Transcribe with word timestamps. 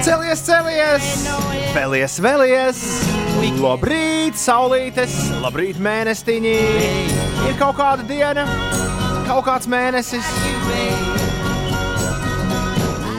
Celies, 0.00 0.40
celies! 0.46 1.08
Vēlies, 1.74 2.14
vēlies! 2.24 2.78
Labrīt, 3.60 4.38
saulītes! 4.40 5.12
Labrīt, 5.42 5.76
mēnestiņi! 5.76 6.54
Ir 7.50 7.58
kaut 7.60 7.76
kāda 7.76 8.06
diena, 8.08 8.46
kaut 9.28 9.44
kāds 9.44 9.68
mēnesis. 9.68 10.24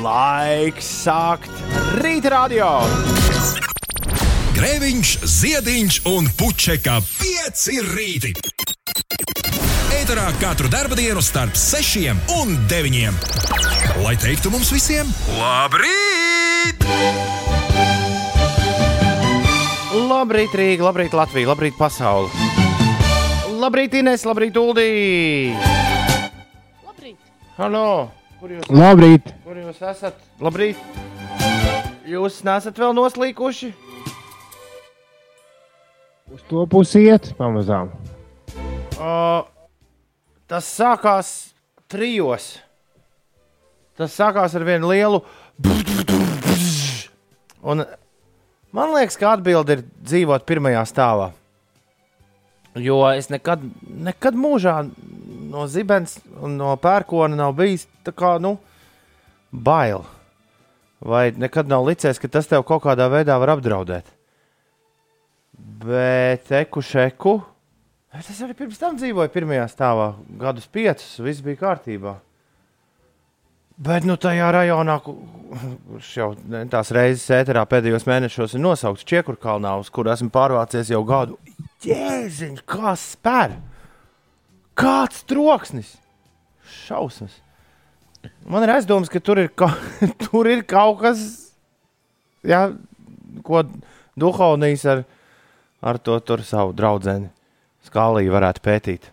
Laiks 0.02 0.90
sākt 1.06 1.54
rīta 2.02 2.34
radio! 2.34 2.72
Grēviņš, 4.58 5.16
Ziediņš 5.38 6.02
un 6.18 6.34
Puķeka 6.42 6.98
5 7.22 7.70
rīti. 7.94 8.34
Eterā 10.02 10.32
katru 10.42 10.66
dienu 10.98 11.22
starp 11.22 11.54
6 11.54 12.10
un 12.42 12.56
9. 12.66 13.12
Lai 14.02 14.14
teiktu 14.18 14.50
mums 14.50 14.72
visiem, 14.74 15.06
labrīt! 15.38 16.82
Labrīt, 19.94 20.56
Rīga, 20.58 20.88
labrīt, 20.88 21.14
Latvija, 21.14 21.52
labrīt, 21.52 21.78
pasaule! 21.78 22.34
Labrīt, 23.62 23.94
Inês, 24.02 24.26
labrīt, 24.26 24.58
Uldī! 24.58 25.54
Labrīt! 26.82 27.22
Halo! 27.60 28.10
Kur 28.42 28.58
jūs, 28.58 28.74
Labrīt! 28.74 29.30
kur 29.46 29.62
jūs 29.62 29.86
esat? 29.86 30.18
Labrīt! 30.42 30.82
Jūs 32.10 32.42
nesat 32.50 32.82
vēl 32.82 32.98
noslīkuši? 32.98 33.74
Uz 36.34 36.50
to 36.50 36.66
pusi 36.66 37.06
iet 37.06 37.36
pamazām. 37.38 37.94
Uh, 38.98 39.46
tas 40.52 40.68
sākās 40.68 41.28
trijos. 41.92 42.58
Tas 43.96 44.16
sākās 44.18 44.56
ar 44.58 44.66
vienu 44.68 44.90
lielu. 44.92 45.22
Un 47.62 47.86
man 48.76 48.96
liekas, 48.96 49.16
ka 49.20 49.36
atbilde 49.38 49.78
ir 49.78 49.86
dzīvot 50.02 50.44
pirmajā 50.50 50.82
stāvā. 50.90 51.30
Jo 52.80 53.04
es 53.12 53.30
nekad, 53.32 53.64
nekad 53.84 54.36
mūžā 54.40 54.76
no 55.52 55.68
zibens 55.72 56.18
un 56.40 56.56
no 56.60 56.74
pērkona 56.80 57.36
nav 57.36 57.56
bijis 57.56 57.86
tā 58.06 58.14
kā, 58.16 58.38
nu, 58.44 58.56
bail. 59.52 60.04
Vai 61.02 61.30
nekad 61.36 61.68
nav 61.68 61.88
licies, 61.88 62.20
ka 62.20 62.30
tas 62.32 62.48
tev 62.48 62.64
kaut 62.68 62.84
kādā 62.86 63.08
veidā 63.12 63.40
var 63.42 63.56
apdraudēt. 63.56 64.08
Bet 65.82 66.52
eku 66.60 66.84
šeku. 66.86 67.40
Es 68.12 68.42
arī 68.44 68.56
pirms 68.60 68.80
tam 68.82 68.98
dzīvoju 69.00 69.32
pirmajā 69.32 69.70
stāvā, 69.72 70.10
gadus 70.42 70.68
piecus, 70.68 71.14
viss 71.24 71.44
bija 71.46 71.62
kārtībā. 71.62 72.18
Bet 73.82 74.04
nu, 74.06 74.18
tajā 74.20 74.50
rajonā, 74.54 74.98
ku- 75.02 75.16
kurš 75.88 76.10
jau 76.20 76.28
tās 76.70 76.92
reizes 76.94 77.32
ēterā 77.34 77.64
pēdējos 77.66 78.06
mēnešos 78.06 78.54
ir 78.58 78.62
nosaukts 78.62 79.08
Čiekurkalnā, 79.08 79.72
uz 79.80 79.90
kur 79.90 80.12
esmu 80.12 80.30
pārvācies 80.30 80.92
jau 80.92 81.02
gadu. 81.08 81.40
Jēziņš, 81.88 82.62
kā 82.68 82.94
spēr! 83.00 83.56
Kāds 84.78 85.24
troksnis! 85.26 85.96
Šausmas! 86.68 87.40
Man 88.46 88.68
ir 88.68 88.76
aizdoms, 88.76 89.10
ka 89.10 89.24
tur 89.24 89.40
ir, 89.42 89.50
ka, 89.56 89.72
tur 90.28 90.52
ir 90.52 90.62
kaut 90.68 91.00
kas, 91.02 91.24
jā, 92.46 92.68
ko 93.42 93.64
Duhovnijas 94.20 94.86
ar, 94.86 95.06
ar 95.82 95.98
to 95.98 96.20
savu 96.46 96.76
draugu 96.78 97.08
skalī 97.88 98.28
varētu 98.32 98.64
pētīt. 98.66 99.10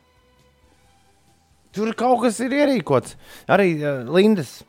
Tur 1.77 1.93
kaut 1.99 2.25
kas 2.25 2.39
ir 2.43 2.55
ierīkots. 2.57 3.15
Arī 3.53 3.75
uh, 3.79 4.01
Lindas, 4.11 4.63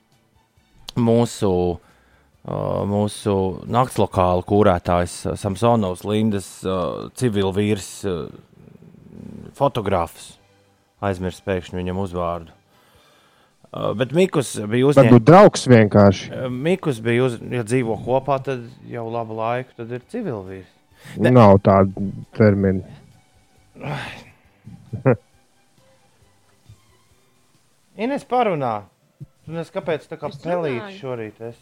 mūsu, 1.00 1.52
uh, 1.80 2.82
mūsu 2.90 3.36
naktslokāla 3.72 4.46
kūrētājs, 4.48 5.16
uh, 5.26 5.40
Samsonovs, 5.40 6.04
Lindas 6.08 6.52
uh, 6.68 7.08
civilvīrs, 7.18 7.90
uh, 8.06 8.28
fotogrāfs. 9.58 10.36
Aizmirst 11.00 11.46
pēkšņi 11.48 11.80
viņam 11.80 12.02
uzvārdu. 12.04 12.52
Uh, 13.70 13.94
bet 13.96 14.12
Mikls 14.18 14.56
bija 14.68 14.90
uzņēmis. 14.90 15.12
Varbūt 15.14 15.28
draugs 15.30 15.68
vienkārši. 15.70 16.32
Mikls 16.52 17.00
bija, 17.06 17.30
uz, 17.30 17.40
ja 17.54 17.64
dzīvo 17.64 17.96
kopā, 18.04 18.42
tad 18.44 18.66
jau 18.90 19.06
labu 19.14 19.38
laiku, 19.40 19.76
tad 19.78 19.94
ir 19.96 20.04
civilvīrs. 20.12 20.72
Ne. 21.16 21.32
Nav 21.32 21.62
tāda 21.64 22.10
termina. 22.36 22.99
Ines 28.00 28.24
parunā. 28.28 28.74
Tu 29.46 29.52
nezini, 29.56 29.74
kāpēc 29.76 30.06
tā 30.08 30.18
kā 30.20 30.30
runāju. 30.32 31.00
šorīt. 31.00 31.42
Es 31.50 31.58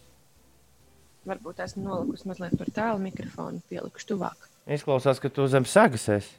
Varbūt 1.27 1.57
esmu 1.59 1.83
nolikusi 1.83 2.27
mazliet 2.29 2.53
par 2.56 2.69
tālu 2.72 3.01
mikrofonu, 3.03 3.59
pielikuši 3.67 4.07
tuvāk. 4.13 4.45
izklausās, 4.67 5.19
ka 5.19 5.29
tu 5.29 5.47
zem 5.51 5.66
sagas 5.67 6.07
esi. 6.09 6.35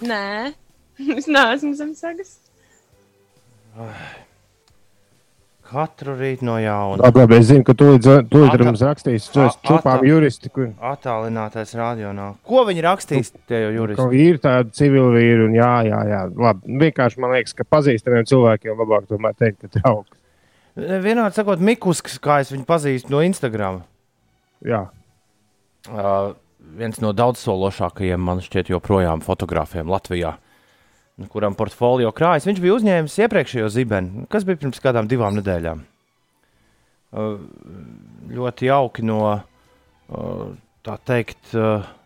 Nē, 0.00 0.54
es 1.18 1.26
neesmu 1.28 1.74
zem 1.76 1.94
sagas. 1.98 2.38
Katru 5.68 6.14
rītu 6.16 6.46
no 6.48 6.56
jauna. 6.62 7.02
Labi, 7.04 7.20
labi, 7.22 7.38
es 7.38 7.48
zinu, 7.50 7.64
ka 7.66 7.74
tu 7.76 7.90
līdz 7.92 8.08
tam 8.32 8.78
rakstīsi, 8.80 9.30
tu 9.34 9.44
esi 9.44 9.62
čupām 9.68 10.04
juristi, 10.08 10.52
kur 10.54 10.70
Attālinātais 10.90 11.74
radio. 11.76 12.12
Ko 12.48 12.64
viņi 12.68 12.84
rakstīs, 12.86 13.32
tie 13.50 13.62
jau 13.66 13.72
juristi? 13.76 14.00
kaut 14.00 14.16
ir 14.16 14.40
tādi 14.44 14.72
civilvīri, 14.80 15.44
un 15.46 15.56
jā, 15.58 15.72
jā, 15.90 16.02
jā. 16.08 16.22
Labi, 16.32 16.78
vienkārši 16.84 17.20
man 17.24 17.36
liekas, 17.36 17.56
ka 17.58 17.68
pazīstamiem 17.68 18.28
cilvēkiem 18.32 18.80
labāk 18.80 19.10
tomēr 19.12 19.36
teikt, 19.36 19.66
ka 19.66 19.74
draugs. 19.76 20.14
Vienādi 20.78 21.36
sakot, 21.36 21.60
Mikusks, 21.60 22.20
kā 22.22 22.40
es 22.44 22.54
viņu 22.54 22.64
pazīstu 22.68 23.12
no 23.12 23.20
Instagram. 23.26 23.82
Jā, 24.64 24.86
Uh, 25.88 26.34
viens 26.76 26.98
no 27.00 27.14
daudzsološākajiem, 27.16 28.20
man 28.20 28.42
šķiet, 28.44 28.68
joprojām 28.74 29.22
fotogrāfiem 29.24 29.88
Latvijā, 29.88 30.34
kuram 31.26 31.56
portfolio 31.58 32.12
krājas. 32.14 32.46
Viņš 32.46 32.60
bija 32.62 32.76
uzņēmis 32.78 33.18
iepriekšējo 33.24 33.68
zibeni, 33.74 34.26
kas 34.30 34.46
bija 34.46 34.60
pirms 34.60 34.82
kādām 34.82 35.08
divām 35.10 35.34
nedēļām. 35.40 35.82
Ļoti 38.38 38.68
jauki 38.68 39.04
no, 39.08 39.22
tā 40.86 40.98
teikt, 41.08 41.50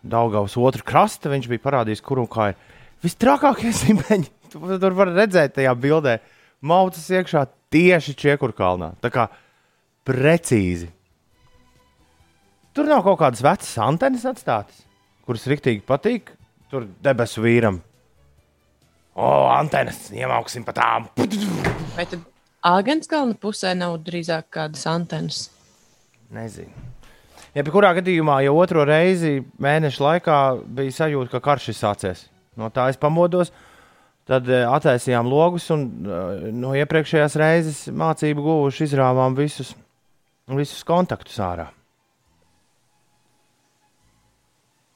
Daugavas 0.01 0.57
otru 0.57 0.85
krasta. 0.87 1.29
Viņš 1.33 1.49
bija 1.51 1.65
parādījis, 1.67 2.01
kur 2.05 2.23
un 2.23 2.29
kā 2.31 2.53
ir 2.53 2.57
visstrakākie 3.05 3.73
zibeņi. 3.83 4.31
Tu 4.53 4.79
tur 4.81 4.97
var 4.97 5.13
redzēt 5.13 5.55
tajā 5.57 5.73
bildē, 5.77 6.17
maucas 6.65 7.05
iekšā 7.13 7.45
tieši 7.73 8.17
Čiekurkalnā. 8.17 8.93
Tā 9.01 9.09
kā 9.13 9.29
precīzi. 10.07 10.89
Tur 12.73 12.89
nav 12.89 13.03
kaut 13.05 13.19
kādas 13.21 13.43
vecas 13.45 13.73
antenas 13.81 14.25
atstātas, 14.25 14.79
kuras 15.27 15.45
riktīgi 15.49 15.83
patīk. 15.85 16.33
Tur 16.73 16.87
debesu 17.05 17.43
vīram. 17.43 17.83
O, 19.13 19.25
antenas, 19.53 20.07
iemauksim 20.09 20.63
pa 20.65 20.73
tām. 20.73 21.09
Vai 21.93 22.05
tad 22.09 22.23
Āgens 22.63 23.09
galvenā 23.11 23.35
pusē 23.43 23.73
nav 23.75 23.97
drīzāk 24.05 24.47
kādas 24.55 24.85
antenas? 24.87 25.49
Nezinu. 26.31 26.71
Jebkurā 27.53 27.91
gadījumā 27.99 28.39
jau 28.45 28.55
otro 28.57 28.85
reizi 28.87 29.41
mēneša 29.61 30.03
laikā 30.05 30.37
bija 30.79 30.95
sajūta, 30.95 31.35
ka 31.35 31.41
karš 31.43 31.69
ir 31.69 31.77
sācies. 31.77 32.23
No 32.57 32.71
tā 32.73 32.87
es 32.89 32.97
pamodos. 32.97 33.51
Tad 34.23 34.47
eh, 34.47 34.63
attaisījām 34.63 35.27
logus 35.27 35.67
un 35.75 35.83
eh, 36.07 36.47
no 36.55 36.71
iepriekšējās 36.79 37.37
reizes 37.41 37.81
mācību 37.91 38.45
guvuši 38.47 38.87
izrāvām 38.87 39.35
visus, 39.35 39.73
visus 40.47 40.81
kontaktus 40.87 41.35
ārā. 41.43 41.67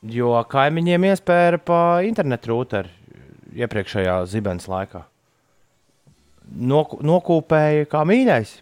Jo 0.07 0.37
kaimiņiem 0.47 1.09
iespēja 1.11 1.59
pa 1.67 1.81
internetu 2.07 2.53
rūteri 2.53 2.96
iepriekšējā 3.63 4.15
zibens 4.31 4.67
laikā. 4.71 5.03
Noku, 6.57 6.99
nokūpēja 7.03 7.87
kā 7.91 8.03
mīļais. 8.07 8.53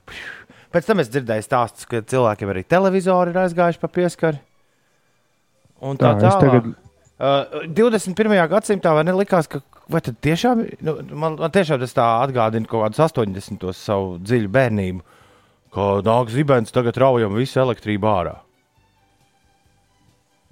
Pēc 0.73 0.87
tam 0.89 0.99
es 1.03 1.11
dzirdēju 1.13 1.45
stāstus, 1.45 1.85
ka 1.87 2.01
cilvēkiem 2.01 2.49
arī 2.51 2.63
televizori 2.67 3.31
ir 3.31 3.37
aizgājuši 3.45 3.79
pa 3.83 3.87
pieskari. 3.95 4.39
Un 5.85 5.99
tā, 6.01 6.15
Tā, 6.15 6.25
tālāk. 6.29 6.41
tagad- 6.41 6.73
Uh, 7.15 7.63
21. 7.71 8.41
gadsimtā 8.51 8.91
vai 8.91 9.05
nelikās, 9.07 9.47
ka 9.47 9.61
vai 9.87 10.01
tiešām, 10.01 10.65
nu, 10.83 10.95
man, 11.15 11.37
man 11.39 11.49
tiešām 11.55 11.79
tas 11.79 11.93
tā 11.95 12.03
atgādina 12.25 12.67
kaut 12.67 12.83
kādus 12.83 12.99
80. 12.99 13.71
savu 13.71 14.17
dziļu 14.19 14.49
bērnību, 14.51 14.99
ka 15.71 15.85
nāk 16.03 16.27
zibens, 16.33 16.73
tagad 16.75 16.97
raujam 16.99 17.31
visu 17.39 17.61
elektrību 17.63 18.03
ārā. 18.11 18.33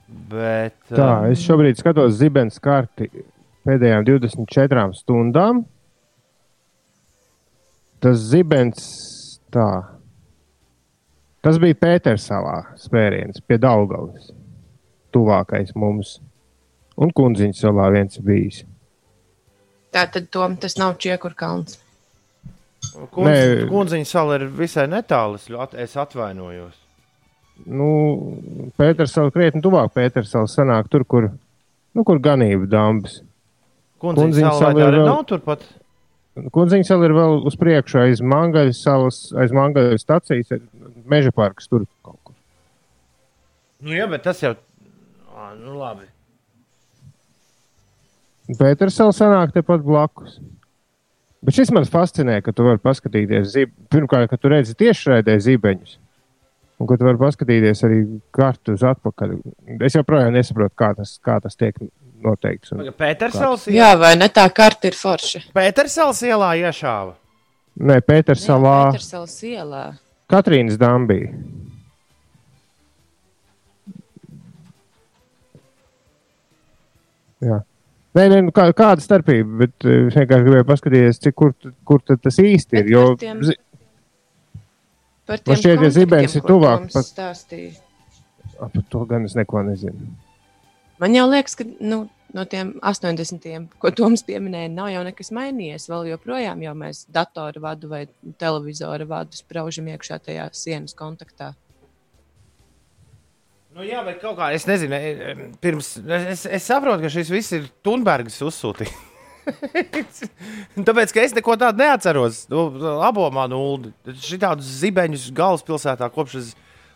Bet, 0.07 0.75
tā, 0.87 1.09
es 1.33 1.43
šobrīd 1.43 1.79
skatos 1.79 2.15
zibens 2.19 2.59
karti 2.63 3.07
pēdējām 3.67 4.05
24 4.07 4.93
stundām. 4.97 5.63
Tas 8.03 8.19
zibens, 8.31 9.39
tā. 9.53 9.67
Tas 11.43 11.57
bija 11.59 11.75
Pētersalā 11.79 12.57
spēriens 12.79 13.41
pie 13.47 13.57
Daugavas. 13.59 14.29
Tuvākais 15.13 15.73
mums. 15.75 16.17
Un 16.99 17.11
kundziņš 17.15 17.63
salā 17.63 17.87
viens 17.95 18.19
bijis. 18.21 18.63
Tā 19.93 20.05
tad 20.11 20.29
tom, 20.33 20.55
tas 20.57 20.75
nav 20.77 20.95
Čiekurkalns. 21.01 21.79
Nē. 22.93 23.67
Kundziņa 23.69 24.05
sala 24.07 24.35
ir 24.39 24.47
visai 24.51 24.87
netālu. 24.91 25.35
es 25.35 25.49
at- 25.49 25.73
Es 25.75 25.95
atvainojos. 25.95 26.73
Nu, 27.65 28.71
Pētersala 28.77 29.31
krietni 29.31 29.61
tuvāk 29.61 29.93
Pētersala 29.93 30.47
sanāk 30.47 30.89
tur, 30.89 31.03
kur, 31.05 31.31
nu, 31.95 32.03
kur 32.03 32.19
ganība 32.19 32.67
dambas. 32.67 33.21
Kundziņa 33.21 33.32
Kundziņa 34.03 34.51
sala 34.59 34.87
arī 34.89 34.99
vēl- 34.99 35.07
nav 35.07 35.23
turpat. 35.29 35.63
Kundziņa 36.53 36.85
sala 36.87 37.05
ir 37.07 37.13
vēl 37.15 37.43
uz 37.47 37.55
priekšu 37.55 37.99
aiz 38.01 38.21
Mangaļas 38.21 38.81
salas, 38.83 39.19
aiz 39.37 39.53
Mangaļas 39.53 40.01
stacijas, 40.03 40.49
meža 41.05 41.31
parks 41.31 41.69
tur 41.69 41.85
kaut 42.03 42.19
kur. 42.23 42.35
Nu, 43.83 43.93
jā, 43.93 44.09
bet 44.09 44.23
tas 44.25 44.41
jau. 44.41 44.55
Ā, 45.33 45.53
nu, 45.59 45.77
labi. 45.77 46.09
Pētersala 48.59 49.13
sanāk 49.15 49.53
tepat 49.55 49.83
blakus. 49.85 50.39
Bet 51.43 51.57
šis 51.57 51.71
man 51.75 51.85
fascinē, 51.87 52.39
ka 52.43 52.53
tu 52.55 52.63
vari 52.63 52.79
paskatīties, 52.79 53.49
zib... 53.51 53.71
pirmkārt, 53.91 54.29
ka 54.31 54.39
tu 54.39 54.51
redzi 54.51 54.75
tiešraidē 54.79 55.35
zibeņus. 55.43 55.97
Un 56.79 56.87
ka 56.89 56.97
tu 56.99 57.07
vari 57.07 57.19
paskatīties 57.19 57.83
arī 57.87 57.99
kartu 58.35 58.75
uz 58.77 58.83
atpakaļ. 58.87 59.35
Es 59.83 59.95
joprojām 59.95 60.33
nesaprotu, 60.35 60.75
kā 60.79 60.93
tas, 60.97 61.17
kā 61.23 61.37
tas 61.43 61.59
tiek 61.59 61.77
noteikts. 62.25 62.71
Un... 62.75 62.85
Pētersals 62.97 63.67
Jā, 63.73 63.91
vai 63.99 64.13
ne 64.19 64.29
tā 64.33 64.45
karta 64.55 64.89
ir 64.89 64.95
forša? 64.97 65.43
Pētersals 65.55 66.21
ielā 66.27 66.53
iešāva. 66.63 67.13
Nē, 67.83 67.99
Pētersalā, 68.05 68.75
Pētersals 68.93 69.37
ielā. 69.49 69.83
Katrīnas 70.29 70.77
dambī. 70.81 71.21
Jā. 77.43 77.59
Nē, 78.13 78.23
nē, 78.29 78.39
nu 78.45 78.53
kā, 78.55 78.67
kāda 78.77 79.01
starpība, 79.03 79.55
bet 79.63 79.85
eh, 79.89 80.03
es 80.07 80.15
vienkārši 80.17 80.45
gribēju 80.45 80.67
paskatīties, 80.69 81.19
cik, 81.23 81.35
kur, 81.39 81.53
kur 81.89 82.03
tad 82.05 82.21
tas 82.23 82.37
īsti 82.39 82.77
ir. 82.79 82.83
Bet 82.85 82.91
Jo, 82.93 83.05
par 83.15 83.23
tiem- 83.23 83.43
zi- 83.49 83.59
Par 85.23 85.39
Man 85.47 85.55
šķiet, 85.55 85.77
ka 85.79 85.89
zibens 85.95 86.33
ir 86.35 86.43
tuvāk 86.43 86.89
pat- 86.91 87.07
stāstīja. 87.07 87.77
A, 88.59 88.67
par 88.67 88.83
to 88.91 89.05
gan 89.07 89.23
es 89.25 89.35
neko 89.39 89.61
nezinu. 89.63 90.09
Man 91.01 91.15
jau 91.17 91.25
liekas, 91.29 91.55
ka 91.57 91.65
nu, 91.81 92.03
no 92.33 92.45
tiem 92.49 92.75
80, 92.85 93.73
ko 93.81 93.91
Toms 93.95 94.25
pieminēja, 94.27 94.71
nav 94.73 94.91
jau 94.93 95.03
nekas 95.07 95.31
mainījies. 95.35 95.87
Vēl 95.91 96.11
joprojām 96.13 96.61
jau 96.65 96.73
mēs 96.77 97.05
datoru 97.13 97.63
vadu 97.63 97.89
vai 97.91 98.05
televizoru 98.41 99.07
vadu 99.09 99.37
spraužam 99.37 99.89
iekšā 99.93 100.19
tajā 100.27 100.49
sienas 100.57 100.97
kontaktā. 100.97 101.53
Nu, 103.73 103.81
jā, 103.81 104.03
bet 104.05 104.19
kaut 104.21 104.37
kā 104.37 104.51
es 104.53 104.67
nezinu. 104.69 104.93
e, 104.93 105.31
e, 105.33 105.47
Pirms, 105.61 105.95
es, 106.05 106.45
es 106.45 106.69
saprotu, 106.69 107.01
ka 107.01 107.09
šis 107.09 107.31
viss 107.33 107.55
ir 107.57 107.65
Thunbergs 107.85 108.37
uzsūtījis. 108.45 109.09
Tāpēc, 110.87 111.13
ka 111.13 111.23
es 111.25 111.33
neko 111.35 111.57
tādu 111.59 111.81
neatceros. 111.81 112.45
Nu, 112.53 112.67
Labomā 113.01 113.47
nulli. 113.51 113.91
Šitādus 114.21 114.69
zibeņus 114.83 115.31
galvaspilsētā 115.35 116.09
kopš 116.13 116.37
es. 116.39 116.53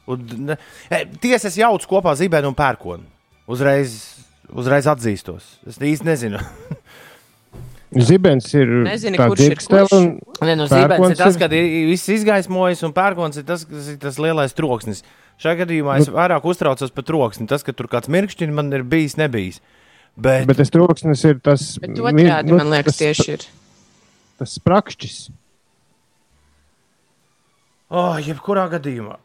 Un, 0.08 0.22
ne, 0.48 0.56
e, 0.88 1.02
tiesa, 1.20 1.50
es 1.50 1.58
jaucu 1.60 1.90
kopā 1.98 2.14
zibeni 2.16 2.48
un 2.48 2.56
pērkonu. 2.56 3.17
Uzreiz, 3.48 3.94
uzreiz 4.52 4.88
atzīstos. 4.92 5.46
Es 5.68 5.78
īsti 5.80 6.08
nezinu. 6.08 6.42
Zibens 8.08 8.50
ir 8.52 8.68
Nezini, 8.84 9.16
tā 9.16 9.30
kurš 9.32 9.46
ir 9.46 9.54
kurš. 9.64 9.94
Nē, 10.44 10.56
no 10.60 10.66
Pērkons 10.68 10.74
zibens 10.74 11.14
ir 11.14 11.20
tas, 11.22 11.38
ir- 11.38 11.40
kad 11.40 11.54
ir 11.56 11.68
viss 11.88 12.10
izgaismojas, 12.12 12.82
un 12.84 12.92
pērkons 12.94 13.40
ir 13.40 13.46
tas, 13.48 13.64
kas 13.70 13.88
ir 13.94 14.00
tas 14.02 14.20
lielais 14.20 14.52
troksnis. 14.58 15.00
Šajā 15.40 15.62
gadījumā 15.62 15.96
es 16.02 16.10
vairāk 16.12 16.44
uztraucos 16.50 16.92
par 16.92 17.06
troksni. 17.08 17.48
Tas, 17.48 17.64
ka 17.64 17.72
tur 17.72 17.88
kāds 17.88 18.10
mirkšķis 18.12 18.52
man 18.58 18.74
ir 18.76 18.84
bijis, 18.84 19.16
nebijis. 19.22 19.62
Bet, 20.18 20.48
Bet 20.50 20.60
tas 20.60 20.74
troksnis 20.74 21.24
ir 21.30 21.40
tas. 21.46 21.78
Otrādi, 21.80 22.52
nu, 22.52 22.58
man 22.60 22.74
liekas, 22.74 22.98
tas- 22.98 23.00
tieši 23.06 23.36
ir. 23.38 23.46
Tas 24.42 24.58
sprakšķis. 24.60 25.18
oh, 27.96 28.18
jebkurā 28.20 28.68
gadījumā. 28.76 29.16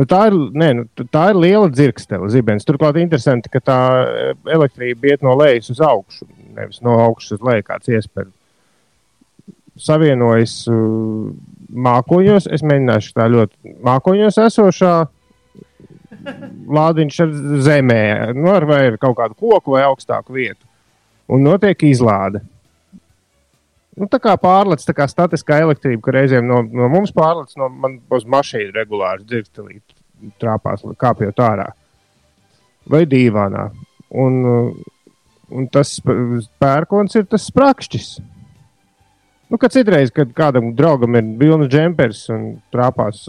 Nu, 0.00 0.06
tā, 0.08 0.22
ir, 0.30 0.36
nē, 0.56 0.68
nu, 0.78 1.06
tā 1.12 1.26
ir 1.28 1.36
liela 1.36 1.68
dzirkstele, 1.68 2.30
zibens. 2.32 2.64
Turklāt 2.64 2.96
interesanti, 2.96 3.50
ka 3.52 3.60
tā 3.60 3.80
e, 4.00 4.28
elektrība 4.48 5.10
iet 5.10 5.24
no 5.26 5.34
lejas 5.36 5.68
uz 5.74 5.82
augšu, 5.84 6.24
nevis 6.56 6.80
no 6.86 6.94
augšas 7.02 7.36
uz 7.36 7.42
leju, 7.44 7.66
kāds 7.66 7.90
iespējas. 7.92 8.32
Savienojas 9.80 10.54
uh, 10.72 11.28
mākoņos, 11.84 12.48
es 12.52 12.64
mēģināšu 12.64 13.12
tā 13.16 13.28
ļoti 13.32 13.76
mākoņos 13.86 14.40
esošā 14.46 14.94
lādiņš 16.80 17.20
ar 17.24 17.36
zemē, 17.64 18.02
nu, 18.36 18.48
ar 18.52 18.66
vai 18.68 18.80
ar 18.90 18.98
kaut 19.00 19.18
kādu 19.20 19.36
koku 19.38 19.76
vai 19.76 19.84
augstāku 19.86 20.36
vietu. 20.36 20.64
Un 21.30 21.44
notiek 21.46 21.84
izlāde. 21.86 22.42
Nu, 24.00 24.08
tā 24.10 24.20
kā 24.22 24.32
pārlec, 24.40 24.82
tā 24.86 24.94
kā 24.96 25.06
statiskā 25.10 25.60
elektrība, 25.60 26.02
ka 26.06 26.14
reizēm 26.16 26.46
no, 26.48 26.62
no 26.64 26.88
mums 26.92 27.12
pārlec, 27.14 27.52
no 27.60 27.68
man 27.68 27.98
uz 28.14 28.24
mašīnu 28.28 28.72
regulāri 28.76 29.26
dzirdstelīt, 29.28 29.89
trāpās, 30.40 30.84
kāpjot 31.00 31.42
ārā. 31.44 31.70
Vai 32.90 33.04
dīvānā. 33.08 33.68
Un, 34.20 34.40
uh, 34.46 34.74
un 35.54 35.68
tas 35.72 35.96
pērkons 36.62 37.16
ir 37.20 37.28
tas 37.30 37.46
sprakšķis. 37.50 38.10
Nu, 39.50 39.58
kad 39.58 39.74
citreiz, 39.74 40.12
kad 40.14 40.30
kādam 40.36 40.70
draugam 40.78 41.16
ir 41.18 41.26
vilnas 41.38 41.70
džempers 41.70 42.28
un 42.30 42.44
trāpās, 42.70 43.26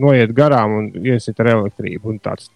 noiet 0.00 0.32
garām 0.36 0.76
un 0.76 0.90
iesit 1.00 1.40
ar 1.40 1.54
elektrību. 1.54 2.12
Un 2.12 2.20
tāds. 2.20 2.50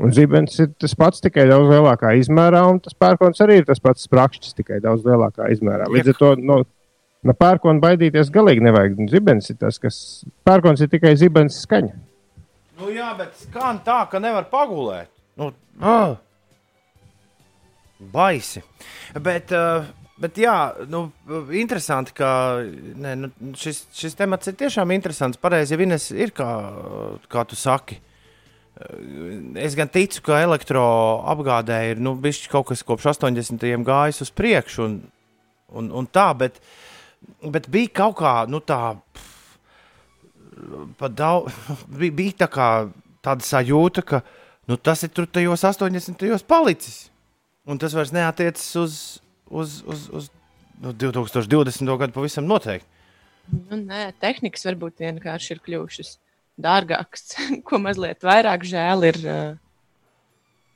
Un 0.00 0.14
zibens 0.16 0.54
ir 0.62 0.70
tas 0.80 0.94
pats, 0.96 1.20
tikai 1.20 1.44
daudz 1.50 1.68
lielākā 1.68 2.14
izmērā, 2.16 2.62
un 2.72 2.78
tas 2.80 2.96
pērkons 2.96 3.42
arī 3.44 3.58
ir 3.60 3.66
tas 3.68 3.82
pats 3.84 4.06
sprakšķis, 4.08 4.54
tikai 4.56 4.78
daudz 4.80 5.04
lielākā 5.04 5.50
izmērā. 5.52 5.90
Līdz 5.92 6.14
ar 6.14 6.16
to 6.16 6.30
no, 6.40 6.56
no 7.26 7.34
pērkona 7.36 7.82
baidīties 7.82 8.32
galīgi 8.32 8.64
nevajag. 8.64 8.98
Un 9.00 9.10
Zibens 9.12 9.50
ir 9.52 9.58
tas, 9.60 9.78
kas 9.82 10.00
pērkons 10.46 10.82
ir 10.84 10.90
tikai 10.92 11.14
zibens 11.20 11.60
skaņa. 11.64 11.94
Nu, 12.80 12.88
jā, 12.94 13.10
bet 13.18 13.36
skan 13.36 13.82
tā, 13.84 14.02
ka 14.08 14.20
nevar 14.22 14.46
pagulēt. 14.52 15.10
Nu, 15.36 15.50
ah. 15.84 16.16
Baisi. 18.00 18.62
Bet, 19.20 19.52
uh, 19.52 19.84
bet 20.20 20.40
jā, 20.40 20.54
nu, 20.88 21.02
interesanti, 21.60 22.14
ka 22.16 22.30
ne, 22.64 23.16
nu, 23.26 23.32
šis, 23.60 23.82
šis 23.96 24.16
temats 24.16 24.48
ir 24.48 24.56
tiešām 24.62 24.94
interesants. 24.96 25.40
Pareizi, 25.40 25.76
ja 25.76 25.84
Ines 25.84 26.08
ir 26.16 26.32
kā, 26.36 26.48
kā 27.28 27.44
tu 27.48 27.58
saki. 27.58 28.00
Es 29.60 29.76
gan 29.76 29.90
ticu, 29.92 30.22
ka 30.24 30.40
elektroapgādē 30.40 31.82
ir 31.90 31.98
nu, 32.00 32.14
bijis 32.16 32.46
kaut 32.48 32.70
kas 32.70 32.80
kopš 32.86 33.10
80. 33.12 33.66
gājis 33.84 34.24
uz 34.24 34.30
priekšu, 34.32 34.86
un, 34.86 34.94
un, 35.76 35.90
un 36.00 36.08
tā, 36.08 36.30
bet, 36.38 36.56
bet 37.54 37.68
bija 37.72 37.92
kaut 38.02 38.18
kā 38.20 38.34
nu, 38.50 38.60
tā. 38.60 38.96
Pat 41.00 41.14
daudz, 41.16 41.54
bija, 42.00 42.16
bija 42.22 42.42
tā 42.44 42.50
kā 42.52 42.68
tāda 43.24 43.44
sajūta, 43.44 44.04
ka 44.04 44.22
nu, 44.68 44.76
tas 44.76 45.04
ir 45.06 45.12
tur 45.14 45.28
tajos 45.28 45.64
80. 45.66 46.20
gados 46.20 46.46
palicis. 46.46 47.08
Un 47.68 47.78
tas 47.78 47.94
vairs 47.94 48.12
neatiecas 48.14 48.68
uz, 48.80 48.94
uz, 49.46 49.80
uz, 49.84 50.06
uz 50.16 50.30
nu, 50.80 50.94
2020. 50.96 51.96
gadu 52.00 52.16
pavisam 52.16 52.48
noteikti. 52.48 52.88
Nu, 53.50 53.76
nē, 53.76 54.10
tehnikas 54.22 54.64
varbūt 54.68 55.02
vienkārši 55.02 55.56
ir 55.56 55.62
kļuvušas 55.64 56.14
dārgākas, 56.60 57.34
ko 57.66 57.80
mazliet 57.82 58.24
vairāk 58.26 58.64
žēl 58.68 59.06
ir 59.10 59.20
uh, 59.24 59.42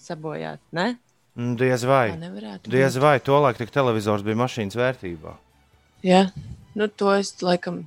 sabojāt. 0.03 0.63
Ne? 0.77 0.95
Nu, 1.35 1.55
Diez 1.59 1.85
vai. 1.87 2.13
Diez 2.71 2.99
vai 3.03 3.17
tolaik 3.23 3.59
tik 3.59 3.73
televizors 3.75 4.25
bija 4.27 4.39
mašīnas 4.45 4.79
vērtībā. 4.79 5.35
Jā, 6.05 6.27
nu, 6.77 6.89
to 6.89 7.11
es 7.17 7.33
laikam 7.43 7.83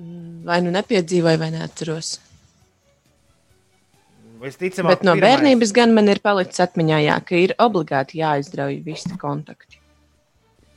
mm, 0.00 0.42
vai 0.48 0.58
nu 0.64 0.72
nepiedzīvoju, 0.74 1.38
vai 1.38 1.50
neatceros. 1.54 2.16
Visticamāk, 4.42 4.96
Bet 4.96 5.04
no 5.06 5.12
pirmais- 5.14 5.22
bērnības 5.28 5.72
gan 5.76 5.92
man 5.94 6.08
ir 6.10 6.18
palicis 6.18 6.58
atmiņā, 6.64 6.96
jā, 7.04 7.18
ka 7.24 7.36
ir 7.38 7.52
obligāti 7.62 8.18
jāizdrauj 8.18 8.80
visi 8.84 9.14
kontakti. 9.20 9.78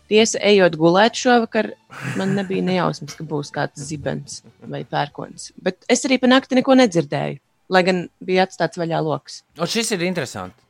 Tiesa, 0.06 0.38
ejot 0.46 0.76
gulēt 0.78 1.18
šovakar, 1.18 1.72
man 2.20 2.36
nebija 2.38 2.62
nejausmas, 2.62 3.16
ka 3.18 3.24
būs 3.26 3.50
kāds 3.56 3.82
zibens 3.88 4.44
vai 4.62 4.84
pērkons. 4.86 5.48
Bet 5.66 5.82
es 5.90 6.06
arī 6.06 6.20
pa 6.22 6.30
nakti 6.30 6.54
neko 6.60 6.76
nedzirdēju, 6.78 7.40
lai 7.74 7.82
gan 7.88 8.04
bija 8.22 8.46
atstāts 8.46 8.78
vaļā 8.78 9.00
lokus. 9.02 9.40
Šis 9.66 9.90
ir 9.98 10.06
interesants. 10.06 10.62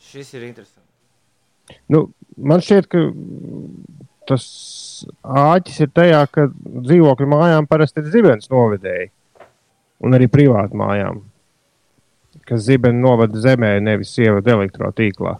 Šis 0.00 0.32
ir 0.38 0.46
interesants. 0.48 0.80
Nu, 1.92 2.06
man 2.40 2.64
šķiet, 2.64 2.88
ka 2.88 3.04
tas 4.28 4.44
āķis 5.24 5.80
ir 5.84 5.92
tajā, 5.94 6.20
ka 6.32 6.48
dzīvokļu 6.64 7.28
mājām 7.30 7.68
parasti 7.70 8.02
ir 8.02 8.10
zibens 8.14 8.50
novedēji. 8.52 9.10
Un 10.04 10.16
arī 10.16 10.28
privātu 10.28 10.76
mājām. 10.76 11.22
Kas 12.44 12.66
zibeni 12.66 13.00
novada 13.00 13.38
zemē, 13.40 13.76
nevis 13.80 14.12
ievada 14.20 14.56
elektrotīklā. 14.56 15.38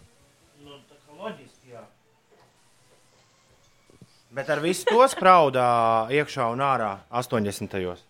Bet 4.35 4.49
ar 4.51 4.59
visu 4.59 4.83
to 4.89 4.99
spraudā 5.07 5.65
iekšā 6.11 6.49
un 6.51 6.59
ārā 6.59 6.89
80. 7.15 7.71
gados. 7.71 8.01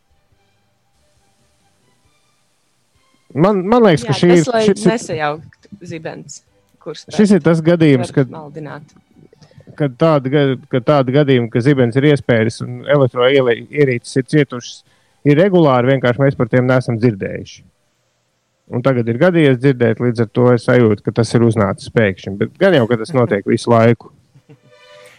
Man, 3.36 3.60
man 3.68 3.84
liekas, 3.84 4.06
Jā, 4.06 4.10
ka 4.10 4.16
šī 4.18 4.30
tas, 4.32 4.40
ir, 4.40 4.72
šis, 4.72 4.86
ir- 4.86 4.92
nesajauktu 4.94 5.80
zibens, 5.92 6.40
kurš 6.82 7.04
šis 7.14 7.34
ir 7.36 7.44
tas 7.46 7.62
gadījums, 7.62 8.14
kad 8.16 8.32
maldināt. 8.32 8.96
Kad 9.78 9.96
tāda, 10.02 10.44
kad 10.72 10.86
tāda 10.88 11.14
gadījuma, 11.22 11.50
ka 11.54 11.62
zibens 11.66 11.96
ir 12.00 12.10
iespējas 12.12 12.62
un 12.66 12.82
elektroierīces 12.96 14.20
ir 14.22 14.28
cietušas, 14.34 14.84
ir 15.28 15.40
regulāri. 15.40 15.94
Vienkārši 15.96 16.24
mēs 16.24 16.38
par 16.40 16.50
tiem 16.52 16.68
neesam 16.70 17.00
dzirdējuši. 17.02 17.64
Un 18.74 18.82
tagad 18.82 19.06
ir 19.12 19.20
gadījies 19.22 19.60
dzirdēt, 19.62 20.00
līdz 20.02 20.24
ar 20.24 20.30
to 20.34 20.46
es 20.56 20.64
sajūtu, 20.66 21.04
ka 21.06 21.12
tas 21.20 21.34
ir 21.38 21.44
uznācis 21.46 21.92
pēkšņi. 21.94 22.32
Bet 22.40 22.56
gan 22.62 22.74
jau, 22.74 22.88
ka 22.90 22.98
tas 22.98 23.14
notiek 23.14 23.46
visu 23.46 23.70
laiku. 23.70 24.10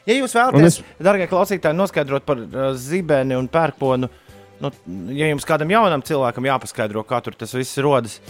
Ja 0.07 0.15
jūs 0.21 0.35
vēlaties, 0.35 0.81
es- 0.81 1.03
darbie 1.03 1.27
klausītāji, 1.31 1.75
noskaidrot 1.79 2.27
par 2.27 2.39
uh, 2.43 2.67
zibeni 2.79 3.35
un 3.39 3.47
pērkonu, 3.51 4.09
nu, 4.63 4.71
ja 5.15 5.31
jums 5.31 5.47
kādam 5.47 5.71
jaunam 5.71 6.03
cilvēkam 6.07 6.47
jāpaskaidro, 6.47 7.03
kā 7.07 7.19
tur 7.23 7.35
tas 7.39 7.55
viss 7.55 7.79
rodas, 7.83 8.21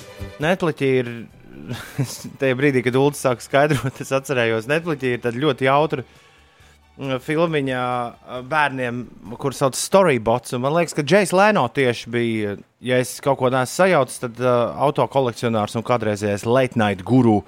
Netflix 0.41 0.85
ir. 0.85 1.11
Tajā 2.41 2.57
brīdī, 2.59 2.83
kad 2.85 2.97
Ulas 2.99 3.21
sāk 3.23 3.43
skaidrot, 3.45 4.01
es 4.03 4.13
atcerējos, 4.15 4.69
Netflix 4.71 5.07
ir 5.09 5.39
ļoti 5.41 5.69
jautra 5.69 6.05
mm, 6.05 7.17
filmiņa 7.25 7.83
uh, 7.83 8.41
bērniem, 8.49 9.05
kurš 9.41 9.63
sauc 9.63 9.79
Storybots. 9.79 10.55
un 10.57 10.65
Man 10.65 10.77
liekas, 10.77 10.97
ka 10.97 11.05
Džejs 11.07 11.35
Lēno 11.37 11.67
tieši 11.73 12.13
bija, 12.13 12.55
ja 12.85 13.01
es 13.03 13.17
kaut 13.25 13.41
ko 13.41 13.51
neesmu 13.53 13.73
sajaucis, 13.73 14.23
tad 14.27 14.45
uh, 14.45 14.77
autokolekcionārs 14.89 15.79
un 15.79 15.87
kādreizējais 15.87 16.47
late 16.49 16.79
night 16.81 17.05
guru 17.07 17.41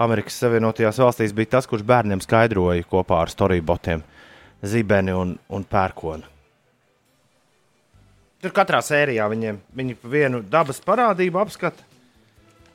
Amerikas 0.00 0.40
Savienotajās 0.42 0.98
valstīs 0.98 1.34
bija 1.36 1.56
tas, 1.56 1.70
kurš 1.70 1.86
bērniem 1.86 2.22
skaidroja 2.24 2.86
kopā 2.90 3.22
ar 3.22 3.32
Storybotiem 3.32 4.02
zibeni 4.64 5.12
un, 5.14 5.36
un 5.52 5.66
pērkonu. 5.68 6.30
Tur 8.44 8.52
katrā 8.52 8.80
sērijā 8.84 9.24
viņiem 9.32 9.58
viņi 9.72 9.94
vienu 10.04 10.42
dabas 10.52 10.80
parādību 10.84 11.40
apskata. 11.40 11.93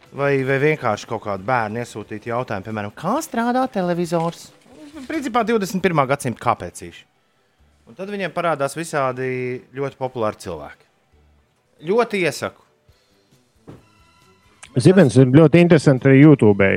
Vai, 0.10 0.40
vai 0.42 0.58
vienkārši 0.58 1.06
kaut 1.10 1.22
kādu 1.28 1.46
bērnu 1.46 1.84
iesūtīt 1.84 2.26
jautājumu, 2.32 2.66
piemēram, 2.66 2.94
kā 2.98 3.20
strādā 3.22 3.68
televizors? 3.70 4.48
Principā 5.06 5.44
21. 5.46 6.06
gadsimta 6.10 6.42
kāpēc 6.42 6.82
īši. 6.88 7.04
Un 7.90 7.98
tad 7.98 8.10
viņiem 8.10 8.34
parādās 8.34 8.76
visādi 8.78 9.28
ļoti 9.74 9.98
populāri 9.98 10.42
cilvēki. 10.42 10.88
Ļoti 11.90 12.24
iesaku. 12.26 12.66
Zibens 14.78 15.16
ir 15.18 15.30
ļoti 15.34 15.62
interesanti 15.64 16.10
arī 16.10 16.22
YouTube. 16.22 16.70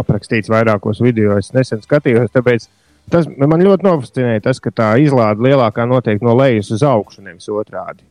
aprakstīts 0.00 0.52
vairākos 0.52 1.00
video. 1.04 1.36
Es 1.36 1.52
nesen 1.52 1.82
skatījos, 1.84 2.32
tāpēc 2.32 2.68
tas 3.12 3.28
man 3.28 3.60
ļoti 3.60 3.84
nofascinēja 3.84 4.44
tas, 4.48 4.60
ka 4.60 4.70
tā 4.72 4.90
izlāde 5.00 5.44
lielākā 5.44 5.84
notiek 5.88 6.22
no 6.24 6.36
lejas 6.36 6.70
uz 6.72 6.84
augšu, 6.84 7.22
nevis 7.22 7.48
otrādi. 7.48 8.04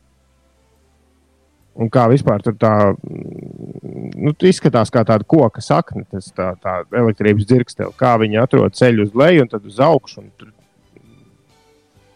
Un 1.76 1.90
kā 1.92 2.06
vispār 2.08 2.40
tur 2.40 2.54
tā 2.56 2.72
nu, 3.04 4.32
izskatās, 4.48 4.88
kā 4.92 5.02
tāda 5.04 5.26
koka 5.28 5.60
sakne, 5.60 6.06
tas 6.08 6.30
tā, 6.32 6.54
tā 6.62 6.78
elektrības 6.96 7.48
dzirkstele, 7.48 7.92
kā 8.00 8.14
viņi 8.22 8.40
atrod 8.40 8.76
ceļu 8.78 9.04
uz 9.04 9.18
leju 9.18 9.44
un 9.44 9.50
tad 9.52 9.66
uz 9.68 9.82
augšu. 9.84 10.24
tur 10.40 10.54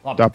Tā 0.01 0.31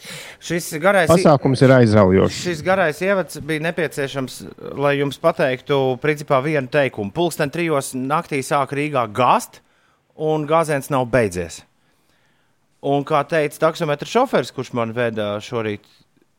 Šis 0.45 0.67
garais, 0.77 1.09
pasākums 1.09 1.61
ir 1.65 1.71
aizraujošs. 1.73 2.41
šis 2.45 2.61
garais 2.61 2.99
ievads 3.01 3.39
bija 3.41 3.63
nepieciešams, 3.65 4.35
lai 4.77 4.99
jums 4.99 5.17
pateiktu, 5.21 5.97
principā, 6.03 6.37
vienu 6.45 6.69
teikumu. 6.69 7.09
Pulksten 7.15 7.49
trijos 7.49 7.95
naktī 7.97 8.43
sāk 8.45 8.75
Rīgā 8.77 9.07
gāzt, 9.09 9.63
un 10.15 10.45
gāziens 10.45 10.91
nav 10.93 11.07
beidzies. 11.09 11.63
Un 12.85 13.01
kā 13.07 13.23
teica 13.25 13.57
taksometra 13.65 14.05
šoferis, 14.05 14.53
kurš 14.53 14.69
man 14.77 14.93
veda 14.93 15.39
šorīt, 15.41 15.81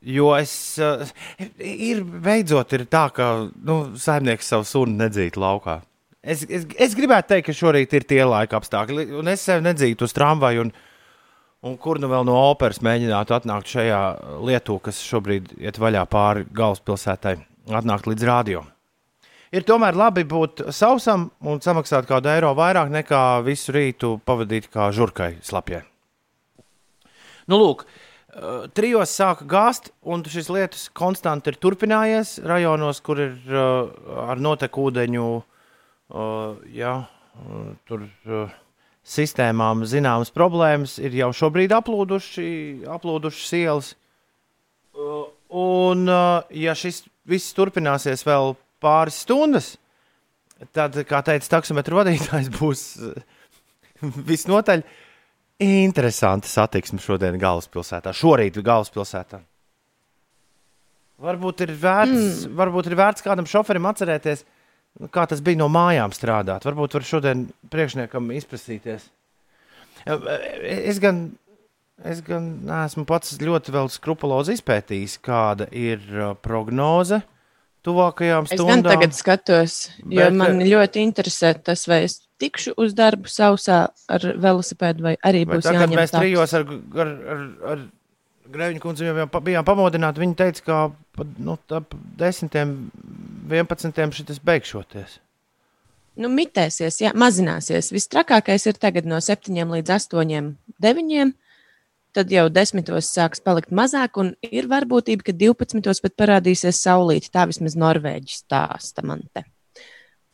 jo 0.07 0.31
es. 0.39 0.55
Uh, 0.83 1.05
ir 1.59 2.03
beidzot 2.05 2.73
ir 2.77 2.87
tā, 2.91 3.07
ka 3.15 3.31
nu, 3.51 3.79
saimnieks 3.99 4.53
savu 4.53 4.67
sunu 4.69 4.97
nedzīt 5.03 5.39
laukā. 5.41 5.81
Es, 6.27 6.43
es, 6.51 6.67
es 6.83 6.95
gribētu 6.99 7.35
teikt, 7.35 7.49
ka 7.49 7.55
šorīt 7.55 7.95
ir 7.95 8.07
tie 8.09 8.23
laika 8.27 8.59
apstākļi, 8.59 9.11
un 9.21 9.31
es 9.31 9.45
sev 9.47 9.63
nedzītu 9.67 10.09
uz 10.09 10.15
tramvaju. 10.17 10.67
Un, 10.67 10.77
Un 11.67 11.75
kur 11.81 11.99
nu 11.99 12.07
vēl 12.07 12.27
no 12.29 12.35
operas 12.53 12.79
mēģinātu 12.85 13.35
atnākt 13.35 13.71
šajā 13.73 13.99
lietū, 14.45 14.77
kas 14.85 15.01
šobrīd 15.03 15.55
iet 15.65 15.81
vaļā 15.81 16.05
pāri 16.13 16.45
galvaspilsētai, 16.55 17.33
atnākt 17.81 18.07
līdz 18.07 18.27
rādio. 18.29 18.61
Ir 19.57 19.65
tomēr 19.67 19.97
labi 19.97 20.27
būt 20.29 20.67
sausam 20.75 21.31
un 21.41 21.63
samaksāt 21.65 22.07
kādu 22.07 22.31
eiro 22.31 22.53
vairāk 22.59 22.91
nekā 22.93 23.23
visu 23.47 23.73
rītu 23.75 24.17
pavadīt 24.27 24.69
kā 24.71 24.91
žurkai 24.95 25.37
slapjai. 25.47 25.81
Nu, 27.47 27.59
lūk, 27.63 27.87
eh, 28.37 28.66
trijos 28.76 29.14
sāka 29.16 29.49
gāzt, 29.49 29.90
un 30.05 30.25
šis 30.25 30.50
lietus 30.52 30.87
konstanti 30.97 31.52
ir 31.52 31.59
turpinājies 31.62 32.37
rajonos, 32.47 33.02
kur 33.05 33.21
ir 33.25 33.35
uh, 33.50 33.90
ar 34.28 34.40
notekūdeņu, 34.43 35.26
uh, 35.40 36.71
jā, 36.73 36.95
uh, 37.02 37.66
tur. 37.88 38.07
Uh, 38.28 38.62
sistēmām 39.07 39.85
zināmas 39.87 40.33
problēmas, 40.35 40.97
ir 40.99 41.12
jau 41.14 41.28
šobrīd 41.31 41.71
aplūduši, 41.76 42.47
aplūdušas 42.90 43.52
ielas. 43.55 43.93
Uh, 44.90 45.28
Un, 45.49 46.09
uh, 46.11 46.43
ja 46.50 46.75
šis 46.75 47.05
viss 47.26 47.55
turpināsies 47.55 48.25
vēl 48.26 48.57
pāris 48.83 49.21
stundas, 49.23 49.76
tad, 50.75 50.97
kā 51.07 51.21
teica 51.26 51.52
taksometra 51.57 52.00
vadītājs, 52.00 52.50
būs 52.59 52.83
uh, 52.99 53.14
visnotaļ 54.31 54.83
interesanta 55.63 56.49
satiksme 56.49 57.01
šodien 57.03 57.39
galvaspilsētā, 57.41 58.13
šorīt 58.17 58.59
galvaspilsētā. 58.65 59.41
Varbūt 61.27 61.65
ir 61.65 61.73
vērts, 61.81 62.45
mm. 62.45 62.57
varbūt 62.59 62.91
ir 62.91 62.99
vērts 62.99 63.25
kādam 63.25 63.49
šoferim 63.49 63.89
atcerēties, 63.89 64.45
nu, 65.01 65.09
kā 65.13 65.25
tas 65.29 65.41
bija 65.45 65.63
no 65.63 65.71
mājām 65.73 66.13
strādāt. 66.13 66.67
Varbūt 66.69 66.99
var 66.99 67.07
šodien 67.09 67.47
priekšniekam 67.73 68.29
izprasīties. 68.37 69.09
Es 70.07 71.01
gan, 71.03 71.23
es 72.05 72.21
gan 72.27 72.51
neesmu 72.69 73.07
pats 73.09 73.39
ļoti 73.41 73.73
vēl 73.75 73.89
skrupulozi 73.95 74.59
izpētījis, 74.59 75.17
kāda 75.25 75.71
ir 75.73 76.05
uh, 76.13 76.37
prognoze 76.37 77.23
tuvākajām 77.87 78.47
Es 78.49 78.53
gan 78.53 78.61
stundām. 78.61 78.93
tagad 78.93 79.17
skatos, 79.17 79.79
jo 80.03 80.21
Bet, 80.21 80.37
man 80.37 80.61
eh, 80.61 80.71
ļoti 80.75 81.03
interesē 81.07 81.55
tas, 81.65 81.87
vai 81.89 82.03
es 82.11 82.21
tikšu 82.43 82.75
uz 82.81 82.95
darbu 82.97 83.31
sausā 83.31 83.87
ar 84.12 84.26
velosipēdu, 84.37 85.05
vai 85.07 85.14
arī 85.25 85.45
Vai 85.47 85.59
būs 85.59 85.69
tā, 85.69 85.76
jāņem 85.76 86.00
mēs 86.00 86.12
taksi. 86.14 86.25
trijos 86.25 86.57
ar, 86.57 86.66
ar, 87.05 87.14
ar, 87.35 87.47
ar 87.73 87.87
Grēviņu 88.47 88.83
kundzi 88.83 89.07
jau 89.09 89.26
bijām 89.43 89.64
pamodināti, 89.66 90.23
viņi 90.23 90.37
teica, 90.38 90.62
ka 90.66 90.76
pa, 91.19 91.25
nu, 91.43 91.57
ap 91.75 91.95
10, 92.21 92.59
11 93.50 94.14
šis 94.14 94.43
beigšoties. 94.47 95.16
Nu, 96.16 96.31
mitēsies, 96.33 97.00
jā, 97.02 97.11
mazināsies. 97.19 97.90
Viss 97.93 98.09
trakākais 98.12 98.64
ir 98.71 98.78
tagad 98.81 99.09
no 99.09 99.19
7 99.21 99.50
līdz 99.75 99.93
8, 99.99 100.55
9. 100.87 101.35
Tad 102.16 102.33
jau 102.33 102.47
10 102.49 102.95
sāks 103.05 103.43
palikt 103.45 103.75
mazāk, 103.76 104.16
un 104.23 104.33
ir 104.40 104.71
varbūtība, 104.71 105.26
ka 105.26 105.35
12 105.37 106.00
pat 106.07 106.16
parādīsies 106.16 106.81
saulīte. 106.81 107.28
Tā 107.35 107.45
vismaz 107.50 107.76
Norvēģis 107.76 108.40
stāsta 108.47 109.05
man 109.05 109.26
te. 109.37 109.45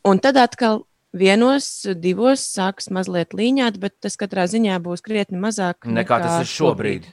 Un 0.06 0.22
tad 0.22 0.38
atkal 0.38 0.84
vienos, 1.12 1.66
divos 2.00 2.44
sāks 2.56 2.88
mazliet 2.90 3.34
līņāt, 3.36 3.78
bet 3.82 3.96
tas 4.00 4.16
katrā 4.20 4.46
ziņā 4.50 4.78
būs 4.84 5.02
krietni 5.04 5.38
mazāk 5.42 5.84
Nekā 5.88 6.18
tas 6.22 6.40
ir 6.44 6.50
šobrīd. 6.52 7.10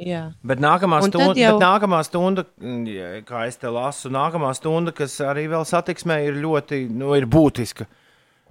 Jā. 0.00 0.30
Bet 0.46 0.60
nākamā, 0.62 1.00
Un 1.02 1.10
stunda, 1.10 1.34
jau- 1.34 1.58
bet 1.58 1.64
nākamā 1.66 1.98
stunda, 2.06 2.44
mm, 2.62 3.24
kā 3.26 3.46
es 3.48 3.56
te 3.56 3.66
lasu, 3.68 4.08
nākamā 4.08 4.54
stunda, 4.56 4.92
kas 4.94 5.18
arī 5.20 5.48
vēl 5.50 5.66
satiksmē 5.66 6.20
ir 6.28 6.34
ļoti 6.40 6.88
nu, 6.90 7.12
ir 7.18 7.26
būtiska. 7.26 7.86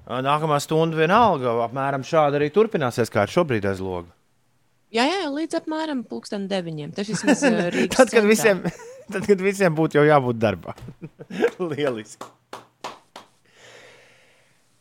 Nākamā 0.09 0.59
stunda 0.61 0.97
vienalga, 0.97 1.55
apmēram 1.67 2.03
šādi 2.03 2.39
arī 2.39 2.49
turpināsies, 2.51 3.09
kā 3.13 3.23
ir 3.23 3.33
šobrīd 3.33 3.65
aiz 3.69 3.79
loga. 3.79 4.09
Jā, 4.91 5.03
jā, 5.05 5.27
līdz 5.29 5.59
apmēram 5.61 6.03
pulksten 6.03 6.47
deviņiem. 6.49 6.93
Tas 6.95 7.07
vismaz 7.07 7.43
eh, 7.45 7.69
Rīgas 7.75 7.95
Tad, 7.95 8.09
kad 8.09 8.23
centrā. 8.23 8.27
visiem, 8.27 8.61
tad, 9.13 9.25
kad 9.27 9.41
visiem 9.41 9.75
būtu 9.77 9.99
jau 9.99 10.05
jābūt 10.07 10.39
darbā. 10.41 10.73
Lieliski. 11.71 12.25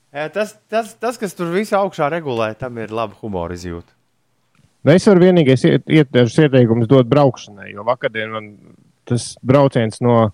Tas, 0.08 0.54
tas, 0.72 0.94
tas, 0.96 1.18
kas 1.20 1.36
tur 1.36 1.52
visā 1.52 1.82
augšā 1.82 2.08
regulē, 2.12 2.54
tam 2.56 2.78
ir 2.80 2.92
laba 2.94 3.16
humora 3.20 3.56
izjūta. 3.56 3.92
Nu, 4.86 4.94
Es 4.94 5.04
varu 5.08 5.26
vienīgais 5.26 5.64
iet, 5.68 5.84
iet 5.90 6.10
dažus 6.14 6.38
ieteikumus 6.46 6.88
dot 6.88 7.08
braukšanai, 7.10 7.72
jo 7.74 7.84
vakardien 7.84 8.30
man 8.32 8.50
tas 9.08 9.34
brauciens 9.44 10.00
no, 10.04 10.30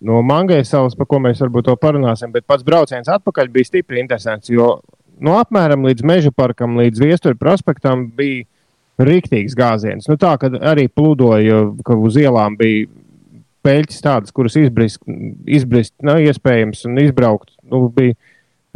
no 0.00 0.22
Mangas 0.26 0.72
salas, 0.72 0.96
par 0.98 1.06
ko 1.10 1.20
mēs 1.22 1.42
varbūt 1.44 1.68
to 1.68 1.76
parunāsim, 1.78 2.32
bet 2.34 2.46
pats 2.48 2.66
brauciens 2.66 3.10
atpakaļ 3.12 3.50
bija 3.54 3.68
stipri 3.68 4.00
interesants, 4.02 4.50
jo 4.50 4.78
no 5.22 5.36
apmēram 5.38 5.86
līdz 5.86 6.06
Meža 6.06 6.32
parkam, 6.34 6.78
līdz 6.80 7.02
Viestura 7.02 7.38
prospektam 7.38 8.08
bija 8.16 8.46
rīktīgs 8.98 9.54
gāziens. 9.58 10.08
Nu, 10.10 10.16
tā, 10.18 10.32
kad 10.42 10.56
arī 10.58 10.88
plūdoja, 10.90 11.60
ka 11.86 11.94
uz 11.94 12.18
ielām 12.18 12.56
bija 12.58 12.88
peļķis 13.66 14.02
tādas, 14.02 14.34
kuras 14.34 14.56
izbrist, 14.58 15.02
izbrist 15.46 15.94
nav 16.02 16.22
iespējams 16.24 16.84
un 16.88 16.98
izbraukt. 17.02 17.52
Nu, 17.68 17.84
bija, 17.94 18.16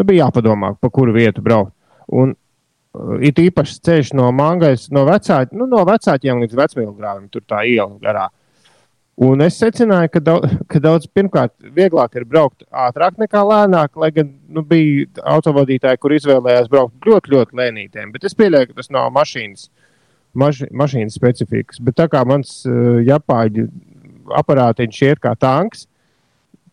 nu, 0.03 0.11
bija 0.11 0.27
jāpadomā, 0.27 0.75
pa 0.83 0.91
kuru 0.93 1.15
vietu 1.17 1.45
braukt. 1.45 1.73
Un 2.13 2.35
Uh, 2.93 3.17
It 3.25 3.41
īpaši 3.41 3.81
ceļš 3.87 4.13
no 4.19 4.29
Mangas, 4.37 4.91
no, 4.93 5.07
vecā, 5.09 5.43
nu, 5.57 5.67
no 5.69 5.83
vecākiem 5.89 6.43
līdz 6.45 6.57
vecmīlgrāvim, 6.59 7.29
tur 7.33 7.45
tā 7.49 7.63
iela 7.69 7.95
garā. 8.03 8.27
Un 9.23 9.45
es 9.45 9.59
secināju, 9.61 10.11
ka 10.13 10.21
daudz, 10.25 10.57
ka 10.73 10.81
daudz 10.83 11.09
pirmkārt, 11.09 11.55
vieglāk 11.77 12.19
ir 12.21 12.27
braukt 12.29 12.67
ātrāk 12.69 13.17
nekā 13.21 13.45
lēnāk, 13.49 13.97
lai 14.01 14.11
gan 14.13 14.29
nu, 14.49 14.65
bija 14.67 15.09
autovadītāji, 15.35 16.01
kur 16.03 16.17
izvēlējās 16.17 16.69
braukt 16.73 17.09
ļoti, 17.09 17.33
ļoti 17.33 17.61
lēnītēm. 17.63 18.13
Bet 18.13 18.29
es 18.29 18.37
pieļauju, 18.37 18.73
ka 18.73 18.83
tas 18.83 18.93
nav 18.93 19.09
mašīnas, 19.17 19.71
maši, 20.37 20.69
mašīnas 20.83 21.17
specifikas. 21.17 21.81
Bet 21.81 21.97
tā 22.01 22.11
kā 22.13 22.25
mans 22.29 22.59
uh, 22.69 23.01
japāņu 23.09 23.71
aparātiņš 24.37 25.03
iet 25.09 25.25
kā 25.25 25.33
tanks, 25.41 25.87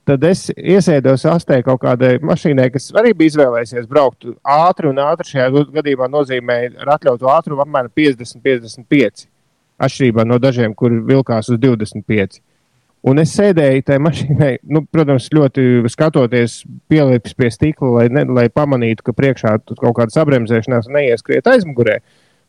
tad 0.10 0.26
es 0.26 0.48
iesēdos 0.58 1.26
astē 1.30 1.60
kaut 1.66 1.84
kādai 1.84 2.16
mašīnai, 2.26 2.70
kas 2.74 2.90
arī 2.98 3.14
bija 3.18 3.34
izvēlējusies 3.34 3.90
braukt 3.90 4.28
ātri, 4.42 4.90
un 4.90 5.02
ātri 5.04 5.36
šajā 5.36 5.50
gadījumā 5.76 6.10
nozīmē 6.10 6.60
ar 6.82 6.96
atļautu 6.98 7.30
ātrumu 7.30 7.66
apmēram 7.66 7.94
50, 7.96 8.42
55. 8.46 9.28
Atšķirībā 9.80 10.26
no 10.28 10.40
dažiem, 10.42 10.74
kur 10.76 10.96
vilkās 11.08 11.52
uz 11.54 11.60
25. 11.62 12.42
Un 13.08 13.22
es 13.22 13.32
sēdēju 13.32 13.86
tajā 13.88 14.02
mašīnā, 14.04 14.50
nu, 14.76 14.82
protams, 14.92 15.30
ļoti 15.32 15.86
skatoties, 15.92 16.64
pielips 16.92 17.38
pie 17.38 17.48
stikla, 17.54 17.94
lai, 18.02 18.08
ne, 18.12 18.26
lai 18.28 18.50
pamanītu, 18.52 19.06
ka 19.08 19.16
priekšā 19.16 19.56
kaut 19.70 19.96
kāda 20.02 20.16
sabremzēšanās 20.18 20.90
neieskriet 20.92 21.48
aizmugurē. 21.48 22.00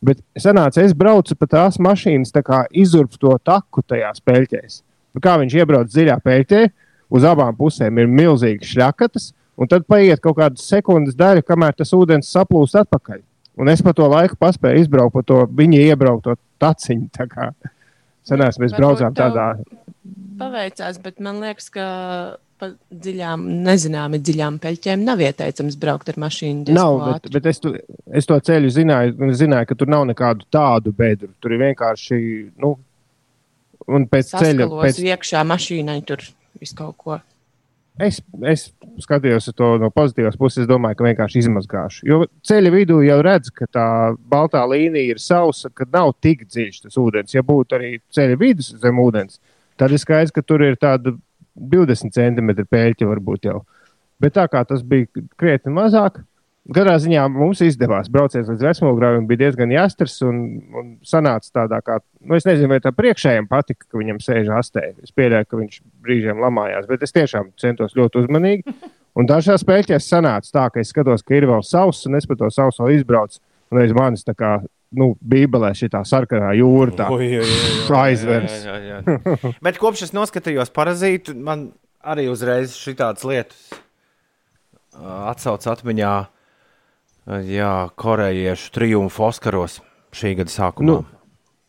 Bet 0.02 0.22
sanāca, 0.40 0.82
es 0.82 0.96
braucu 0.96 1.36
pa 1.38 1.46
tās 1.46 1.78
mašīnas 1.78 2.32
tā 2.34 2.42
kā 2.42 2.64
izurpto 2.72 3.36
taku 3.44 3.84
tajās 3.86 4.24
peļķēs. 4.26 4.80
Nu, 5.14 5.22
Kā 5.22 5.36
viņš 5.38 5.58
iebrauc 5.60 5.90
dziļā 5.92 6.16
peļķē, 6.24 6.62
uz 7.10 7.26
abām 7.26 7.56
pusēm 7.58 7.98
ir 8.00 8.10
milzīgas 8.10 8.70
šļakatas, 8.74 9.30
un 9.60 9.70
tad 9.70 9.86
paiet 9.90 10.22
kaut 10.24 10.38
kādas 10.38 10.68
sekundes 10.70 11.18
daļa, 11.18 11.44
kamēr 11.46 11.76
tas 11.76 11.92
ūdens 11.96 12.30
saplūst 12.32 12.78
atpakaļ. 12.80 13.20
Un 13.60 13.68
es 13.68 13.82
pa 13.84 13.92
to 13.96 14.06
laiku 14.08 14.38
paspēju 14.40 14.84
izbraukt 14.84 15.16
pa 15.18 15.24
to 15.26 15.42
viņa 15.58 15.82
iebraukto 15.90 16.36
taciņu. 16.62 17.10
Tā 17.16 17.26
kā 17.28 17.50
senās 18.26 18.60
mēs 18.60 18.72
Varbūt 18.72 18.78
braucām 18.78 19.16
tādā. 19.16 19.48
Paveicās, 20.40 21.00
bet 21.02 21.20
man 21.20 21.42
liekas, 21.42 21.68
ka 21.74 21.88
pa 22.60 22.70
dziļām, 23.04 23.44
nezināmi 23.66 24.20
dziļām 24.20 24.58
peļķēm 24.62 25.04
nav 25.04 25.20
ieteicams 25.24 25.76
braukt 25.80 26.12
ar 26.12 26.20
mašīnu. 26.20 26.72
Nav, 26.76 26.98
bet, 27.06 27.30
bet 27.36 27.48
es, 27.52 27.60
tu, 27.62 27.72
es 28.16 28.28
to 28.28 28.36
ceļu 28.48 28.72
zināju, 28.74 29.16
un 29.24 29.32
zināju, 29.36 29.70
ka 29.70 29.76
tur 29.80 29.92
nav 29.92 30.06
nekādu 30.10 30.46
tādu 30.52 30.92
bedru. 30.96 31.32
Tur 31.40 31.56
ir 31.56 31.64
vienkārši, 31.64 32.20
nu, 32.60 32.74
un 33.88 34.06
pēc 34.10 34.34
ceļa. 34.34 34.66
Saskalos 34.66 34.84
Pēc, 34.86 35.00
iekšā 35.14 35.44
mašīnai 35.48 35.98
tur 36.08 36.24
visu 36.60 36.76
kaut 36.78 36.96
ko. 36.98 37.18
es, 38.00 38.20
es 38.48 38.66
skatījos 39.04 39.50
to 39.56 39.70
no 39.82 39.90
pozitīvas 39.92 40.38
puses, 40.40 40.62
es 40.64 40.68
domāju, 40.70 40.98
ka 40.98 41.08
vienkārši 41.08 41.42
izmazgāšu. 41.42 42.06
Jo 42.08 42.20
ceļa 42.46 42.72
vidū 42.74 43.00
jau 43.04 43.18
redz, 43.24 43.50
ka 43.52 43.66
tā 43.66 43.88
baltā 44.30 44.62
līnija 44.68 45.16
ir 45.16 45.20
sausa, 45.20 45.72
ka 45.74 45.88
nav 45.92 46.14
tik 46.20 46.46
dziļš 46.48 46.84
tas 46.86 47.00
ūdens. 47.00 47.34
Ja 47.34 47.44
būtu 47.46 47.76
arī 47.76 47.96
ceļa 48.14 48.38
vidus 48.40 48.72
zem 48.80 49.02
ūdens, 49.02 49.40
tad 49.80 49.92
ir 49.92 50.00
skaidrs, 50.00 50.32
ka 50.32 50.44
tur 50.46 50.64
ir 50.64 50.78
tāda 50.80 51.16
20 51.60 52.14
centimetru 52.14 52.64
pēļķa 52.70 53.10
varbūt 53.10 53.50
jau. 53.50 53.60
Bet 54.20 54.36
tā 54.36 54.46
kā 54.52 54.62
tas 54.68 54.84
bija 54.84 55.08
krietni 55.40 55.72
mazāk, 55.72 56.20
Katrā 56.68 56.98
ziņā 57.00 57.22
mums 57.32 57.62
izdevās 57.64 58.10
brauciens 58.12 58.50
līdz 58.50 58.62
Vecmūgravim, 58.66 59.24
bija 59.26 59.46
diezgan 59.46 59.72
jāstars 59.72 60.18
un, 60.26 60.40
un 60.76 60.90
sanāca 61.06 61.48
tādā 61.62 61.80
kā, 61.82 61.96
nu, 62.20 62.36
es 62.36 62.44
nezinu, 62.46 62.68
vai 62.70 62.78
tā 62.84 62.92
priekšējiem 62.94 63.48
patika, 63.50 63.88
ka 63.88 63.98
viņam 63.98 64.20
sēž 64.22 64.50
astē. 64.58 64.84
Es 65.02 65.14
pieļauju, 65.16 65.48
ka 65.48 65.58
viņš 65.58 65.78
brīžiem 66.04 66.42
lamājās, 66.44 66.86
bet 66.90 67.02
es 67.06 67.16
tiešām 67.16 67.54
centos 67.60 67.96
ļoti 67.98 68.24
uzmanīgi. 68.24 68.76
Un 69.18 69.26
dažās 69.26 69.64
spēļķēs 69.64 70.06
sanāca 70.06 70.52
tā, 70.54 70.68
ka 70.70 70.84
es 70.84 70.92
skatos, 70.92 71.24
ka 71.26 71.34
ir 71.34 71.48
vēl 71.50 71.64
sauss, 71.66 72.06
un 72.06 72.14
es 72.14 72.28
pa 72.30 72.36
to 72.38 72.46
sauso 72.54 72.86
izbraucu, 72.94 73.40
un 73.74 73.80
aiz 73.82 73.90
manis 73.96 74.22
tā 74.22 74.36
kā, 74.38 74.52
nu, 74.94 75.16
bībelē 75.18 75.72
šī 75.74 75.88
sarkanā 76.06 76.52
jūra 76.60 76.94
tā 76.94 77.08
jā. 78.86 79.00
Bet 79.66 79.80
kopš 79.82 80.06
es 80.06 80.14
noskatījos 80.14 80.70
parazītu, 80.76 81.34
man 81.34 81.72
arī 82.06 82.28
uzreiz 82.30 82.78
šī 82.78 82.94
tādas 83.02 83.26
lietas 83.26 83.66
ā, 84.94 85.32
atsauc 85.32 85.66
atmiņā. 85.74 86.14
ā, 86.14 86.39
Jā, 87.26 87.74
korejiešu 88.00 88.72
triumfu 88.74 89.26
Oskaros 89.28 89.80
šī 90.16 90.38
gada 90.40 90.50
sākumā. 90.50 90.86
Nu, 90.88 91.20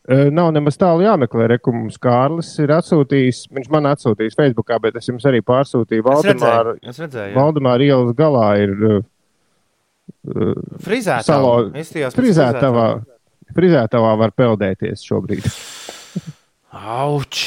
E, 0.02 0.16
Nav 0.34 0.48
nemaz 0.50 0.74
tālu 0.80 1.04
jāmeklē. 1.04 1.46
Mums 1.70 1.98
Kārlis 2.02 2.50
ir 2.62 2.72
atsūtījis, 2.74 3.44
viņš 3.54 3.68
man 3.70 3.86
atsūtījis 3.92 4.38
Facebookā, 4.38 4.80
bet 4.82 4.98
es 4.98 5.06
jums 5.06 5.26
arī 5.30 5.42
pārsūtīju. 5.46 6.02
Valdemāra, 6.08 6.74
es 6.82 6.98
redzēju. 6.98 7.36
Valdemāra 7.38 7.86
ielas 7.86 8.16
galā 8.18 8.48
ir 8.64 8.74
uh, 8.88 8.98
pēc 10.82 12.18
frizētavā. 12.18 12.88
Frizētavā 13.52 14.12
var 14.18 14.34
peldēties 14.34 15.06
šobrīd. 15.06 15.46
Auč! 16.72 17.44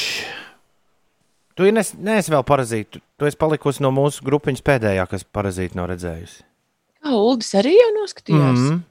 Tu 1.55 1.71
nes, 1.71 1.93
neesi 2.03 2.31
vēl 2.31 2.43
parazītu. 2.47 2.99
Tu 3.19 3.27
esi 3.27 3.39
palikusi 3.39 3.83
no 3.83 3.91
mūsu 3.95 4.23
grupiņas 4.27 4.63
pēdējā, 4.63 5.07
kas 5.11 5.23
parazītu 5.27 5.79
nav 5.79 5.89
redzējusi. 5.91 6.43
Kā 7.05 7.13
Uldis 7.13 7.53
arī 7.59 7.75
jau 7.77 7.91
noskatījās? 7.99 8.59
Mhm. 8.59 8.83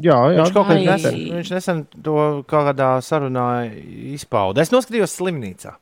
Jā, 0.00 0.16
jā. 0.32 0.44
Viņš 0.44 0.52
kaut 0.54 0.70
Ai. 0.72 0.84
nesen, 0.86 1.16
viņš 1.34 1.50
nesen 1.52 1.80
to 2.06 2.14
kādā 2.48 2.92
sarunā 3.04 3.48
izpauda. 4.14 4.62
Es 4.62 4.70
noskatījos 4.72 5.16
slimnīcā. 5.18 5.74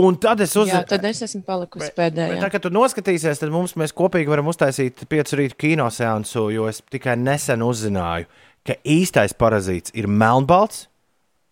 Un 0.00 0.16
tad 0.16 0.40
es 0.40 0.54
Jā, 0.56 0.62
uzzināju, 0.62 0.88
tad 0.88 1.04
es 1.04 1.20
esmu 1.26 1.42
palikusi 1.44 1.90
Bet, 1.90 1.96
pēdējā. 1.98 2.38
tā, 2.40 2.48
kad 2.50 2.62
tu 2.64 2.70
noskatīsies, 2.72 3.42
tad 3.42 3.52
mums 3.52 3.74
mēs 3.76 3.92
kopīgi 3.92 4.32
varam 4.32 4.48
uztaisīt 4.48 5.04
piecu 5.06 5.36
rītu 5.36 5.58
kinoseansu, 5.60 6.46
jo 6.54 6.66
es 6.70 6.80
tikai 6.90 7.18
nesen 7.20 7.60
uzzināju, 7.60 8.24
ka 8.64 8.78
īstais 8.88 9.36
parazīts 9.36 9.92
ir 9.92 10.08
melnbalts 10.08 10.86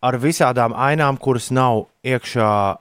ar 0.03 0.17
visādām 0.17 0.73
ainām, 0.73 1.21
kuras 1.21 1.51
nav 1.53 1.85
iekšā 2.03 2.79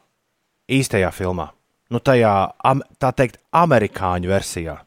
īstajā 0.72 1.12
filmā. 1.12 1.50
Nu, 1.92 2.00
tajā, 2.00 2.54
am, 2.64 2.82
tā 3.02 3.12
teikt, 3.12 3.42
amerikāņu 3.52 4.32
versijā. 4.32 4.80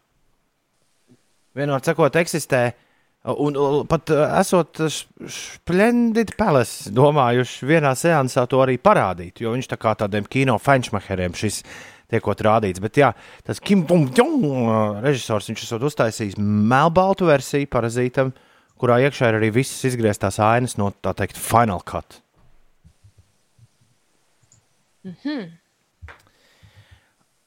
Vienmēr 1.59 1.85
sakot, 1.85 2.17
eksistē. 2.17 2.71
Un, 3.23 3.55
pat 3.87 4.11
uh, 4.11 4.25
esot 4.41 4.81
Splendid 5.31 6.33
Palace, 6.35 6.91
domājuši 6.91 7.69
vienā 7.71 7.93
seansā 7.95 8.49
to 8.51 8.59
arī 8.65 8.81
parādīt, 8.83 9.45
jo 9.45 9.53
viņš 9.55 9.69
tā 9.71 9.79
kā 9.79 9.93
tādiem 10.01 10.27
kino 10.27 10.57
fenčmacheriem 10.59 11.37
šis 11.39 11.61
tiekot 12.11 12.43
rādīts. 12.43 12.83
Bet 12.83 12.99
jā, 12.99 13.13
tas 13.47 13.63
Kim 13.63 13.85
Bung-jong 13.87 14.99
režisors, 15.05 15.47
viņš 15.53 15.65
esot 15.69 15.87
uztaisījis 15.87 16.41
melnbaltu 16.43 17.31
versiju 17.31 17.71
parazītam, 17.71 18.35
kurā 18.83 18.99
iekšā 19.07 19.31
ir 19.31 19.39
arī 19.39 19.53
visas 19.55 19.87
izgrieztās 19.93 20.41
ainas 20.43 20.75
no 20.81 20.91
tā 20.99 21.15
teikt 21.23 21.39
Final 21.39 21.85
Cut. 21.87 22.19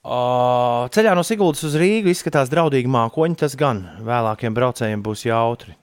O, 0.05 0.87
ceļā 0.93 1.15
no 1.17 1.23
Siguldas 1.25 1.63
uz 1.65 1.73
Rīgu 1.81 2.11
izskatās 2.13 2.51
draudīgi 2.51 2.89
mākoņi. 2.93 3.39
Tas 3.41 3.55
gan 3.57 3.79
vēlākiem 4.05 4.53
braucējiem 4.53 5.01
būs 5.05 5.25
jautri. 5.25 5.73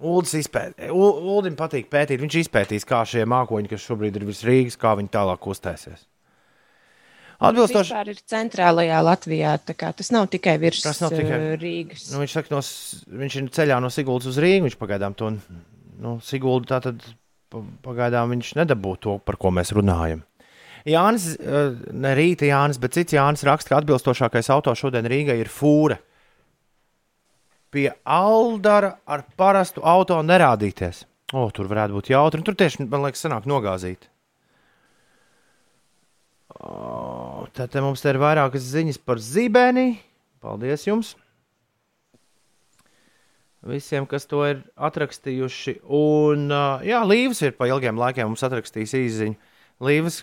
Uldis 0.00 0.32
izpētīs, 0.40 0.92
Uldim 0.92 1.56
patīk 1.56 1.88
pētīt. 1.92 2.20
Viņš 2.22 2.36
izpētīs, 2.44 2.86
kā 2.88 3.02
šie 3.08 3.24
mākoņi, 3.28 3.68
kas 3.72 3.84
šobrīd 3.84 4.16
ir 4.16 4.24
virs 4.28 4.44
Rīgas, 4.48 4.78
kā 4.80 4.94
viņi 4.96 5.12
tālāk 5.12 5.48
uztēsies. 5.52 6.06
Atbilstoši. 7.40 7.88
Vispār 7.94 8.08
ir 8.12 8.18
centrālajā 8.28 9.00
Latvijā. 9.04 9.54
tā 9.64 9.72
kā 9.76 9.94
Tas 9.96 10.10
nav 10.12 10.26
tikai 10.28 10.58
virs 10.60 10.82
Tas 10.84 11.00
nav 11.00 11.10
tikai- 11.16 11.40
eh, 11.40 11.56
Rīgas. 11.60 12.10
Nu, 12.12 12.20
viņš 12.20 12.32
saka, 12.36 12.48
no, 12.52 12.60
viņš 12.60 13.36
ir 13.40 13.48
ceļā 13.48 13.80
no 13.80 13.88
Siguldas 13.88 14.26
uz 14.28 14.36
Rīgu. 14.36 14.68
Viņš 14.68 14.76
pagaidām 14.76 15.16
to 15.16 15.30
nu, 16.00 16.18
Siguldu 16.20 16.68
tātad 16.68 17.00
pa- 17.48 17.64
pagaidām 17.82 18.36
viņš 18.36 18.52
nedabū 18.60 18.98
to, 19.00 19.18
par 19.24 19.36
ko 19.36 19.48
mēs 19.50 19.72
runājam. 19.72 20.22
Jānis, 20.88 21.34
eh, 21.36 21.74
ne 21.92 22.14
rīta 22.16 22.48
Jānis, 22.48 22.80
bet 22.80 22.96
cits 22.96 23.16
Jānis 23.16 23.44
raksta, 23.44 23.72
ka 23.72 23.80
atbilstošākais 23.80 24.50
auto 24.54 24.74
šodien 24.74 25.08
Rīgai 25.08 25.38
ir 25.40 25.50
fūra. 25.52 25.98
Pie 27.70 27.90
Aldara 28.04 28.96
ar 29.06 29.24
parastu 29.38 29.82
auto 29.86 30.18
nerādīties. 30.22 31.04
O, 31.32 31.46
tur 31.54 31.68
varētu 31.70 31.94
būt 31.94 32.10
jautri. 32.10 32.42
Tur 32.42 32.56
tieši, 32.58 32.88
man 32.90 33.04
liekas, 33.04 33.22
sanāk 33.22 33.46
nogāzīt. 33.46 34.08
O, 36.58 37.46
Tad 37.54 37.74
mums 37.82 38.02
te 38.02 38.10
ir 38.10 38.18
vairākas 38.18 38.66
ziņas 38.72 38.98
par 39.04 39.22
zibeni. 39.22 40.00
Paldies 40.42 40.86
jums! 40.88 41.14
Visiem, 43.60 44.06
kas 44.08 44.24
to 44.24 44.40
ir 44.48 44.62
atrakstījuši. 44.80 45.82
Un, 45.84 46.46
uh, 46.48 46.80
jā, 46.86 47.02
Līvs 47.04 47.42
ir 47.44 47.52
pa 47.58 47.68
ilgiem 47.68 47.98
laikiem 48.00 48.30
mums 48.32 48.44
atrakstījis 48.46 48.96
īsiņu. 48.96 49.36
Līvs, 49.84 50.22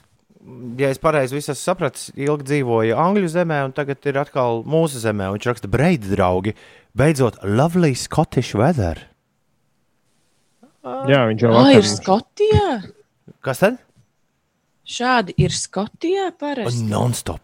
ja 0.77 0.89
es 0.93 0.99
pareizi 1.01 1.37
esmu 1.39 1.55
sapratis, 1.57 2.09
ilgi 2.15 2.45
dzīvoja 2.51 2.97
Angļu 3.01 3.29
zemē, 3.33 3.61
un 3.67 3.73
tagad 3.75 4.05
ir 4.07 4.19
atkal 4.21 4.63
mūsu 4.67 5.01
zemē. 5.03 5.31
Viņš 5.35 5.47
raksta, 5.49 5.67
breidi, 5.71 6.11
draugi, 6.13 6.53
beidzot, 6.97 7.39
lovely 7.43 7.93
Scottish 7.95 8.53
weather. 8.57 8.99
jā, 11.09 11.21
viņš 11.31 11.41
jau 11.43 11.51
Ah, 11.51 11.57
vakar 11.65 11.81
ir 11.81 11.87
Skotijā. 11.91 12.67
Kas 13.43 13.59
tad? 13.63 13.77
Šādi 14.87 15.33
ir 15.37 15.51
Skotijā 15.51 16.29
parasti. 16.39 16.85
Non-stop. 16.87 17.41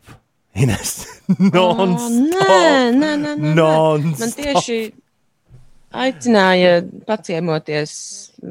Ines. 0.55 0.93
Nē, 1.27 1.49
Non-stop. 1.51 2.45
nē, 2.45 2.91
nē, 2.93 3.11
nē, 3.19 3.31
nē. 3.41 3.53
Non-stop. 3.57 4.19
Man 4.21 4.31
tieši 4.37 4.77
aicināja 5.93 6.75
paciemoties 7.09 7.93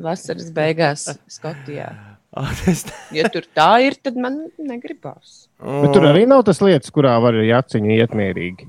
vasaras 0.03 0.51
beigās 0.55 1.07
Skotijā. 1.31 1.89
Ja 3.17 3.29
tur 3.33 3.45
tā 3.53 3.71
ir, 3.85 3.97
tad 4.01 4.17
man 4.17 4.47
negribas. 4.57 5.49
Bet 5.61 5.93
tur 5.93 6.07
arī 6.09 6.25
nav 6.29 6.45
tas 6.49 6.63
lietas, 6.65 6.93
kurā 6.95 7.19
var 7.21 7.37
arī 7.37 7.53
aciņu 7.57 7.97
iet 7.99 8.15
mierīgi. 8.17 8.69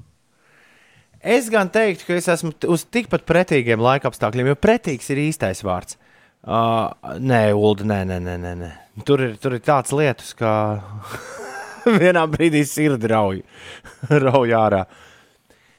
es 1.23 1.47
gan 1.49 1.69
teiktu, 1.71 2.09
ka 2.09 2.17
es 2.19 2.27
esmu 2.27 2.51
uz 2.67 2.83
tikpat 2.83 3.23
pretīgiem 3.29 3.79
laika 3.79 4.11
apstākļiem, 4.11 4.51
jo 4.51 4.59
pretīgs 4.59 5.07
ir 5.13 5.23
īstais 5.29 5.63
vārds. 5.63 5.95
Uh, 6.43 6.91
nē, 7.23 7.53
Ulu, 7.55 7.87
nē, 7.87 8.01
nē, 8.03 8.19
nē, 8.19 8.51
nē. 8.59 8.71
Tur 9.07 9.21
ir, 9.23 9.37
tur 9.39 9.55
ir 9.55 9.63
tāds 9.63 9.93
lietus, 9.95 10.33
ka 10.35 10.83
vienā 12.03 12.25
brīdī 12.27 12.65
sirdi 12.67 13.07
rauj, 13.07 13.39
rauj 14.25 14.51
ārā. 14.59 14.83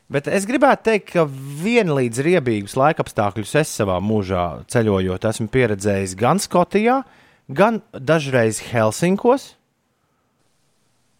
Bet 0.08 0.28
es 0.28 0.46
gribētu 0.48 0.88
teikt, 0.88 1.12
ka 1.12 1.26
vienlīdz 1.28 2.22
riebīgus 2.24 2.78
laikapstākļus 2.80 3.54
es 3.60 3.76
savā 3.76 3.98
mūžā 4.04 4.64
ceļojot, 4.72 5.28
esmu 5.28 5.48
pieredzējis 5.52 6.16
gan 6.20 6.40
Skotijā, 6.40 7.02
gan 7.48 7.82
dažreiz 7.92 8.60
Helsinkos. 8.70 9.54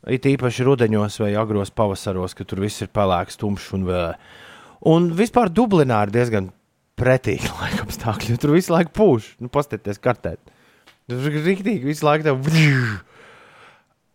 It 0.05 0.27
īpaši 0.29 0.67
rudenos 0.67 1.17
vai 1.21 1.33
agros 1.41 1.73
pavasaros, 1.73 2.35
kad 2.37 2.49
tur 2.51 2.61
viss 2.65 2.83
ir 2.85 2.91
pelēks, 2.93 3.39
tumšs 3.41 3.71
un 3.77 3.87
vēl. 3.89 4.17
Un 4.93 5.09
vispār 5.17 5.49
Dublinā 5.49 6.03
ir 6.05 6.13
diezgan 6.13 6.51
pretīgi 7.01 7.49
laikapstākļi, 7.61 8.35
jo 8.35 8.41
tur 8.41 8.55
visu 8.57 8.75
laiku 8.75 8.93
pūš. 8.97 9.31
Nu, 9.41 9.49
Pastieties 9.53 10.03
kartē. 10.03 10.37
Tur 11.09 11.29
ir 11.31 11.41
rīktīgi 11.45 11.89
visu 11.89 12.07
laiku. 12.07 12.29
Tev... 12.29 12.37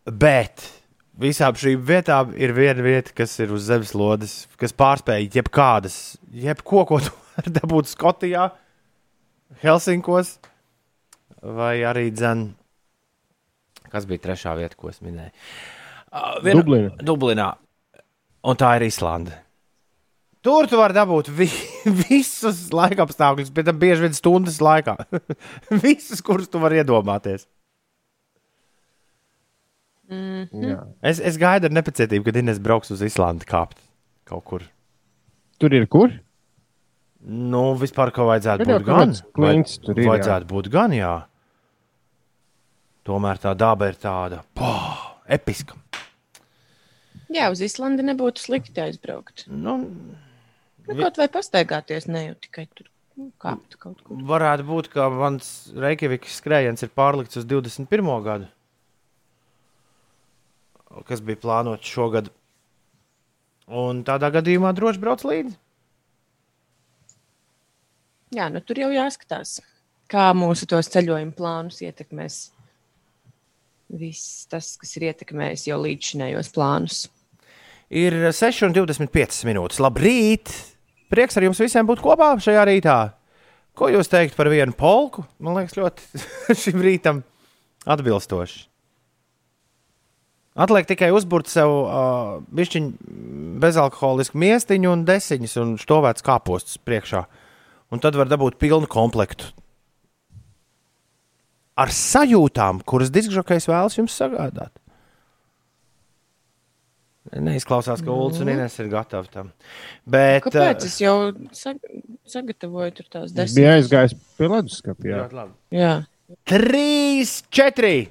Bet 0.10 0.66
visām 1.20 1.58
šīm 1.58 1.82
vietām 1.86 2.32
ir 2.38 2.54
viena 2.56 2.86
vieta, 2.86 3.14
kas 3.16 3.34
ir 3.42 3.52
uz 3.54 3.66
zemeslodes, 3.68 4.44
kas 4.62 4.74
pārspēj 4.78 5.28
jebkādas, 5.36 6.18
jebko, 6.32 6.86
ko 6.90 7.02
tu 7.04 7.14
vari 7.34 7.54
dabūt 7.58 7.90
Skotijā, 7.92 8.50
Helsinkos 9.64 10.38
vai 11.42 11.80
arī 11.88 12.08
dzen. 12.14 12.48
Kas 13.90 14.06
bija 14.10 14.22
trešā 14.28 14.54
vieta, 14.60 14.78
ko 14.78 14.90
es 14.92 15.00
minēju? 15.02 15.32
Uh, 16.10 16.40
viena- 16.46 16.62
Dublina. 16.62 16.90
Dublinā. 17.06 17.48
Un 18.50 18.56
tā 18.60 18.76
ir 18.80 18.86
Islande. 18.88 19.34
Tur 20.46 20.70
tu 20.72 20.78
vari 20.80 20.96
dabūt 20.96 21.28
vi 21.36 21.50
visus 22.08 22.70
laika 22.72 23.04
apstākļus, 23.04 23.50
bet 23.52 23.68
bieži 23.76 24.06
vien 24.06 24.14
stundas 24.16 24.62
laikā. 24.64 24.94
Visus, 25.84 26.22
kurus 26.24 26.48
tu 26.48 26.62
vari 26.64 26.80
iedomāties. 26.80 27.44
Jā. 30.10 30.78
Es, 31.06 31.20
es 31.22 31.36
gaidu 31.38 31.68
ar 31.70 31.76
nepacietību, 31.76 32.24
kad 32.30 32.40
Inês 32.40 32.58
brauks 32.64 32.90
uz 32.96 33.04
Islandi 33.06 33.46
kāpt 33.50 33.78
kaut 34.30 34.46
kur. 34.48 34.64
Tur 35.62 35.76
ir 35.76 35.86
kur? 35.92 36.16
Nu, 37.26 37.74
vispār 37.76 38.14
kā 38.16 38.24
vajadzētu 38.24 38.64
jau 38.70 38.78
būt 38.80 38.86
gan. 38.88 39.12
klints 39.36 39.78
tur 39.84 39.98
ir, 39.98 40.06
jā. 40.06 40.12
Vajadzētu 40.14 40.48
būt 40.54 40.70
gan, 40.72 40.94
jā. 40.96 41.14
Tomēr 43.10 43.42
tā 43.42 43.52
daba 43.58 43.90
ir 43.92 43.98
tāda 44.00 44.44
poh, 44.56 45.02
episka. 45.28 45.76
Jā, 47.30 47.50
uz 47.54 47.60
Islandi 47.62 48.06
nebūtu 48.08 48.42
slikti 48.42 48.82
aizbraukt. 48.82 49.46
Nu, 49.52 49.76
Nu, 50.90 50.96
kaut 51.04 51.20
vai 51.22 51.28
pastaigāties, 51.30 52.08
ne 52.10 52.24
jau 52.24 52.36
tikai 52.42 52.64
tur 52.74 52.88
nu, 53.20 53.28
kāpt 53.38 53.76
kaut 53.78 54.00
kur. 54.02 54.18
varētu 54.26 54.64
būt, 54.66 54.88
ka 54.90 55.06
mans 55.14 55.70
Reikjavikas 55.78 56.40
skrējiens 56.40 56.82
ir 56.82 56.90
pārlikts 56.98 57.38
uz 57.38 57.46
21. 57.46 58.10
gadu, 58.26 58.48
kas 61.06 61.22
bija 61.22 61.38
plānots 61.44 61.86
šogad. 61.94 62.32
Un 63.70 64.02
tādā 64.08 64.32
gadījumā 64.34 64.72
droši 64.74 65.04
brauc 65.04 65.22
līdzi. 65.30 65.54
Jā, 68.36 68.46
nu 68.54 68.62
tur 68.62 68.78
jau 68.78 68.92
jāskatās, 68.94 69.58
kā 70.10 70.30
mūsu 70.38 70.68
tos 70.70 70.92
ceļojuma 70.94 71.34
plānus 71.38 71.82
ietekmēs. 71.82 72.42
Viss 73.90 74.46
tas, 74.50 74.76
kas 74.78 74.92
ir 75.00 75.08
ietekmējis 75.10 75.66
jau 75.72 75.80
līdzšinējos 75.82 76.52
plānus. 76.54 77.08
Ir 77.90 78.14
6,25 78.30 79.48
minūtes. 79.50 79.82
Labrīt! 79.82 80.54
Prieks 81.10 81.40
ar 81.40 81.48
jums 81.48 81.58
visiem 81.58 81.88
būt 81.90 82.04
kopā 82.06 82.36
šajā 82.38 82.68
rītā. 82.70 82.98
Ko 83.74 83.90
jūs 83.90 84.12
teikt 84.12 84.38
par 84.38 84.52
vienu 84.54 84.76
polku? 84.78 85.24
Man 85.42 85.58
liekas, 85.58 85.74
ļoti 85.80 86.22
šim 86.62 86.86
rītam 86.86 87.24
atbilstoši. 87.90 88.68
Atliek 90.60 90.86
tikai 90.90 91.10
uzbūrt 91.16 91.48
sev 91.48 91.72
uh, 91.72 92.40
bezalkoholisku 93.64 94.38
miestiņu 94.38 94.92
un 94.92 95.06
desiņus 95.08 95.54
un 95.62 95.78
štovēts 95.80 96.26
kāpostus 96.26 96.78
priekšā. 96.84 97.24
Un 97.92 98.00
tad 98.04 98.16
var 98.16 98.30
dabūt 98.30 98.60
pilnu 98.62 98.88
komplektu. 98.92 99.50
Ar 101.80 101.88
sajūtām, 101.96 102.82
kuras 102.86 103.10
diskžokais 103.16 103.66
vēlas 103.70 103.96
jums 103.98 104.14
sagādāt. 104.20 104.74
Neizklausās, 107.30 108.02
ka 108.02 108.10
Ulas 108.10 108.40
un 108.42 108.50
Inês 108.50 108.76
ir 108.82 108.88
gatavi 108.90 109.30
tam. 109.30 109.52
Bet, 110.10 110.44
Kāpēc? 110.48 110.82
eh, 110.82 110.86
Es 110.90 110.96
jau 111.02 111.16
sag 111.54 111.78
sagatavoju 112.26 112.96
tur 112.98 113.06
tās 113.12 113.26
Es 113.30 113.34
desmit. 113.38 113.60
biju 113.60 113.74
aizgājis 113.76 114.16
pie 114.38 114.48
leduskapa. 114.50 115.04
jā. 115.06 115.50
Jā, 115.72 115.94
Trīs, 116.46 117.44
četri. 117.50 118.10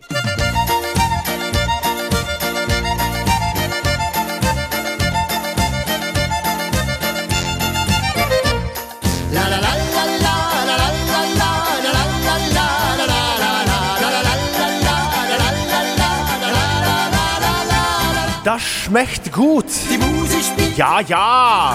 Das 18.49 18.63
schmeckt 18.63 19.31
gut. 19.31 19.67
Die 19.91 19.99
Musi 19.99 20.43
spielt. 20.43 20.79
Ja, 20.79 21.01
ja. 21.01 21.75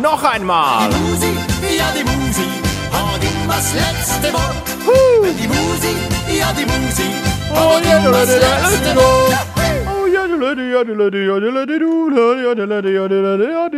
Noch 0.00 0.24
einmal. 0.24 0.88
Die 0.88 0.96
Musi, 0.96 1.36
ja, 1.76 1.84
die 1.94 2.02
Musi 2.02 2.48
hat 2.90 3.20
immer 3.22 3.56
das 3.56 3.74
letzte 3.74 4.32
Wort. 4.32 4.56
Huh. 4.86 5.26
Die 5.38 5.46
Musi, 5.46 5.94
ja, 6.38 6.50
die 6.54 6.64
Musi 6.64 7.10
hat 7.54 7.84
immer 7.84 8.10
das 8.10 8.30
letzte 8.30 8.96
Wort. 8.96 9.36
Oh, 9.84 10.06
ja, 10.06 10.26
die 10.26 10.42
Lady, 10.42 10.72
ja, 10.72 10.82
die 10.82 10.92
Lady, 10.92 11.26
ja, 11.26 11.38
die 11.38 11.50
du. 11.78 12.40
Ja, 12.40 12.54
die 12.54 12.62
Lady, 12.62 12.94
ja, 12.94 13.06
die 13.06 13.14
Lady, 13.14 13.52
ja, 13.52 13.68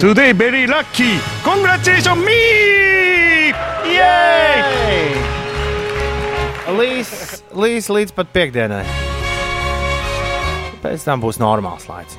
Today 0.00 0.34
very 0.34 0.66
lucky. 0.66 1.20
Congratulations 1.44 2.24
me! 2.24 2.79
Līs, 6.80 7.42
līs 7.52 7.88
līdz 7.90 8.14
pat 8.16 8.30
piekdienai. 8.32 8.84
Pēc 10.80 11.04
tam 11.04 11.20
būs 11.20 11.40
normāls 11.42 11.88
laiks. 11.90 12.16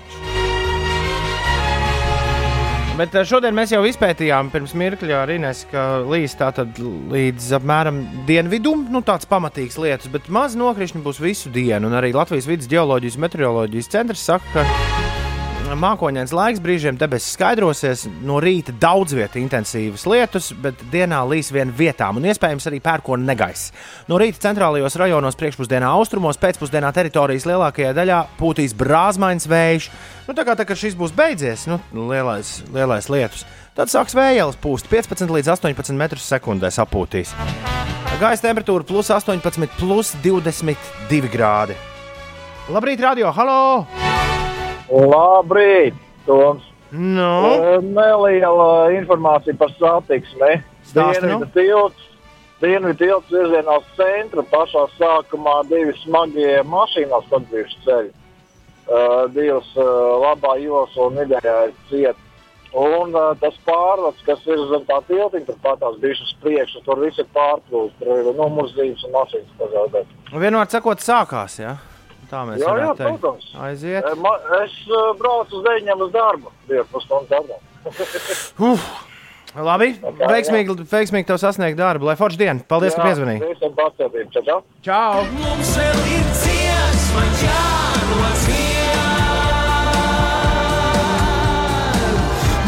Bet 3.00 3.16
eh, 3.16 3.24
šodien 3.26 3.56
mēs 3.58 3.72
jau 3.74 3.80
izpētījām 3.88 4.52
pirms 4.54 4.76
mirkļa 4.78 5.22
ar 5.24 5.32
Inês, 5.34 5.64
ka 5.72 5.86
līs 6.06 6.36
tātad 6.38 6.78
līdz 6.78 7.48
apmēram 7.58 8.04
dienvidum, 8.28 8.84
nu 8.94 9.02
tāds 9.08 9.30
pamatīgs 9.32 9.80
lietus, 9.82 10.12
bet 10.12 10.28
maz 10.30 10.58
nokrišņi 10.60 11.02
būs 11.06 11.22
visu 11.24 11.50
dienu. 11.54 11.88
Un 11.88 11.98
arī 11.98 12.12
Latvijas 12.14 12.50
vidus 12.52 12.70
geoloģijas 12.72 13.18
meteoroloģijas 13.24 13.92
centrs 13.96 14.28
saka, 14.28 14.52
ka 14.54 15.21
mākoņdienas 15.80 16.34
laiks 16.36 16.62
brīžiem 16.64 16.98
debesis 17.00 17.36
skaidrosies, 17.36 18.04
no 18.26 18.40
rīta 18.44 18.74
daudz 18.82 19.14
vietā 19.16 19.40
intensīvas 19.42 20.04
lietus, 20.10 20.50
bet 20.64 20.80
dienā 20.92 21.22
līs 21.30 21.52
vien 21.54 21.72
vietām 21.78 22.20
un 22.20 22.28
iespējams 22.28 22.68
arī 22.70 22.82
pērkona 22.84 23.28
negaiss. 23.30 23.72
No 24.10 24.20
rīta 24.22 24.42
centrālajos 24.48 24.98
rajonos, 25.00 25.38
priekšpusdienā 25.40 25.92
austrumos, 25.92 26.40
pēcpusdienā 26.42 26.92
teritorijas 26.96 27.48
lielākajā 27.50 27.94
daļā 27.98 28.20
pūtīs 28.40 28.76
brāzmains 28.78 29.48
vējš. 29.52 29.92
Nu, 30.28 30.36
tā 30.38 30.48
kā 30.48 30.58
tā, 30.58 30.66
šis 30.68 30.98
būs 31.00 31.16
beidzies, 31.16 31.68
nu, 31.72 31.80
lielais, 31.96 32.58
lielais 32.74 33.12
lietus, 33.12 33.46
tad 33.78 33.94
sāks 33.94 34.18
vējielas 34.18 34.60
pūst 34.62 34.92
15 34.92 35.32
līdz 35.38 35.54
18 35.56 35.96
metrus 36.00 36.28
sekundē 36.32 36.74
sapūtīs. 36.74 37.36
Gaisa 38.22 38.50
temperatūra 38.50 38.86
plus 38.86 39.10
18, 39.14 39.72
plus 39.80 40.14
22 40.24 41.32
grādi. 41.34 41.80
Labrīt, 42.72 43.02
radio! 43.02 43.34
Halo! 43.34 44.31
Labrīt, 44.92 45.96
Toms. 46.26 46.64
Nu, 46.92 47.32
Eh, 47.56 47.78
Neliela 47.82 48.92
informācija 48.92 49.56
par 49.58 49.70
satiksmi. 49.80 50.58
Stāsti, 50.84 51.24
nu. 51.24 51.38
Dienvidu 51.40 51.52
tilts, 51.56 52.08
dienvidu 52.60 52.98
tilts 53.00 53.32
virzienā 53.32 53.78
uz 53.80 53.86
centru. 53.96 54.44
Pašā 54.52 54.88
sākumā 54.98 55.62
divi 55.70 55.94
smagie 56.02 56.58
mašīnās 56.68 57.30
sadzīves 57.32 57.78
ceļi. 57.86 58.12
Uh, 58.92 59.30
divas 59.32 59.70
uh, 59.78 59.86
labā 60.20 60.58
josa 60.60 61.06
un 61.06 61.16
vidējā 61.22 61.56
ir 61.70 61.74
cieta. 61.88 62.20
Un 62.76 63.14
uh, 63.16 63.30
tas 63.40 63.56
pārvads, 63.68 64.20
kas 64.26 64.44
ir 64.48 64.60
zem 64.72 64.84
tā 64.90 64.98
tiltiņa, 65.08 65.46
tur 65.48 65.58
patās 65.64 65.96
bijušas 66.02 66.34
uz 66.34 66.36
priekšu, 66.44 66.82
tur 66.84 67.00
viss 67.00 67.20
ir 67.20 67.28
pārplūst. 67.36 67.96
Tur 68.02 68.20
ir 68.20 68.36
numurzīmes 68.36 69.06
un 69.08 69.16
mašīnas 69.16 69.56
pazaudētas. 69.62 70.20
vienmēr 70.44 70.68
sakot, 70.72 71.00
sākās. 71.00 71.60
Ja? 71.62 71.78
Tā 72.32 72.46
mēs 72.48 72.62
Jā, 72.64 72.72
jā, 72.80 72.92
teikt. 72.96 73.20
protams. 73.20 73.44
Aiziet. 73.60 74.06
E, 74.08 74.14
ma- 74.24 74.40
Es 74.64 74.72
uh, 74.88 75.12
braucu 75.20 75.58
uz 75.60 75.64
deviņiem 75.68 76.00
uz 76.06 76.12
darbu. 76.16 76.48
Divu 76.70 76.86
pusstundu 76.94 77.28
darbā. 77.28 77.58
Uf. 78.72 78.80
Labi, 79.52 79.90
veiksmīgi, 80.32 80.72
veiksmīgi 80.88 81.28
tev 81.28 81.36
sasniegt 81.42 81.76
darbu. 81.76 82.08
Lai 82.08 82.16
forši 82.16 82.40
diena. 82.40 82.64
Paldies, 82.72 82.96
ka 82.96 83.04
piezvanīji. 83.04 83.44
Visiem 83.52 83.74
pacietību. 83.76 84.32
Čau, 84.32 84.44
čau. 84.48 84.60
Čau! 84.88 85.28
Mums 85.36 85.74
vēl 85.76 86.00
ir 86.16 86.24
dziesma 86.40 87.24
jānodzied. 87.42 88.72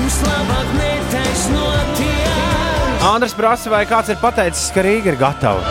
Mums 0.02 0.18
labāk 0.28 0.68
netaisnoties. 0.82 3.08
Andris 3.14 3.36
prasa, 3.38 3.70
vai 3.72 3.84
kāds 3.88 4.10
ir 4.12 4.20
pateicis, 4.20 4.68
ka 4.76 4.84
Rīga 4.86 5.08
ir 5.14 5.18
gatava. 5.20 5.62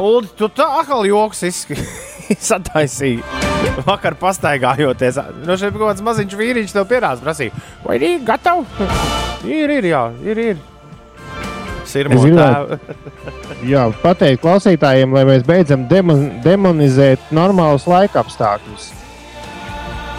Ulu, 0.00 0.28
tu 0.36 0.48
tā 0.48 0.64
atkal 0.80 1.04
joks 1.08 1.42
izsk- 1.48 1.76
sataisīji. 2.50 3.22
Vakar 3.84 4.16
pastaigājoties. 4.20 5.20
No 5.44 5.56
šeit 5.60 5.76
kaut 5.76 5.90
kāds 5.90 6.04
maziņš 6.04 6.36
vīriņš 6.38 6.74
tev 6.76 6.88
pierādījis, 6.90 7.24
prasīja, 7.24 7.64
vai 7.84 8.00
Rīga 8.00 8.34
gatava? 8.34 8.90
ir, 9.44 9.78
ir, 9.78 9.90
jā, 9.92 10.04
ir. 10.24 10.44
ir. 10.52 10.66
Sirmo. 11.90 12.22
Jā, 13.66 13.88
pateikt 14.02 14.44
klausītājiem, 14.44 15.10
lai 15.16 15.24
mēs 15.26 15.42
beidzam 15.42 15.88
demon, 15.90 16.20
demonizēt 16.44 17.32
normālus 17.34 17.88
laika 17.90 18.22
apstākļus. 18.22 18.84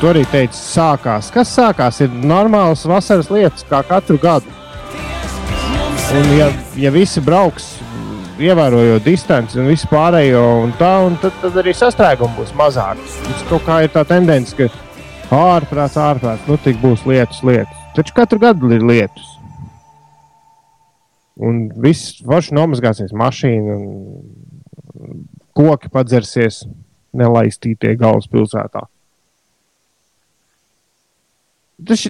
Tur 0.01 0.11
arī 0.11 0.25
teica, 0.27 0.57
sākās. 0.57 1.29
Kas 1.31 1.53
sākās? 1.55 2.01
Ir 2.03 2.11
normāls 2.25 2.83
vasaras 2.89 3.29
lietas, 3.31 3.63
kā 3.69 3.79
katru 3.87 4.17
gadu. 4.19 4.51
Un, 6.11 6.31
ja, 6.35 6.49
ja 6.75 6.91
visi 6.91 7.21
brauks, 7.23 7.77
ievērojot 8.45 9.03
distanci 9.05 9.59
un 9.61 9.69
visu 9.71 9.89
pārējo, 9.91 10.43
un 10.65 10.73
tā, 10.79 10.91
un 11.07 11.17
tad, 11.21 11.35
tad 11.43 11.57
arī 11.61 11.73
sastrēgums 11.77 12.37
būs 12.37 12.53
mazāks. 12.57 13.17
Mums 13.27 13.43
kaut 13.49 13.65
kā 13.67 13.81
ir 13.85 13.93
tā 13.93 14.03
tendence, 14.07 14.55
ka 14.57 14.69
ārprāts, 15.35 15.99
ārprāts, 16.01 16.47
nu 16.49 16.57
tik 16.61 16.79
būs 16.81 17.05
lietus, 17.09 17.41
lietus. 17.47 17.83
Taču 17.95 18.15
katru 18.15 18.39
gadu 18.41 18.71
ir 18.71 18.85
lietus. 18.87 19.27
Un 21.41 21.65
viss 21.81 22.19
forši 22.25 22.55
nomazgāsies 22.55 23.13
mašīna, 23.17 23.77
un 23.77 25.21
koki 25.57 25.91
padzersies 25.91 26.63
nelaistītie 27.17 27.95
galvaspilsētā. 27.99 28.85
Tas, 31.81 32.03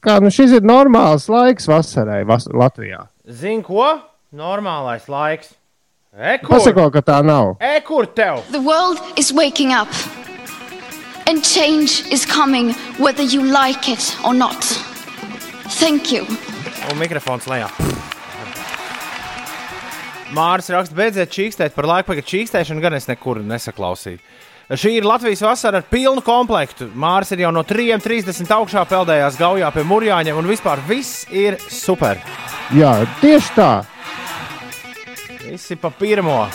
kā, 0.00 0.16
nu 0.24 0.30
šis 0.32 0.56
ir 0.56 0.64
normāls 0.64 1.28
laiks 1.28 1.68
vasarai 1.68 2.22
vas 2.28 2.48
Latvijā. 2.48 3.04
Zini, 3.28 3.60
ko? 3.66 3.84
Normālais 4.32 5.04
laiks. 5.12 5.52
Ekur, 6.12 6.58
Pasako, 6.58 6.90
ka 6.92 7.00
tā 7.00 7.14
nav. 7.24 7.54
Ekur 7.64 8.04
tev! 8.12 8.42
The 8.52 8.60
world 8.60 9.00
is 9.16 9.32
waking 9.32 9.72
up. 9.72 9.88
And 11.26 11.40
change 11.42 12.04
is 12.12 12.26
coming 12.26 12.74
whether 13.00 13.22
you 13.22 13.40
like 13.48 13.88
it 13.88 14.12
or 14.22 14.34
not. 14.34 14.60
Thank 15.80 16.12
you. 16.12 16.26
Un 16.92 16.98
mikrofons 17.00 17.48
lejā. 17.48 17.70
Māris 20.36 20.68
raksta, 20.68 20.92
beidziet 20.92 21.32
čīkstēt 21.32 21.72
par 21.72 21.88
laiku, 21.88 22.10
pagaidu 22.10 22.28
čīkstēšanu, 22.28 22.84
gan 22.84 22.98
es 22.98 23.08
nekur 23.08 23.40
nesaklausīju. 23.40 24.20
Šī 24.68 24.92
ir 24.98 25.08
Latvijas 25.08 25.40
vasara 25.46 25.80
ar 25.80 25.86
pilnu 25.88 26.20
komplektu. 26.24 26.90
Māris 26.92 27.32
ir 27.32 27.46
jau 27.46 27.54
no 27.56 27.64
3.30 27.64 28.52
augšā 28.52 28.84
peldējās 28.92 29.40
gaujā 29.40 29.72
pie 29.72 29.86
Mūrjāņiem, 29.88 30.36
un 30.44 30.52
vispār 30.52 30.84
viss 30.84 31.24
ir 31.32 31.56
super. 31.72 32.20
Jā, 32.76 32.98
tieši 33.24 33.56
tā. 33.56 33.70
Visi 35.52 35.76
pa 35.76 35.90
pirmo. 35.92 36.46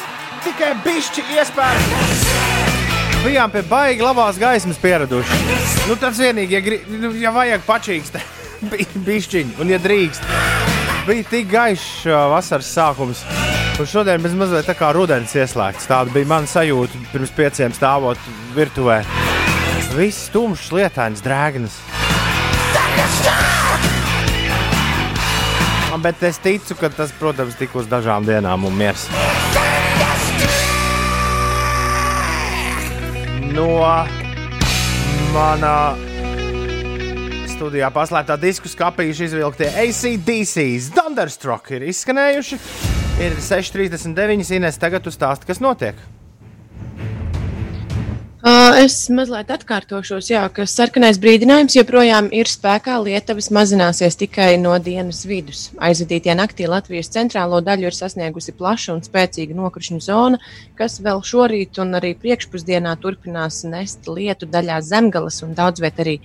Tikai 0.41 0.71
bišķi 0.81 1.21
iespējas. 1.36 2.21
Bijām 3.21 3.51
pie 3.53 3.62
baigi 3.69 4.01
labās 4.01 4.39
gaismas 4.41 4.79
pieraduši. 4.81 5.38
Nu, 5.86 5.97
tas 6.01 6.17
vienīgi, 6.17 6.55
ja, 6.57 6.62
gri, 6.65 6.79
nu, 6.89 7.12
ja 7.21 7.29
vajag 7.36 7.62
pačīkst, 7.67 8.17
bišķiņi, 9.05 9.53
un 9.62 9.69
ja 9.69 9.77
drīkst. 9.83 10.25
Bija 11.05 11.27
tik 11.29 11.45
gaišs 11.51 12.07
ā, 12.10 12.23
vasaras 12.33 12.71
sākums. 12.73 13.21
Un 13.77 13.86
šodien 13.86 14.23
mēs 14.23 14.33
mazliet 14.39 14.65
tā 14.65 14.73
kā 14.79 14.89
rudens 14.97 15.38
ieslēgts. 15.38 15.86
Tāda 15.91 16.17
bija 16.17 16.31
mana 16.33 16.49
sajūta 16.49 17.05
pirms 17.12 17.38
pieciem 17.38 17.77
stāvot 17.77 18.31
virtuvē. 18.57 19.03
Viss 19.93 20.33
tumšs, 20.33 20.73
lietains, 20.73 21.21
drēgnas. 21.21 21.77
Bet 26.03 26.21
es 26.23 26.38
ticu, 26.38 26.75
ka 26.77 26.89
tas, 26.93 27.12
protams, 27.17 27.55
tik 27.57 27.73
uz 27.75 27.88
dažām 27.89 28.25
dienām 28.27 28.67
un 28.67 28.75
miers. 28.77 29.07
No 33.55 33.71
manā 35.33 35.77
studijā 37.49 37.89
paslēptā 37.93 38.38
disku 38.38 38.69
skāpījuši 38.69 39.25
izvilktie 39.31 39.71
ACDC 39.81 40.67
Thunderstruck 40.93 41.73
ir 41.73 41.88
izskanējuši. 41.89 42.62
Ir 43.25 43.39
6,39. 43.41 44.53
Ines, 44.60 44.77
tagad 44.77 45.01
tu 45.07 45.13
stāsti, 45.13 45.49
kas 45.49 45.63
notiek. 45.63 45.97
Es 48.47 48.93
mazliet 49.12 49.49
atkārtošos, 49.51 50.29
jā, 50.31 50.45
ka 50.55 50.63
sarkanais 50.71 51.17
brīdinājums 51.19 51.73
joprojām 51.75 52.29
ir 52.31 52.47
spēkā. 52.47 52.93
Lietuvas 53.03 53.49
mazināsies 53.51 54.15
tikai 54.21 54.53
no 54.62 54.77
dienas 54.79 55.25
vidus. 55.27 55.65
Aizvadītajā 55.83 56.38
naktī 56.39 56.69
Latvijas 56.71 57.12
centrālo 57.12 57.60
daļu 57.65 57.89
ir 57.89 57.97
sasniegusi 57.97 58.55
plaša 58.55 58.93
un 58.93 59.03
spēcīga 59.03 59.57
nokrišņu 59.57 59.99
zona, 60.05 60.39
kas 60.79 60.95
vēl 61.03 61.19
šorīt 61.27 61.81
un 61.83 61.99
arī 61.99 62.13
priekšpusdienā 62.21 62.95
turpinās 63.03 63.65
nest 63.67 64.07
lietu 64.07 64.47
daļā 64.47 64.79
zemgales 64.93 65.41
un 65.43 65.51
daudz 65.57 65.83
viet 65.83 65.99
arī 66.05 66.15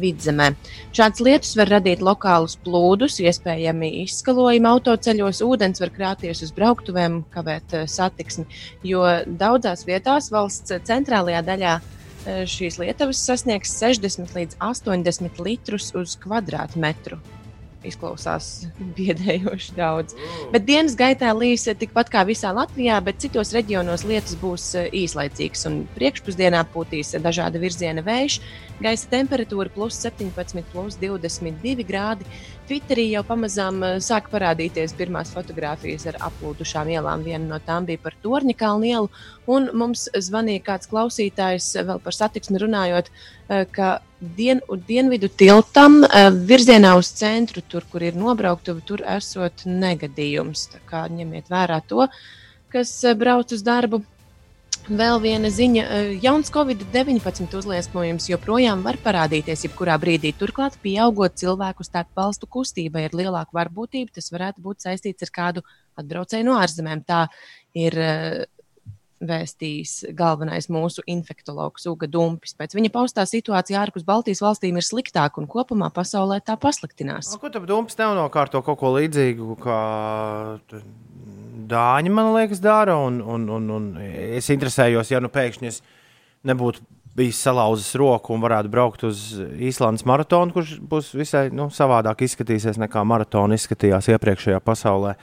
vidzemē. 0.00 0.52
Šāds 0.96 1.22
lietus 1.24 1.56
var 1.58 1.72
radīt 1.76 2.02
lokālus 2.04 2.56
plūdus, 2.64 3.18
iespējami 3.22 3.92
izskalojumi 4.04 4.70
autoceļos, 4.72 5.42
ūdens 5.46 5.82
var 5.82 5.92
krāties 5.94 6.44
uz 6.46 6.54
brauktuvēm, 6.56 7.22
kavēt 7.34 7.76
eh, 7.76 7.86
satiksmi, 7.90 8.46
jo 8.86 9.04
daudzās 9.26 9.86
vietās 9.88 10.30
valsts 10.32 10.78
centrālajā 10.88 11.44
daļā 11.50 11.76
eh, 11.78 12.42
šīs 12.48 12.80
lietavas 12.82 13.22
sasniegs 13.26 13.76
60 13.82 14.34
līdz 14.38 14.58
80 14.72 15.44
litrus 15.46 15.92
uz 15.98 16.16
kvadrātmetru. 16.22 17.20
Izklausās 17.86 18.66
biedējoši 18.98 19.76
daudz. 19.76 20.16
Bet 20.52 20.66
dienas 20.68 20.96
gaitā 20.98 21.32
līs 21.36 21.66
tikpat 21.66 22.12
kā 22.12 22.24
visā 22.28 22.52
Latvijā, 22.54 22.98
bet 23.04 23.20
citos 23.24 23.52
reģionos 23.56 24.06
lietus 24.08 24.38
būs 24.40 24.68
eh, 24.78 24.90
īslaicīgs. 25.02 25.66
un 25.70 25.82
Priekšpusdienā 25.96 26.62
pūtīs 26.74 27.14
dažāda 27.22 27.60
virziena 27.62 28.04
vējš, 28.06 28.40
gaisa 28.82 29.10
temperatūra 29.12 29.72
plus 29.74 29.98
17, 30.02 30.64
plus 30.72 30.98
22 31.00 31.86
grādi. 31.86 32.28
Twitterī 32.68 33.08
jau 33.10 33.24
pamazām 33.26 33.80
eh, 33.82 33.96
sāk 34.04 34.28
parādīties 34.32 34.94
pirmās 34.98 35.32
fotogrāfijas 35.34 36.06
ar 36.12 36.18
aplūdušām 36.28 36.92
ielām. 36.94 37.24
Viena 37.26 37.44
no 37.48 37.58
tām 37.66 37.88
bija 37.88 38.00
par 38.04 38.14
Torņa 38.22 38.54
kalnu 38.58 38.88
ielu, 38.90 39.10
un 39.50 39.66
mums 39.74 40.06
zvanīja 40.14 40.62
kāds 40.68 40.90
klausītājs 40.92 41.72
vēl 41.88 41.98
par 42.04 42.16
satiksmi 42.16 42.62
runājot, 42.62 43.10
eh, 43.10 43.64
ka 43.66 43.96
dien, 44.22 44.62
dienvidu 44.86 45.28
tiltam 45.28 46.02
eh, 46.06 46.30
virzienā 46.30 46.94
uz 46.98 47.10
centru, 47.18 47.64
tur, 47.66 47.86
kur 47.90 48.06
ir 48.06 48.14
nobrauktuve, 48.18 48.84
tur 48.86 49.02
esot 49.16 49.66
negadījums. 49.66 50.68
Tā 50.76 50.82
kā 50.86 51.02
ņemiet 51.10 51.50
vērā 51.50 51.82
to, 51.88 52.06
kas 52.72 52.94
eh, 53.04 53.18
brauc 53.18 53.52
uz 53.52 53.66
darbu. 53.66 54.04
Vēl 54.90 55.20
viena 55.22 55.46
ziņa, 55.46 55.82
eh, 55.86 56.08
jauns 56.18 56.50
Covid-19 56.50 57.54
uzliesmojums 57.54 58.26
joprojām 58.26 58.82
var 58.82 58.96
parādīties 58.98 59.62
jebkurā 59.68 59.94
brīdī. 59.94 60.32
Turklāt, 60.34 60.74
pieaugot 60.82 61.36
cilvēku 61.38 61.86
starp 61.86 62.08
valstu 62.16 62.48
kustībai, 62.50 63.04
ir 63.06 63.14
lielāka 63.14 63.54
varbūtība, 63.54 64.10
tas 64.10 64.30
varētu 64.34 64.58
būt 64.58 64.82
saistīts 64.82 65.22
ar 65.22 65.30
kādu 65.30 65.62
atbraucēju 65.96 66.44
no 66.44 66.58
ārzemēm. 66.58 67.04
Tā 67.06 67.28
ir 67.74 67.94
eh, 67.94 68.44
vēstījis 69.22 70.14
galvenais 70.18 70.66
mūsu 70.66 71.04
infektuologs 71.06 71.86
Uga 71.86 72.08
Dumpis. 72.10 72.56
Pēc 72.58 72.74
viņa 72.74 72.90
paustā 72.90 73.22
situācija 73.22 73.84
ārpus 73.84 74.02
Baltijas 74.02 74.42
valstīm 74.42 74.76
ir 74.80 74.82
sliktāka 74.82 75.38
un 75.38 75.46
kopumā 75.46 75.92
pasaulē 75.94 76.40
tā 76.42 76.58
pasliktinās. 76.58 77.30
A, 77.36 77.38
Ko 77.38 77.52
tu 77.54 77.62
domā, 77.70 77.86
tev 77.86 78.16
nokārto 78.18 78.64
kaut 78.66 78.80
ko 78.82 78.96
līdzīgu, 78.98 79.56
kā 79.62 79.80
Dāņi, 81.68 82.10
man 82.12 82.32
liekas, 82.36 82.62
dara? 82.62 82.96
Un, 82.96 83.20
un, 83.20 83.46
un, 83.52 83.68
un 83.70 83.86
es 84.02 84.48
interesējos, 84.52 85.12
ja 85.12 85.20
nu 85.22 85.30
pēkšņi 85.32 85.68
es 85.68 85.80
nebūtu 86.48 86.82
bijis 87.16 87.42
salauzis 87.44 87.92
roku 88.00 88.32
un 88.32 88.40
varētu 88.42 88.70
braukt 88.72 89.04
uz 89.04 89.24
Īslandes 89.36 90.06
maratonu, 90.08 90.54
kurš 90.54 90.76
būs 90.88 91.12
visai 91.16 91.46
nu, 91.52 91.68
savādāk 91.72 92.24
izskatīsies 92.24 92.80
nekā 92.80 93.04
maratona 93.04 93.58
izskatījās 93.58 94.08
iepriekšējā 94.14 94.60
pasaulē. 94.64 95.16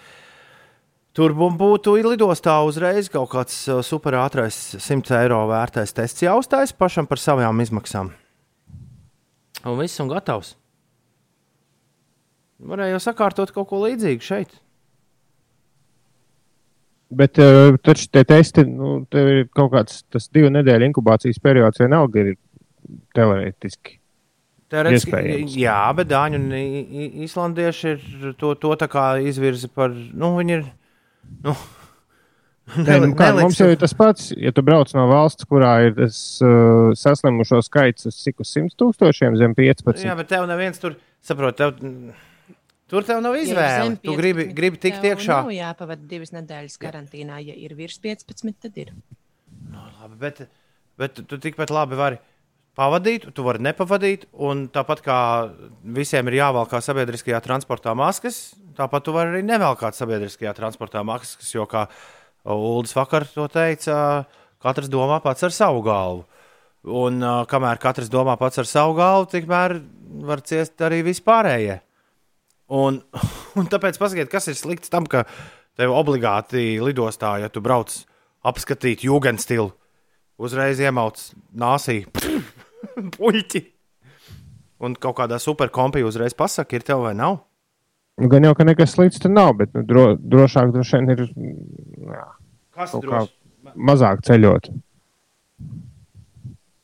Tur 1.17 1.33
būtu 1.33 1.95
lidostā 2.05 2.59
uzreiz 2.63 3.09
kaut 3.09 3.31
kāds 3.33 3.55
uh, 3.67 3.81
superātrais 3.83 4.77
100 4.77 5.17
eiro 5.23 5.41
vērtais 5.49 5.95
tests 5.97 6.23
jāuztais 6.23 6.75
pašam 6.77 7.09
par 7.09 7.19
savām 7.19 7.59
izmaksām. 7.65 8.13
Un 9.65 9.79
viss 9.81 9.99
un 9.99 10.11
gatavs. 10.11 10.53
Varēja 12.59 12.95
jau 12.95 13.03
sakārtot 13.09 13.51
kaut 13.55 13.71
ko 13.71 13.81
līdzīgu 13.87 14.23
šeit. 14.23 14.53
Bet 17.09 17.39
uh, 17.41 17.73
taču 17.81 18.05
tie 18.13 18.21
testi, 18.27 18.61
nu, 18.69 18.99
tev 19.09 19.27
ir 19.31 19.47
kaut 19.55 19.71
kāds 19.73 20.03
tas 20.13 20.27
divu 20.29 20.51
nedēļu 20.53 20.91
inkubācijas 20.91 21.39
periods, 21.41 21.79
vienalga 21.81 22.21
ir 22.21 22.35
teorētiski. 23.17 23.95
Teorētiski, 24.69 25.57
jā, 25.57 25.79
bet 25.97 26.11
dāņi 26.11 26.37
un 26.37 26.51
i- 26.53 26.85
i- 26.85 27.23
islandieši 27.25 27.89
ir 27.95 28.33
to, 28.37 28.53
to 28.61 28.75
tā 28.77 28.85
kā 28.87 29.07
izvirza 29.25 29.67
par. 29.73 29.89
Nu, 29.89 30.35
viņi 30.37 30.59
ir. 30.59 30.63
Nu, 31.43 31.55
Nē, 32.77 32.99
nu, 33.01 33.15
kā, 33.17 33.31
mums 33.33 33.57
jau 33.57 33.65
ir 33.73 33.79
tas 33.81 33.95
pats, 33.97 34.27
ja 34.37 34.51
tu 34.53 34.61
brauc 34.61 34.91
no 34.93 35.07
valsts, 35.09 35.47
kurā 35.49 35.71
ir 35.87 35.95
tas 35.97 36.19
uh, 36.45 36.91
saslimušo 36.93 37.63
skaits 37.65 38.05
uz 38.05 38.19
cik 38.21 38.43
uz 38.45 38.51
100 38.53 38.75
tūkstošiem 38.77 39.39
zem 39.41 39.55
15. 39.57 40.03
Jā, 40.05 40.13
bet 40.19 40.29
tev 40.29 40.45
neviens 40.45 40.77
tur 40.77 40.93
saprot. 41.25 41.57
Tev, 41.57 41.73
tur 42.89 43.05
tev 43.07 43.21
nav 43.23 43.37
izvēle. 43.39 43.95
Tu 44.03 44.15
gribi, 44.17 44.47
15, 44.49 44.57
gribi 44.57 44.81
tikt 44.81 45.05
iekšā. 45.11 45.41
Nav 45.43 45.53
jāpavada 45.53 46.09
divas 46.09 46.33
nedēļas 46.35 46.79
karantīnā. 46.81 47.39
Ja 47.45 47.55
ir 47.57 47.75
virs 47.77 47.99
15, 48.03 48.57
tad 48.65 48.79
ir. 48.81 48.91
Labi, 49.69 50.17
bet, 50.19 50.43
bet 50.99 51.21
tu 51.29 51.39
tikpat 51.41 51.73
labi 51.73 51.99
vari 51.99 52.19
pavadīt, 52.79 53.27
tu 53.35 53.43
vari 53.45 53.61
nepavadīt. 53.65 54.27
Un 54.45 54.67
tāpat 54.73 55.03
kā 55.05 55.19
visiem 55.97 56.29
ir 56.31 56.39
jāvalkā 56.39 56.81
sabiedriskajā 56.83 57.41
transportā 57.45 57.95
maskas, 57.97 58.53
tāpat 58.77 59.05
tu 59.05 59.15
vari 59.15 59.35
arī 59.35 59.45
nevelkāt 59.47 59.97
sabiedriskajā 59.97 60.55
transportā 60.57 61.03
maskas. 61.07 61.51
Jo, 61.55 61.67
kā 61.69 61.87
Uldis 62.49 62.95
vakar 62.95 63.25
to 63.27 63.45
teica, 63.51 64.25
katrs 64.63 64.89
domā 64.91 65.19
pats 65.23 65.43
ar 65.45 65.53
savu 65.53 65.83
galvu. 65.85 66.23
Un 66.87 67.19
kamēr 67.51 67.81
katrs 67.83 68.07
domā 68.11 68.37
pats 68.39 68.61
ar 68.61 68.67
savu 68.69 68.95
galvu, 68.97 69.27
tikmēr 69.33 69.75
var 70.25 70.41
ciest 70.47 70.79
arī 70.87 71.01
vispārējie. 71.09 71.81
Un, 72.69 73.01
un 73.59 73.69
tāpēc 73.69 73.97
pasakiet, 73.97 74.29
kas 74.31 74.49
ir 74.51 74.57
slikts 74.57 74.91
tam, 74.93 75.07
ka 75.09 75.25
tev 75.79 75.93
obligāti 75.95 76.77
lidostā, 76.83 77.37
ja 77.41 77.49
tu 77.49 77.63
brauc 77.65 77.93
apskatīt 78.45 79.03
jūgens 79.07 79.45
stilu, 79.47 79.71
uzreiz 80.39 80.79
iemauc 80.83 81.19
nāsī 81.57 82.03
puķi. 83.17 83.65
Un 84.79 84.95
kaut 84.95 85.17
kādā 85.17 85.41
superkompijā 85.43 86.07
uzreiz 86.07 86.35
pasakā, 86.37 86.77
ir 86.77 86.85
tev 86.87 87.03
vai 87.03 87.15
nav. 87.17 87.41
Gan 88.19 88.43
jau, 88.43 88.53
ka 88.55 88.67
nekas 88.67 88.93
slikts 88.95 89.19
tur 89.23 89.31
nav, 89.31 89.53
bet 89.59 89.73
nu, 89.75 89.83
dro, 89.87 90.05
drošāk 90.19 90.71
droši 90.75 90.99
vien 90.99 91.13
ir 91.13 91.21
jā, 91.25 92.25
Kas 92.75 92.95
kā 93.03 93.23
mazāk 93.75 94.23
ceļot. 94.27 94.69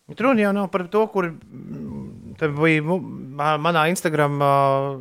Bet 0.09 0.21
Runa 0.21 0.43
jau 0.43 0.53
nav 0.53 0.69
par 0.69 0.85
to, 0.93 1.01
kur 1.09 1.31
mm, 1.31 2.35
bija 2.59 2.97
manā 3.57 3.87
Instagram, 3.89 4.37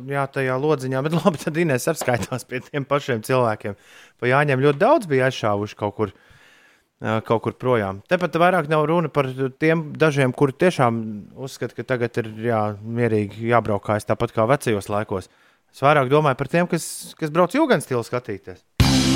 jā, 0.09 0.25
tajā 0.33 0.55
lodziņā, 0.61 1.01
bet 1.05 1.17
labi, 1.19 1.41
tad 1.41 1.59
Inês 1.61 1.85
apskaitās 1.91 2.47
pie 2.49 2.63
tiem 2.65 2.87
pašiem 2.89 3.21
cilvēkiem. 3.25 3.77
Pa 4.19 4.31
Jāņem 4.31 4.63
ļoti 4.65 4.81
daudz 4.81 5.09
bija 5.11 5.29
aizšāvuši 5.29 5.77
kaut 5.77 5.95
kur, 5.99 6.15
kaut 7.29 7.43
kur 7.45 7.57
projām. 7.61 8.01
Tepat 8.09 8.39
vairāk 8.41 8.69
nav 8.71 8.87
runa 8.89 9.13
par 9.13 9.29
tiem 9.61 9.91
dažiem, 9.99 10.33
kuri 10.33 10.57
tiešām 10.65 11.01
uzskata, 11.37 11.77
ka 11.77 11.89
tagad 11.93 12.21
ir 12.23 12.31
jā, 12.49 12.61
mierīgi 12.81 13.51
jābraukājas 13.53 14.09
tāpat 14.09 14.33
kā 14.33 14.47
vecajos 14.49 14.89
laikos. 14.89 15.29
Es 15.75 15.83
vairāk 15.83 16.09
domāju 16.09 16.39
par 16.39 16.49
tiem, 16.49 16.69
kas, 16.71 17.13
kas 17.19 17.33
brauc 17.35 17.53
jūgas 17.53 17.83
stilu 17.85 18.01
skatīties. 18.07 18.63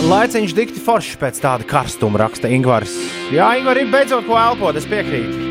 Laiciņš 0.05 0.53
dikti 0.55 0.83
foršs 0.83 1.17
pēc 1.19 1.41
tāda 1.41 1.65
karstuma, 1.67 2.19
raksta 2.21 2.51
Ingūns. 2.51 2.93
Jā, 3.33 3.55
Ingūns 3.57 3.93
beidzot 3.95 4.27
ko 4.27 4.37
elpot, 4.39 4.77
es 4.77 4.87
piekrītu. 4.87 5.48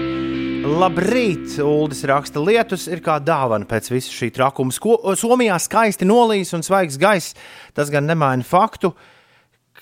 Labrīt, 0.59 1.53
Uldis 1.63 2.01
raksta, 2.09 2.41
lietus 2.43 2.89
ir 2.91 2.99
kā 3.05 3.19
dāvana 3.23 3.67
pēc 3.69 3.93
visa 3.93 4.11
šī 4.11 4.31
trakuma. 4.35 4.75
Sko 4.75 4.97
Somijā 5.19 5.55
skaisti 5.63 6.07
nolīs 6.09 6.51
un 6.57 6.65
svaigs 6.67 6.99
gaiss. 6.99 7.37
Tas 7.77 7.93
gan 7.95 8.09
nemaina 8.09 8.43
faktu, 8.47 8.91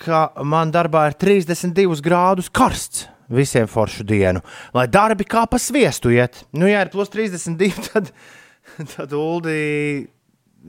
ka 0.04 0.26
man 0.44 0.72
darbā 0.74 1.06
ir 1.10 1.16
32 1.20 2.02
grādus 2.04 2.52
karsts 2.52 3.06
visiem 3.32 3.70
foršu 3.70 4.04
dienu. 4.06 4.42
Lai 4.76 4.86
darbi 4.92 5.24
kā 5.24 5.46
pa 5.50 5.58
sviestu 5.62 6.12
iet. 6.14 6.44
Nu, 6.52 6.68
ja 6.68 6.84
ir 6.84 6.92
plus 6.92 7.10
32, 7.14 7.72
tad, 7.88 8.12
tad 8.92 9.16
Uldi 9.16 10.06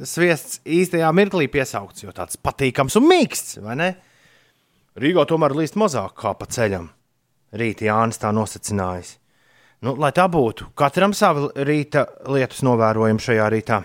sviests 0.07 0.61
īstajā 0.63 1.11
mirklī 1.15 1.49
piesaukts, 1.51 2.05
jo 2.05 2.15
tāds 2.15 2.39
patīkams 2.39 2.97
un 2.99 3.07
mīksts, 3.09 3.59
vai 3.65 3.77
ne? 3.79 3.93
Rīgā 4.97 5.27
tomēr 5.29 5.53
līst 5.57 5.77
mazāk 5.77 6.15
kā 6.17 6.33
pa 6.37 6.47
ceļam. 6.49 6.89
Rīt 7.57 7.83
Jānis 7.85 8.19
tā 8.21 8.31
nosacinājis. 8.35 9.17
Nu, 9.85 9.93
lai 9.93 10.09
tā 10.09 10.25
būtu, 10.25 10.71
katram 10.73 11.13
savi 11.13 11.51
rīta 11.67 12.07
lietus 12.33 12.63
novērojumi 12.65 13.21
šajā 13.21 13.49
rītā. 13.53 13.83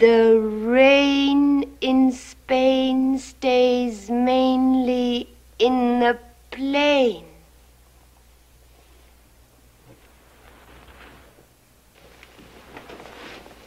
The 0.00 0.40
rain 0.72 1.64
in 1.80 2.12
Spain 2.12 3.18
stays 3.18 4.08
mainly 4.08 5.28
in 5.58 6.00
the 6.00 6.16
plain. 6.50 7.24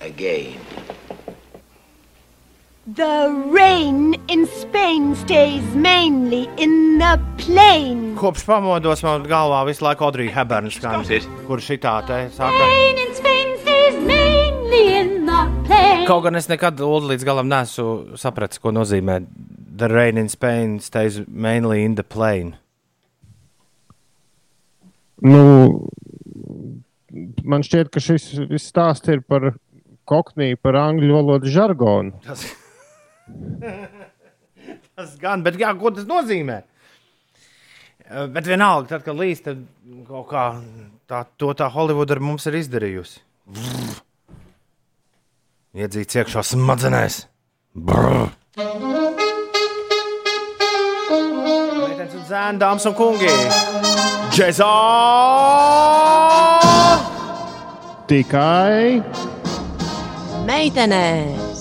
Again. 0.01 0.57
The 2.85 3.31
rain 3.47 4.13
in 4.27 4.45
Spain 4.45 5.15
stays 5.15 5.63
mainly 5.73 6.49
in 6.57 6.99
the 6.99 7.15
plain. 7.37 8.17
Kopš 8.19 8.41
pamodos 8.43 8.99
man 9.07 9.23
galvā 9.23 9.61
visu 9.69 9.85
laiku 9.85 10.03
Audrija 10.03 10.33
Heberna 10.35 10.67
skaņas, 10.67 11.29
kur 11.47 11.61
šitā 11.63 11.93
te 12.03 12.17
saka. 12.35 12.57
Rain 12.59 12.97
in 12.99 13.13
Spain 13.15 13.53
stays 13.61 13.95
mainly 14.03 14.81
in 14.99 15.13
the 15.29 15.45
plain. 15.63 16.03
Kaut 16.09 16.25
gan 16.25 16.35
es 16.35 16.49
nekad 16.51 16.81
Ulu 16.83 17.13
līdz 17.13 17.23
galam 17.23 17.47
nesu 17.47 18.17
sapratis, 18.19 18.59
ko 18.59 18.73
nozīmē 18.75 19.21
The 19.79 19.87
rain 19.87 20.19
in 20.19 20.27
Spain 20.27 20.81
stays 20.83 21.21
mainly 21.27 21.85
in 21.85 21.95
the 21.95 22.03
plain. 22.03 22.57
Nu, 25.23 25.87
man 27.47 27.63
šķiet, 27.63 27.93
ka 27.95 28.03
šis 28.03 28.27
stāsts 28.59 29.07
ir 29.07 29.23
par 29.23 29.53
kokniju, 30.03 30.59
par 30.59 30.75
angļu 30.81 31.15
valodas 31.15 31.55
žargonu. 31.55 32.19
Tas, 32.27 32.43
tas 34.95 35.17
gan, 35.21 35.43
bet 35.45 35.59
jā, 35.59 35.73
ko 35.79 35.91
tas 35.95 36.07
nozīmē? 36.09 36.61
Bet 38.33 38.45
vienalga, 38.45 38.89
tad, 38.91 39.05
kad 39.05 39.15
līdz 39.17 39.43
tam 39.45 39.61
kaut 40.07 40.27
kā 40.29 40.43
tā, 41.09 41.23
to 41.39 41.53
tā 41.57 41.69
Holivuda 41.71 42.17
ar 42.17 42.21
mums 42.23 42.45
ir 42.49 42.59
izdarījusi. 42.59 43.23
Brr. 43.53 44.01
Iedzīts 45.73 46.19
iekšā 46.19 46.43
smadzenēs. 46.45 47.23
Brr. 47.73 48.27
Meitenes 51.79 52.13
un 52.19 52.27
zēni, 52.29 52.61
dāmas 52.61 52.85
un 52.89 52.93
kungi! 52.99 53.31
Džezā! 54.33 54.69
Tikai 58.09 59.01
Meitenēs! 60.45 61.52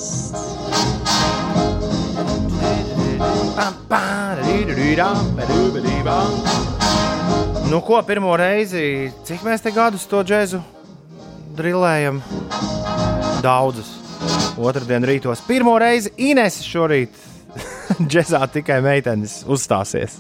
Nu, 7.70 7.80
ko 7.80 8.02
pirmo 8.02 8.34
reizi, 8.36 9.12
cik 9.24 9.44
mēs 9.46 9.62
te 9.62 9.70
gadus 9.72 10.04
to 10.10 10.20
džēzu 10.26 10.58
drillējam? 11.56 12.18
Daudzus. 13.44 13.92
Otradien 14.58 15.06
rītos. 15.06 15.40
Pirmo 15.46 15.76
reizi 15.80 16.12
Ines 16.30 16.58
šorīt 16.66 17.16
džēzā 18.10 18.42
tikai 18.58 18.80
meitenes 18.84 19.40
uzstāsies. 19.46 20.18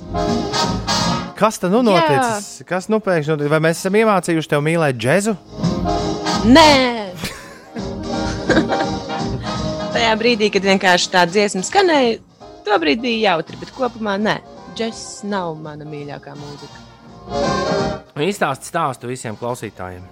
Kas 1.38 1.58
tad 1.58 1.74
nu 1.74 1.82
noticis? 1.82 2.62
Kas 2.68 2.86
nu 2.92 3.02
pēkšņi 3.02 3.34
noticis? 3.34 3.52
Vai 3.52 3.62
mēs 3.66 3.82
esam 3.82 3.98
iemācījuši 3.98 4.52
tev 4.54 4.62
mīlēt 4.62 4.98
džēzu? 5.02 5.34
Nē! 6.46 6.68
Tajā 9.94 10.12
brīdī, 10.20 10.52
kad 10.54 10.70
vienkārši 10.72 11.10
tā 11.12 11.26
dziesma 11.30 11.66
skanēja, 11.66 12.20
to 12.72 12.80
brīdi 12.80 13.04
bija 13.04 13.32
jautri, 13.32 13.58
bet 13.60 13.72
kopumā 13.76 14.16
nē. 14.20 14.38
Džeks 14.72 15.22
nav 15.28 15.52
mana 15.60 15.84
mīļākā 15.84 16.32
mūzika. 16.38 16.80
Izstāsti 18.22 18.70
stāstu 18.70 19.10
visiem 19.10 19.36
klausītājiem. 19.36 20.06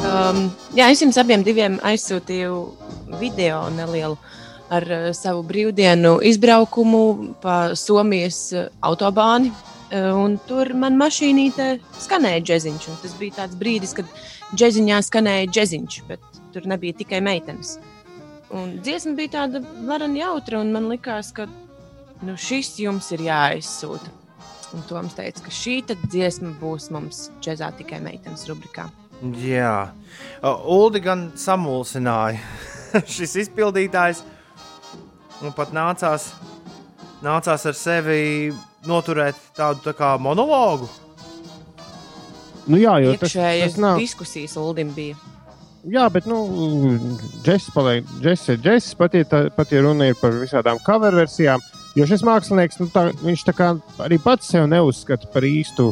Um, 0.00 0.48
jā, 0.74 0.88
es 0.90 1.02
jums 1.04 1.18
abiem 1.20 1.44
aizsūtīju 1.86 2.56
video 3.20 3.62
nelielu 3.76 4.16
ar 4.74 4.86
uh, 4.86 5.06
savu 5.14 5.44
brīvdienu 5.46 6.16
izbraukumu 6.26 7.02
pa 7.42 7.76
Somijas 7.78 8.40
uh, 8.56 8.66
autobāni. 8.82 9.52
Uh, 9.90 10.10
un 10.14 10.36
tur 10.48 10.72
man 10.74 10.98
mašīnīte 10.98 11.76
skanēja 12.00 12.42
džeziņš. 12.42 12.90
un 12.90 12.98
Tas 13.04 13.14
bija 13.18 13.42
tāds 13.42 13.58
brīdis, 13.58 13.94
kad 13.94 14.10
džeziņā 14.54 14.98
skanēja 15.06 15.50
džeziņš, 15.50 16.02
bet 16.10 16.42
tur 16.54 16.66
nebija 16.70 16.98
tikai 17.04 17.22
meitenes. 17.22 17.76
Un 18.56 18.78
dziesma 18.82 19.14
bija 19.18 19.34
tāda 19.36 19.60
varana 19.86 20.18
jautra, 20.18 20.58
un 20.60 20.72
man 20.74 20.88
likās, 20.90 21.30
ka 21.34 21.46
nu, 22.26 22.34
šis 22.34 22.72
jums 22.82 23.12
ir 23.14 23.22
jāizsūta. 23.28 24.10
Un 24.74 24.82
Toms 24.86 25.14
teica, 25.18 25.42
ka 25.46 25.52
šī 25.54 25.80
tad 25.86 26.02
dziesma 26.10 26.52
būs 26.60 26.90
mums 26.94 27.28
džezā 27.42 27.72
tikai 27.78 27.98
meitenes 28.04 28.46
rubrikā. 28.50 28.88
Jā, 29.42 29.90
Uh, 30.40 30.56
Uldi 30.72 31.02
gan 31.04 31.26
samulsināja 31.36 32.40
šis 33.14 33.34
izpildītājs. 33.44 34.22
Un 35.44 35.52
pat 35.56 35.74
nācās 35.76 36.30
nācās 37.24 37.66
ar 37.68 37.76
sevi 37.76 38.52
noturēt 38.88 39.36
tādu 39.56 39.84
tā 39.84 39.92
kā 39.96 40.14
monologu. 40.20 40.88
Nu, 42.70 42.78
jā, 42.80 42.96
jo 43.02 43.12
tas, 43.18 43.28
Iekšējas 43.34 43.74
tas 43.74 43.82
nav. 43.82 44.00
diskusijas 44.00 44.56
Uldim 44.60 44.94
bija. 44.96 45.16
Jā, 45.88 46.04
bet, 46.12 46.26
nu, 46.28 46.40
Džeks 47.44 47.70
paliek, 47.72 48.08
Džeks 48.20 48.48
ir 48.52 48.58
Džeks, 48.60 48.90
pat 49.00 49.14
ja, 49.16 49.24
pat 49.56 49.72
ja 49.72 49.80
runa 49.80 50.10
ir 50.10 50.18
par 50.20 50.34
visādām 50.36 50.80
cover 50.84 51.16
versijām. 51.16 51.62
Jo 51.96 52.04
šis 52.06 52.22
mākslinieks, 52.26 52.78
nu, 52.82 52.88
tā, 52.92 53.08
viņš 53.24 53.46
tā 53.48 53.54
kā 53.56 53.70
arī 54.04 54.20
pats 54.22 54.52
sev 54.52 54.68
neuzskata 54.70 55.30
par 55.32 55.46
īstu. 55.46 55.88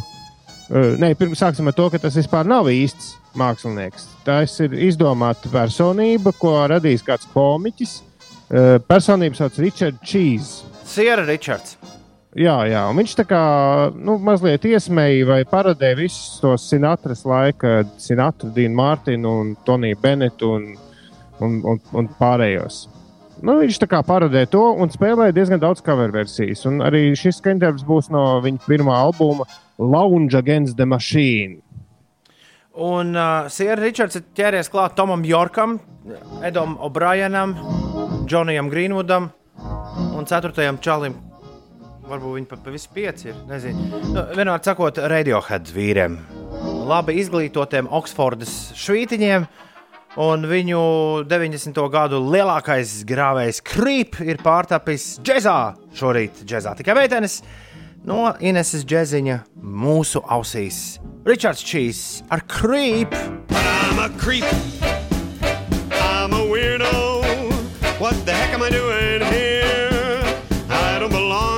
Uh, 0.68 0.93
nē, 1.01 1.14
pirms 1.18 1.41
sāksim 1.41 1.70
ar 1.70 1.74
to, 1.74 1.89
ka 1.91 2.01
tas 2.03 2.18
vispār 2.20 2.47
nav 2.47 2.68
īsts 2.68 3.14
mākslinieks. 3.39 4.11
Tas 4.28 4.59
ir 4.61 4.76
izdomāta 4.76 5.49
personība, 5.53 6.34
ko 6.36 6.53
radījis 6.68 7.07
kāds 7.07 7.30
komiķis. 7.32 8.01
Uh, 8.49 8.76
personība 8.84 9.41
sauc 9.41 9.57
Richard 9.64 10.05
Cheese. 10.05 10.68
Siera 10.89 11.24
Ričards. 11.24 11.78
Jā, 12.37 12.59
jā, 12.68 12.83
un 12.91 12.99
viņš 13.01 13.14
tā 13.16 13.24
kā 13.24 13.41
nu, 13.97 14.18
mazliet 14.20 14.66
iesmēja 14.68 15.24
vai 15.31 15.39
parodēja 15.49 15.97
visus 15.97 16.37
tos 16.43 16.66
Sinatras 16.68 17.24
laika, 17.24 17.87
Sinatru, 17.97 18.51
Dīnu 18.53 18.76
Mārtiņu 18.76 19.33
un 19.43 19.55
Toniju 19.64 19.97
Benetu 20.03 20.51
un, 20.59 20.66
un, 21.41 21.55
un, 21.72 21.81
un 21.97 22.11
pārējos. 22.18 22.83
Nu, 23.41 23.55
viņš 23.62 23.79
tā 23.81 23.89
kā 23.89 24.03
parodēja 24.05 24.51
to 24.53 24.64
un 24.83 24.91
spēlēja 24.93 25.33
diezgan 25.37 25.62
daudz 25.62 25.81
cover 25.87 26.12
versijas. 26.12 26.66
Un 26.68 26.83
arī 26.85 27.14
šis 27.16 27.39
skandarbs 27.39 27.87
būs 27.87 28.11
no 28.12 28.24
viņa 28.45 28.61
pirmā 28.66 28.99
albuma 28.99 29.47
Lounge 29.79 30.37
Against 30.37 30.76
the 30.76 30.87
Machine. 30.87 31.62
Un 32.79 33.14
uh, 33.16 33.49
Siera 33.51 33.81
Ričards 33.81 34.20
ir 34.20 34.26
ķēries 34.39 34.68
klāt 34.70 34.99
Tomam 34.99 35.24
Jorkam, 35.26 35.79
Edam 36.47 36.76
O'Brienam, 36.83 37.57
Džonijam 38.29 38.68
Greenwoodam 38.70 39.31
un 40.14 40.29
ceturtajam 40.29 40.79
Čalim. 40.83 41.28
Varbūt 42.09 42.39
viņi 42.39 42.49
pat 42.49 42.61
pavisam 42.65 42.95
pieci 42.97 43.29
ir. 43.29 43.39
Nezinu. 43.49 44.01
Nu, 44.15 44.23
vienmēr 44.33 44.63
sakot, 44.65 44.97
Radiohead 45.13 45.69
vīriem. 45.75 46.17
Labi 46.89 47.19
izglītotiem 47.21 47.91
Oksfordas 47.93 48.73
švītiņiem. 48.81 49.45
Un 50.19 50.47
viņu 50.49 50.81
90. 51.29 51.79
gadu 51.93 52.19
lielākais 52.33 53.03
grāvējs 53.07 53.61
Creep 53.63 54.19
ir 54.25 54.41
pārtapis 54.43 55.19
džēzā. 55.21 55.59
Šorīt 55.95 56.43
džēzā 56.49 56.73
tikai 56.81 56.97
meitenes 56.97 57.43
no 58.09 58.33
Ineses 58.41 58.87
džēziņa 58.89 59.43
mūsu 59.61 60.25
ausīs. 60.25 60.99
Ričards 61.29 61.63
Čīs 61.63 62.03
ar 62.33 62.43
weirdo. 66.49 66.95
What 68.01 68.15
the 68.25 68.33
heck 68.33 68.55
am 68.55 68.63
I 68.63 68.71
doing 68.71 69.23
here? 69.33 70.23
I 70.71 70.99
don't 70.99 71.11
belong 71.11 71.58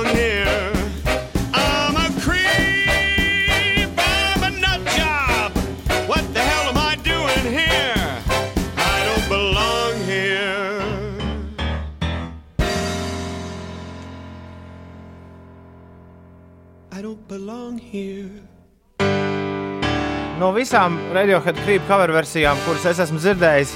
No 20.41 20.49
visām 20.51 20.97
Radiohead 21.15 21.55
Creep 21.63 21.85
cover 21.87 22.11
versijām, 22.11 22.59
kuras 22.65 22.83
es 22.91 22.99
esmu 23.05 23.21
dzirdējis, 23.23 23.71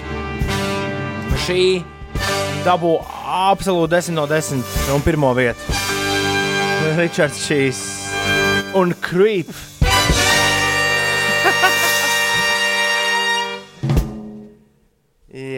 šī 1.45 1.63
dabū 2.65 2.91
absolūti 3.45 3.95
10 3.95 4.17
no 4.17 4.25
10 4.27 4.59
un 4.91 5.01
pirmo 5.05 5.31
vietu. 5.37 5.61
Ričards 6.99 7.39
šīs 7.45 7.79
un 8.75 8.91
Creep. 8.99 9.47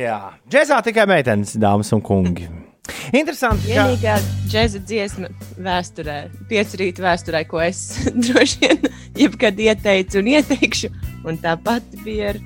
Jā, 0.03 0.19
džēzā 0.45 0.85
tikai 0.85 1.09
meitenes, 1.09 1.57
dāmas 1.57 1.89
un 1.97 2.01
kungi. 2.05 2.66
Interesanti, 3.15 3.69
ka 3.69 3.85
Vienīgā 3.87 4.17
džēza 4.51 4.81
dziesma 4.83 5.29
vēsturē, 5.63 6.17
pieci 6.49 6.79
rīta 6.81 7.05
vēsturē, 7.05 7.43
ko 7.47 7.61
es 7.63 7.83
droši 8.25 8.59
vien 8.63 8.89
jebkad 9.17 9.59
ieteicu 9.63 10.19
un 10.21 10.31
ieteikšu, 10.33 10.91
un 11.27 11.39
tā 11.43 11.55
pati 11.63 12.01
bija 12.03 12.33
ar 12.33 12.41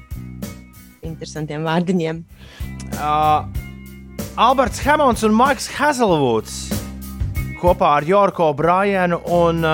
interesantiem 1.01 1.65
vārdiņiem. 1.65 2.21
uh, 2.93 3.47
Alberts 4.37 4.83
Hamons 4.85 5.25
un 5.25 5.33
Maiks 5.35 5.67
Hazelvuds 5.79 6.59
kopā 7.61 7.95
ar 7.99 8.05
Jorko 8.05 8.51
Brānu 8.57 9.19
un, 9.37 9.65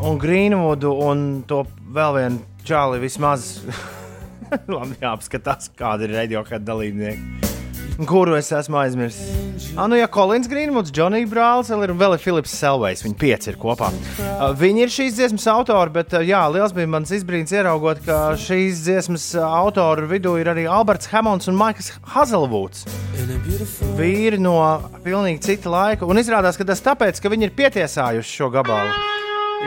un 0.00 0.18
Greenwoodu 0.20 0.92
un 1.06 1.24
to 1.46 1.64
vēl 1.90 2.18
vienu 2.18 2.42
čāli 2.66 3.00
vismaz. 3.02 3.52
Labi, 4.70 4.96
jāapskatās, 5.02 5.70
kāda 5.78 6.06
ir 6.06 6.18
Radiohead 6.18 6.66
dalībnieki. 6.66 7.49
Kuru 8.08 8.36
es 8.38 8.48
esmu 8.54 8.78
aizmirsis? 8.80 9.28
Ah, 9.76 9.86
nu, 9.90 9.96
ja 9.98 10.06
Kolins 10.08 10.48
Greenwoods, 10.48 10.92
Džonijs 10.94 11.28
Brālis 11.30 11.68
ir 11.70 11.92
un 11.92 11.98
vēl 12.00 12.14
ir 12.16 12.22
Filips 12.22 12.52
Selvejs. 12.56 13.02
Viņi 13.04 13.16
pieci 13.20 13.50
ir 13.52 13.58
kopā. 13.60 13.90
Uh, 14.18 14.54
viņi 14.56 14.84
ir 14.86 14.92
šīs 14.94 15.18
dziesmas 15.18 15.44
autori, 15.52 15.92
bet 15.94 16.14
uh, 16.16 16.24
jā, 16.24 16.40
liels 16.52 16.72
bija 16.76 16.88
mans 16.90 17.12
izbrīns 17.12 17.52
ieraugot, 17.52 18.00
ka 18.06 18.32
šīs 18.40 18.80
dziesmas 18.86 19.26
uh, 19.36 19.44
autoru 19.60 20.08
vidū 20.10 20.32
ir 20.40 20.48
arī 20.52 20.64
Alberts 20.70 21.10
Hamons 21.12 21.50
un 21.52 21.58
Maiks 21.60 21.92
Hazelvuds. 22.14 22.86
Vīri 24.00 24.40
no 24.40 24.56
pilnīgi 25.04 25.44
cita 25.50 25.70
laika. 25.72 26.08
Un 26.08 26.22
izrādās, 26.22 26.56
ka 26.56 26.64
tas 26.66 26.80
tāpēc, 26.84 27.20
ka 27.20 27.32
viņi 27.32 27.50
ir 27.50 27.54
pietiesājuši 27.58 28.36
šo 28.40 28.50
gabalu. 28.54 28.96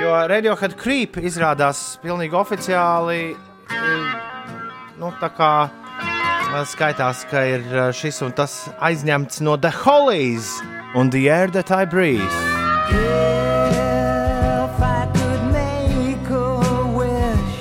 Jo 0.01 0.17
Radiohead 0.31 0.73
Creep 0.81 1.21
izrādās 1.21 1.99
pilnīgi 2.01 2.33
oficiāli. 2.39 3.21
eh, 3.69 4.21
Nu, 4.97 5.09
tā 5.19 5.27
kā 5.35 5.69
skaitās, 6.61 7.25
ka 7.29 7.41
ir 7.49 7.61
eh, 7.65 7.91
šis 7.97 8.21
un 8.21 8.31
tas 8.37 8.69
aizņemts 8.77 9.41
no 9.41 9.57
The 9.57 9.71
Hollies 9.73 10.61
un 10.93 11.09
The 11.09 11.27
Air 11.29 11.49
That 11.49 11.71
I 11.71 11.85
Breathe. 11.85 12.21
If 12.93 12.99
I 14.79 15.07
could 15.17 15.43
make 15.49 16.29
a 16.29 16.85
wish, 16.93 17.57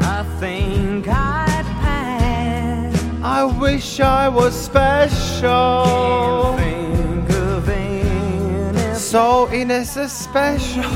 I 0.00 0.22
think 0.38 1.08
I'd 1.08 1.66
pass. 1.82 2.94
I 3.22 3.42
wish 3.58 3.98
I 3.98 4.28
was 4.28 4.54
special. 4.54 6.54
Think 6.56 7.30
of 7.30 7.68
any 7.68 8.94
So 8.94 9.48
Ines 9.50 9.96
is 9.96 10.12
special. 10.12 10.84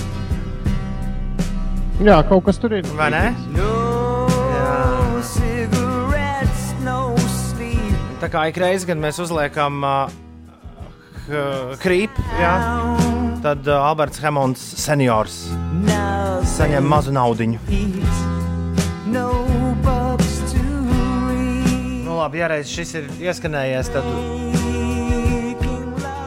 Jā, 1.96 2.20
kaut 2.28 2.44
kas 2.44 2.58
tur 2.60 2.74
ir. 2.76 2.84
Vai 2.98 3.08
ne? 3.14 3.24
no 3.56 3.86
no. 6.84 7.06
Tā 8.20 8.28
kā 8.32 8.46
ik 8.50 8.56
reizi, 8.60 8.86
kad 8.88 8.98
mēs 9.00 9.18
uzliekam 9.20 9.84
uh, 9.84 10.10
krīpu, 11.82 12.24
tad 13.44 13.68
uh, 13.68 13.80
Alberts 13.90 14.20
Hemons 14.24 14.62
seniors 14.80 15.42
saņem 16.56 16.84
mazu 16.88 17.12
naudiņu. 17.16 17.60
no. 19.12 19.28
Nu, 22.06 22.16
labi, 22.16 22.40
ja 22.40 22.48
reiz 22.50 22.70
šis 22.72 22.94
ir 23.00 23.10
ieskanējies, 23.28 23.92
tad 23.94 24.08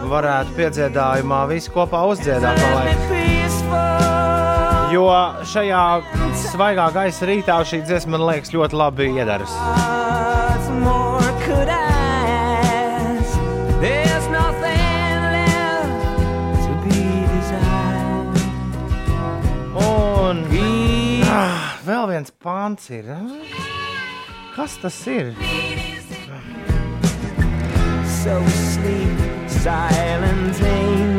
varētu 0.09 0.55
piedziedājumā 0.57 1.41
visi 1.49 1.73
kopā 1.73 2.05
uzdziedāt. 2.13 2.61
Peaceful. 3.09 4.08
Jo 4.89 5.05
šajā 5.45 5.81
svaigā 6.49 6.87
gaisa 6.95 7.27
rītā 7.29 7.59
šī 7.67 7.83
dziesma 7.85 8.15
man 8.15 8.23
liekas 8.25 8.49
ļoti 8.55 8.77
labi 8.79 9.09
iedaras. 9.13 9.51
What 9.53 10.65
more 10.81 11.33
could 11.43 11.69
I 11.69 12.25
ask? 12.65 13.37
There's 13.83 14.25
nothing 14.33 15.21
left 15.35 16.65
to 16.65 16.71
be 16.87 17.03
desired. 17.35 18.41
Un 19.77 20.41
ah, 21.29 21.77
vēl 21.85 22.09
viens 22.15 22.33
pāns 22.41 22.89
ir. 22.89 23.13
Kas 24.55 24.79
tas 24.81 24.97
ir? 25.07 25.35
So 28.19 28.41
sleep, 28.73 29.21
silent 29.61 30.59
angel, 30.65 31.18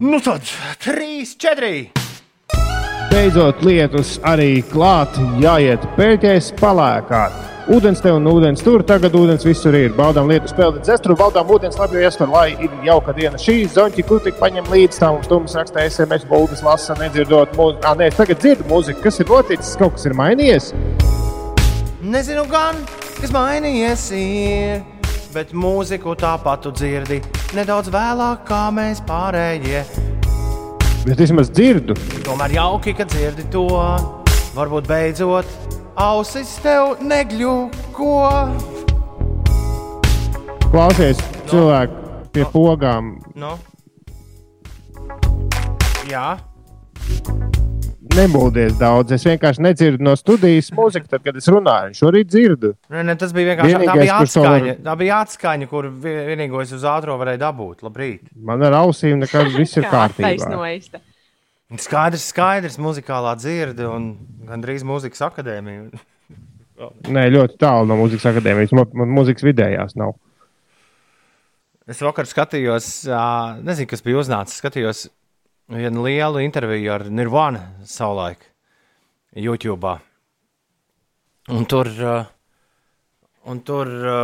Nu 0.00 0.18
tad, 0.20 0.42
trīs, 0.82 1.36
četri. 1.38 1.90
beidzot 3.10 3.60
lietus 3.62 4.16
arī 4.26 4.58
klāt, 4.66 5.14
jāiet 5.38 5.84
pēties 5.94 6.48
palēkāt. 6.58 7.36
Ūdens 7.70 8.02
te 8.02 8.10
un 8.10 8.26
ūdens 8.26 8.64
tur, 8.66 8.82
tagad 8.82 9.14
ūdens 9.14 9.46
visur 9.46 9.76
ir. 9.78 9.94
Baudām 9.94 10.26
lietu 10.28 10.50
spēli 10.50 10.82
dzestru, 10.82 11.14
baudām 11.16 11.46
ūdens 11.46 11.78
labi 11.78 12.02
iestver, 12.02 12.28
lai 12.28 12.48
ir 12.58 12.74
jauka 12.84 13.14
diena. 13.14 13.38
Šī 13.38 13.68
zonķi 13.70 14.02
kutik 14.08 14.34
paņem 14.42 14.66
līdzi, 14.72 14.98
tā 14.98 15.12
mums 15.14 15.30
tums 15.30 15.54
raksta 15.54 15.86
SMS, 15.86 16.26
buldas 16.26 16.64
lasa, 16.66 16.98
nedzirdot 16.98 17.54
mūziku. 17.54 17.86
Ah, 17.86 17.94
nē, 17.94 18.10
es 18.10 18.18
tagad 18.18 18.42
dzirdu 18.42 18.66
mūziku, 18.72 19.04
kas 19.06 19.22
ir 19.22 19.30
noticis, 19.30 19.76
kaut 19.78 19.94
kas 19.94 20.10
ir 20.10 20.18
mainījies. 20.18 20.72
Nezinu 22.02 22.48
gan, 22.50 22.82
kas 23.20 23.32
mainījies 23.32 24.10
ir, 24.18 24.82
bet 25.34 25.50
mūziku 25.56 26.14
tāpat 26.18 26.68
dzirdi. 26.70 27.18
Nedaudz 27.56 27.90
vēlāk, 27.90 28.44
kā 28.46 28.68
mēs 28.74 29.02
pārējie. 29.08 29.82
Bet 31.04 31.18
vismaz 31.20 31.50
dzirdu. 31.50 31.96
Tomēr 32.24 32.54
jauki, 32.54 32.94
ka 32.96 33.06
dzirdi 33.10 33.44
to. 33.52 33.66
Varbūt 34.54 34.86
beidzot 34.86 35.50
ausis 35.98 36.54
tev 36.62 37.02
negļuko. 37.02 38.14
Klausies, 40.70 41.20
cilvēki 41.50 42.00
pie 42.34 42.46
pogām. 42.54 43.14
Nu? 43.38 43.54
Jā, 46.10 46.36
Nemūdies 48.14 48.76
daudz. 48.78 49.10
Es 49.16 49.24
vienkārši 49.26 49.62
nedzirdu 49.64 50.04
no 50.06 50.12
studijas 50.18 50.68
mūziku, 50.74 51.08
tad, 51.10 51.22
kad 51.24 51.34
es 51.40 51.48
runāju. 51.50 51.96
Šorīt 51.98 52.28
dzirdu. 52.30 52.70
Nē, 52.92 53.00
nē, 53.08 53.16
tas 53.18 53.32
bija 53.34 53.48
vienkārši 53.50 53.72
tā 53.74 53.80
Vienīgais, 53.80 54.02
bija 54.04 54.18
kurš 54.20 54.34
to 54.36 54.42
atskaņa. 54.44 54.68
var- 54.68 54.84
Tā 54.86 54.94
bija 55.00 55.16
atskaņa, 55.24 55.68
kur 55.68 55.88
vi- 56.04 56.12
vienīgo 56.28 56.60
es 56.62 56.72
uz 56.76 56.84
ātrā 56.86 57.16
varēju 57.18 57.40
dabūt. 57.42 57.82
Labrīt. 57.82 58.20
Man 58.36 58.62
ar 58.62 58.72
ausīm 58.84 59.18
nekad 59.18 59.50
viss 59.56 59.76
ir 59.76 59.88
kārtībā. 59.94 61.00
Skaidrs, 61.74 62.28
skaidrs, 62.30 62.76
muzikālā 62.78 63.34
dzirde 63.36 63.88
un 63.90 64.16
gandrīz 64.46 64.84
mūzikas 64.86 65.24
akadēmija. 65.30 65.90
Nē, 67.16 67.26
ļoti 67.34 67.58
tālu 67.58 67.88
no 67.90 67.96
mūzikas 67.98 68.30
akadēmijas. 68.30 68.72
Man, 68.78 68.86
man 68.94 69.08
mūzikas 69.18 69.42
vidējās 69.42 69.96
nav. 69.98 70.14
Es 71.88 71.98
vakar 72.00 72.24
skatījos, 72.30 72.92
nezinu, 73.66 73.88
kas 73.90 74.02
bija 74.06 74.22
uznācis. 74.22 74.60
Skatījos 74.62 75.08
vienu 75.68 76.04
lielu 76.04 76.42
interviju 76.44 76.92
ar 76.92 77.06
Nirvana 77.10 77.68
savulaik 77.84 78.44
YouTube. 79.34 79.98
Un 81.52 81.66
tur, 81.68 81.88
ā, 81.88 82.24
un 83.52 83.60
tur 83.66 83.88
ā, 83.88 84.20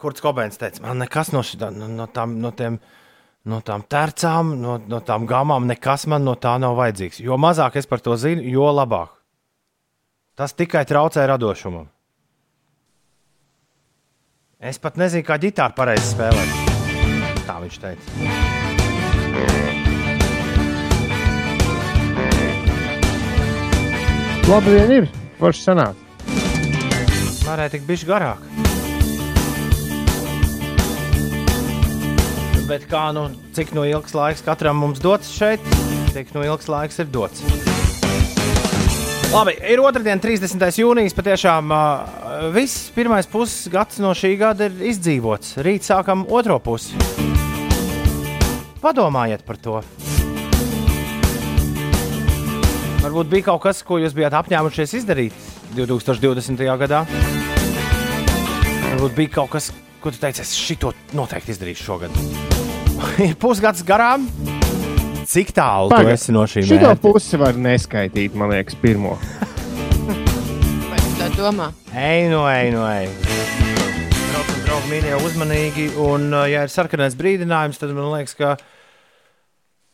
Kurts 0.00 0.22
Kobēns 0.24 0.58
teica, 0.58 0.82
man 0.82 0.98
nekas 1.04 1.30
no, 1.34 1.44
šitā, 1.46 1.70
no, 1.74 1.86
no, 1.86 2.08
tām, 2.10 2.34
no, 2.42 2.50
tiem, 2.56 2.80
no 3.46 3.60
tām 3.62 3.84
tercām, 3.86 4.56
no, 4.58 4.80
no 4.90 5.00
tām 5.06 5.28
gamām, 5.30 5.68
nekas 5.70 6.08
man 6.10 6.26
no 6.26 6.34
tā 6.34 6.56
nav 6.58 6.74
vajadzīgs. 6.80 7.22
Jo 7.22 7.38
mazāk 7.38 7.78
es 7.78 7.86
par 7.86 8.02
to 8.02 8.16
zinu, 8.18 8.42
jo 8.42 8.66
labāk. 8.74 9.14
Tas 10.34 10.56
tikai 10.56 10.86
traucē 10.88 11.26
radošumam. 11.28 11.86
Es 14.60 14.80
pat 14.80 14.98
nezinu, 15.00 15.24
kā 15.24 15.38
ģitāru 15.40 15.76
pareizi 15.76 16.10
spēlēt. 16.14 17.44
Tā 17.46 17.60
viņš 17.62 17.76
teica. 17.84 19.69
Labi, 24.50 24.72
vien 24.74 24.90
ir. 24.90 25.04
Forši 25.38 25.60
sanāk. 25.62 25.98
Varēja 27.44 27.70
tik 27.76 27.84
bišķi 27.86 28.08
garāk. 28.08 28.40
Bet 32.66 32.88
kā 32.90 33.04
nu, 33.14 33.28
cik 33.54 33.70
no 33.78 33.84
ilgs 33.86 34.16
laiks 34.18 34.42
katram 34.42 34.82
mums 34.82 34.98
dots 35.02 35.30
šeit, 35.36 35.62
tik 36.16 36.34
no 36.34 36.42
ilgs 36.42 36.66
laiks 36.66 36.98
ir 36.98 37.06
dots. 37.14 37.44
Labi, 39.30 39.54
ir 39.70 39.84
otrdiena, 39.86 40.18
30. 40.18 40.66
jūnijas. 40.82 41.14
Patiešām 41.14 41.70
uh, 41.70 42.50
viss 42.50 42.88
pirmais 42.96 43.30
pusgads 43.30 44.02
no 44.02 44.10
šī 44.18 44.34
gada 44.40 44.66
ir 44.66 44.82
izdzīvots. 44.90 45.60
Rīt 45.62 45.86
sākam 45.86 46.26
otro 46.26 46.58
pusi. 46.58 46.98
Padomājiet 48.82 49.46
par 49.46 49.62
to. 49.62 49.78
Varbūt 53.00 53.30
bija 53.32 53.46
kaut 53.48 53.62
kas, 53.64 53.78
ko 53.86 53.96
jūs 53.96 54.12
bijāt 54.12 54.34
apņēmušies 54.36 54.90
izdarīt 54.98 55.36
2020. 55.72 56.60
gadā. 56.82 56.98
Varbūt 58.90 59.14
bija 59.16 59.32
kaut 59.38 59.54
kas, 59.54 59.70
ko 60.04 60.12
tu 60.12 60.20
teici, 60.20 60.42
es 60.44 60.52
šito 60.52 60.92
noteikti 61.16 61.54
izdarīšu 61.54 61.86
šogad. 61.86 62.18
Ir 63.26 63.38
pusgads 63.40 63.80
garām. 63.88 64.26
Cik 65.30 65.54
tālu 65.56 65.88
tu 65.88 65.96
Pagaid, 65.96 66.12
esi 66.18 66.34
no 66.34 66.42
šī 66.44 66.64
Šito 66.66 66.90
mērķa? 66.90 67.00
pusi 67.04 67.38
var 67.40 67.56
neskaitīt, 67.56 68.36
man 68.36 68.50
liekas, 68.52 68.76
pirmo. 68.82 69.14
Tu 70.10 71.12
tā 71.16 71.28
domā? 71.38 71.70
Ej, 71.94 72.26
no 72.32 72.42
ej, 72.50 72.72
no 72.74 72.84
ej. 72.90 73.06
Draugi, 73.30 74.56
draugi, 74.66 74.90
mīļie, 74.90 75.14
uzmanīgi. 75.24 75.86
Un, 76.02 76.28
uh, 76.34 76.44
ja 76.50 76.66
ir 76.66 76.72
sarkanais 76.72 77.16
brīdinājums, 77.16 77.80
tad 77.80 77.94
man 77.96 78.10
liekas, 78.12 78.36
ka, 78.36 78.56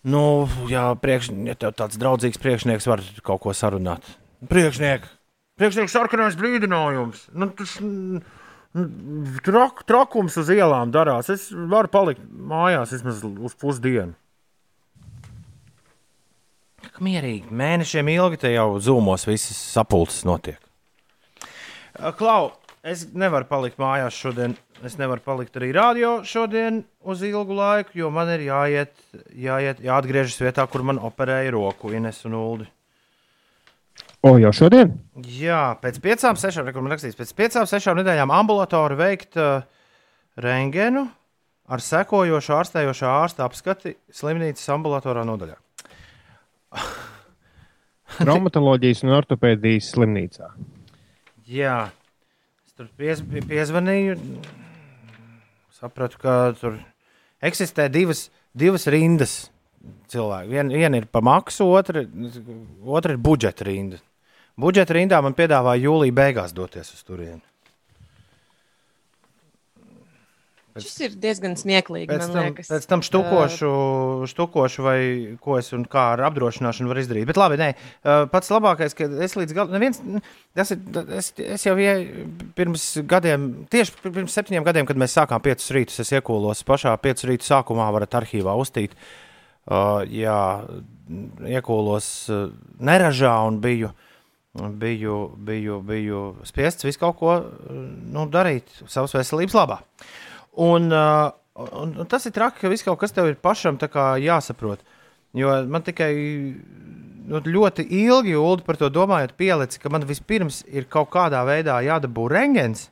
nu, 0.06 0.22
ja, 0.70 0.88
priekš, 1.00 1.32
ja 1.48 1.56
tev 1.58 1.74
tāds 1.76 1.98
draudzīgs 2.00 2.40
priekšnieks 2.42 2.88
var 2.88 3.02
kaut 3.26 3.42
ko 3.44 3.54
sarunāt. 3.56 4.06
Priekšnieks, 4.46 5.10
priekšnieks, 5.58 5.94
sarkanais 5.96 6.38
brīdinājums. 6.38 7.26
Nu, 7.34 7.50
tas, 7.56 7.74
trak, 9.46 9.82
trakums 9.88 10.36
uz 10.40 10.52
ielām 10.52 10.92
darās. 10.94 11.30
Es 11.32 11.48
varu 11.50 11.90
palikt 11.92 12.22
mājās 12.26 12.94
vismaz 12.94 13.24
uz 13.24 13.56
pusdienu. 13.58 14.14
Mierīgi, 17.02 17.50
mēnešiem 17.52 18.08
ilgi 18.14 18.38
te 18.40 18.52
jau 18.54 18.76
zūmos 18.80 19.26
visas 19.28 19.58
sapulces 19.58 20.22
notiek. 20.24 20.60
Klau, 22.16 22.52
es 22.86 23.06
nevaru 23.16 23.48
palikt 23.48 23.80
mājās 23.80 24.16
šodien. 24.16 24.56
Es 24.84 24.98
nevaru 25.00 25.22
palikt 25.24 25.56
arī 25.56 25.70
rādio 25.72 26.18
šodien 26.28 26.82
uz 27.08 27.22
ilgu 27.24 27.54
laiku, 27.56 27.94
jo 27.96 28.10
man 28.12 28.28
ir 28.34 28.44
jāiet, 28.44 28.92
jāiet 29.32 29.80
jāatgriežas 29.84 30.36
vietā, 30.42 30.66
kur 30.68 30.84
man 30.84 31.00
operēja 31.00 31.54
roku 31.54 31.94
Ines 31.96 32.20
un 32.28 32.36
Uldi. 32.36 32.66
O, 34.26 34.34
jau 34.42 34.52
šodien? 34.52 34.92
Jā, 35.38 35.78
pēc 35.80 36.00
piecām, 36.04 36.36
sešām, 36.36 36.68
kur 36.74 36.84
man 36.84 36.92
rakstīts, 36.92 37.16
pēc 37.16 37.32
piecām, 37.38 37.64
sešām 37.70 37.96
nedēļām 38.02 38.32
ambulatori 38.34 38.98
veikt 38.98 39.38
uh, 39.40 39.64
rengenu 40.36 41.06
ar 41.66 41.82
sekojošu 41.82 42.56
ārstējošā 42.58 43.16
ārsta 43.22 43.46
apskati 43.46 43.96
slimnīcas 44.12 44.68
ambulatorā 44.76 45.24
nodaļā. 45.26 45.56
Traumatoloģijas 48.20 49.02
un 49.06 49.14
ortopēdijas 49.16 49.90
slimnīcā. 49.94 50.50
Jā, 51.50 51.78
es 52.66 52.76
tur 52.76 52.88
piez, 52.98 53.22
pie- 53.22 53.44
piezvanīju. 53.46 54.16
Sapratu, 55.76 56.16
ka 56.22 56.54
tur 56.56 56.78
eksistē 57.44 57.90
divas, 57.92 58.30
divas 58.56 58.86
rindas 58.88 59.34
cilvēku. 60.08 60.48
Vien, 60.54 60.70
viena 60.72 61.00
ir 61.02 61.08
pa 61.12 61.20
maksu, 61.20 61.66
otra, 61.68 62.06
otra 62.80 63.12
ir 63.12 63.20
budžeta 63.20 63.66
rinda. 63.68 64.00
Budžeta 64.56 64.96
rindā 64.96 65.20
man 65.20 65.36
piedāvāja 65.36 65.84
jūlijā 65.84 66.16
beigās 66.16 66.56
doties 66.56 66.94
uz 66.94 67.04
turieni. 67.04 67.42
Šis 70.82 70.96
ir 71.06 71.16
diezgan 71.22 71.56
smieklīgi. 71.58 72.10
Pēc 72.10 72.26
tam, 72.28 72.50
liekas. 72.50 72.70
pēc 72.72 72.88
tam 72.90 73.04
štukošu, 73.06 73.72
štukošu, 74.32 74.84
vai 74.86 74.98
ko 75.42 75.56
es 75.60 75.72
un 75.76 75.86
kā 75.88 76.10
ar 76.14 76.26
apdrošināšanu 76.28 76.92
varu 76.92 77.04
izdarīt. 77.04 77.28
Bet 77.30 77.40
labi, 77.40 77.60
nē, 77.62 77.72
Uh, 78.06 78.22
pats 78.30 78.52
labākais, 78.52 78.94
ka 78.94 79.06
es 79.24 79.32
līdz 79.34 79.54
galam, 79.56 79.72
neviens, 79.74 79.98
tas 80.54 80.70
ir, 80.70 80.78
es, 81.16 81.32
es 81.42 81.64
jau 81.66 81.72
ie, 81.80 81.90
pirms 82.54 82.84
gadiem, 83.08 83.48
tieši 83.72 83.96
pirms 84.04 84.36
septiņiem 84.36 84.66
gadiem, 84.66 84.86
kad 84.86 85.00
mēs 85.00 85.16
sākām 85.16 85.42
piecus 85.42 85.72
rītus, 85.74 85.98
es 86.04 86.12
iekūlos 86.14 86.62
pašā 86.68 86.92
piecu 87.02 87.32
rītu 87.32 87.48
sākumā, 87.48 87.88
varat 87.96 88.14
arhīvā 88.20 88.54
uztīt. 88.60 88.94
Uh, 89.66 90.04
jā, 90.06 90.38
iekūlos 91.56 92.10
uh, 92.30 92.44
neražā 92.78 93.34
un 93.48 93.58
biju. 93.64 93.90
Biju, 94.56 95.16
biju, 95.44 95.80
biju 95.84 96.20
spiests 96.48 96.86
visu 96.86 97.02
kaut 97.02 97.18
ko 97.18 97.32
uh, 97.40 97.80
nu, 98.14 98.28
darīt 98.32 98.70
savas 98.86 99.16
veselības 99.18 99.56
labā. 99.58 99.80
Un, 100.56 100.88
uh, 100.92 101.30
un, 101.76 101.94
un 102.00 102.08
tas 102.08 102.24
ir 102.26 102.32
traki, 102.32 102.62
ka 102.62 102.72
viss 102.72 102.86
kaut 102.86 102.98
kas 103.00 103.12
tev 103.12 103.28
ir 103.28 103.40
pašam 103.40 103.76
jāsaprot. 103.76 104.80
Jo 105.36 105.52
man 105.68 105.82
tikai 105.84 106.12
nu, 107.28 107.40
ļoti 107.40 107.86
ilgi, 107.90 108.36
Ulu, 108.38 108.64
par 108.64 108.78
to 108.80 108.88
domājot, 108.92 109.36
pielicis, 109.36 109.80
ka 109.82 109.90
man 109.92 110.06
vispirms 110.06 110.62
ir 110.70 110.86
kaut 110.88 111.10
kādā 111.12 111.42
veidā 111.46 111.78
jādabū 111.84 112.28
rengens. 112.30 112.90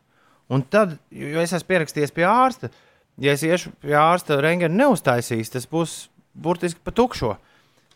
Un 0.53 0.62
tad, 0.62 0.99
jo 1.11 1.41
es 1.41 1.55
esmu 1.57 1.71
pierakstījies 1.71 2.12
pie 2.12 2.27
ārsta, 2.29 2.69
ja 3.17 3.33
es 3.33 3.45
iešu 3.47 3.73
pie 3.81 3.95
ārsta 3.97 4.41
rengenu 4.45 4.77
neuztaisīs, 4.77 5.53
tas 5.55 5.69
būs 5.71 6.09
burtiski 6.35 6.83
pa 6.85 6.93
tukšo. 6.93 7.37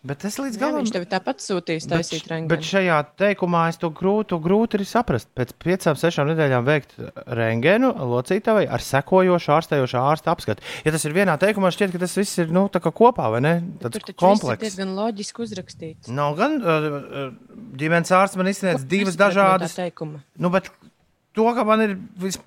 Bet 0.08 0.24
es 0.24 0.38
līdz 0.40 0.56
Jā, 0.56 0.60
galam 0.62 0.80
viņš 0.82 0.92
tev 0.94 1.04
tāpat 1.10 1.42
sūtīs 1.44 1.84
Bet, 1.84 1.92
taisīt 1.92 2.22
bet 2.24 2.32
rengēnu. 2.32 2.66
šajā 2.68 2.98
teikumā 3.20 3.64
es 3.72 3.78
to 3.82 3.90
grūti, 3.92 4.38
grūti 4.44 4.78
ir 4.80 4.84
saprast. 4.88 5.28
Pēc 5.36 5.52
piecām, 5.60 5.98
sešām 6.00 6.30
nedēļām 6.32 6.64
veikt 6.66 6.94
rengēnu 7.38 7.90
locītavai 8.14 8.64
ar 8.72 8.84
sekojošu 8.84 9.52
ārstējošu 9.58 10.00
ārsta 10.00 10.32
apskatu. 10.32 10.64
Ja 10.86 10.94
tas 10.94 11.04
ir 11.04 11.16
vienā 11.16 11.36
teikumā, 11.42 11.72
šķiet, 11.74 11.92
ka 11.94 12.02
tas 12.06 12.16
viss 12.16 12.40
ir 12.40 12.52
nu, 12.54 12.66
kopā, 12.72 13.28
vai 13.34 13.42
ne? 13.44 13.54
Tāds 13.82 13.98
Tur 13.98 14.06
taču 14.06 14.14
viss 14.14 14.16
ir 14.16 14.22
komplekss. 14.24 14.64
diezgan 14.64 14.96
loģiski 14.96 15.44
uzrakstīts. 15.44 16.08
Nav 16.14 16.38
gan 16.38 16.58
uh, 16.62 16.88
uh, 16.88 17.30
ģimenes 17.78 18.14
ārsts 18.16 18.40
man 18.40 18.48
izsniedz 18.48 18.86
divas 18.88 19.18
no 19.18 19.26
dažādas. 19.26 19.76
teikuma? 19.76 20.22
Nu, 20.40 20.50
bet 20.54 20.70
to, 21.36 21.46
ka 21.54 21.66
man 21.68 21.84
ir 21.84 21.96
vis... 22.16 22.40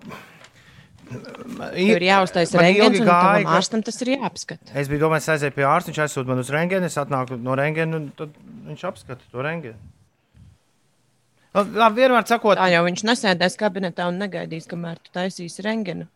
Tev 1.12 1.80
ir 1.84 2.06
jāuztais 2.06 2.54
man 2.56 2.68
ilgi 2.72 3.02
un 3.04 3.08
ka- 3.10 3.58
ārstam 3.58 3.84
tas 3.86 3.98
ir 4.04 4.14
jāapskata. 4.16 4.72
Es 4.76 4.88
biju 4.92 5.04
domājis, 5.06 5.30
aizēju 5.36 5.56
pie 5.58 5.66
ārsta, 5.68 5.92
viņš 5.92 6.02
aizsūta 6.06 6.32
man 6.32 6.40
uz 6.44 6.52
rengēnu, 6.54 6.88
es 6.88 6.98
atnāku 7.02 7.38
no 7.42 7.56
rengēna, 7.60 8.00
un 8.00 8.10
tad 8.18 8.36
viņš 8.70 8.86
apskata 8.92 9.28
to 9.32 9.44
rengēnu. 9.46 9.92
Nu, 11.52 11.66
Labi, 11.76 12.00
vienmēr 12.00 12.24
sakot, 12.30 12.56
Tā 12.58 12.70
jau 12.72 12.84
viņš 12.88 13.02
nesēdēs 13.10 13.58
kabinetā 13.60 14.06
un 14.08 14.22
negaidīs, 14.24 14.70
kamēr 14.72 15.02
tu 15.04 15.12
taisīsi 15.18 15.66
rengēnu. 15.66 16.08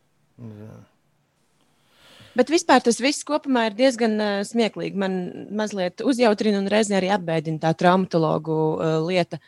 Bet 2.36 2.50
vispār 2.52 2.82
tas 2.84 2.98
viss 3.00 3.24
kopumā 3.28 3.70
ir 3.70 3.76
diezgan 3.78 4.16
uh, 4.20 4.40
smieklīgi. 4.48 5.00
Man 5.00 5.14
mazliet 5.56 6.04
uzjautrina 6.04 6.60
un 6.60 6.68
reizē 6.72 6.98
arī 7.00 7.12
apbēdina 7.16 7.62
tā 7.64 7.72
traumatologu 7.80 8.58
uh, 8.76 8.98
lieta. 9.08 9.40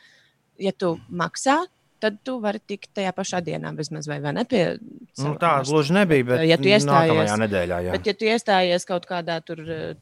Ja 0.60 0.72
tu 0.72 0.94
maksā, 1.12 1.58
tad 2.04 2.18
tu 2.26 2.38
vari 2.44 2.60
tikt 2.60 2.92
tajā 2.98 3.12
pašā 3.16 3.40
dienā, 3.46 3.72
bezmaz 3.78 4.08
vai, 4.10 4.20
vai 4.24 4.34
ne 4.38 4.44
pie 4.46 4.64
nu, 4.80 5.34
tā 5.42 5.54
gluži 5.68 5.96
nebija, 5.98 6.26
bet 6.32 6.44
Ja 6.48 6.58
tu 6.58 6.70
iestājies- 6.70 7.34
nedēļā, 7.44 7.80
jā. 7.88 7.92
Bet, 7.96 8.08
ja 8.10 8.14
tu 8.14 8.26
iestājies 8.30 8.86
kaut 8.86 9.06
kādā 9.10 9.40
tur 9.46 9.62
eh, 9.66 9.94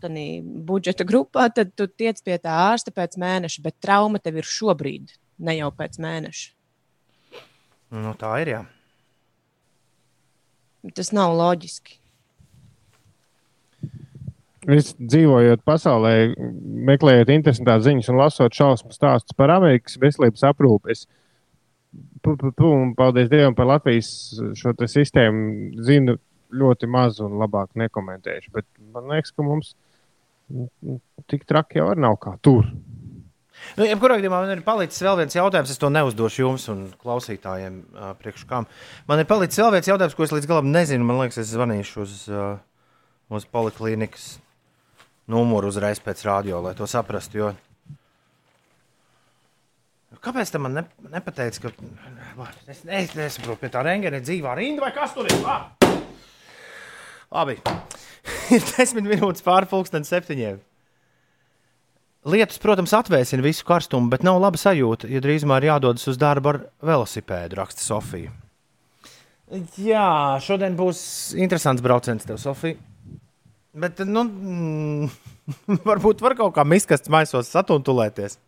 budžeta 0.69 1.07
grupā, 1.07 1.47
tad 1.53 1.71
tu 1.75 1.87
tiec 1.87 2.21
pie 2.21 2.37
tā 2.37 2.55
ārsta 2.73 2.91
pēc 2.91 3.17
mēneša, 3.21 3.61
bet 3.63 3.79
trauma 3.79 4.19
tev 4.19 4.37
ir 4.37 4.43
šobrīd, 4.43 5.15
ne 5.39 5.57
jau 5.57 5.71
pēc 5.71 5.99
mēneša. 5.99 6.51
Nu, 7.95 8.13
tā 8.19 8.33
ir, 8.43 8.47
jā. 8.55 8.63
Tas 10.93 11.11
nav 11.15 11.33
loģiski. 11.37 11.99
Viss 14.65 14.95
dzīvojot 14.97 15.61
pasaulē, 15.65 16.33
meklējot 16.89 17.29
interesantas 17.29 17.83
ziņas 17.85 18.07
un 18.09 18.17
lasot 18.17 18.55
šausmu 18.57 18.93
stāstus 18.95 19.35
par 19.37 19.53
Amerikas 19.53 19.97
veselības 20.01 20.41
aprūpi. 20.49 20.95
Es, 20.95 21.03
pu, 22.25 22.35
pu, 22.41 22.51
pu, 22.57 22.71
un 22.73 22.93
paldies 22.97 23.29
Dievam 23.31 23.55
par 23.57 23.69
Latvijas 23.69 24.09
šo 24.57 24.73
te 24.77 24.89
sistēmu. 24.89 25.71
Zinu 25.85 26.17
ļoti 26.55 26.89
maz 26.89 27.21
un 27.23 27.37
labāk 27.41 27.73
nekomentēšu. 27.79 28.51
Bet 28.55 28.67
man 28.93 29.09
liekas, 29.11 29.33
ka 29.35 29.45
mums 29.45 29.73
tik 31.31 31.45
traki 31.49 31.81
jau 31.81 31.93
nav 31.97 32.19
kā 32.21 32.35
tur. 32.45 32.67
Nu, 33.75 33.85
Jebkurā 33.87 34.19
gadījumā 34.19 34.41
man 34.43 34.51
ir 34.53 34.63
palicis 34.65 35.01
vēl 35.03 35.21
viens 35.21 35.35
jautājums. 35.35 35.71
Es 35.71 35.81
to 35.81 35.89
neuzdošu 35.93 36.43
jums 36.43 36.67
un 36.71 36.85
klausītājiem 37.01 37.77
uh, 37.81 38.11
priekš 38.19 38.45
kam. 38.49 38.67
Man 39.09 39.21
ir 39.21 39.29
palicis 39.29 39.61
vēl 39.61 39.71
viens 39.77 39.89
jautājums, 39.89 40.15
ko 40.17 40.25
es 40.27 40.33
līdz 40.35 40.49
galam 40.51 40.71
nezinu. 40.73 41.07
Man 41.07 41.21
liekas, 41.23 41.39
es 41.41 41.53
zvanīšu 41.55 42.03
uz, 42.03 42.17
uh, 42.31 42.57
uz 43.33 43.47
poliklīnikas 43.55 44.35
numuru 45.31 45.71
uzreiz 45.71 46.01
pēc 46.03 46.25
radio, 46.27 46.61
lai 46.65 46.75
to 46.77 46.87
saprastu. 46.89 47.41
Jo... 47.41 47.53
Kāpēc 50.25 50.55
man 50.57 50.73
ne, 50.79 50.81
nepateica, 51.11 51.67
ka 51.67 52.47
es, 52.71 52.79
es 52.81 53.11
nesaprotu, 53.13 53.59
pie 53.61 53.69
tā 53.73 53.83
rengēna 53.85 54.23
dzīvā 54.25 54.55
rinda 54.57 54.87
vai 54.87 54.93
kas 54.95 55.13
tur 55.13 55.27
ir? 55.29 55.35
Ah! 55.45 55.67
Labi, 57.35 57.59
ir 58.55 58.63
desmit 58.71 59.05
minūtes 59.05 59.45
pāri 59.45 59.69
pusdienas 59.69 60.09
septiņiem. 60.09 60.57
Lietus, 62.25 62.57
protams, 62.57 62.95
atvēsina 62.97 63.45
visu 63.45 63.67
karstumu, 63.67 64.09
bet 64.09 64.25
nav 64.25 64.39
laba 64.41 64.57
sajūta, 64.57 65.05
ja 65.13 65.21
drīzumā 65.21 65.59
ir 65.61 65.67
jādodas 65.67 66.07
uz 66.09 66.17
darbu 66.17 66.55
ar 66.55 66.59
velosipēdu, 66.89 67.59
raksta 67.59 67.85
Sofija. 67.85 68.33
Jā, 69.77 70.07
šodien 70.41 70.73
būs 70.73 71.03
interesants 71.37 71.85
brauciens 71.85 72.25
tev, 72.25 72.41
Sofija. 72.41 72.79
Bet, 73.77 74.01
nu, 74.09 74.25
mm, 74.25 75.13
varbūt 75.91 76.25
var 76.25 76.33
kaut 76.39 76.55
kā 76.57 76.65
miskastes 76.65 77.13
maisos 77.13 77.53
satuntulēties. 77.53 78.39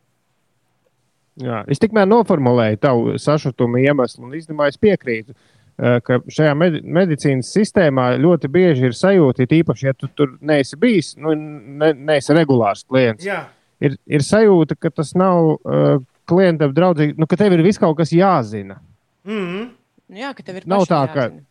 Jā, 1.38 1.62
es 1.70 1.78
tikmēr 1.78 2.08
noformulēju 2.10 2.80
tavu 2.82 3.14
sašutumu 3.22 3.78
iemeslu, 3.84 4.26
un 4.26 4.34
īstenībā 4.40 4.68
es 4.72 4.80
piekrītu, 4.82 5.36
eh, 5.78 6.00
ka 6.02 6.18
šajā 6.34 6.56
medi 6.58 6.82
medicīnas 6.82 7.52
sistēmā 7.54 8.08
ļoti 8.24 8.50
bieži 8.50 8.90
ir 8.90 8.96
sajūta, 8.98 9.46
it 9.46 9.54
īpaši, 9.60 9.86
ja 9.86 9.94
tu 9.94 10.10
tur 10.18 10.38
neesi 10.42 10.80
bijis, 10.82 11.16
nu, 11.22 11.36
ne, 11.36 11.92
neesi 11.94 12.34
regulārs 12.34 12.82
klients. 12.90 13.26
Jā. 13.26 13.44
Ir, 13.80 14.00
ir 14.10 14.26
sajūta, 14.26 14.76
ka 14.80 14.90
tas 14.90 15.14
nav 15.14 15.52
uh, 15.60 16.00
klientam 16.26 16.74
draudzīgi, 16.74 17.14
nu, 17.22 17.28
ka 17.30 17.38
tev 17.38 17.54
ir 17.54 17.62
viss 17.62 17.78
kaut 17.78 17.98
kas 18.00 18.10
jāzina. 18.12 18.80
Mm 19.28 19.46
-hmm. 19.46 19.70
Nu, 20.10 20.18
jā, 20.18 20.34
ka 20.34 20.44
tev 20.44 20.56
ir 20.58 20.64
Nav 20.66 20.80
pašam 20.80 20.96
tā, 20.96 21.14
ka, 21.14 21.22
jāzina. 21.22 21.42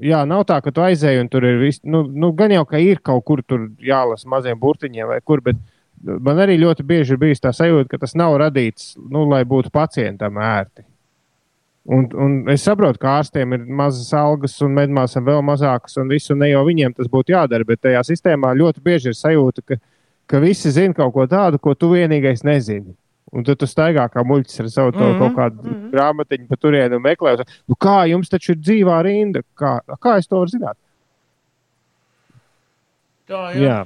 jā, 0.00 0.24
nav 0.26 0.44
tā, 0.44 0.60
ka 0.62 0.70
tu 0.70 0.80
aizēji 0.80 1.20
un 1.20 1.28
tur 1.28 1.44
ir 1.44 1.58
viss. 1.58 1.80
Nu, 1.84 2.02
nu, 2.02 2.32
gan 2.32 2.50
jau, 2.50 2.64
ka 2.66 2.76
ir 2.78 3.00
kaut 3.00 3.24
kur 3.24 3.42
tur 3.42 3.70
jālasa 3.80 4.28
maziem 4.28 4.60
burtiņiem 4.60 5.06
vai 5.06 5.20
kur, 5.24 5.40
bet 5.40 5.56
man 6.04 6.40
arī 6.44 6.58
ļoti 6.60 6.84
bieži 6.86 7.14
ir 7.14 7.20
bijusi 7.20 7.44
tā 7.44 7.52
sajūta, 7.56 7.88
ka 7.90 7.98
tas 8.04 8.16
nav 8.18 8.36
radīts, 8.40 8.94
nu, 9.10 9.26
lai 9.28 9.42
būtu 9.48 9.72
pacientam 9.74 10.38
ērti. 10.40 10.84
Un, 11.90 12.04
un 12.12 12.34
es 12.52 12.62
saprotu, 12.66 13.00
ka 13.00 13.16
ārstiem 13.18 13.54
ir 13.56 13.62
mazas 13.64 14.12
algas 14.14 14.58
un 14.62 14.74
medmāsām 14.76 15.24
vēl 15.26 15.40
mazākas, 15.42 15.96
un 15.98 16.12
visu 16.12 16.36
ne 16.36 16.50
jau 16.50 16.60
viņiem 16.66 16.92
tas 16.96 17.08
būtu 17.10 17.32
jādara. 17.32 17.66
Bet 17.66 17.80
tajā 17.86 18.02
sistēmā 18.06 18.52
ļoti 18.58 18.82
bieži 18.84 19.10
ir 19.10 19.16
sajūta, 19.16 19.64
ka, 19.64 19.78
ka 20.28 20.42
visi 20.44 20.72
zina 20.76 20.94
kaut 20.94 21.14
ko 21.16 21.26
tādu, 21.30 21.58
ko 21.58 21.74
tu 21.74 21.90
vienīgais 21.94 22.44
nezini. 22.46 22.92
Un 23.30 23.46
tad 23.46 23.60
tu 23.62 23.66
staigā 23.70 24.04
kā 24.10 24.22
muļķis 24.26 24.60
ar 24.60 24.68
savu 24.68 24.90
mm 24.90 25.00
Mhm, 25.00 25.10
-hmm. 25.10 25.18
kaut 25.18 25.34
kādu 25.38 25.62
mm 25.62 25.70
-hmm. 25.70 25.90
grāmatiņu 25.90 26.46
pa 26.48 26.56
turieni 26.56 26.96
un 26.96 27.02
meklē, 27.02 27.44
nu, 27.68 27.74
kā 27.74 28.08
jums 28.10 28.28
taču 28.28 28.52
ir 28.52 28.58
dzīvā 28.58 29.02
rinda. 29.02 29.40
Kā, 29.54 29.80
kā 30.00 30.18
es 30.18 30.26
to 30.26 30.36
varu 30.36 30.50
zināt? 30.50 30.76
Tā, 33.30 33.40
Jā. 33.54 33.76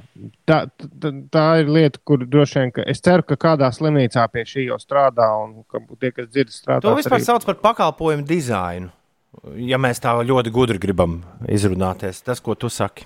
Tā, 0.49 0.59
tā, 0.73 1.11
tā 1.33 1.45
ir 1.61 1.67
lieta, 1.69 1.99
kur 2.07 2.23
droši 2.25 2.63
vien, 2.63 2.71
es 2.89 3.03
ceru, 3.05 3.25
ka 3.29 3.37
kādā 3.37 3.69
slimnīcā 3.75 4.23
pie 4.33 4.45
šī 4.49 4.67
jau 4.71 4.79
strādā, 4.81 5.27
un 5.43 5.59
ka 5.69 5.81
tie, 6.01 6.09
kas 6.15 6.31
dzird, 6.31 6.53
strādā. 6.55 6.81
To 6.87 6.95
vispār 6.97 7.21
sauc 7.21 7.45
par 7.45 7.59
pakalpojumu 7.61 8.25
dizainu. 8.25 8.89
Ja 9.59 9.77
mēs 9.81 9.99
tā 10.01 10.15
ļoti 10.25 10.53
gudri 10.55 10.79
gribam 10.81 11.19
izrunāties, 11.51 12.23
tas, 12.25 12.41
ko 12.41 12.55
tu 12.57 12.71
saki. 12.71 13.05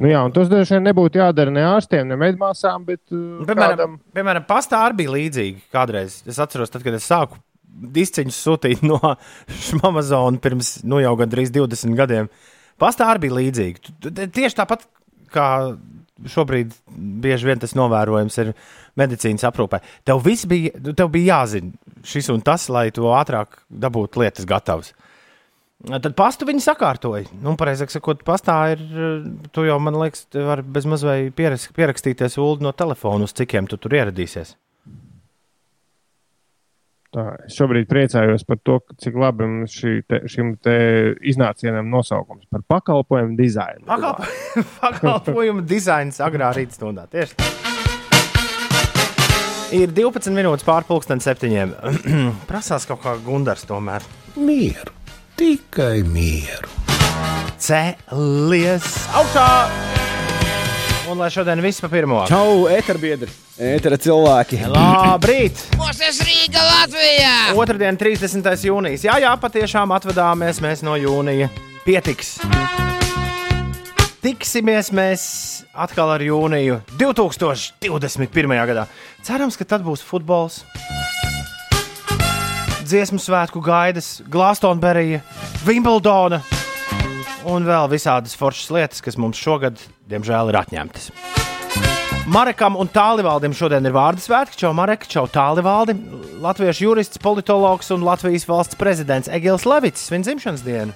Nu, 0.00 0.08
jā, 0.10 0.20
un 0.24 0.32
tas 0.34 0.48
droši 0.50 0.76
vien 0.78 0.86
nebūtu 0.88 1.20
jādara 1.20 1.52
ne 1.52 1.62
ārstiem, 1.68 2.08
ne 2.08 2.16
medmāsām, 2.18 2.84
bet 2.88 3.02
uh, 3.12 3.42
Piemēram, 3.46 3.74
kādam. 3.76 3.96
piemēram 4.16 4.46
pastā 4.48 4.80
arī 4.86 5.02
bija 5.02 5.14
līdzīgi 5.16 5.66
kādreiz. 5.72 6.20
Es 6.28 6.40
atceros, 6.42 6.72
tad, 6.72 6.84
kad 6.86 6.96
es 6.96 7.06
sāku 7.08 7.38
disciņus 7.72 8.40
sūtīt 8.46 8.82
no 8.84 8.98
Amazon 9.88 10.40
pirms 10.42 10.78
nu, 10.88 11.00
jau 11.04 11.12
gandrīz 11.20 11.52
20 11.54 11.96
gadiem. 11.98 12.30
Pastā 12.80 13.06
arī 13.12 13.28
bija 13.28 13.68
tu- 14.00 14.10
Tieši 14.10 14.58
tāpat 14.58 14.88
kā 15.34 15.48
šobrīd 16.32 16.74
bieži 17.22 17.48
vien 17.48 17.62
tas 17.62 17.74
novērojams 17.78 18.36
ir 18.44 18.52
medicīnas 19.00 19.46
aprūpē. 19.48 19.80
Tev 20.06 20.20
viss 20.24 20.46
bija, 20.46 20.74
tev 20.94 21.10
bija 21.14 21.38
jāzina 21.38 21.72
šis 22.06 22.30
un 22.34 22.44
tas, 22.44 22.68
lai 22.72 22.90
tu 22.94 23.08
ātrāk 23.10 23.62
dabūtu 23.70 24.22
lietas 24.22 24.46
gatavas. 24.48 24.92
Tad 25.82 26.12
pastu 26.14 26.46
viņi 26.46 26.62
sakārtoja. 26.62 27.26
Nu, 27.42 27.56
pareizāk 27.58 27.90
sakot, 27.90 28.20
pastā 28.26 28.54
ir. 28.76 28.82
Tu 29.50 29.64
jau, 29.66 29.78
man 29.82 29.96
liekas, 29.98 30.28
vari 30.30 30.62
bez 30.62 30.86
mazliet 30.86 31.34
pieras- 31.34 31.66
pierakstīties 31.74 32.38
ULD 32.38 32.62
no 32.62 32.70
telefona, 32.76 33.26
uz 33.26 33.34
cikiem 33.34 33.66
tu 33.66 33.76
tur 33.82 33.96
ieradīsies. 33.98 34.54
Tā, 37.12 37.26
es 37.44 37.58
šobrīd 37.58 37.90
priecājos 37.90 38.46
par 38.48 38.56
to, 38.64 38.78
cik 39.02 39.18
labi 39.20 39.44
šī 39.68 39.98
te, 40.08 40.22
šim 40.32 40.54
te 40.64 40.76
iznācienam 41.28 41.90
nosaukums 41.92 42.46
par 42.48 42.64
pakalpojumu 42.72 43.36
dizainu. 43.36 43.84
Pakalp 43.84 44.24
pakalpojumu 44.80 45.64
dizains 45.68 46.22
agrā 46.24 46.54
rītstundā. 46.56 47.04
Tieši 47.12 47.36
tā. 47.36 47.50
Ir 49.76 49.92
12 49.92 50.32
minūtes 50.36 50.64
pārpusdienas 50.68 51.28
septiņiem. 51.28 51.76
Prasās 52.50 52.88
kaut 52.88 53.04
kā 53.04 53.16
gundars 53.24 53.64
tomēr. 53.68 54.04
Mieru, 54.40 54.96
tikai 55.40 56.00
mieru. 56.08 56.72
Cēlies 57.60 58.88
augšā! 59.20 60.11
Un 61.12 61.18
lai 61.20 61.28
šodien 61.28 61.60
viss 61.60 61.82
pa 61.84 61.90
pirmo. 61.92 62.22
Čau, 62.24 62.62
eterbiedri, 62.72 63.28
etera 63.60 63.98
cilvēki. 64.00 64.62
Labrīt! 64.72 65.58
Mūsu 65.76 66.08
Rīga 66.24 66.62
Latvijā! 66.64 67.32
Otradien, 67.52 67.98
30. 68.00 68.48
jūnijas. 68.64 69.04
Jā, 69.04 69.18
jā, 69.20 69.32
patiešām 69.42 69.92
atvadāmies 69.92 70.62
mēs 70.64 70.80
no 70.80 70.94
jūnija. 70.96 71.50
Pietiks. 71.84 72.38
Tiksimies 74.24 74.88
mēs 74.96 75.26
atkal 75.76 76.14
ar 76.14 76.24
jūniju 76.24 76.80
2021. 76.96 78.56
gadā. 78.72 78.86
Cerams, 79.20 79.60
ka 79.60 79.68
tad 79.68 79.84
būs 79.84 80.00
futbols. 80.08 80.62
Dziesmu 82.88 83.20
svētku 83.20 83.60
gaidas, 83.60 84.14
Glastonberija, 84.32 85.20
Wimbledona 85.68 86.40
un 87.48 87.64
vēl 87.68 87.88
visādas 87.92 88.34
foršas 88.38 88.70
lietas, 88.74 89.02
kas 89.04 89.18
mums 89.20 89.40
šogad, 89.40 89.80
diemžēl, 90.10 90.52
ir 90.52 90.58
atņemtas. 90.62 91.10
Marekam 92.30 92.76
un 92.78 92.86
Tālivaldim 92.86 93.54
šodien 93.56 93.82
ir 93.88 93.94
vārdu 93.96 94.22
svētki. 94.22 94.54
Čau, 94.60 94.70
Marek, 94.78 95.08
čau, 95.10 95.24
Tālivaldim. 95.30 95.98
Latviešu 96.42 96.86
jurists, 96.86 97.18
politologs 97.22 97.90
un 97.94 98.04
Latvijas 98.06 98.46
valsts 98.46 98.78
prezidents 98.78 99.30
Egils 99.30 99.66
Levits 99.66 100.06
svin 100.06 100.22
dzimšanas 100.22 100.62
dienu. 100.66 100.94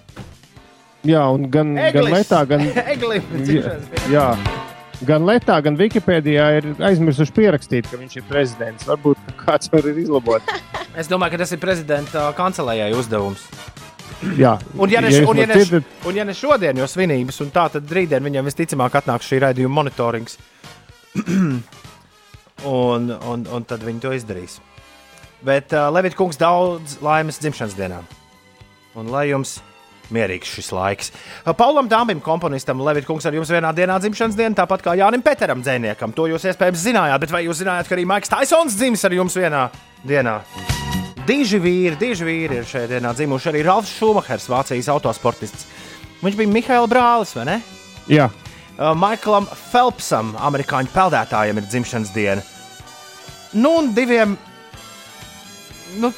Jā, 1.06 1.24
un 1.30 1.48
gan, 1.50 1.74
gan 1.74 2.08
Eglis. 2.12 2.30
Gan, 2.50 2.64
Eglim 2.94 3.26
jā, 3.26 3.42
dzimšanas 3.42 3.90
diena. 3.90 4.06
jā, 4.14 4.28
gan 5.10 5.26
Lietā, 5.26 5.58
gan 5.66 5.78
Wikipēdijā 5.78 6.46
ir 6.60 6.70
aizmirsuši 6.92 7.34
pierakstīt, 7.36 7.90
ka 7.90 7.98
viņš 8.00 8.16
ir 8.20 8.26
prezidents. 8.30 8.86
Varbūt 8.88 9.34
kāds 9.42 9.70
var 9.74 9.90
izlabot. 9.94 10.46
Es 10.96 11.10
domāju, 11.12 11.34
ka 11.34 11.42
tas 11.42 11.50
ir 11.52 11.58
prezidenta 11.60 12.30
kancelējai 12.38 12.94
uzdevums. 12.96 13.42
Jā, 14.36 14.54
Un 14.80 14.90
ja 14.90 15.02
ne, 15.04 15.10
jūs 15.12 15.28
un, 15.28 15.38
ja 15.38 15.46
ne, 15.50 15.82
un 16.08 16.16
ja 16.16 16.24
ne 16.24 16.34
šodien, 16.34 16.78
jo 16.80 16.86
svinības, 16.88 17.40
un 17.44 17.50
tā 17.54 17.66
tad 17.74 17.90
rītdien 17.92 18.24
viņam 18.24 18.48
visticamāk 18.48 18.96
atnāks 19.02 19.28
šī 19.28 19.42
raidījuma 19.44 19.82
monitorings. 19.82 20.38
un, 22.64 23.12
un, 23.12 23.46
un 23.46 23.68
tad 23.68 23.84
viņi 23.84 24.02
to 24.02 24.14
izdarīs. 24.16 24.58
Bet 25.46 25.72
uh, 25.76 25.88
Levita 25.92 26.18
kungs 26.18 26.40
daudz 26.40 26.98
laimes 27.04 27.40
dzimšanas 27.42 27.76
dienā. 27.76 28.02
Un 28.96 29.12
lai 29.12 29.28
jums 29.28 29.58
mierīgs 30.12 30.52
šis 30.56 30.70
laiks. 30.74 31.10
Paulam 31.58 31.90
Dāmbim, 31.90 32.22
komponistam, 32.24 32.80
Levita 32.86 33.10
kungs 33.10 33.26
ar 33.26 33.36
jums 33.36 33.50
vienā 33.52 33.72
dienā 33.76 33.98
dzimšanas 34.02 34.38
diena, 34.38 34.56
tāpat 34.62 34.84
kā 34.86 34.96
Jānim 34.98 35.24
Peteram, 35.26 35.64
dzēniekam. 35.66 36.14
To 36.16 36.28
jūs 36.30 36.46
iespējams 36.52 36.86
zinājāt, 36.88 37.26
bet 37.26 37.34
vai 37.34 37.44
jūs 37.48 37.60
zinājāt, 37.64 37.90
ka 37.90 37.98
arī 37.98 38.06
Maiks 38.08 38.32
Taisons 38.32 38.78
dzimis 38.78 39.04
ar 39.06 39.18
jums 39.18 39.36
vienā 39.38 39.66
dienā? 40.06 40.40
Diži 41.26 41.58
vīri, 41.62 41.96
diži 41.98 42.26
vīri 42.26 42.60
ir 42.60 42.66
šajā 42.68 42.90
dienā 42.94 43.12
dzimuši 43.16 43.50
arī 43.50 43.62
Ralfs 43.66 43.94
Šumahers, 43.98 44.48
Vācijas 44.52 44.90
autosportists. 44.92 45.66
Viņš 46.22 46.36
bija 46.38 46.52
Mihaila 46.52 46.90
brālis, 46.90 47.34
vai 47.36 47.46
ne? 47.48 47.60
jā, 48.10 48.30
Uh, 48.76 48.90
Maiklam 48.92 49.46
Phelpsam, 49.48 50.34
amerikāņu 50.44 50.90
peldētājam, 50.92 51.56
ir 51.56 51.64
dzimšanas 51.64 52.10
diena. 52.12 52.42
Nu, 53.56 53.70
un 53.80 53.86
diviem 53.96 54.34
nu, 55.96 56.10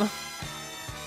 nu, 0.00 0.08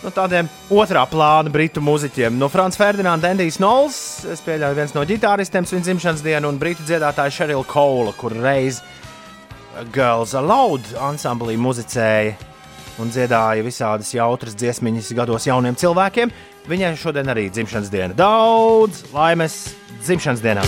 nu, 0.05 0.13
tādiem 0.15 0.47
otrā 0.71 1.03
plāna 1.11 1.51
britu 1.51 1.83
mūziķiem. 1.83 2.37
No 2.39 2.47
Frančijas 2.47 2.79
Ferdinanda 2.79 3.33
Endijs 3.33 3.59
Nols, 3.59 3.99
es 4.31 4.39
pieļauju, 4.45 4.77
viens 4.77 4.95
no 4.95 5.03
ģitāristiem 5.09 5.67
svin 5.67 5.83
dzimšanas 5.83 6.23
dienu, 6.23 6.47
un 6.53 6.61
britu 6.61 6.87
dziedātāja 6.87 7.35
Sheryl 7.41 7.67
Cole, 7.67 8.15
kur 8.15 8.37
reiz 8.39 8.79
Girls 9.93 10.35
Aloud 10.37 10.85
ansamblī 10.99 11.55
muzicēja 11.59 12.35
un 12.99 13.11
dziedāja 13.13 13.63
visādas 13.63 14.11
jautras 14.13 14.57
dziesmiņas 14.59 15.13
gados 15.17 15.47
jauniem 15.47 15.77
cilvēkiem. 15.79 16.33
Viņai 16.69 16.93
šodien 16.99 17.31
arī 17.31 17.47
dzimšanas 17.53 17.91
diena. 17.93 18.13
Daudz 18.17 19.05
laimes 19.15 19.61
dzimšanas 20.03 20.43
dienā! 20.43 20.65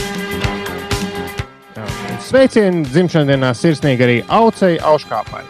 sveicieni 2.31 2.85
dzimšanas 2.87 3.27
dienā 3.27 3.49
sirsnīgi 3.57 4.05
arī 4.05 4.17
Aucei 4.31 4.77
Auškāpai. 4.79 5.43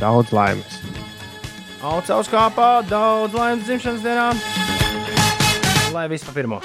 Daudz 0.00 0.34
laimes! 0.36 0.80
Auca 1.78 2.18
uzkāpā, 2.18 2.70
daudz 2.90 3.38
laimes 3.38 3.64
dzimšanas 3.68 4.04
dienā! 4.04 4.28
Lai 5.94 6.08
viss 6.12 6.26
pa 6.26 6.36
pirmo! 6.36 6.60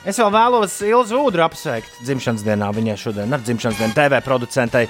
Es 0.00 0.16
vēl 0.16 0.30
vēlos 0.32 0.78
Ilzu 0.86 1.18
Udru 1.28 1.44
apsveikt 1.44 2.00
dzimšanas 2.06 2.44
dienā. 2.46 2.70
Viņai 2.74 2.96
šodien 2.98 3.36
ir 3.36 3.42
dzimšanas 3.44 3.78
diena 3.78 3.96
TV 3.96 4.20
producentei. 4.24 4.88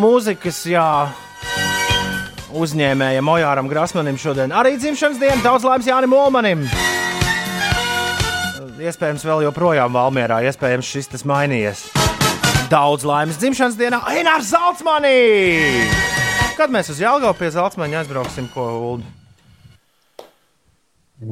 Mūzikas, 0.00 0.62
jā, 0.68 0.88
uzņēmējam 2.54 3.30
Ojāram 3.34 3.68
Grasmanim 3.70 4.18
šodien 4.20 4.54
arī 4.54 4.76
dzimšanas 4.80 5.20
diena. 5.20 5.40
Daudz 5.44 5.66
laimes 5.68 5.88
Jānim 5.88 6.16
Olmanim. 6.16 6.64
Iespējams, 8.84 9.24
vēl 9.24 9.46
joprojām 9.46 9.94
Valmjerā, 9.94 10.42
iespējams, 10.50 10.88
šis 10.96 11.12
tas 11.12 11.24
mainījies. 11.28 11.86
Daudz 12.72 13.04
laimes 13.08 13.38
dzimšanas 13.40 13.78
dienā 13.78 14.00
Einārs 14.12 14.50
Zeltsmanī! 14.50 15.18
Kad 16.58 16.72
mēs 16.74 16.90
uz 16.92 17.00
Jālgavu 17.02 17.36
pie 17.38 17.52
Zeltsmaņa 17.54 18.02
aizbrauksim, 18.02 18.48
ko 18.52 18.66
Ulu? 18.94 19.23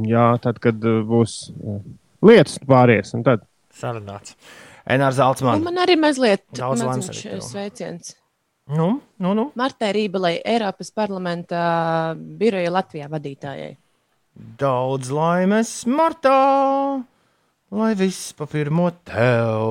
Jā, 0.09 0.29
tad, 0.43 0.61
kad 0.63 0.83
uh, 0.87 1.01
būs 1.07 1.37
uh, 1.53 1.81
lietas 2.23 2.59
pāries, 2.67 3.15
un 3.17 3.25
tad 3.27 3.43
Sarunāts. 3.73 4.37
Einārs 4.87 5.17
Un 5.17 5.21
Zeltsmanis. 5.21 5.65
man 5.65 5.79
arī 5.83 5.97
mazliet 5.97 6.43
tev. 6.53 7.41
sveiciens. 7.47 8.17
Nu, 8.73 9.01
nu, 9.19 9.33
nu. 9.35 9.51
Martai 9.59 9.93
Rībelai, 9.97 10.37
Eiropas 10.47 10.91
parlamenta 10.95 12.15
biroja 12.17 12.71
Latvijā 12.71 13.09
vadītājai. 13.11 13.73
Daudz 14.59 15.11
laimes, 15.13 15.73
Martā, 15.87 17.03
lai 17.71 17.93
viss 17.99 18.33
pa 18.39 18.47
pirmo 18.47 18.91
tev. 19.05 19.67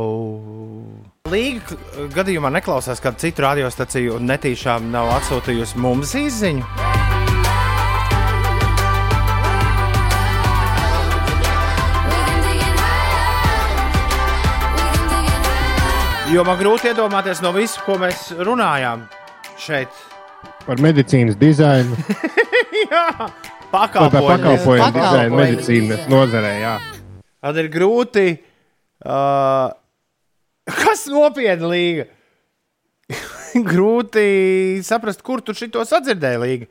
Līga 1.32 1.78
gadījumā 2.14 2.52
neklausās 2.58 3.02
kādu 3.02 3.24
citu 3.26 3.46
radiostaciju 3.48 4.18
un 4.20 4.28
netīšām 4.30 4.92
nav 4.94 5.14
atsūtījusi 5.20 5.82
mums 5.82 6.16
izziņu. 6.20 7.01
Jo 16.32 16.44
man 16.48 16.56
grūti 16.60 16.92
iedomāties 16.92 17.42
no 17.44 17.52
visu, 17.56 17.82
ko 17.86 17.98
mēs 18.00 18.30
runājām 18.40 19.04
šeit. 19.60 19.92
par 20.66 20.80
medicīnas 20.82 21.36
dizainu, 21.40 21.98
Jā, 22.92 23.28
pakalpojumu. 23.72 24.30
pakalpojumu 24.30 24.94
dizainu 24.96 25.40
medicīnas 25.42 26.06
nozarē. 26.12 26.54
Jā. 26.62 26.76
Tad 27.42 27.58
ir 27.60 27.68
grūti. 27.74 28.26
Uh, 29.02 29.74
kas 30.70 31.04
nopietni 31.12 31.72
līga? 31.72 32.08
grūti 33.74 34.26
saprast, 34.88 35.24
kur 35.26 35.42
tu 35.44 35.56
šito 35.58 35.84
sadzirdēji 35.88 36.42
līga. 36.46 36.70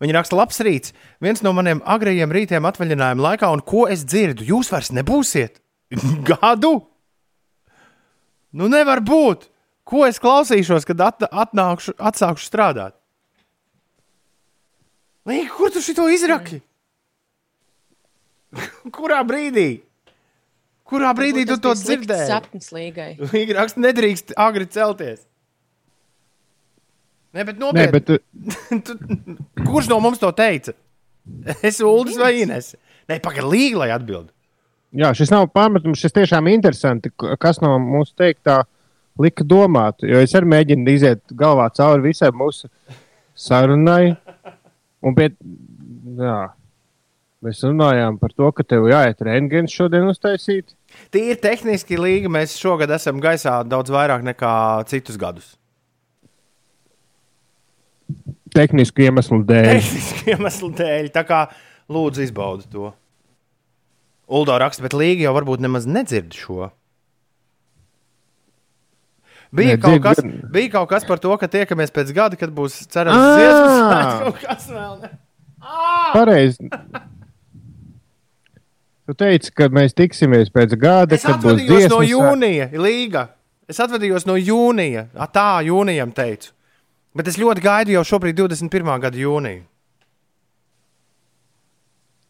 Viņa 0.00 0.16
raksta, 0.16 0.36
labs 0.38 0.60
rīts. 0.64 0.94
Viens 1.20 1.42
no 1.44 1.50
maniem 1.56 1.82
agrajiem 1.84 2.30
rītiem 2.32 2.68
atvaļinājuma 2.68 3.26
laikā, 3.26 3.50
un 3.52 3.60
ko 3.66 3.88
es 3.90 4.04
dzirdu? 4.08 4.46
Jūs 4.48 4.70
vairs 4.72 4.92
nebūsiet 4.96 5.58
gadu? 6.30 6.76
Nu, 8.52 8.68
nevar 8.70 9.02
būt. 9.04 9.48
Ko 9.86 10.04
es 10.06 10.20
klausīšos, 10.22 10.86
kad 10.86 11.00
at 11.02 11.24
atnākšu, 11.30 11.94
atsākšu 11.98 12.46
strādāt? 12.46 12.94
Līga, 15.26 15.50
kur 15.54 15.72
tu 15.74 15.82
šito 15.84 16.06
izraki? 16.10 16.60
Kurā 18.96 19.20
brīdī? 19.26 19.82
Kurā 20.90 21.12
brīdī 21.14 21.44
tu 21.46 21.56
to 21.62 21.74
dzirdēji? 21.78 22.28
Sapnis 22.30 22.70
līgai. 22.74 23.12
Līga 23.32 23.60
raksta, 23.60 23.82
nedrīkst 23.82 24.34
agri 24.40 24.66
celties. 24.70 25.22
Nē, 27.30 27.44
bet 27.46 27.60
Nē, 27.60 27.62
nopietni. 27.62 27.92
bet 27.94 28.10
uh, 28.10 28.80
tu, 28.86 28.96
kurš 29.68 29.90
no 29.92 30.00
mums 30.02 30.18
to 30.22 30.32
teica? 30.34 30.74
Es 31.62 31.78
Ulas 31.78 32.18
vai 32.18 32.32
Ines? 32.42 32.72
Nē, 33.06 33.20
pagaidi, 33.22 33.46
Līga, 33.52 33.84
lai 33.84 33.90
atbild. 33.94 34.32
Jā, 34.96 35.10
šis 35.16 35.30
nav 35.32 35.48
pārmetums, 35.54 36.00
šis 36.02 36.14
tiešām 36.16 36.48
interesanti, 36.52 37.10
k- 37.14 37.36
kas 37.40 37.60
no 37.62 37.76
mūsu 37.82 38.14
teiktā 38.18 38.62
lika 39.20 39.44
domāt. 39.44 40.02
Jo 40.06 40.20
es 40.22 40.34
arī 40.38 40.48
mēģinu 40.54 40.94
iziet 40.94 41.22
galvā 41.36 41.68
cauri 41.76 42.08
visai 42.10 42.30
mūsu 42.34 42.70
sarunai. 43.36 44.16
Un 45.00 45.14
pie, 45.16 45.30
jā, 46.20 46.38
mēs 47.44 47.62
runājām 47.64 48.18
par 48.20 48.34
to, 48.36 48.50
ka 48.52 48.64
tev 48.68 48.88
jāiet 48.90 49.22
rentgens 49.24 49.72
šodien 49.72 50.08
uztaisīt. 50.10 50.74
Tīri 51.14 51.38
tehniski 51.40 51.96
Līga 52.00 52.28
mēs 52.32 52.56
šogad 52.60 52.90
esam 52.92 53.20
gaisā 53.22 53.60
daudz 53.64 53.92
vairāk 53.94 54.24
nekā 54.26 54.52
citus 54.90 55.16
gadus. 55.20 55.54
Tehnisku 58.50 59.04
iemeslu 59.06 59.44
dēļ. 59.46 59.68
Tehniski 59.78 60.32
iemeslu 60.34 60.72
dēļ. 60.74 61.10
Tā 61.14 61.22
kā 61.28 61.44
lūdzu 61.90 62.24
izbaudi 62.26 62.66
to. 62.72 62.90
Uldo 64.30 64.54
raksta, 64.62 64.84
bet 64.86 64.94
Līga 64.94 65.24
jau 65.26 65.32
varbūt 65.34 65.62
nemaz 65.64 65.88
nedzird 65.90 66.36
šo. 66.38 66.68
Bija, 69.50 69.74
Nē, 69.74 69.80
kaut 69.82 69.96
dzird 69.96 70.04
kas, 70.04 70.20
gan. 70.22 70.34
bija 70.54 70.70
kaut 70.76 70.88
kas 70.92 71.06
par 71.08 71.18
to, 71.18 71.32
ka 71.40 71.48
tiekamies 71.50 71.90
pēc 71.90 72.12
gada, 72.14 72.36
kad 72.38 72.52
būs 72.54 72.76
cerams, 72.86 73.18
Ā! 73.18 73.32
dziesmas. 73.34 74.20
Kaut 74.22 74.38
kas 74.44 74.68
vēl. 74.70 74.92
Ne? 75.02 75.10
Pareizi. 76.14 76.70
Tu 79.10 79.16
teici, 79.18 79.50
ka 79.58 79.66
mēs 79.74 79.96
tiksimies 79.98 80.52
pēc 80.54 80.76
gada, 80.78 81.18
Es 81.18 81.26
kad 81.26 81.40
būs 81.42 81.56
atvadījos 81.58 81.90
no 81.90 81.98
dziesmas. 81.98 82.12
jūnija, 82.12 82.68
Līga. 82.78 83.24
Es 83.70 83.82
atvadījos 83.82 84.28
no 84.30 84.36
jūnija. 84.38 85.08
A, 85.18 85.26
tā, 85.26 85.48
jūnijam 85.66 86.14
teicu. 86.14 86.52
Bet 87.18 87.26
es 87.26 87.38
ļoti 87.42 87.62
gaidu 87.64 87.96
jau 87.96 88.04
šobrīd 88.06 88.38
21. 88.38 88.92
gada 89.02 89.18
jūniju. 89.18 89.64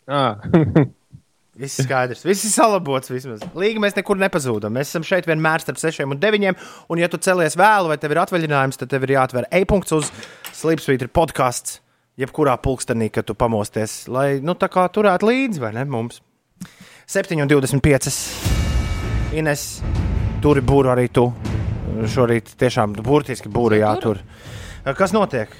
Ah. 0.09 0.40
Viss 1.61 1.82
skaidrs, 1.84 2.22
viss 2.24 2.46
ir 2.48 2.52
salabots. 2.54 3.11
Vismaz. 3.12 3.42
Līga 3.58 3.82
mēs 3.84 3.96
nekur 3.98 4.16
nepazūdam. 4.20 4.72
Mēs 4.72 4.94
esam 4.94 5.04
šeit 5.04 5.28
vienmēr 5.28 5.61
starp 5.61 5.80
6 5.82 6.06
un 6.06 6.16
9. 6.22 6.54
Un, 6.88 7.02
ja 7.02 7.08
tu 7.12 7.20
celies 7.20 7.58
vēlu 7.61 7.90
vai 7.92 7.98
tev 8.00 8.14
ir 8.14 8.22
atvaļinājums, 8.22 8.80
tad 8.80 8.92
tev 8.92 9.04
ir 9.04 9.16
jāatver 9.18 9.48
e-punkts 9.61 9.92
uz 9.98 10.08
Slipsvītra 10.56 11.11
podkāsts. 11.12 11.80
Jebkurā 12.20 12.56
pulkstenī, 12.61 13.08
kad 13.12 13.24
tu 13.28 13.36
pamosties, 13.38 14.02
lai 14.12 14.42
nu, 14.44 14.52
tā 14.58 14.68
kā 14.72 14.82
turētu 14.92 15.28
līdzi, 15.28 15.61
vai 15.62 15.70
ne? 15.76 15.86
Mums 15.88 16.20
7,25. 17.08 18.11
Ines, 19.40 19.62
turi 20.44 20.61
būru 20.64 20.92
arī 20.92 21.08
tu. 21.12 21.30
Šorīt 22.11 22.52
tiešām 22.61 22.94
burtiski 23.04 23.50
būri 23.52 23.80
jātur. 23.80 24.20
Kas 24.96 25.12
notiek? 25.16 25.52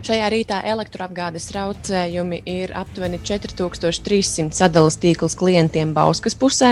Šajā 0.00 0.28
rītā 0.32 0.58
elektroapgādes 0.64 1.50
traucējumi 1.50 2.38
ir 2.48 2.70
aptuveni 2.72 3.18
4300 3.20 4.56
sadalas 4.56 4.96
tīkls 4.96 5.34
klientiem 5.36 5.92
Bauskas 5.92 6.32
pusē. 6.40 6.70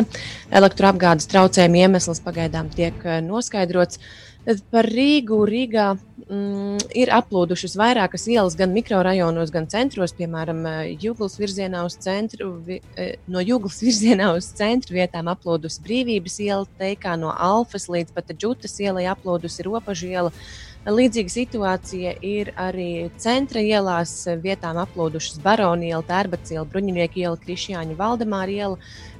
Elektroapgādes 0.48 1.28
traucējumu 1.28 1.82
iemesls 1.82 2.22
pagaidām 2.24 2.70
tiek 2.72 2.96
eh, 3.04 3.20
noskaidrots. 3.24 4.00
Par 4.72 4.86
Rīgu 4.88 5.42
Rīgā 5.44 5.90
mm, 5.92 6.86
ir 6.96 7.10
aplūdušas 7.12 7.74
vairākas 7.76 8.24
ielas, 8.32 8.56
gan 8.56 8.72
mikrorajonos, 8.72 9.52
gan 9.52 9.68
centros. 9.68 10.14
Piemēram, 10.16 10.62
eh, 10.70 10.94
Jūglas 10.96 11.36
virzienā 11.36 11.82
uz 11.84 11.98
centru, 12.00 12.54
vi, 12.64 12.78
eh, 12.96 13.18
no 13.28 13.44
Jūglas 13.44 13.82
virzienā 13.86 14.30
uz 14.38 14.48
centru 14.56 14.96
vietām 14.96 15.28
aplūdusi 15.28 15.84
Brīvības 15.84 16.40
iela, 16.46 16.64
teikā 16.80 17.18
no 17.20 17.36
Alfas 17.36 17.90
līdz 17.92 18.16
pat 18.16 18.32
Džutas 18.32 18.80
ielai 18.80 19.04
aplūdusi 19.12 19.68
Ropažu 19.68 20.08
iela. 20.14 20.32
Līdzīga 20.88 21.28
situācija 21.28 22.14
ir 22.24 22.48
arī 22.56 23.10
centra 23.20 23.60
ielās, 23.60 24.12
vietām 24.40 24.78
aplūdušas 24.80 25.42
Barona 25.44 25.84
iela, 25.84 26.00
Tērbats 26.08 26.54
iela, 26.54 26.64
Bruņinieku 26.64 27.20
iela, 27.20 27.36
Krišjāņa 27.42 27.96
Valdemāra 27.98 28.54
iela, 28.54 28.78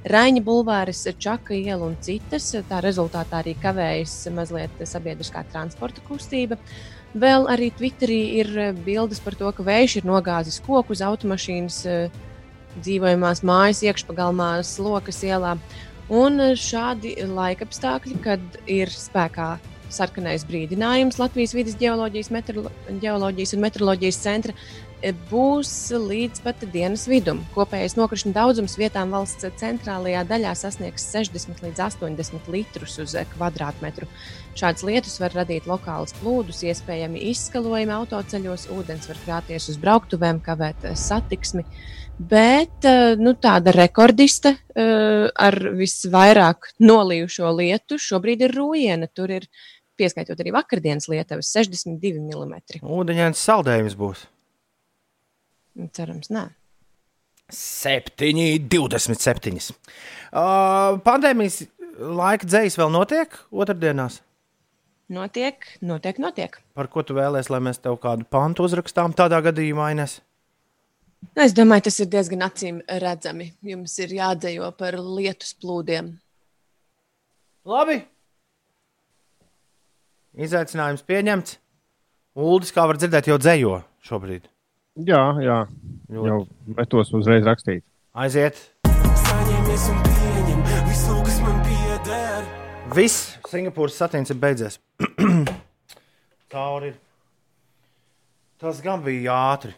Raņa 0.09 0.41
bulvāris, 0.47 1.03
Čaka 1.21 1.53
iela 1.53 1.85
un 1.85 1.93
citas. 2.01 2.49
Tā 2.71 2.81
rezultātā 2.81 3.43
arī 3.43 3.53
kavējas 3.61 4.15
mazliet 4.33 4.81
sabiedriskā 4.81 5.45
transporta 5.53 6.01
kustība. 6.09 6.57
Vēl 7.13 7.45
arī 7.53 7.69
Twitterī 7.77 8.19
ir 8.41 8.53
bildes 8.81 9.21
par 9.21 9.37
to, 9.37 9.53
ka 9.53 9.65
vējš 9.69 9.99
ir 10.01 10.09
nogāzis 10.09 10.57
koku 10.65 10.97
uz 10.97 11.05
automašīnas 11.05 11.81
eh, 11.85 12.21
dzīvojamās 12.81 13.45
mājas 13.45 13.85
iekšpagalmā, 13.85 14.55
Slokas 14.65 15.21
ielā. 15.21 15.59
Un 16.09 16.41
šādi 16.57 17.19
laikapstākļi, 17.29 18.23
kad 18.25 18.63
ir 18.65 18.89
spēkā 18.89 19.59
sarkanais 19.93 20.45
brīdinājums 20.47 21.19
Latvijas 21.19 21.55
vidas 21.57 21.77
geoloģijas, 21.79 22.29
meteorolo- 22.33 22.71
geoloģijas 23.01 23.55
un 23.55 23.63
meteoroloģijas 23.63 24.21
centra, 24.21 24.53
e, 25.01 25.13
būs 25.31 25.71
līdz 25.91 26.43
pat 26.43 26.63
dienas 26.73 27.07
vidum. 27.07 27.41
Kopējais 27.55 27.95
nokrišņu 27.97 28.33
daudzums 28.35 28.77
vietām 28.77 29.11
valsts 29.15 29.45
centrālajā 29.61 30.25
daļā 30.27 30.55
sasniegs 30.55 31.05
60 31.13 31.63
līdz 31.63 31.79
80 31.79 32.49
litrus 32.49 32.99
uz 32.99 33.15
e, 33.15 33.25
kvadrātmetru. 33.35 34.07
Šādas 34.55 34.83
lietus 34.83 35.19
var 35.19 35.31
radīt 35.33 35.69
lokālus 35.69 36.13
plūdus, 36.19 36.63
iespējami 36.63 37.29
izskalojumi 37.31 37.95
autoceļos, 37.95 38.67
ūdens 38.75 39.07
var 39.07 39.23
krāties 39.25 39.69
uz 39.69 39.77
brauktuvēm, 39.77 40.43
kavēt 40.43 40.83
e, 40.83 40.95
satiksmi. 40.95 41.65
Bet 42.19 42.83
nu, 43.15 43.31
tāda 43.39 43.71
rekordiste 43.71 44.51
ar 44.75 45.55
visvairāk 45.79 46.73
nolījušo 46.83 47.47
lietu 47.55 47.95
šobrīd 47.95 48.43
ir 48.43 48.55
Rūjiena. 48.57 49.07
Tur 49.07 49.31
ir 49.37 49.45
pieskaitot 49.99 50.39
arī 50.39 50.53
vakardienas 50.55 51.09
lietavas 51.11 51.51
62 51.55 52.15
mm. 52.23 52.55
Ūdeņains 52.83 53.43
saldējums 53.49 53.97
būs. 53.99 54.23
Cerams, 55.95 56.31
nē. 56.33 56.47
7, 57.55 58.59
27. 58.69 59.59
Uh, 60.29 60.99
pandēmijas 61.05 61.63
laika 61.99 62.47
dzējas 62.47 62.77
vēl 62.79 62.91
notiek 62.93 63.37
otrdienās. 63.49 64.19
Notiek, 65.09 65.65
notiek, 65.81 66.19
notiek. 66.21 66.59
Par 66.77 66.89
ko 66.93 67.01
tu 67.01 67.15
vēlēsies, 67.17 67.49
lai 67.49 67.63
mēs 67.65 67.81
tev 67.81 67.97
kādu 68.01 68.27
pantu 68.29 68.67
uzrakstām 68.67 69.15
tādā 69.17 69.39
gadījumā, 69.47 69.89
Ines? 69.95 70.19
Nu, 70.19 71.43
Es 71.43 71.53
domāju, 71.55 71.87
tas 71.89 71.97
ir 71.99 72.07
diezgan 72.13 72.45
acīm 72.45 72.79
redzami. 73.01 73.49
Jums 73.65 73.97
ir 73.99 74.13
jādzējo 74.15 74.69
par 74.79 74.95
lietus 74.99 75.51
plūdiem. 75.59 76.13
Labi. 77.67 77.97
Izaicinājums 80.37 81.01
pieņemts. 81.07 81.57
Uldis, 82.39 82.71
kā 82.75 82.85
var 82.87 82.99
dzirdēt, 82.99 83.29
jau 83.31 83.37
dzējo 83.41 83.79
šobrīd. 84.05 84.45
Jā, 85.07 85.23
jā. 85.41 85.57
Ļoti. 86.09 86.29
Jau 86.29 86.75
metos 86.77 87.11
uzreiz 87.17 87.45
rakstīt. 87.47 87.83
Aiziet. 88.13 88.59
Saņemies 88.85 89.87
un 89.93 89.99
pieņem 90.05 90.63
visu, 90.89 91.17
kas 91.25 91.41
man 91.45 91.59
pieder. 91.65 92.47
Viss 92.95 93.35
Singapūras 93.49 93.97
satīns 94.01 94.33
ir 94.33 94.39
beidzies. 94.41 94.79
Tauri 96.53 96.93
ir. 96.93 96.97
Tas 98.59 98.81
gan 98.83 99.01
bija 99.05 99.37
ātri. 99.53 99.73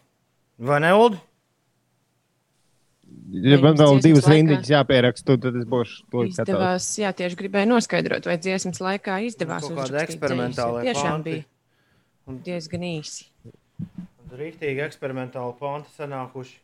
Vai 0.62 0.80
ne, 0.82 0.92
Ulu? 0.98 1.20
Ja 3.32 3.58
man 3.64 3.78
vēl 3.80 4.02
divas 4.04 4.26
rindiņas 4.28 4.70
jāpieraksta, 4.74 5.38
tad 5.40 5.56
es 5.62 5.68
būšu 5.70 6.02
to. 6.12 6.24
Izdevās, 6.28 6.88
jā, 7.00 7.14
tieši 7.16 7.38
gribēju 7.40 7.70
noskaidrot, 7.70 8.28
vai 8.28 8.36
dziesmas 8.42 8.82
laikā 8.84 9.22
izdevās 9.24 9.70
Kaut 9.70 9.96
eksperimentālie 10.02 10.82
dzējas, 10.84 10.98
jo 10.98 11.00
Tiešām 11.00 11.16
panti. 11.16 11.36
bija 11.38 12.42
diezgan 12.50 12.84
īsi. 12.90 13.30
Rīktīgi 14.36 14.84
eksperimentāli 14.84 15.56
panti 15.60 15.96
sanākuši. 15.96 16.58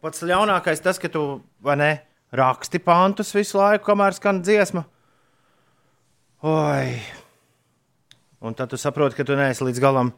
Pats 0.00 0.24
ļaunākais 0.24 0.80
tas, 0.80 1.00
ka 1.00 1.10
tu 1.12 1.24
vai 1.64 1.76
ne, 1.76 1.90
raksti 2.32 2.80
pantus 2.80 3.34
visu 3.36 3.60
laiku, 3.60 3.84
kamēr 3.90 4.16
skan 4.16 4.40
dziesma. 4.44 4.86
Oi! 6.48 6.96
Un 8.40 8.56
tad 8.56 8.72
tu 8.72 8.80
saproti, 8.80 9.18
ka 9.18 9.26
tu 9.28 9.36
neesi 9.36 9.66
līdz 9.66 9.82
galam. 9.84 10.14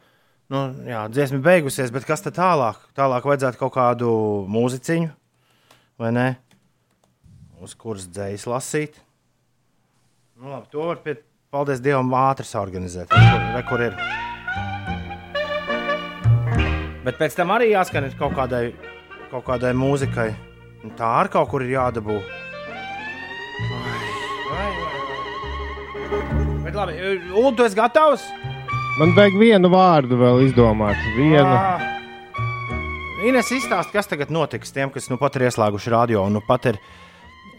Nu, 0.51 0.61
jā, 0.87 1.01
dziesma 1.11 1.41
beigusies, 1.43 1.91
bet 1.91 2.07
kas 2.07 2.23
tad 2.23 2.37
tālāk? 2.37 2.79
Tālāk 2.95 3.27
vajadzētu 3.27 3.59
kaut 3.59 3.73
kādu 3.75 4.13
mūziķiņu, 4.51 5.11
vai 5.99 6.11
ne? 6.15 6.27
Uz 7.63 7.73
kuras 7.79 8.07
dzējas 8.11 8.45
lasīt. 8.49 8.97
Nu, 10.39 10.49
labi, 10.51 10.67
to 10.73 10.83
var 10.89 10.97
pie, 11.05 11.15
paldies 11.53 11.79
Dievam, 11.83 12.09
ātri 12.17 12.47
organizēt. 12.59 13.07
Re, 13.13 13.21
kur- 13.29 13.53
Re, 13.55 13.63
kur 13.69 13.79
ir. 13.87 13.93
Bet 17.03 17.17
pēc 17.19 17.35
tam 17.35 17.51
arī 17.51 17.69
jāskan 17.73 18.07
kaut 18.19 18.33
kādai, 18.37 18.73
kaut 19.31 19.43
kādai 19.47 19.73
mūzikai. 19.75 20.29
Un 20.83 20.91
tā 20.99 21.07
arī 21.21 21.29
kaut 21.31 21.49
kur 21.51 21.63
ir 21.63 21.71
jādabū. 21.77 22.17
Vai, 24.49 24.69
vai, 24.79 24.93
vai. 26.09 26.61
Bet 26.65 26.75
labi, 26.75 26.97
Ulu, 27.31 27.51
tu 27.55 27.63
esi 27.63 27.75
gatavs? 27.79 28.23
Man 28.99 29.15
vajag 29.17 29.35
vienu 29.39 29.69
vārdu 29.73 30.17
vēl 30.19 30.43
izdomāt. 30.47 30.99
Vienu. 31.17 31.47
Ā. 31.47 32.02
Ines 33.23 33.47
izstāst, 33.55 33.93
kas 33.95 34.09
tagad 34.11 34.33
notiks 34.35 34.73
tiem, 34.75 34.89
kas 34.91 35.05
nu 35.07 35.15
pat 35.19 35.37
ir 35.37 35.45
ieslēguši 35.47 35.91
radio 35.93 36.25
un 36.27 36.33
nu 36.35 36.41
pat 36.43 36.65
ir, 36.73 36.79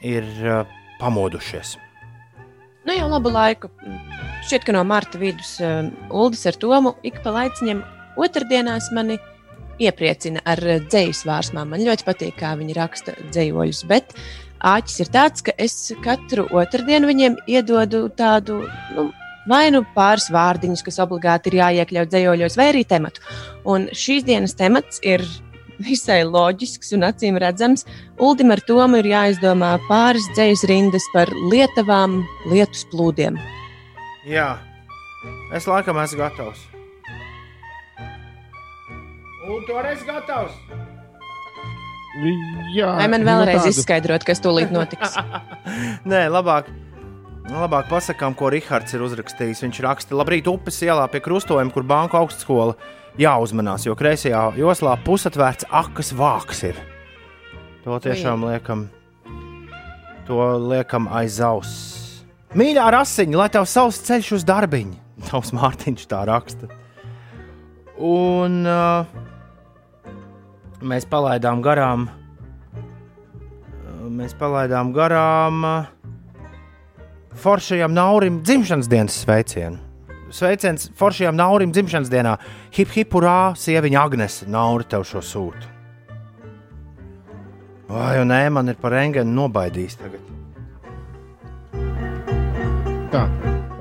ir 0.04 0.26
uh, 0.44 0.74
pamodušies. 1.00 1.78
Nu, 2.84 2.92
jau 2.92 3.06
labu 3.08 3.32
laiku. 3.32 3.70
Šķiet, 4.44 4.66
ka 4.66 4.74
no 4.76 4.82
marta 4.84 5.16
vidus 5.20 5.54
uh, 5.64 5.86
Uldis 6.12 6.44
ar 6.50 6.58
Tomu 6.60 6.92
ik 7.00 7.22
pa 7.24 7.32
laiciņam 7.32 7.80
otrdienās 8.20 8.90
mani 8.92 9.16
iepriecina 9.80 10.42
ar 10.44 10.60
uh, 10.68 10.82
dzējas 10.84 11.24
vārsmām. 11.24 11.72
Man 11.72 11.86
ļoti 11.86 12.04
patīk, 12.10 12.36
kā 12.42 12.52
viņi 12.60 12.76
raksta 12.76 13.16
dzējoļus, 13.22 13.80
bet 13.88 14.12
āķis 14.60 15.00
ir 15.00 15.12
tāds, 15.16 15.46
ka 15.48 15.56
es 15.56 15.78
katru 16.04 16.44
otrdienu 16.52 17.08
viņiem 17.08 17.40
iedodu 17.56 18.10
tādu. 18.20 18.66
Nu, 18.98 19.08
Vai 19.44 19.66
nu 19.68 19.82
pāris 19.92 20.30
vārdiņus, 20.32 20.80
kas 20.86 20.96
obligāti 21.04 21.50
ir 21.50 21.58
jāiekļaut 21.58 22.08
dzējoļos, 22.08 22.54
vai 22.56 22.70
arī 22.70 22.80
tematu. 22.88 23.20
Un 23.68 23.90
šīs 23.92 24.24
dienas 24.24 24.56
temats 24.56 25.02
ir 25.04 25.20
visai 25.83 26.20
loģisks 26.27 26.93
un 26.97 27.07
acīm 27.09 27.39
redzams. 27.41 27.85
Uldim 28.22 28.53
ar 28.55 28.62
Tomu 28.68 29.01
ir 29.03 29.09
jāizdomā 29.11 29.75
pāris 29.89 30.27
dzējas 30.37 30.64
rindas 30.70 31.07
par 31.14 31.33
lietavām, 31.51 32.20
lietus 32.51 32.87
plūdiem. 32.93 33.39
Jā, 34.29 34.55
es 35.53 35.66
laikam 35.68 35.99
esmu 36.01 36.22
gatavs. 36.22 36.62
Un 39.45 39.61
tu 39.68 39.77
arī 39.77 39.93
esi 39.93 40.07
gatavs? 40.09 40.55
Jā, 42.75 42.95
Vai 42.95 43.09
man 43.11 43.25
nu 43.25 43.29
vēlreiz 43.29 43.64
tādu. 43.64 43.75
izskaidrot, 43.75 44.25
kas 44.25 44.41
tūlīt 44.41 44.70
notiks? 44.72 45.16
Nē, 46.11 46.29
labāk. 46.33 46.70
Labāk 47.51 47.91
pasakām, 47.91 48.33
ko 48.39 48.49
Rahards 48.55 48.95
ir 48.97 49.03
uzrakstījis. 49.05 49.61
Viņš 49.66 49.81
raksta, 49.85 50.16
labrīt, 50.16 50.47
upes 50.49 50.79
ielā 50.87 51.05
pie 51.12 51.20
krustojuma, 51.20 51.75
kur 51.75 51.85
banka 51.85 52.16
augstskola 52.22 52.79
jāuzmanās, 53.20 53.86
jo 53.86 53.94
kreisajā 53.98 54.42
joslā 54.58 54.96
pusatvērts 55.04 55.68
akas 55.70 56.12
vāks 56.16 56.64
ir. 56.70 56.80
To 57.84 57.98
tiešām 58.00 58.46
liekam, 58.48 58.86
to 60.28 60.40
liekam 60.70 61.08
aiz 61.12 61.38
auss. 61.44 62.24
Mīļā 62.54 62.86
rasiņa, 62.94 63.38
lai 63.38 63.50
tev 63.52 63.66
savs 63.68 64.00
ceļš 64.06 64.32
uz 64.38 64.48
darbiņu. 64.48 65.00
Tavs 65.28 65.54
Mārtiņš 65.56 66.04
tā 66.10 66.24
raksta. 66.28 66.68
Un 67.98 68.62
uh, 68.66 69.06
mēs 70.82 71.06
palaidām 71.10 71.62
garām 71.64 72.08
mēs 74.14 74.34
palaidām 74.38 74.92
garām 74.94 75.64
uh, 75.66 75.86
Foršajam 77.34 77.94
Naurim 77.94 78.42
dzimšanas 78.46 78.88
dienas 78.90 79.16
sveicienu. 79.24 79.84
Sveiciens 80.35 80.89
Foršajam 80.99 81.37
Naurim 81.39 81.70
dzimšanas 81.74 82.11
dienā. 82.11 82.35
Hip 82.74 82.91
hip 82.97 83.14
urā, 83.14 83.55
sieviņa 83.59 84.03
Agnese 84.03 84.49
Nauri 84.51 84.87
tev 84.91 85.07
šo 85.07 85.22
sūtu. 85.22 85.70
Un 87.95 88.30
nē, 88.32 88.41
man 88.51 88.72
ir 88.72 88.78
par 88.80 88.97
engenu 88.99 89.30
nobaidījis 89.37 89.99
tagad. 90.01 90.30
Tā. 93.12 93.26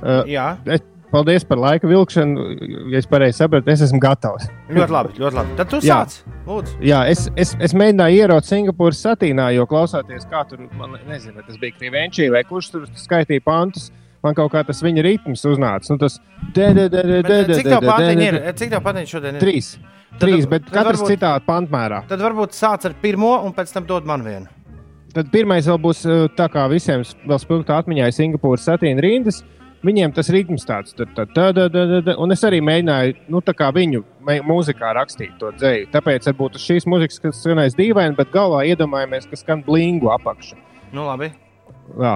Uh, 0.03 0.19
Jā. 0.29 0.51
Es, 0.69 0.83
paldies 1.09 1.47
par 1.47 1.57
laika 1.63 1.89
vilkšanu. 1.89 2.45
Ja 2.91 3.01
es 3.01 3.09
pareizi 3.09 3.39
sapratu, 3.39 3.71
es 3.73 3.81
esmu 3.87 3.97
gatavs. 4.03 4.45
Ļoti 4.69 4.93
labi, 4.93 5.17
ļoti 5.23 5.39
labi. 5.39 5.57
Tad 5.57 5.73
tu 5.73 5.81
Jā. 5.81 6.03
sāc. 6.03 6.35
Lūdzu. 6.45 6.77
Jā, 6.85 7.01
es, 7.09 7.25
es, 7.39 7.55
es 7.63 7.73
mēģināju 7.79 8.19
ieraugt 8.19 8.51
Singapūras 8.51 9.01
satīnā, 9.07 9.49
jo 9.55 9.65
klausoties, 9.71 10.27
kā 10.29 10.43
tur, 10.49 10.67
man 10.77 10.99
nezinu, 11.09 11.41
tas 11.47 11.57
bija 11.57 11.79
Krivenčī 11.79 12.29
vai 12.33 12.43
kurš 12.45 12.73
tur 12.75 12.87
skaitīja 12.99 13.47
pantus. 13.47 13.89
Man 14.23 14.35
kaut 14.37 14.53
kā 14.53 14.61
tas 14.63 14.79
viņa 14.83 15.03
ritms 15.03 15.43
uznāca. 15.49 15.91
Nu, 15.91 15.99
tas 15.99 16.15
de, 16.55 16.69
de, 16.71 16.87
de, 16.87 16.87
de, 16.87 17.03
de, 17.03 17.21
Bet, 17.27 17.47
de, 17.49 17.57
Cik 17.59 17.69
tev 17.73 17.87
patiņi 17.87 18.27
ir? 18.29 18.37
Cik 18.59 18.71
tev 18.71 18.83
patiņi 18.85 19.11
šodien 19.11 19.37
ir? 19.37 19.43
Trīs. 19.43 19.73
Trīs, 20.21 20.45
bet 20.49 20.69
katrs 20.71 21.01
citā 21.07 21.33
pantmērā. 21.43 22.03
Tad 22.07 22.21
varbūt 22.23 22.53
sāc 22.55 22.85
ar 22.87 22.95
pirmo, 23.01 23.33
un 23.43 23.55
pēc 23.55 23.73
tam 23.73 23.87
dod 23.89 24.07
man 24.07 24.23
vienu. 24.23 24.47
Tad 25.13 25.27
pirmais 25.33 25.67
vēl 25.69 25.79
būs 25.81 26.05
uh, 26.07 26.23
tā 26.37 26.47
kā 26.53 26.63
visiem 26.71 27.03
vēl 27.27 27.41
spilgti 27.41 27.73
atmiņā 27.75 28.07
Singapūras 28.15 28.65
satīna 28.69 29.03
rindas. 29.03 29.43
Viņiem 29.83 30.13
tas 30.15 30.29
ritms 30.31 30.63
tāds, 30.63 30.93
tā, 30.95 31.03
tā, 31.11 31.25
tā, 31.27 31.49
tā, 31.51 31.65
tā, 31.67 31.81
tā, 32.07 32.13
un 32.23 32.31
es 32.31 32.43
arī 32.47 32.61
mēģināju, 32.63 33.17
nu, 33.27 33.41
viņu 33.75 33.99
mūzikā 34.47 34.93
rakstīt 34.95 35.33
to 35.41 35.51
dzēju. 35.57 35.89
Tāpēc 35.91 36.29
varbūt 36.29 36.55
šīs 36.63 36.87
mūzikas, 36.87 37.19
kas 37.19 37.41
skanēs 37.43 37.75
dīvaini, 37.75 38.15
bet 38.15 38.31
galvā 38.31 38.63
iedomājamies, 38.71 39.27
ka 39.27 39.41
skan 39.41 39.65
blingu 39.67 40.07
apakšu. 40.15 40.55
Nu, 40.95 41.03
labi. 41.09 41.33
Jā. 41.99 42.15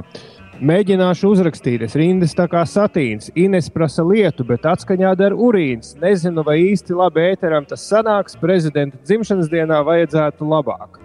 Mēģināšu 0.57 1.29
uzrakstīt, 1.29 1.83
es 1.85 1.93
rindas 1.99 2.31
tā 2.37 2.47
kā 2.49 2.63
satīns. 2.65 3.27
Ines 3.37 3.67
prasa 3.69 4.01
lietu, 4.01 4.41
bet 4.47 4.63
atskaņā 4.65 5.11
dara 5.19 5.35
urīns. 5.37 5.91
Nezinu, 6.01 6.41
vai 6.47 6.55
īsti 6.71 6.95
labi 6.97 7.27
ēteram 7.29 7.67
tas 7.69 7.83
sanāks. 7.85 8.37
Prezidenta 8.41 8.97
dzimšanas 9.05 9.51
dienā 9.53 9.83
vajadzētu 9.85 10.47
labāk. 10.49 10.97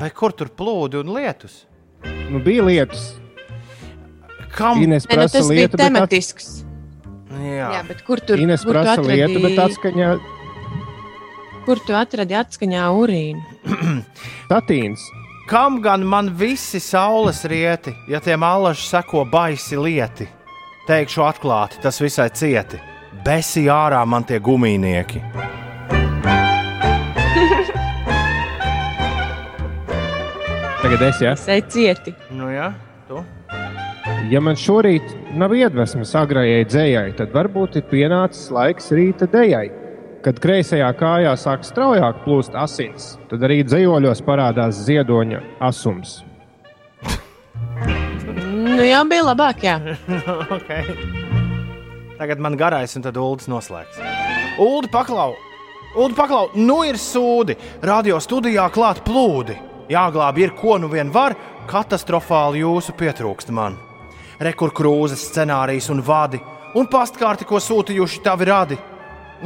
Vai 0.00 0.10
kur 0.16 0.32
tur 0.32 0.52
plūdi 0.56 1.00
un 1.02 1.10
lietus? 1.16 1.64
Nu, 2.30 2.38
bija 2.40 2.62
lietas. 2.68 3.16
Kam? 4.54 4.78
Ines 4.82 5.04
nu, 5.08 5.14
prasa 5.16 5.40
tas 5.40 5.48
bija 5.50 5.64
lietu, 5.66 5.76
bet 5.76 5.86
at- 5.86 5.90
tematisks. 5.90 6.50
Jā. 7.40 7.68
Jā, 7.74 7.80
bet 7.88 8.04
kur 8.06 8.22
tur 8.22 8.38
Ines 8.42 8.62
kur 8.62 8.70
tu 8.72 8.78
prasa 8.78 8.94
atradi- 9.00 9.18
lietu, 9.18 9.42
bet 9.42 9.58
atskaņā 9.66 10.12
Kur 11.66 11.78
tu 11.86 11.92
atradi 11.94 12.34
atskaņā 12.38 12.86
urīnu? 12.96 13.42
satīns. 14.50 15.02
Kam 15.50 15.82
gan 15.82 16.06
man 16.06 16.30
visi 16.38 16.80
saules 16.80 17.44
rieti, 17.44 17.94
ja 18.08 18.20
tiem 18.20 18.42
allaži 18.42 18.86
seko 18.86 19.24
baisi 19.26 19.76
lieti? 19.76 20.28
Teikšu 20.86 21.22
atklāti, 21.26 21.80
tas 21.82 21.98
visai 21.98 22.30
cieti. 22.30 22.78
Besi 23.24 23.64
ārā 23.66 24.06
man 24.06 24.22
tie 24.28 24.38
gumijnieki. 24.38 25.18
Tagad 30.84 31.02
es, 31.08 31.18
ja? 31.18 31.34
Sēž 31.34 31.66
cieti. 31.74 32.14
Nu, 32.30 32.46
jā, 32.54 32.70
tu. 33.10 33.18
Ja 34.30 34.38
man 34.38 34.54
šorīt 34.54 35.34
nav 35.34 35.50
iedvesmas 35.58 36.14
agrajai 36.14 36.62
dzējai, 36.70 37.10
tad 37.18 37.34
varbūt 37.34 37.82
ir 37.82 37.90
pienācis 37.90 38.54
laiks 38.54 38.94
rīta 38.94 39.26
dejai. 39.34 39.89
Kad 40.20 40.36
kreisajā 40.36 40.88
kājā 41.00 41.30
sāk 41.40 41.62
straujāk 41.64 42.18
plūst 42.26 42.56
asins, 42.58 43.14
tad 43.30 43.40
arī 43.46 43.62
dzējoļos 43.64 44.20
parādās 44.26 44.82
ziedoņa 44.84 45.38
asums. 45.64 46.18
Nu, 48.60 48.82
jā, 48.84 49.00
bija 49.08 49.24
labāk, 49.30 49.64
jā. 49.64 49.78
okay. 50.56 50.92
Tagad 52.18 52.42
man 52.44 52.58
garais, 52.60 52.92
un 53.00 53.06
tad 53.06 53.16
Ulas 53.16 53.48
noslēgs. 53.48 54.02
Ulu 54.60 54.92
paklau! 54.92 55.32
Ulu 55.96 56.12
paklau! 56.18 56.50
Nu 56.52 56.82
ir 56.84 57.00
sūdi! 57.00 57.56
Radio 57.80 58.20
studijā 58.20 58.68
klāt 58.74 59.00
plūdi! 59.06 59.56
Jāglāb 59.88 60.36
ir, 60.44 60.52
ko 60.52 60.76
nu 60.76 60.92
vien 60.92 61.08
var, 61.08 61.32
katastrofāli 61.70 62.60
jūsu 62.60 62.92
pietrūkst 63.00 63.56
man. 63.56 63.80
Rekur 64.36 64.76
krūzes 64.76 65.24
scenārijs 65.32 65.88
un 65.90 66.04
vadi, 66.04 66.44
un 66.76 66.92
pastkārti, 66.92 67.48
ko 67.48 67.56
sūtījuši 67.56 68.24
tavi 68.28 68.52
radi. 68.52 68.80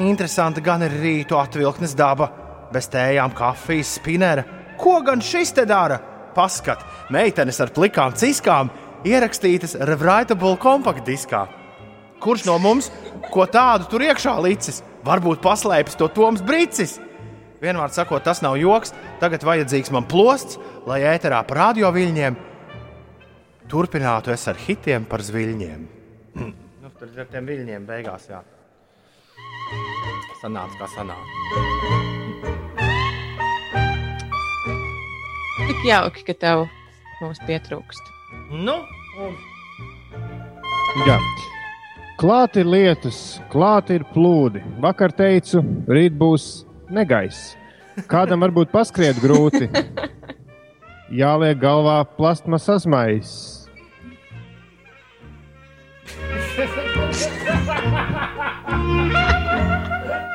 Interesanti 0.02 0.62
gan 0.64 0.82
ir 0.82 0.94
rītu 0.98 1.38
atvilknes 1.38 1.94
daba, 1.94 2.26
bez 2.74 2.88
tējām, 2.90 3.34
kafijas, 3.36 3.94
spinera. 4.00 4.42
Ko 4.78 4.98
gan 5.06 5.22
šis 5.22 5.54
te 5.54 5.64
dara? 5.70 6.00
Paskat, 6.34 6.80
meitenes 7.14 7.60
ar 7.62 7.70
plikām 7.74 8.16
ciskām 8.18 8.72
ierakstītas 9.06 9.76
Revritable 9.86 10.56
kompaktdiskā. 10.58 11.44
Kurš 12.24 12.46
no 12.48 12.56
mums 12.58 12.88
ko 13.30 13.46
tādu 13.46 13.86
tur 13.90 14.02
iekšā 14.02 14.34
licis? 14.42 14.82
Varbūt 15.06 15.42
paslēpis 15.44 15.98
to 16.00 16.08
Toms 16.10 16.42
Brīsis. 16.42 16.96
Vienmēr 17.62 17.92
sakot, 17.94 18.24
tas 18.24 18.42
nav 18.42 18.56
joks. 18.58 18.92
Tagad 19.20 19.44
vajadzīgs 19.46 19.92
man 19.94 20.08
plosts, 20.08 20.58
lai 20.88 21.04
ēterā 21.14 21.44
par 21.46 21.60
radio 21.68 21.92
viļņiem 21.94 22.40
turpinātu 23.70 24.32
es 24.34 24.44
ar 24.50 24.58
hitiem 24.60 25.06
par 25.08 25.24
zviļņiem. 25.24 25.86
nu, 26.40 26.90
tur 26.98 27.22
ar 27.24 27.30
tiem 27.30 27.48
viļņiem 27.48 27.86
beigās 27.88 28.28
jā. 28.30 28.42
Sanāca 30.42 30.76
kā 30.82 30.90
sanāca. 30.92 31.32
Tik 35.64 35.88
jauki, 35.88 36.26
ka 36.28 36.34
tev 36.36 36.66
mums 37.22 37.40
pietrūkst. 37.48 38.14
Nu, 38.52 38.80
un 39.22 39.36
Jā. 41.02 41.18
Klāt 42.22 42.54
ir 42.54 42.68
lietus, 42.70 43.40
klāt 43.50 43.90
ir 43.90 44.04
plūdi. 44.14 44.60
Vakar 44.82 45.10
teicu, 45.10 45.58
rīt 45.90 46.14
būs 46.14 46.62
negaiss. 46.94 47.56
Kādam 48.10 48.46
varbūt 48.46 48.70
paskriet 48.70 49.18
grūti. 49.22 49.66
Jāliek 51.20 51.58
galvā 51.58 51.98
plasmas 52.14 52.70
asmais. 52.70 53.34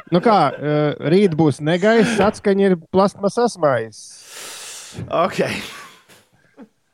Nu 0.09 0.21
kā, 0.25 0.37
eh, 0.53 1.09
rīt 1.13 1.35
būs 1.37 1.61
negaiss, 1.61 2.17
atskaņa 2.29 2.71
ir 2.71 2.77
plasmas 2.89 3.37
asmais. 3.37 3.99
Okay. 5.05 5.61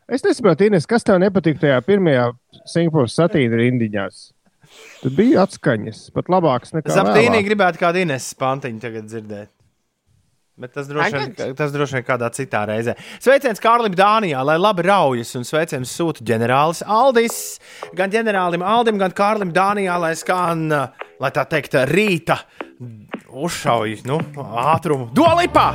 Es 0.05 0.21
nesaprotu, 0.21 0.67
Ines, 0.67 0.85
kas 0.85 1.05
tev 1.07 1.17
nepatīk 1.23 1.57
tajā 1.61 1.79
pirmajā 1.87 2.27
Singapūras 2.67 3.15
satīna 3.17 3.57
rindiņās. 3.61 4.31
Tur 4.99 5.13
bija 5.15 5.45
atskaņas, 5.45 6.09
pat 6.13 6.29
labākas 6.33 6.75
nekā 6.75 6.91
Zaptīnī 6.91 7.39
vēlāk. 7.39 7.47
gribētu 7.47 7.81
kādu 7.81 8.03
Ines 8.03 8.27
pantiņu 8.37 8.83
tagad 8.83 9.07
dzirdēt. 9.07 9.54
Bet 10.55 10.71
tas 10.71 10.87
droši, 10.87 11.11
vien, 11.11 11.55
tas 11.59 11.73
droši 11.73 11.97
vien 11.97 12.03
kādā 12.07 12.29
citā 12.31 12.61
reizē. 12.69 12.93
Sveiciens 13.19 13.59
Kārlim 13.59 13.91
Dānijā, 13.91 14.39
lai 14.47 14.55
labi 14.55 14.85
raujas, 14.87 15.33
un 15.35 15.43
sveiciens 15.43 15.91
sūta 15.91 16.23
ģenerālis 16.23 16.79
Aldis. 16.87 17.39
Gan 17.91 18.13
ģenerālim 18.13 18.63
Aldim, 18.63 18.95
gan 19.01 19.11
Kārlim 19.11 19.51
Dānijā, 19.51 19.97
lai 19.99 20.13
skan, 20.15 20.69
lai 20.71 21.33
tā 21.35 21.43
teikt, 21.51 21.75
rīta 21.91 22.39
uzšauj, 23.35 23.97
nu, 24.07 24.21
ātrumu. 24.63 25.09
Dolipā! 25.11 25.73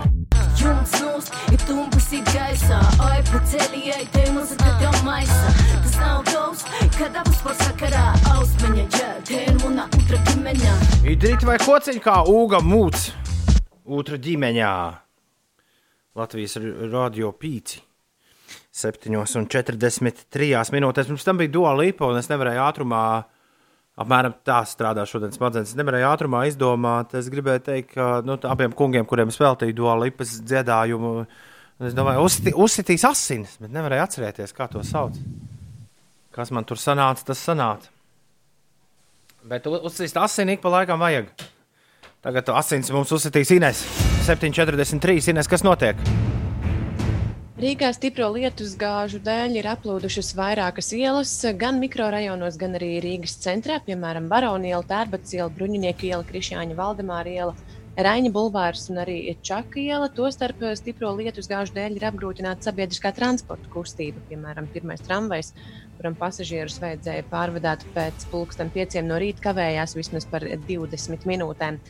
Jums 0.57 0.97
mums 1.05 1.29
ir 1.53 1.61
tumpas 1.69 2.09
ir 2.17 2.25
gaisā, 2.33 2.81
oi 3.05 3.21
pa 3.29 3.45
ceļi 3.53 3.85
ej, 3.99 4.09
te 4.17 4.27
muzika 4.33 4.73
tev 4.81 4.97
maisa. 5.05 5.55
Tas 5.85 5.97
nav 6.01 6.25
gaus, 6.33 6.65
kad 6.97 7.21
abas 7.21 7.41
par 7.45 7.61
sakarā 7.61 8.11
ausmeņa, 8.33 9.13
ir 9.29 9.57
muna 9.61 9.91
utra 10.01 10.25
ģimeņa. 10.33 10.77
Idrīt 11.13 11.45
vai 11.45 11.61
kociņš 11.61 12.01
kā 12.05 12.23
ūga 12.33 12.65
mūts, 12.65 13.11
otrā 13.91 14.19
ģimeņā. 14.23 14.75
Latvijas 16.19 16.57
radio 16.91 17.31
pīci. 17.37 17.83
7,43 18.75 20.73
minūtēs. 20.75 21.11
Pirms 21.11 21.27
tam 21.27 21.39
bija 21.41 21.53
duāla 21.55 21.85
līpa, 21.85 22.09
un 22.11 22.19
es 22.21 22.31
nevarēju 22.31 22.63
ātrumā, 22.65 23.03
apmēram 24.01 24.35
tā 24.47 24.61
strādā 24.69 25.05
šodien 25.09 25.35
smadzenes. 25.35 25.73
Es 25.73 25.79
nevarēju 25.79 26.09
ātrumā 26.11 26.45
izdomāt. 26.51 27.15
Es 27.19 27.31
gribēju 27.33 27.65
teikt, 27.67 27.95
ka 27.95 28.09
nu, 28.27 28.39
abiem 28.51 28.75
kungiem, 28.77 29.07
kuriem 29.11 29.33
es 29.33 29.39
veltīju 29.41 29.77
duāla 29.83 30.09
līpas 30.09 30.39
dziedājumu, 30.47 31.15
es 31.87 31.97
domāju, 31.99 32.27
uzsiti, 32.27 32.55
uzsitīs 32.67 33.07
asinis, 33.09 33.57
bet 33.63 33.75
nevarēju 33.75 34.07
atcerēties, 34.07 34.55
kā 34.57 34.69
to 34.71 34.83
sauc. 34.87 35.19
Kas 36.35 36.53
man 36.55 36.67
tur 36.67 36.79
sanāca, 36.79 37.27
tas 37.33 37.43
sanāca. 37.43 37.91
Bet 39.51 39.67
uzsist 39.67 40.19
asini 40.21 40.59
ik 40.59 40.63
pa 40.63 40.71
laikam 40.75 41.01
vajag. 41.01 41.31
Tagad 42.21 42.51
asins 42.53 42.91
mums 42.93 43.09
uzsitīs 43.17 43.49
Ines. 43.55 43.79
7,43. 44.27 45.31
Ines, 45.33 45.47
kas 45.49 45.63
notiek? 45.65 45.97
Rīgā 47.61 47.89
stipro 47.97 48.27
lietus 48.35 48.75
gāžu 48.81 49.23
dēļ 49.25 49.57
ir 49.57 49.69
aplūdušas 49.73 50.35
vairākas 50.37 50.93
ielas, 50.97 51.33
gan 51.61 51.81
mikrorajonos, 51.81 52.59
gan 52.61 52.77
arī 52.77 52.91
Rīgas 53.05 53.39
centrā, 53.41 53.79
piemēram, 53.85 54.29
Baroniela, 54.29 54.85
Tērbats 54.89 55.33
iela, 55.37 55.49
Bruņinieku 55.57 56.11
iela, 56.11 56.25
Krišjāņa 56.29 56.77
Valdemāra 56.77 57.33
iela, 57.33 57.57
Raņa 57.99 58.31
bulvārs 58.31 58.87
un 58.93 59.01
arī 59.03 59.19
Čaka 59.43 59.81
iela. 59.83 60.07
Tostarp 60.15 60.63
eh, 60.63 60.77
stipro 60.79 61.11
lietu 61.19 61.43
gāžu 61.51 61.75
dēļ 61.75 61.99
ir 61.99 62.07
apgrūtināta 62.07 62.69
sabiedriskā 62.69 63.11
transporta 63.17 63.67
kustība. 63.73 64.23
Piemēram, 64.31 64.69
pirmais 64.71 65.03
tramvajs, 65.03 65.51
kuram 65.99 66.15
pasažierus 66.17 66.79
vajadzēja 66.81 67.27
pārvadāt 67.33 67.83
pēc 67.97 68.29
pulksten 68.31 68.71
pieciem 68.73 69.09
no 69.11 69.19
rīta, 69.21 69.43
kavējās 69.51 69.97
vismaz 69.99 70.25
par 70.31 70.47
20 70.47 71.27
minūtēm. 71.29 71.81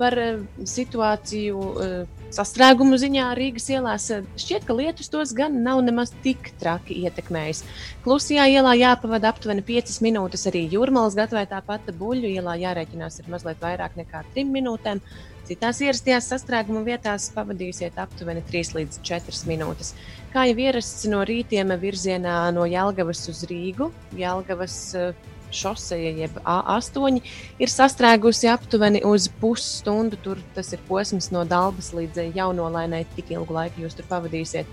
Par 0.00 0.16
eh, 0.18 0.40
situāciju 0.72 1.66
eh, 1.84 2.22
sastrēgumu 2.32 2.96
ziņā 2.96 3.28
Rīgas 3.36 3.68
ielās 3.74 4.08
šķiet, 4.40 4.64
ka 4.64 4.76
lietus 4.78 5.12
tos 5.12 5.34
gan 5.36 5.60
nav 5.66 5.82
nemaz 5.84 6.14
tik 6.24 6.48
traki 6.62 6.96
ietekmējis. 7.04 7.60
Klusajā 8.06 8.48
ielā 8.54 8.72
jāpavada 8.80 9.28
aptuveni 9.30 9.60
5 9.68 10.00
minūtes, 10.08 10.48
arī 10.48 10.64
jūrmālas 10.72 11.18
gatavē 11.18 11.44
tāpat 11.52 11.92
buļļu 12.00 12.32
ielā 12.40 12.56
jārēķinās 12.64 13.20
ar 13.20 13.30
mazliet 13.36 13.60
vairāk 13.62 14.00
nekā 14.00 14.24
3 14.32 14.48
minūtēm. 14.56 15.04
Citās 15.52 15.82
ierastajās 15.84 16.30
sastrēguma 16.30 16.80
vietās 16.86 17.26
pavadīsiet 17.34 17.98
aptuveni 18.00 18.40
3 18.48 18.70
līdz 18.78 19.00
4 19.04 19.42
minūtes. 19.50 19.90
Kā 20.32 20.46
jau 20.48 20.54
ierasts 20.64 21.04
no 21.12 21.18
rītiem 21.28 21.74
virzienā 21.82 22.36
no 22.56 22.64
Jelgavas 22.64 23.20
uz 23.28 23.42
Rīgu, 23.50 23.90
Jelgavas 24.16 24.76
eh, 24.96 25.10
šoseja, 25.52 26.14
jeb 26.22 26.38
A8, 26.40 27.20
ir 27.60 27.72
sastrēgusi 27.74 28.48
aptuveni 28.48 29.02
uz 29.04 29.28
pusstundu. 29.42 30.16
Tur 30.24 30.40
tas 30.56 30.72
ir 30.72 30.80
posms 30.88 31.28
no 31.36 31.44
Dabas 31.44 31.92
līdz 31.92 32.30
jaunolainai. 32.32 33.04
Tik 33.12 33.34
ilgu 33.36 33.58
laiku 33.58 33.84
jūs 33.84 33.98
tur 33.98 34.08
pavadīsiet. 34.08 34.72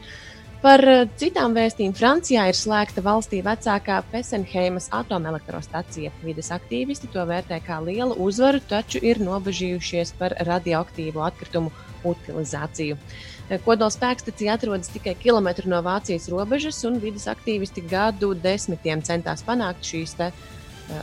Par 0.60 0.82
eh, 0.84 1.06
citām 1.16 1.54
vēstījumiem 1.56 1.96
Francijā 1.96 2.50
ir 2.52 2.58
slēgta 2.58 3.00
valstī 3.04 3.38
vecākā 3.46 4.02
Pesenheimas 4.12 4.90
atomelektrostacija. 4.92 6.12
Vides 6.20 6.50
aktīvisti 6.52 7.08
to 7.14 7.24
vērtē 7.30 7.62
kā 7.64 7.78
lielu 7.80 8.18
uzvaru, 8.26 8.60
taču 8.68 9.00
ir 9.00 9.22
nobežījušies 9.24 10.12
par 10.20 10.36
radioaktīvu 10.50 11.24
atkritumu 11.24 11.72
utilizāciju. 12.12 12.98
Eh, 13.48 13.62
Kodola 13.64 13.88
spēkstacija 13.96 14.58
atrodas 14.60 14.92
tikai 14.92 15.14
kilometru 15.22 15.72
no 15.72 15.80
Vācijas 15.86 16.28
robežas, 16.34 16.82
un 16.90 17.00
vidas 17.00 17.30
aktīvisti 17.32 17.86
gadu 17.88 18.34
desmitiem 18.36 19.00
centās 19.08 19.46
panākt 19.48 19.88
šīs 19.88 20.18
eh, 20.28 20.44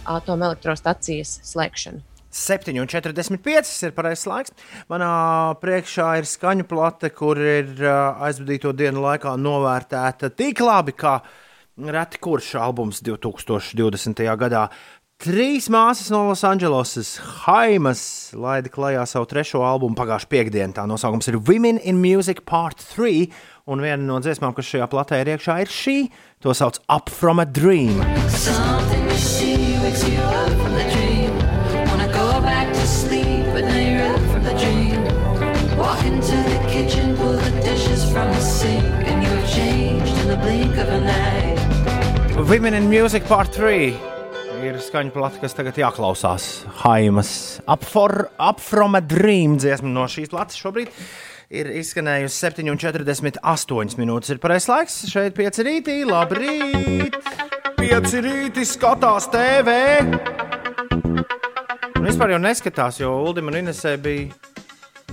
atomelektrostacijas 0.04 1.38
slēgšanu. 1.48 2.04
7,45 2.36 3.72
ir 3.88 3.96
pareizais 3.96 4.28
laiks. 4.28 4.54
Manā 4.92 5.10
priekšā 5.62 6.10
ir 6.20 6.28
skaņu 6.28 6.68
plate, 6.68 7.10
kur 7.16 7.40
ir 7.40 7.72
aizvadīto 7.80 8.74
dienu 8.76 9.04
laikā 9.06 9.34
novērtēta 9.40 10.30
tik 10.36 10.60
labi, 10.64 10.96
kā 10.96 11.18
reti 11.96 12.20
kurš 12.20 12.54
albums 12.60 13.02
2020. 13.04 14.22
gadā. 14.40 14.68
Trīs 15.16 15.70
māsas 15.72 16.10
no 16.12 16.26
Losandželosas, 16.26 17.14
Haimas, 17.46 18.02
laida 18.36 18.68
klajā 18.68 19.06
savu 19.08 19.24
trešo 19.30 19.62
albumu 19.64 19.96
pagājušā 19.96 20.28
piekdienā. 20.28 20.74
Tā 20.76 20.84
nosaukums 20.84 21.30
ir 21.32 21.38
Women 21.40 21.80
in 21.80 22.02
Music 22.02 22.44
Part 22.44 22.84
3, 22.92 23.24
un 23.72 23.80
viena 23.80 24.04
no 24.04 24.20
dziesmām, 24.20 24.52
kas 24.52 24.68
šajā 24.68 24.90
platē 24.92 25.22
ir 25.24 25.32
iekšā, 25.32 25.56
ir 25.64 25.72
šī. 25.72 25.96
To 26.44 26.52
sauc 26.52 26.82
Up 26.92 27.08
from 27.08 27.40
a 27.40 27.48
Dream. 27.48 28.04
Something 28.28 29.08
you 29.08 29.16
see 29.16 29.78
wakes 29.80 30.04
you 30.04 30.20
up 30.20 30.65
Women 42.46 42.74
in 42.74 42.84
Music 42.86 43.24
Part 43.26 43.50
3 43.58 43.96
ir 44.62 44.76
skaņa 44.78 45.10
plate, 45.10 45.40
kas 45.42 45.56
tagad 45.58 45.80
jāklausās. 45.80 46.44
Haimas 46.78 47.30
Up, 47.66 47.82
for, 47.82 48.28
up 48.38 48.60
from 48.62 48.94
a 48.94 49.00
Dream 49.02 49.56
dziesma 49.58 49.90
no 49.90 50.04
šīs 50.06 50.30
plates 50.30 50.60
šobrīd. 50.62 50.92
Ir 51.50 51.72
izskanējusi 51.80 52.38
7,48 52.62 53.98
minūtes. 53.98 54.30
Ir 54.30 54.38
pareizais 54.38 54.70
laiks. 54.70 55.00
Šeit 55.10 55.34
pieci 55.34 55.66
rītī. 55.66 55.98
Labrīt! 56.06 57.18
Pieci 57.80 58.22
rītī 58.22 58.62
skatās 58.62 59.26
TV. 59.34 59.76
Un 61.98 62.06
vispār 62.06 62.36
jau 62.36 62.40
neskatās, 62.46 63.02
jo 63.02 63.10
Ulim 63.26 63.50
un 63.50 63.58
Inesē 63.64 63.96
bija, 63.98 64.30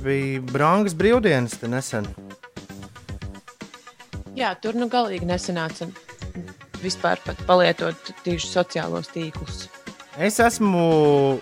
bija 0.06 0.46
brangas 0.54 0.94
brīvdienas 0.94 1.58
nesen. 1.66 2.14
Jā, 4.38 4.54
tur 4.62 4.78
nu 4.78 4.86
galīgi 4.86 5.26
nesanāca 5.26 5.90
vispār 6.84 7.22
palietot 7.48 8.14
tieši 8.26 8.50
sociālos 8.52 9.12
tīklus. 9.14 9.68
Es 10.22 10.40
esmu. 10.44 11.40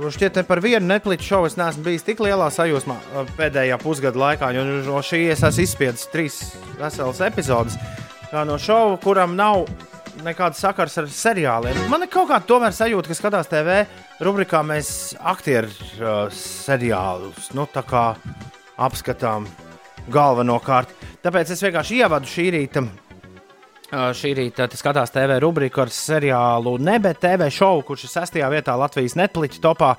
Šķiet, 0.00 0.38
par 0.48 0.62
vienu 0.64 0.86
Netflix 0.88 1.26
šovu 1.28 1.48
es 1.50 1.56
neesmu 1.58 1.82
bijis 1.84 2.04
tik 2.06 2.22
lielā 2.24 2.46
sajūsmā 2.54 2.94
pēdējā 3.36 3.76
pusgada 3.82 4.16
laikā, 4.16 4.48
jo 4.56 4.62
no 4.86 5.02
šī 5.04 5.26
es 5.34 5.42
esmu 5.44 5.64
izspiedis 5.66 6.06
trīs 6.12 6.38
veselas 6.78 7.20
epizodes. 7.26 7.76
Kā 8.30 8.46
no 8.48 8.56
šova, 8.62 8.96
kuram 9.02 9.34
nav 9.36 9.66
nekāds 10.24 10.60
sakars 10.62 10.96
ar 11.00 11.10
seriāliem. 11.12 11.82
Man 11.92 12.04
ir 12.06 12.12
kaut 12.12 12.30
kāda 12.30 12.70
sajūta, 12.72 13.10
ka 13.10 13.18
skatās 13.18 13.50
TV 13.50 13.82
rubrikā 14.24 14.62
mēs 14.66 15.16
aktieru 15.18 15.68
uh, 15.70 16.22
seriālus 16.32 17.50
nu, 17.56 17.66
apskatām 18.80 19.48
galvenokārt. 20.12 20.92
Tāpēc 21.24 21.52
es 21.52 21.62
vienkārši 21.64 22.00
ievadu 22.00 22.30
šī 22.30 22.50
rīta 22.56 22.84
Šī 23.90 24.30
rīta 24.38 24.68
skatās 24.78 25.10
TV 25.10 25.40
rubriku 25.42 25.82
ar 25.82 25.90
seriālu 25.90 26.76
Nebe 26.78 27.10
TV 27.18 27.48
šovu, 27.50 27.82
kurš 27.88 28.04
ir 28.06 28.12
sestajā 28.12 28.50
vietā 28.52 28.76
Latvijas 28.78 29.16
Netflix 29.18 29.58
topā. 29.62 29.96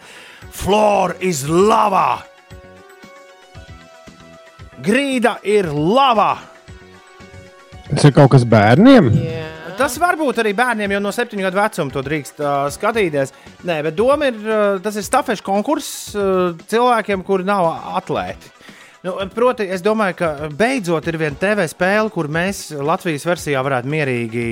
Flora 0.55 1.17
is 1.19 1.43
lava! 1.49 2.21
Grīda 4.81 5.35
ir 5.43 5.67
lava! 5.75 6.37
Tas 7.89 8.07
ir 8.07 8.15
kaut 8.15 8.31
kas 8.31 8.47
bērniem. 8.47 9.11
Tas 9.75 9.97
var 9.99 10.15
būt 10.15 10.39
arī 10.39 10.53
bērniem, 10.55 10.93
jo 10.95 11.01
no 11.03 11.11
septiņu 11.11 11.43
gadu 11.49 11.59
vecuma 11.59 11.91
to 11.91 12.03
drīkst 12.05 12.39
uh, 12.39 12.49
skatīties. 12.71 13.35
Nē, 13.67 13.81
bet 13.89 13.97
doma 13.97 14.31
ir, 14.31 14.39
uh, 14.45 14.79
tas 14.83 14.95
ir 14.95 15.03
stafešu 15.03 15.43
konkurss 15.43 16.15
uh, 16.15 16.53
cilvēkiem, 16.71 17.25
kuri 17.27 17.47
nav 17.47 17.67
atlēti. 17.99 18.53
Nu, 19.01 19.15
proti, 19.33 19.65
es 19.65 19.81
domāju, 19.81 20.13
ka 20.19 20.27
beidzot 20.53 21.07
ir 21.09 21.15
viena 21.17 21.33
TV 21.41 21.63
spēle, 21.71 22.11
kur 22.13 22.27
mēs 22.29 22.67
Latvijas 22.85 23.25
versijā 23.25 23.63
varētu 23.65 23.89
mierīgi 23.89 24.43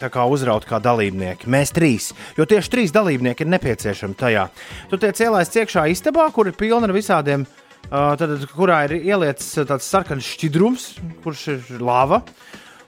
kā 0.00 0.24
uzraut 0.24 0.64
kā 0.64 0.78
dalībnieki. 0.80 1.44
Mēs 1.52 1.74
trīs, 1.76 2.06
jo 2.38 2.46
tieši 2.48 2.72
trīs 2.72 2.94
dalībnieki 2.96 3.44
ir 3.44 3.52
nepieciešami 3.52 4.16
tajā. 4.16 4.46
Tur 4.88 5.04
tiek 5.04 5.20
ielaists 5.28 5.60
iekšā 5.60 5.84
istabā, 5.92 6.24
kur 6.32 6.48
ir 6.48 6.56
pilna 6.56 6.88
ar 6.88 6.96
visādiem, 6.96 7.44
uh, 7.44 8.16
tad, 8.16 8.32
kurā 8.56 8.86
ir 8.88 8.96
ieliets 9.02 9.52
tāds 9.68 9.92
sarkans 9.92 10.24
šķidrums, 10.24 10.90
kurš 11.20 11.46
ir 11.58 11.72
lava. 11.84 12.24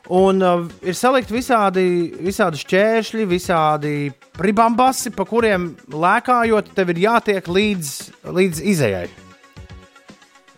Un 0.08 0.40
uh, 0.40 0.66
ir 0.80 0.96
salikti 0.96 1.36
visādi, 1.36 1.88
visādi 2.16 2.64
šķēršļi, 2.64 3.28
visādi 3.28 3.96
pribambasi, 4.40 5.12
pa 5.12 5.28
kuriem 5.28 5.74
lēkājot, 5.92 6.72
tev 6.72 6.96
ir 6.96 7.08
jātiek 7.10 7.56
līdz, 7.60 7.98
līdz 8.40 8.70
izējai. 8.72 9.10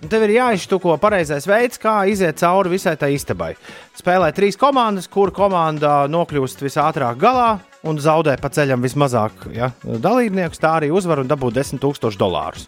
Tev 0.02 0.24
ir 0.26 0.32
jāiztuko 0.34 0.96
pareizais 0.98 1.44
veids, 1.46 1.78
kā 1.78 2.00
iziet 2.10 2.40
cauri 2.40 2.72
visai 2.72 2.96
tai 2.98 3.12
istabai. 3.14 3.52
Spēlē 3.94 4.32
trīs 4.34 4.58
komandas, 4.58 5.06
kur 5.06 5.30
komanda 5.34 6.08
nokļūst 6.10 6.64
visātrāk 6.64 7.20
galā 7.22 7.60
un 7.86 8.00
zaudē 8.02 8.34
pa 8.40 8.50
ceļam 8.50 8.82
vismazāk 8.82 9.46
ja, 9.54 9.70
dalībniekus. 9.84 10.58
Tā 10.62 10.78
arī 10.80 10.90
uzvar 10.90 11.22
un 11.22 11.30
dabū 11.30 11.52
10,000 11.54 12.18
dolārus. 12.18 12.66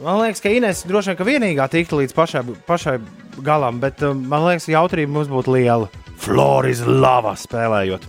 Man 0.00 0.22
liekas, 0.22 0.42
ka 0.42 0.50
Inês 0.50 0.82
droši 0.88 1.12
vien 1.12 1.18
ka 1.18 1.28
vienīgā 1.28 1.68
tiktu 1.70 2.00
līdz 2.00 2.16
pašai, 2.16 2.42
pašai 2.66 2.96
galam, 3.44 3.78
bet 3.82 4.02
um, 4.06 4.24
man 4.32 4.48
liekas, 4.48 4.66
ka 4.66 4.74
jautrība 4.74 5.12
mums 5.14 5.30
būtu 5.30 5.54
liela. 5.54 5.90
Floris 6.20 6.82
lava 6.88 7.36
spēlējot. 7.38 8.08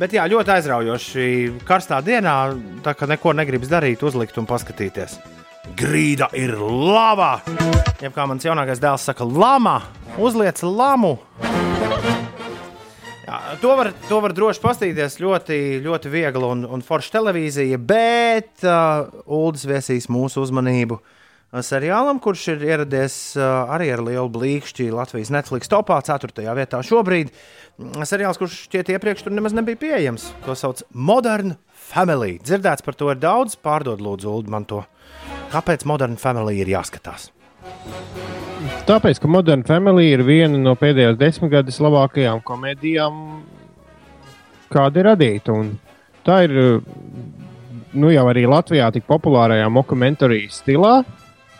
Bet 0.00 0.16
jā, 0.16 0.26
ļoti 0.28 0.56
aizraujoši 0.56 1.30
karstā 1.68 2.02
dienā, 2.04 2.36
tā 2.84 2.96
kā 2.96 3.06
neko 3.08 3.36
negribas 3.36 3.70
darīt, 3.70 4.02
uzlikt 4.04 4.36
un 4.40 4.48
paskatīties. 4.48 5.20
Grīda 5.74 6.28
ir 6.38 6.54
lava! 6.60 7.40
Ja 7.98 8.12
kā 8.14 8.26
mans 8.28 8.44
jaunākais 8.46 8.78
dēls 8.78 9.08
saka, 9.08 9.26
lama! 9.26 9.80
Uzliec 10.22 10.62
lamu! 10.62 11.16
Jā, 13.26 13.40
to, 13.58 13.72
var, 13.74 13.90
to 14.06 14.20
var 14.22 14.34
droši 14.36 14.62
paskatīties. 14.62 15.18
Ļoti, 15.18 15.58
ļoti 15.82 16.12
viegli 16.12 16.46
un, 16.46 16.62
un 16.70 16.84
forša 16.86 17.16
televīzija, 17.16 17.80
bet 17.82 18.62
uh, 18.62 19.08
Ulas 19.26 19.66
viesīs 19.66 20.06
mūsu 20.12 20.44
uzmanību 20.46 21.00
uh, 21.00 21.58
seriālam, 21.66 22.22
kurš 22.22 22.46
ir 22.54 22.62
ieradies 22.68 23.18
uh, 23.34 23.66
arī 23.74 23.90
ar 23.96 24.04
lielu 24.06 24.30
blīkšķi 24.30 24.92
Latvijas 24.94 25.34
Netflix 25.34 25.72
topā, 25.72 25.98
4. 26.06 26.46
vietā 26.54 26.84
šobrīd. 26.86 27.34
Mm, 27.82 28.06
Seriāls, 28.06 28.38
kurš 28.38 28.62
šķiet 28.68 28.94
iepriekš 28.94 29.26
tur 29.26 29.34
nemaz 29.34 29.56
nebija 29.58 29.82
pieejams. 29.82 30.30
To 30.46 30.54
sauc 30.54 30.86
Modern 30.94 31.56
Family. 31.90 32.38
Dzirdēts 32.46 32.86
par 32.86 32.94
to 32.94 33.10
ir 33.10 33.18
daudz, 33.18 33.58
pārdod 33.58 33.98
lūdzu 34.06 34.30
Ulu 34.30 34.54
man 34.54 34.70
to. 34.70 34.86
Kāpēc 35.52 35.86
Modern 35.88 36.16
Family 36.20 36.60
ir 36.62 36.70
jāskatās? 36.70 37.30
Tāpēc, 38.86 39.20
ka 39.22 39.30
Modern 39.30 39.64
Family 39.66 40.10
ir 40.12 40.22
viena 40.26 40.58
no 40.58 40.74
pēdējās 40.78 41.18
desmitgades 41.18 41.78
labākajām 41.82 42.42
komēdijām, 42.46 43.20
kāda 44.72 45.02
ir 45.02 45.08
radīta. 45.10 45.54
Un 45.54 45.72
tā 46.26 46.42
ir 46.46 46.56
nu, 47.96 48.10
jau 48.12 48.26
arī 48.30 48.46
Latvijā 48.50 48.90
tik 48.94 49.06
populārajā 49.08 49.68
dokumentārijā 49.72 50.50
stilā. 50.54 50.96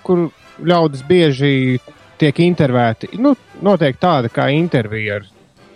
kur 0.06 0.28
ļaudis 0.62 1.02
bieži 1.02 1.80
tiek 2.20 2.38
intervēti. 2.44 3.10
Nu, 3.18 3.34
noteikti 3.62 4.02
tāda 4.02 4.30
kā 4.32 4.46
intervija 4.54 5.20
ar 5.20 5.24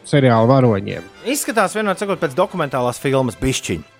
seriāla 0.06 0.46
varoņiem. 0.46 1.08
Izskatās 1.30 1.74
vienot 1.74 1.98
sakot 1.98 2.20
pēc 2.22 2.36
dokumentālās 2.38 3.00
filmas 3.02 3.38
Bišķiņa. 3.40 3.98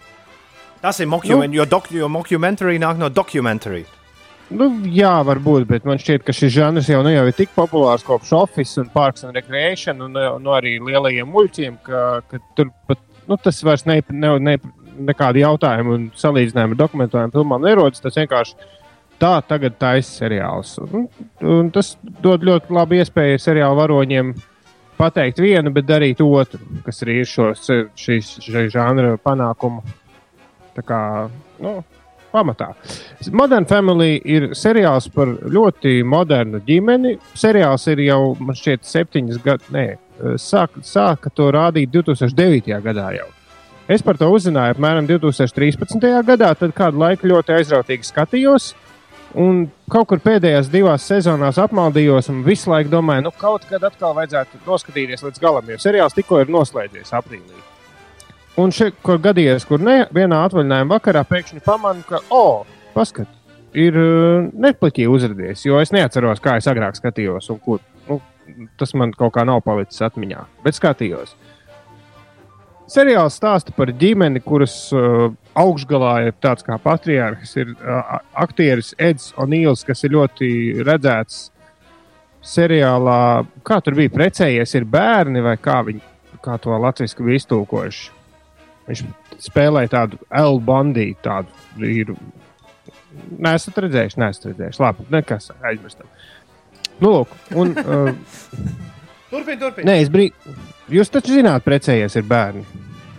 Tas 0.81 1.01
ir 1.03 1.11
mockumentary, 1.13 1.51
nu, 1.53 1.59
jo, 1.61 1.81
jo 1.93 2.09
mockumentary 2.09 2.79
nāk 2.81 2.97
no 3.01 3.11
documentary. 3.13 3.85
Nu, 4.51 4.67
jā, 4.91 5.13
varbūt, 5.27 5.69
bet 5.71 5.85
man 5.87 6.01
šķiet, 6.03 6.25
ka 6.27 6.35
šis 6.35 6.51
žanrs 6.57 6.89
jau, 6.91 7.05
nu, 7.07 7.13
jau 7.15 7.23
ir 7.29 7.37
tik 7.37 7.53
populārs 7.55 8.03
kopš 8.07 8.33
Office 8.35 8.81
un 8.83 8.89
Parks 8.91 9.23
and 9.27 9.39
Recreation 9.39 10.03
un, 10.03 10.19
un 10.19 10.51
arī 10.51 10.75
lielajiem 10.83 11.31
muļķiem, 11.31 11.79
ka, 11.87 12.01
ka 12.27 12.41
tur 12.59 12.73
pat 12.91 12.99
nu, 13.31 13.39
tas 13.39 13.63
vairs 13.63 13.87
ne, 13.87 14.01
ne, 14.11 14.33
ne, 14.43 14.57
nekādi 15.11 15.45
jautājumi 15.45 15.95
un 15.95 16.11
salīdzinājumi 16.19 16.75
ar 16.75 16.81
dokumentālajām 16.83 17.35
filmām 17.35 17.63
nerodas. 17.65 18.03
Tas 18.03 18.19
vienkārši 18.19 18.57
tā 19.21 19.37
tagad 19.47 19.79
taisa 19.81 20.25
seriāls. 20.25 20.77
Un, 20.83 21.07
un 21.47 21.71
tas 21.75 21.95
dod 22.25 22.45
ļoti 22.47 22.75
labu 22.75 22.99
iespēju 22.99 23.41
seriāla 23.43 23.79
varoņiem 23.85 24.35
pateikt 24.99 25.41
vienu, 25.41 25.73
bet 25.73 25.89
darīt 25.89 26.21
otru, 26.25 26.61
kas 26.85 27.01
arī 27.05 27.21
ir 27.23 27.31
šo, 27.31 27.53
šīs, 27.57 28.35
šī 28.45 28.67
žanra 28.73 29.15
panākumu. 29.23 29.85
Tā 30.75 30.85
kā, 30.87 31.01
nu, 31.63 31.79
pamatā. 32.33 32.73
Modern 33.33 33.67
Family 33.71 34.21
ir 34.25 34.51
seriāls 34.59 35.11
par 35.15 35.33
ļoti 35.45 36.01
modernu 36.07 36.63
ģimeni. 36.67 37.17
Seriāls 37.39 37.87
ir 37.93 38.05
jau, 38.07 38.21
man 38.41 38.59
šķiet, 38.59 38.87
septiņas 38.87 39.43
gadus, 39.45 39.73
nē, 39.75 39.87
sāka, 40.41 40.83
sāka 40.87 41.33
to 41.35 41.51
rādīt 41.55 41.93
2009. 41.95 42.81
gadā 42.85 43.11
jau. 43.19 43.29
Es 43.91 44.05
par 44.07 44.15
to 44.15 44.29
uzzināju 44.31 44.77
apmēram 44.77 45.09
2013. 45.09 46.05
gadā, 46.27 46.53
tad 46.55 46.75
kādu 46.77 47.01
laiku 47.03 47.27
ļoti 47.31 47.57
aizrautīgi 47.57 48.07
skatījos. 48.07 48.71
Un 49.39 49.65
kaut 49.91 50.09
kur 50.11 50.19
pēdējās 50.23 50.71
divās 50.71 51.05
sezonās 51.07 51.59
apmaldījos, 51.63 52.31
un 52.33 52.43
visu 52.47 52.71
laiku 52.71 52.91
domāju, 52.91 53.29
nu, 53.29 53.35
kaut 53.39 53.67
kad 53.71 53.83
atkal 53.87 54.15
vajadzētu 54.17 54.63
noskatīties 54.67 55.23
līdz 55.27 55.43
galam, 55.43 55.71
jo 55.71 55.79
seriāls 55.79 56.17
tikko 56.17 56.43
ir 56.43 56.51
noslēdzies 56.51 57.15
aprīlī. 57.15 57.70
Un 58.59 58.73
šeit, 58.75 58.97
kur 59.07 59.21
gadījies, 59.23 59.65
kur 59.69 59.83
ne, 59.83 60.03
vienā 60.15 60.41
atvaļinājuma 60.49 60.97
vakarā 60.97 61.23
pēkšņi 61.29 61.63
pamanu, 61.65 62.03
ka, 62.09 62.19
oh, 62.35 62.67
paskat, 62.97 63.29
ir 63.79 63.95
uh, 63.95 64.49
Netflixī 64.51 65.07
uzrādījies, 65.11 65.63
jo 65.69 65.79
es 65.81 65.95
neatceros, 65.95 66.43
kā 66.43 66.57
es 66.59 66.67
agrāk 66.71 66.99
skatījos, 66.99 67.51
un 67.55 67.63
kur. 67.63 67.85
Nu, 68.09 68.19
tas 68.81 68.91
man 68.99 69.13
kaut 69.15 69.37
kā 69.37 69.45
nav 69.47 69.61
palicis 69.63 70.03
atmiņā, 70.03 70.43
bet 70.65 70.75
skatījos. 70.75 71.37
Seriāls 72.91 73.37
stāsta 73.39 73.71
par 73.77 73.93
ģimeni, 73.95 74.43
kuras 74.43 74.75
uh, 74.97 75.29
augšgalā 75.55 76.15
ir 76.27 76.35
tāds 76.43 76.67
kā 76.67 76.75
patriārhs, 76.83 77.55
ir 77.63 77.71
uh, 77.77 78.17
aktieris 78.35 78.97
Eds 78.99 79.31
O'Neils, 79.39 79.87
kas 79.87 80.03
ir 80.03 80.17
ļoti 80.17 80.51
redzēts 80.83 81.45
seriālā. 82.43 83.47
Kā 83.63 83.79
tur 83.85 83.95
bija 83.95 84.11
precējies, 84.17 84.75
ir 84.75 84.91
bērni 84.91 85.45
vai 85.45 85.55
kā 85.63 85.85
viņi 85.87 86.03
kā 86.43 86.57
to 86.59 86.75
latviešu 86.75 87.23
bija 87.23 87.45
iztūkojuši. 87.45 88.20
Viņš 88.89 89.03
spēlēja 89.45 89.93
tādu 89.95 90.21
L 90.41 90.61
bandītu, 90.65 91.21
tādu 91.25 91.81
vīru. 91.81 92.17
Nē, 93.39 93.55
esat 93.59 93.79
redzējuši, 93.85 94.21
neesat 94.23 94.49
redzējuši. 94.51 94.83
Labi, 94.83 95.07
nekas 95.13 95.51
aizmirstam. 95.67 96.09
Nu, 97.01 97.13
lūk, 97.15 97.35
un, 97.59 97.75
uh, 97.85 98.11
Turpiniet, 99.31 99.61
turpiniet. 99.63 99.87
nē, 99.87 99.97
es 100.05 100.11
brīd... 100.13 100.35
Jūs 100.91 101.13
taču 101.15 101.37
zināt, 101.37 101.63
precējies 101.63 102.17
ir 102.19 102.27
bērni. 102.27 102.65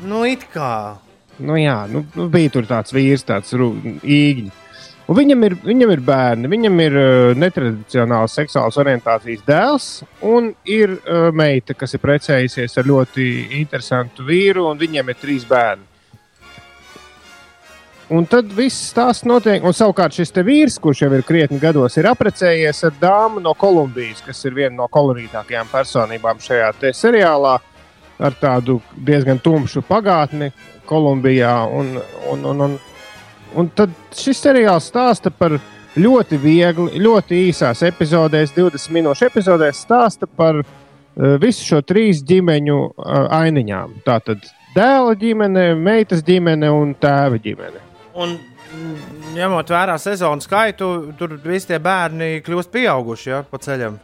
Nu, 0.03 0.25
it 0.27 0.43
kā. 0.51 0.97
Nu, 1.39 1.55
jā, 1.55 1.77
nu, 1.91 2.03
nu, 2.17 2.27
bija 2.31 2.51
tur 2.51 2.67
tāds 2.67 2.91
vīrs, 2.93 3.23
tāds 3.27 3.53
īņķis. 3.55 4.57
Un 5.11 5.17
viņam 5.17 5.41
ir, 5.43 5.57
viņam 5.59 5.89
ir 5.91 6.01
bērni, 6.07 6.47
viņam 6.47 6.77
ir 6.85 6.93
uh, 6.95 7.29
netradicionāls 7.35 8.31
seksuāls 8.37 8.77
orientācijas 8.79 9.41
dēls, 9.43 9.87
un 10.23 10.53
ir 10.63 10.93
uh, 11.01 11.25
meita, 11.35 11.75
kas 11.75 11.97
ir 11.97 11.99
precējusies 11.99 12.79
ar 12.79 12.87
ļoti 12.87 13.25
interesantu 13.59 14.23
vīru, 14.29 14.69
un 14.71 14.79
viņam 14.79 15.11
ir 15.11 15.17
trīs 15.19 15.43
bērni. 15.49 15.83
Un 18.11 18.23
tad 18.27 18.53
viss 18.55 18.87
stāsts 18.93 19.27
notiek, 19.27 19.63
un 19.63 19.75
savukārt 19.75 20.15
šis 20.15 20.31
vīrs, 20.47 20.77
kurš 20.83 21.03
jau 21.03 21.09
ir 21.15 21.25
krietni 21.27 21.59
gados, 21.59 21.95
ir 21.99 22.07
apprecējies 22.07 22.83
ar 22.87 22.95
dāmu 22.99 23.43
no 23.43 23.51
Kolumbijas, 23.55 24.23
kas 24.23 24.39
ir 24.47 24.55
viena 24.55 24.77
no 24.77 24.87
kolorītākajām 24.91 25.67
personībām 25.71 26.39
šajā 26.43 26.71
seriālā, 26.95 27.57
ar 28.19 28.39
tādu 28.39 28.79
diezgan 28.95 29.43
tumšu 29.43 29.83
pagātni 29.87 30.51
Kolumbijā. 30.87 31.55
Un, 31.71 31.97
un, 32.31 32.47
un, 32.51 32.65
un, 32.67 32.79
un 33.55 33.69
tad 33.75 33.93
šis 34.15 34.41
seriāls 34.43 34.89
stāsta 34.91 35.31
par 35.33 35.57
ļoti 35.99 36.39
viegli, 36.39 37.01
ļoti 37.03 37.41
īsās 37.49 37.83
epizodēs, 37.87 38.53
20 38.55 38.95
minūšu 38.95 39.27
epizodēs, 39.27 39.83
stāsta 39.85 40.27
par 40.27 40.61
uh, 40.61 40.67
visu 41.41 41.65
šo 41.67 41.81
trīs 41.83 42.23
ģimeņu 42.27 42.77
uh, 42.79 43.25
ainiņām. 43.41 43.99
Tātad 44.07 44.45
dēla 44.75 45.17
ģimene, 45.19 45.71
meitas 45.75 46.23
ģimene 46.27 46.71
un 46.71 46.95
tēva 46.99 47.41
ģimene. 47.43 47.83
Un, 48.21 48.37
ņemot 49.35 49.71
vērā 49.71 49.97
sezonu 49.99 50.43
skaitu, 50.43 50.87
tur 51.19 51.35
visi 51.43 51.71
tie 51.71 51.79
bērni 51.83 52.39
kļūst 52.45 52.71
pieauguši 52.71 53.29
ja, 53.31 53.43
pa 53.47 53.59
ceļam. 53.61 53.99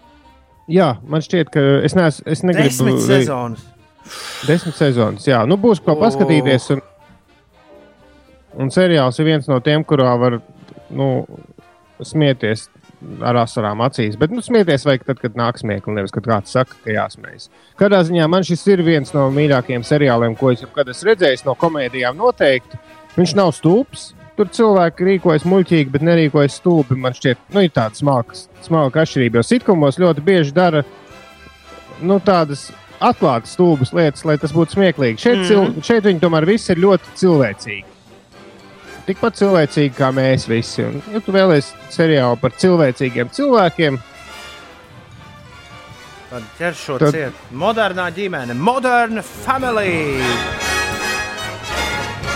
Jā, 0.72 0.98
man 1.07 1.24
šķiet, 1.24 1.52
ka 1.53 1.64
es, 1.88 1.95
nees, 1.95 2.19
es 2.28 2.44
negribu. 2.44 2.68
Desmit 2.68 3.03
sezonas. 3.06 3.64
Desmit 4.48 4.76
sezonas, 4.76 5.28
jā. 5.28 5.40
Nu, 5.48 5.56
būs 5.60 5.80
ko 5.84 5.95
paskatīties. 5.99 6.68
Un, 6.76 6.84
un 8.57 8.73
seriāls 8.73 9.19
ir 9.21 9.29
viens 9.29 9.47
no 9.49 9.59
tiem, 9.63 9.85
kurā 9.88 10.13
var 10.19 10.39
nu, 10.89 11.09
smieties 12.05 12.67
ar 13.25 13.38
asarām 13.43 13.81
acīs. 13.85 14.17
Bet 14.19 14.34
nu, 14.34 14.41
smieties 14.43 14.85
vajag 14.88 15.05
tad, 15.07 15.21
kad 15.21 15.38
nāk 15.38 15.59
smieklīgi, 15.61 15.95
nevis 15.99 16.13
kad 16.15 16.27
kāds 16.27 16.53
saka, 16.55 16.77
ka 16.84 16.93
jāsmējas. 16.93 17.49
Kādā 17.79 18.01
ziņā 18.07 18.27
man 18.31 18.45
šis 18.47 18.65
ir 18.73 18.84
viens 18.85 19.13
no 19.13 19.27
mīļākajiem 19.34 19.85
seriāliem, 19.85 20.38
ko 20.38 20.51
es 20.53 20.63
jebkad 20.65 20.89
esmu 20.93 21.11
redzējis 21.11 21.45
no 21.47 21.57
komēdijām 21.59 22.17
noteikti. 22.17 22.79
Viņš 23.17 23.35
nav 23.38 23.53
stulbs. 23.57 24.13
Tur 24.38 24.49
cilvēki 24.53 25.05
rīkojas 25.05 25.47
muļķīgi, 25.49 25.89
bet 25.89 26.03
nerīkojas 26.05 26.59
stulbi. 26.59 26.93
Man 27.01 27.15
šķiet, 27.17 27.39
nu, 27.55 27.63
ir 27.65 27.71
tāda 27.73 27.97
smalka, 27.97 29.01
atšķirība. 29.01 29.39
Jo 29.39 29.45
sitkumos 29.47 29.97
ļoti 29.97 30.21
bieži 30.27 30.53
dara 30.53 30.84
nu, 32.05 32.19
tādas 32.21 32.67
atklātas 33.01 33.55
stulbas 33.57 33.93
lietas, 33.97 34.21
lai 34.29 34.38
tas 34.38 34.53
būtu 34.53 34.77
smieklīgi. 34.77 35.21
Šeit, 35.23 35.39
mm. 35.41 35.47
cil, 35.49 35.85
šeit 35.89 36.05
viņi 36.05 36.21
tomēr 36.21 36.45
visi 36.49 36.69
ir 36.75 36.84
ļoti 36.85 37.17
cilvēcīgi. 37.17 37.97
Tikpat 39.07 39.38
cilvēcīgi 39.39 39.93
kā 39.95 40.09
mēs 40.11 40.47
visi. 40.51 40.84
Un, 40.84 40.97
ja 41.13 41.21
tu 41.23 41.31
vēlēsies 41.31 41.71
seriālu 41.95 42.35
par 42.41 42.51
cilvēcīgiem 42.59 43.29
cilvēkiem, 43.31 43.99
tad 46.27 46.49
ķer 46.57 46.75
šo 46.75 46.97
Tad- 46.99 47.15
ciet. 47.15 47.38
Modernā 47.55 48.09
ģimene, 48.11 48.53
moderna 48.57 49.23
family. 49.23 50.19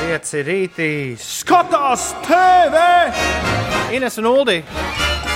Pieci 0.02 0.42
rītī 0.48 0.90
skatās 1.20 2.08
TV! 2.26 2.80
Ines 3.96 4.18
un 4.18 4.32
Uldi. 4.32 4.62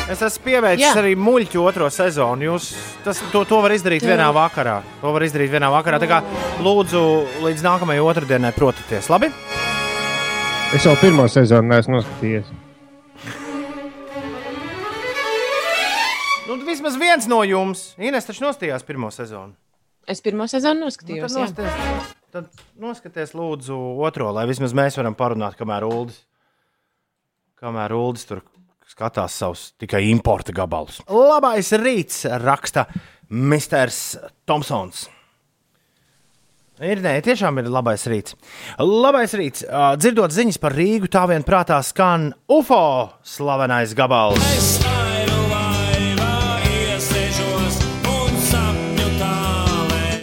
Es 0.10 0.22
esmu 0.22 0.44
pievērsis 0.45 0.86
Jā. 0.86 0.94
arī 1.02 1.16
muļķu 1.18 1.62
otro 1.66 1.88
sezonu. 1.90 2.48
Jūs 2.48 2.72
tas, 3.03 3.20
to, 3.34 3.41
to 3.49 3.60
var 3.64 3.74
izdarīt 3.76 4.06
Jā. 4.06 4.14
vienā 4.14 4.32
vakarā. 4.36 4.80
To 5.02 5.12
var 5.16 5.26
izdarīt 5.26 5.52
vienā 5.53 5.68
vakarā. 5.74 5.99
Tā 5.99 6.10
kā 6.10 6.22
lūdzu, 6.64 7.03
līdz 7.44 7.66
nākamajai 7.66 8.03
otrdienai 8.06 8.53
prototies. 8.56 9.10
Labi? 9.10 9.32
Es 10.76 10.86
jau 10.86 10.94
pirmo 11.00 11.26
sezonu 11.32 11.70
neesmu 11.72 11.98
noskatījies. 12.00 12.50
Nu, 16.46 16.58
vismaz 16.68 16.98
viens 17.02 17.28
no 17.32 17.42
jums. 17.48 17.94
Ines 18.02 18.28
taču 18.28 18.44
nostājās 18.46 18.86
pirmo 18.86 19.10
sezonu. 19.14 19.56
Es 20.08 20.22
pirmo 20.22 20.46
sezonu 20.50 20.84
Nu, 20.84 20.90
noskatījos. 20.92 21.34
tad, 21.34 21.40
jā. 21.40 21.46
nostāties, 21.48 22.12
tad 22.36 22.50
noskaties, 22.78 23.32
lūdzu, 23.34 23.78
otro, 24.06 24.28
lai 24.36 24.44
vismaz 24.46 24.76
mēs 24.78 25.00
varam 25.00 25.16
parunāt, 25.18 25.56
kamēr 25.58 25.88
Uldis, 25.88 26.20
kamēr 27.58 27.96
Uldis 27.98 28.28
tur 28.30 28.44
skatās 28.86 29.34
savus 29.34 29.72
tikai 29.82 30.04
importa 30.12 30.54
gabalus. 30.54 31.00
Labais 31.10 31.72
rīts, 31.82 32.22
raksta 32.46 32.86
Misters 33.30 34.18
Thompsons. 34.46 35.08
Ir, 36.84 37.00
nē, 37.00 37.22
tiešām 37.24 37.62
ir 37.62 37.70
labais 37.72 38.02
rīts. 38.12 38.34
Labais 38.84 39.32
rīts. 39.40 39.64
Ā, 39.64 39.94
Dzirdot 39.96 40.34
ziņas 40.36 40.58
par 40.60 40.74
Rīgu, 40.76 41.08
tā 41.08 41.22
vien 41.32 41.46
prātā 41.48 41.78
skan 41.80 42.34
UFO 42.52 43.16
slavenais 43.24 43.94
gabals. 43.96 44.44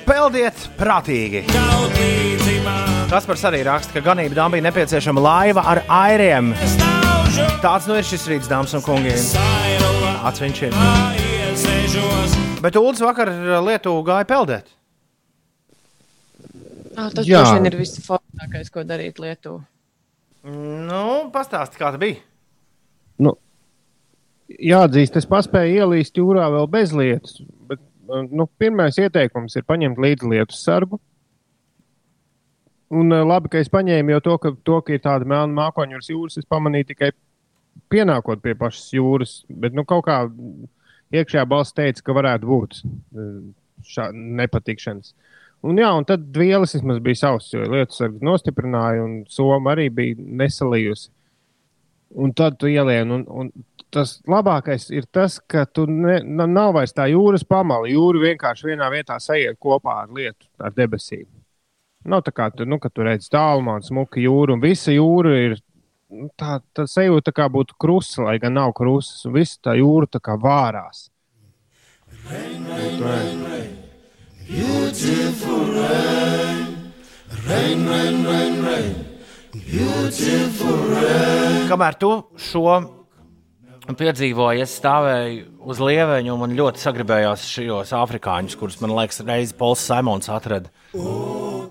Peldiet 0.05 0.67
prātīgi! 0.77 1.47
Kaspars 3.09 3.47
arī 3.49 3.63
raksta, 3.65 3.97
ka 3.97 4.05
ganība 4.13 4.37
dām 4.43 4.53
bija 4.53 4.67
nepieciešama 4.69 5.25
laiva 5.25 5.65
ar 5.73 5.81
airiem. 5.89 6.53
Tāds 7.65 7.89
nu 7.89 7.97
ir 7.97 8.05
šis 8.05 8.29
rīts, 8.29 8.53
dāmas 8.53 8.77
un 8.77 8.85
kungi. 8.85 9.17
Tāds 9.33 10.45
viņš 10.45 10.63
ir. 10.69 10.77
Bet 12.61 12.77
Ulas 12.77 13.01
vakar 13.01 13.33
Lietuvā 13.65 14.05
gāja 14.13 14.29
peldēt. 14.29 14.69
Ah, 16.97 17.09
tas 17.09 17.27
Jā. 17.27 17.41
droši 17.41 17.59
vien 17.59 17.71
ir 17.71 17.79
viss 17.81 18.03
foršākais, 18.05 18.73
ko 18.73 18.85
darīt 18.85 19.21
Lietuvā. 19.23 19.63
Nu, 20.43 21.31
pastāsti, 21.33 21.79
kā 21.79 21.93
tas 21.93 22.01
bija. 22.03 22.19
Nu, 23.23 23.37
jāatzīst, 24.59 25.17
es 25.21 25.29
paspēju 25.31 25.85
ielīst 25.85 26.19
jūrā 26.19 26.49
vēl 26.53 26.69
bez 26.71 26.93
lietus. 26.97 27.41
Bet, 27.71 27.81
nu, 28.09 28.49
pirmais 28.59 28.99
ieteikums 28.99 29.57
ir 29.57 29.67
paņemt 29.69 30.01
līdzi 30.03 30.33
lietus 30.35 30.65
sargu. 30.67 31.01
Un 32.93 33.15
eh, 33.15 33.25
labi, 33.25 33.53
ka 33.53 33.63
es 33.63 33.71
paņēmu, 33.73 34.17
jo 34.17 34.21
to, 34.25 34.37
ka, 34.43 34.53
to, 34.69 34.81
ka 34.85 34.97
ir 34.97 35.05
tāda 35.05 35.29
melna 35.29 35.55
mākoņu 35.63 36.03
jūras, 36.11 36.37
es 36.43 36.49
pamanīju 36.51 36.91
tikai 36.91 37.13
pienākot 37.93 38.43
pie 38.45 38.57
pašas 38.59 38.91
jūras. 38.93 39.37
Bet 39.49 39.77
nu, 39.77 39.87
kaut 39.89 40.05
kā 40.11 40.27
iekšējā 41.15 41.47
balss 41.49 41.77
teica, 41.77 42.05
ka 42.05 42.17
varētu 42.19 42.51
būt 42.51 42.83
eh, 42.83 43.31
šā 43.95 44.11
nepatikšanas. 44.13 45.15
Un, 45.63 45.79
jā, 45.79 45.89
un 45.95 46.07
tad 46.07 46.25
vielas 46.35 46.75
vismaz 46.75 46.99
bija 47.03 47.21
savs, 47.21 47.53
jo 47.55 47.63
lietu 47.71 47.95
sargs 47.95 48.23
nostiprināja, 48.27 49.05
un 49.05 49.21
soma 49.31 49.77
arī 49.77 49.87
bija 49.95 50.17
nesalījusi. 50.19 51.11
Un 52.23 52.33
tad 52.37 52.59
tu 52.61 52.69
ielien, 52.69 53.13
un, 53.15 53.23
un 53.31 53.53
tas 53.95 54.17
labākais 54.29 54.89
ir 54.93 55.07
tas, 55.13 55.39
ka 55.49 55.63
tu 55.65 55.87
ne, 55.87 56.19
na- 56.25 56.49
nav 56.51 56.75
vairs 56.77 56.93
tā 56.97 57.07
jūras 57.13 57.45
pamala. 57.49 57.89
Jūra 57.89 58.25
vienkārši 58.27 58.73
vienā 58.73 58.91
vietā 58.93 59.21
sajiet 59.23 59.61
kopā 59.63 60.03
ar 60.03 60.13
lietu, 60.13 60.49
ar 60.61 60.75
debesīm. 60.77 61.29
Nav 62.05 62.25
tā 62.27 62.35
kā 62.35 62.49
tu, 62.51 62.67
nu, 62.67 62.81
tu 62.83 63.07
redz 63.07 63.31
tālumā, 63.31 63.79
un 63.79 63.87
smuka 63.87 64.21
jūra, 64.21 64.57
un 64.57 64.65
visa 64.65 64.91
jūra 64.91 65.37
ir 65.45 65.57
nu, 66.11 66.27
tā, 66.37 66.59
tā 66.75 66.89
sajūta, 66.91 67.31
tā 67.31 67.37
kā 67.39 67.47
būtu 67.53 67.79
krusta, 67.79 68.27
lai 68.27 68.39
gan 68.43 68.59
nav 68.59 68.75
krustas, 68.77 69.23
un 69.29 69.39
visa 69.39 69.61
tā 69.69 69.79
jūra 69.79 70.11
tā 70.11 70.21
kā 70.25 70.35
vārās. 70.41 71.07
Beautiful 74.53 75.65
rain, 75.73 76.93
rain, 77.49 77.89
rain, 77.89 78.25
rain, 78.27 78.65
rain. 78.65 78.93
Beautiful 79.55 80.77
rain. 80.93 81.65
Kamēr 81.71 81.97
tu 81.97 82.11
šo 82.37 82.67
piedzīvoji, 83.97 84.61
es 84.67 84.77
stāvēju 84.77 85.65
uz 85.73 85.81
lieveņa, 85.81 86.35
un 86.35 86.45
man 86.45 86.59
ļoti 86.59 86.85
sagribējās 86.85 87.49
šos 87.49 87.95
afrikāņus, 87.97 88.59
kurus 88.61 88.77
man 88.85 88.93
liekas, 88.99 89.23
reizes 89.25 89.57
Pols 89.57 89.81
Simons 89.89 90.29
atrada. 90.29 90.69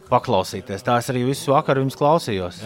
Paklausīties. 0.09 0.81
Tā 0.81 0.97
es 1.03 1.13
arī 1.13 1.27
visu 1.29 1.53
vakaru 1.53 1.85
viņus 1.85 2.01
klausījos. 2.01 2.63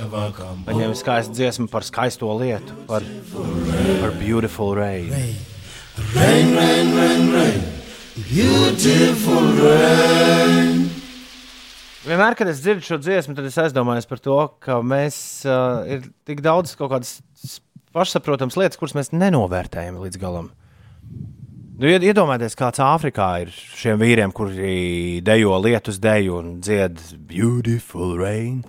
Viņiem 0.64 0.96
ir 0.96 1.00
skaista 1.00 1.36
dziesma 1.36 1.68
par 1.68 1.84
skaisto 1.84 2.32
lietu, 2.40 2.86
par, 2.88 3.04
par 4.00 4.16
beautiful 4.24 4.78
rain. 4.80 5.12
Rain, 6.16 6.56
rain, 6.56 6.96
rain, 6.96 7.34
rain. 7.36 7.85
Beautiful 8.16 9.50
rain. 9.60 10.86
Vienmēr, 12.06 12.36
kad 12.40 12.48
es 12.48 12.62
dzirdu 12.64 12.86
šo 12.88 12.96
dziesmu, 13.04 13.34
tad 13.36 13.48
es 13.50 13.58
aizdomājos 13.60 14.06
par 14.08 14.22
to, 14.24 14.36
ka 14.64 14.78
mēs 14.88 15.18
uh, 15.44 15.82
ir 15.90 16.06
tik 16.24 16.40
daudz 16.46 16.78
kaut 16.80 16.94
kādas 16.94 17.18
pašsaprotamas 17.96 18.56
lietas, 18.62 18.80
kuras 18.80 18.96
mēs 18.96 19.12
nenovērtējam 19.12 19.98
līdz 20.00 20.20
galam. 20.22 20.48
Nu, 21.76 21.90
ied- 21.92 22.06
Iedomājieties, 22.08 22.56
kāds 22.56 22.80
Āfrikā 22.86 23.28
ir 23.44 23.52
šiem 23.52 24.00
vīriem, 24.00 24.32
kuri 24.38 25.20
dejo 25.28 25.60
lietus 25.66 26.00
deju 26.00 26.38
un 26.40 26.54
dzied 26.64 27.02
beautiful 27.28 28.16
rain. 28.22 28.62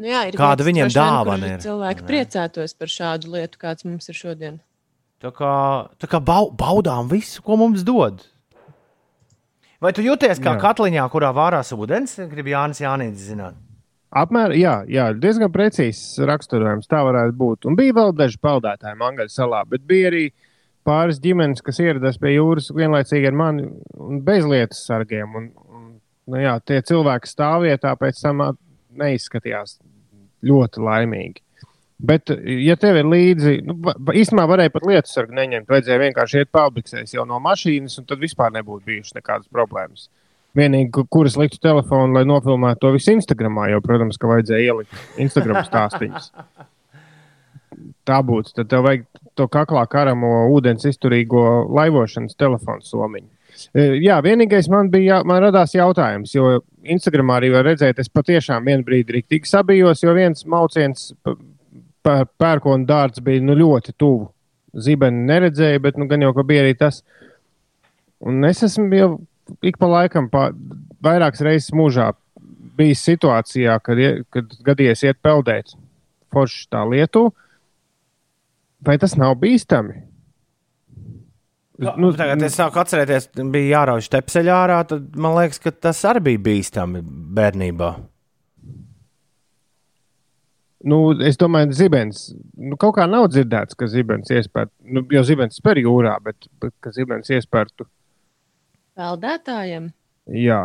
Nu, 0.00 0.08
jā, 0.08 0.24
ir 0.30 0.40
Kāda 0.40 0.64
viņiem 0.64 0.88
dāvana 0.96 1.52
ir? 1.58 1.60
Cilvēki 1.66 2.08
priecātos 2.08 2.72
par 2.78 2.88
šādu 2.88 3.34
lietu, 3.36 3.60
kāds 3.60 3.84
mums 3.84 4.08
ir 4.08 4.16
šodien. 4.16 4.58
Tā 5.20 5.28
kā, 5.36 5.52
tā 6.00 6.08
kā 6.08 6.24
bau, 6.24 6.48
baudām 6.56 7.12
visu, 7.12 7.44
ko 7.44 7.60
mums 7.60 7.84
dod. 7.84 8.24
Vai 9.78 9.92
tu 9.94 10.02
jūties 10.02 10.40
kā 10.42 10.56
Jā. 10.56 10.58
katliņā, 10.58 11.04
kurā 11.12 11.30
vārās 11.34 11.70
ūdens? 11.70 12.16
Gribu 12.30 12.50
Jānis 12.50 12.80
Jānis 12.82 13.20
zināt. 13.28 13.54
Apmēram, 14.18 14.56
jā, 14.56 14.74
jā, 14.90 15.04
diezgan 15.20 15.52
precīzs 15.54 16.16
raksturojums. 16.26 16.88
Tā 16.90 17.04
varētu 17.06 17.36
būt. 17.38 17.68
Un 17.68 17.76
bija 17.78 17.94
vēl 17.94 18.14
daži 18.16 18.40
peldētāji 18.42 18.98
Mangaļas 18.98 19.36
salā, 19.38 19.60
bet 19.68 19.84
bija 19.86 20.10
arī 20.10 20.24
pāris 20.88 21.20
ģimenes, 21.22 21.62
kas 21.62 21.78
ieradās 21.84 22.18
pie 22.18 22.32
jūras 22.34 22.72
vienlaicīgi 22.74 23.28
ar 23.28 23.36
mani 23.36 23.68
un 24.00 24.22
bez 24.24 24.48
lietas 24.48 24.80
sargiem. 24.88 25.36
Un, 25.38 25.50
un, 25.68 25.84
nu, 26.26 26.40
jā, 26.40 26.56
tie 26.64 26.80
cilvēki 26.88 27.30
stāvvietā 27.30 27.92
pēc 28.00 28.24
tam 28.24 28.42
neizskatījās 28.98 29.76
ļoti 30.48 30.82
laimīgi. 30.88 31.44
Bet, 31.98 32.30
ja 32.30 32.76
tev 32.78 32.94
ir 33.00 33.08
līdzi, 33.10 33.56
nu, 33.66 33.74
īstenībā 34.14 34.44
varēja 34.46 34.70
pat 34.70 34.84
lietu 34.86 35.10
sargu 35.10 35.34
neņemt, 35.34 35.66
vajadzēja 35.66 35.98
vienkārši 36.04 36.44
iet 36.44 36.50
pelbiksēs 36.54 37.14
jau 37.16 37.24
no 37.26 37.40
mašīnas, 37.42 37.96
un 37.98 38.06
tad 38.06 38.22
vispār 38.22 38.52
nebūtu 38.54 38.86
bijušas 38.86 39.16
nekādas 39.16 39.50
problēmas. 39.50 40.06
Vienīgi, 40.58 40.92
ku- 40.94 41.04
kuras 41.10 41.34
liktu 41.36 41.58
telefonu, 41.62 42.14
lai 42.14 42.22
nofilmētu 42.28 42.84
to 42.84 42.92
visu 42.94 43.16
Instagram, 43.16 43.58
jo, 43.72 43.80
protams, 43.82 44.16
ka 44.18 44.30
vajadzēja 44.30 44.70
ielikt 44.70 45.18
Instagram 45.26 45.64
stāstījumus. 45.66 46.30
Tā 48.08 48.20
būtu. 48.24 48.54
Tad 48.56 48.70
tev 48.70 48.86
vajag 48.86 49.04
to 49.38 49.46
kaklā 49.52 49.82
karamo 49.90 50.46
ūdens 50.54 50.86
izturīgo 50.88 51.42
laivošanas 51.76 52.38
telefonu 52.38 52.86
somiņu. 52.86 53.28
E, 53.74 53.84
Jā, 54.04 54.20
vienīgais 54.24 54.70
man 54.72 54.88
bija, 54.90 55.20
man 55.26 55.42
radās 55.44 55.74
jautājums, 55.76 56.32
jo 56.34 56.60
Instagramā 56.88 57.40
arī 57.40 57.52
var 57.52 57.66
redzēt, 57.68 57.98
es 57.98 58.08
patiešām 58.08 58.66
vienu 58.70 58.86
brīdi 58.86 59.18
rīktīgi 59.18 59.50
sabijos, 59.50 60.02
jo 60.06 60.14
viens 60.16 60.46
mauciens 60.46 61.10
pērkona 62.40 62.86
dārts 62.88 63.22
bija 63.24 63.44
nu, 63.44 63.56
ļoti 63.58 63.94
tuvu. 63.98 64.28
Zibeni 64.78 65.24
neredzēju, 65.28 65.82
bet 65.84 65.98
nu, 65.98 66.06
gan 66.10 66.22
jau 66.22 66.34
bija 66.44 66.64
arī 66.64 66.76
tas. 66.78 67.02
Un 68.20 68.44
es 68.46 68.62
esmu 68.66 68.88
jau 68.98 69.10
ik 69.64 69.78
pa 69.80 69.88
laikam, 69.88 70.28
pa, 70.30 70.50
vairākas 71.04 71.42
reizes 71.46 71.74
mūžā 71.76 72.12
bijis 72.78 73.02
situācijā, 73.06 73.78
kad, 73.82 74.00
kad 74.34 74.58
gadījies 74.66 75.06
iet 75.08 75.22
peldēt 75.24 75.74
forši 76.34 76.68
tā 76.72 76.84
lietu. 76.88 77.28
Vai 78.84 78.98
tas 79.00 79.16
nav 79.18 79.34
bīstami? 79.40 80.04
Nu, 81.78 82.10
tagad 82.18 82.42
es 82.42 82.56
sāku 82.58 82.80
atcerēties, 82.82 83.30
bija 83.54 83.78
jārauj 83.78 84.02
stepseļā 84.06 84.54
ārā. 84.64 84.78
Tad 84.90 85.14
man 85.18 85.36
liekas, 85.38 85.60
ka 85.62 85.70
tas 85.70 86.00
arī 86.10 86.24
bija 86.26 86.44
bīstami 86.48 87.02
bērnībā. 87.38 87.90
Nu, 90.84 91.10
es 91.26 91.36
domāju, 91.36 91.72
ka 91.72 91.74
zibens 91.74 92.18
nu, 92.56 92.76
kaut 92.78 92.94
kā 92.94 93.08
nav 93.10 93.26
dzirdēts, 93.32 93.74
ka 93.74 93.88
zibens 93.90 94.30
iespēja, 94.30 94.68
nu, 94.86 95.02
jo 95.10 95.22
zibens 95.26 95.58
spēr 95.58 95.80
jūrā, 95.82 96.12
bet, 96.22 96.46
bet 96.62 96.72
ka 96.80 96.92
zibens 96.94 97.26
iespētu. 97.34 97.88
Peldētājiem. 98.98 99.90
Jā, 100.28 100.60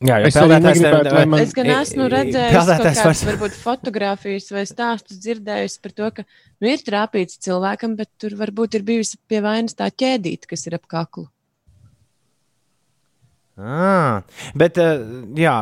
Jā, 0.00 0.16
arī 0.24 0.56
negribētu, 0.64 1.12
lai 1.12 1.24
man- 1.28 1.40
Es 1.44 1.52
gan 1.52 1.66
esmu 1.66 2.06
redzējis, 2.08 2.68
ka 2.80 3.04
vairs- 3.04 3.24
varbūt 3.28 3.52
fotografijas 3.60 4.50
vai 4.50 4.62
stāstus 4.64 5.18
dzirdējusi 5.20 5.82
par 5.82 5.92
to, 5.92 6.10
ka 6.10 6.24
nu, 6.60 6.68
ir 6.68 6.78
trāpīts 6.78 7.36
cilvēkam, 7.44 7.96
bet 7.96 8.08
tur 8.18 8.30
varbūt 8.30 8.76
ir 8.76 8.82
bijusi 8.82 9.18
pie 9.28 9.42
vainas 9.42 9.74
tā 9.74 9.90
ķēdīte, 9.92 10.46
kas 10.48 10.66
ir 10.66 10.74
ap 10.76 10.86
kaklu. 10.88 11.28
Ah, 13.60 14.22
bet, 14.56 14.78
eh, 14.80 15.02
jā, 15.36 15.54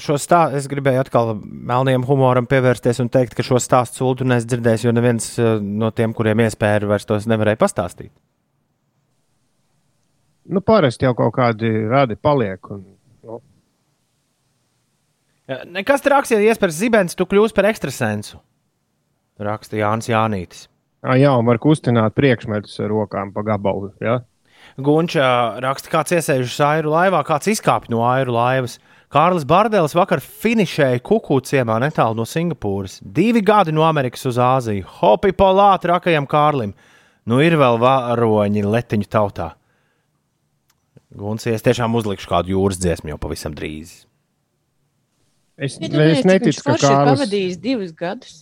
šo 0.00 0.16
stāstu 0.16 0.56
es 0.56 0.68
gribēju 0.70 1.02
atkal 1.02 1.34
melniem 1.44 2.06
humoram 2.08 2.46
pievērsties 2.48 3.02
un 3.04 3.10
teikt, 3.12 3.34
ka 3.36 3.44
šo 3.44 3.60
stāstu 3.60 4.00
sulu 4.00 4.24
neesmu 4.30 4.48
dzirdējis, 4.48 4.86
jo 4.86 4.94
neviens 4.96 5.26
eh, 5.38 5.58
no 5.60 5.90
tiem, 5.92 6.14
kuriem 6.16 6.40
iespēja, 6.46 6.86
vairs 6.88 7.04
tos 7.08 7.28
nevarēja 7.28 7.60
pastāstīt. 7.60 8.12
nu, 10.50 10.60
parasti 10.60 11.04
jau 11.04 11.12
kaut 11.18 11.34
kādi 11.36 11.68
radi 11.90 12.16
paliek. 12.16 12.70
Un, 12.72 12.84
nu, 13.26 13.40
Nekas 15.74 16.02
traks, 16.02 16.32
ja 16.32 16.40
iespējas 16.40 16.78
zibens, 16.78 17.18
tu 17.18 17.26
kļūsi 17.26 17.54
par 17.54 17.68
ekstrasensu. 17.70 18.40
Raksta 19.40 19.76
Jānis 19.76 20.10
Jānītis. 20.10 20.68
ā, 21.02 21.16
jā, 21.18 21.32
un 21.36 21.46
var 21.48 21.58
kustināt 21.58 22.14
priekšmetus 22.14 22.80
ar 22.80 22.90
rokām 22.92 23.32
pa 23.32 23.42
gabalu. 23.42 23.92
Ja? 24.00 24.20
Gunčā 24.78 25.58
raksta, 25.64 25.90
kāds 25.90 26.14
iesēžas 26.14 26.60
airu 26.62 26.92
laivā, 26.94 27.24
kāds 27.26 27.50
izkāpj 27.50 27.90
no 27.90 28.04
airu 28.06 28.36
laivas. 28.36 28.78
Kārlis 29.10 29.42
Bārdēlis 29.48 29.96
vakar 29.98 30.20
finišēja 30.22 31.00
kuku 31.02 31.40
ciemā 31.42 31.80
netālu 31.82 32.14
no 32.20 32.26
Singapūras. 32.28 33.00
Divi 33.02 33.42
gadi 33.42 33.72
no 33.74 33.82
Amerikas 33.82 34.22
uz 34.30 34.38
Āziju. 34.38 34.84
Hopi 35.00 35.32
polā 35.34 35.72
trakajam 35.82 36.28
Kārlim. 36.30 36.76
Nu 37.26 37.40
ir 37.42 37.56
vēl 37.58 37.80
varoņi 37.82 38.62
letiņu 38.62 39.08
tautā. 39.10 39.48
Guncija, 41.10 41.56
es 41.58 41.66
tiešām 41.66 41.96
uzlikšu 41.98 42.30
kādu 42.30 42.54
jūras 42.54 42.78
dziesmu 42.78 43.10
jau 43.10 43.18
pavisam 43.18 43.54
drīz. 43.58 44.04
Es, 45.58 45.74
Iedomājieties, 45.82 46.22
es 46.22 46.28
neticu, 46.30 46.62
ka 46.62 46.70
forši 46.70 46.86
ir 46.86 46.94
Kārlis. 46.94 47.10
pavadījis 47.18 47.58
divus 47.60 47.90
gadus. 47.98 48.36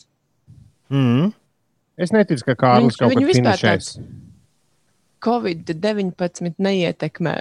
Mm. 0.92 1.32
Es 1.98 2.12
neticu, 2.14 2.44
ka 2.44 2.54
Kārlis 2.60 2.92
Viņš- 2.92 2.98
kaut 3.00 3.14
viņu 3.14 3.24
kad 3.24 3.30
vispār 3.32 3.56
finišēs. 3.64 3.88
Covid-19 5.24 6.54
neietekmē. 6.58 7.36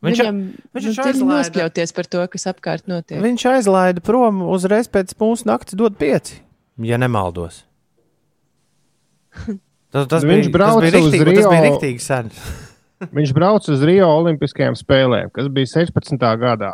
Viņš- 0.00 0.20
Viņam 0.22 0.36
viņš 0.74 0.86
nu, 0.86 1.08
ir 1.10 1.18
nospļauties 1.28 1.92
par 1.96 2.06
to, 2.08 2.22
kas 2.32 2.46
apkārt 2.48 2.86
notiek. 2.88 3.20
Viņš 3.20 3.42
aizlaida 3.50 4.00
prom 4.00 4.40
uzreiz 4.48 4.88
pēc 4.88 5.12
mūsu 5.20 5.44
naktas 5.50 5.76
dod 5.76 5.98
pieci, 6.00 6.40
ja 6.80 6.96
nemaldos. 6.96 7.64
Tas, 9.90 10.06
tas, 10.06 10.22
Viņš 10.22 10.46
bija, 10.46 10.52
tas 10.52 10.54
brauca 10.54 10.82
bija 10.84 11.00
uz 11.02 11.06
riktīgi, 11.10 11.24
tas 11.34 11.46
bija 11.50 11.60
Rio. 11.60 11.70
riktīgi 11.72 12.02
sen. 12.04 12.28
Viņš 13.18 13.32
brauca 13.34 13.72
uz 13.74 13.80
Rio 13.82 14.06
Olimpiskajām 14.20 14.76
spēlēm, 14.78 15.32
kas 15.34 15.48
bija 15.50 15.66
16. 15.66 16.20
gadā. 16.38 16.72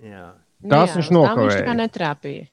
Jā. 0.00 0.30
Tās 0.64 0.94
Nu 0.94 0.96
Jā, 0.96 0.96
viņš 0.96 0.96
uz 0.96 0.96
tām 0.96 0.96
Viņš 0.96 1.08
tā 1.10 1.14
nokavēja. 1.18 1.64
kā 1.66 1.74
netrāpīja. 1.76 2.44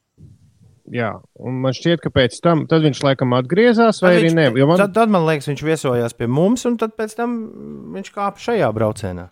Jā, 0.92 1.12
un 1.40 1.62
man 1.64 1.72
šķiet, 1.72 2.02
ka 2.04 2.10
pēc 2.12 2.36
tam 2.44 2.66
viņš 2.68 3.00
laikam 3.06 3.32
atgriezās, 3.38 4.02
vai 4.04 4.18
Tad 4.18 4.26
arī. 4.36 4.60
Jo 4.60 4.66
man, 4.68 4.80
Tad, 4.82 4.94
tad 4.98 5.14
man 5.14 5.24
liekas, 5.30 5.48
viņš 5.48 5.62
viesojās 5.64 6.16
pie 6.20 6.28
mums, 6.28 6.66
un 6.68 6.76
tad 6.82 6.98
pēc 7.00 7.16
tam 7.16 7.38
viņš 7.96 8.10
kāpa 8.12 8.44
šajā 8.44 8.68
braucienā. 8.76 9.30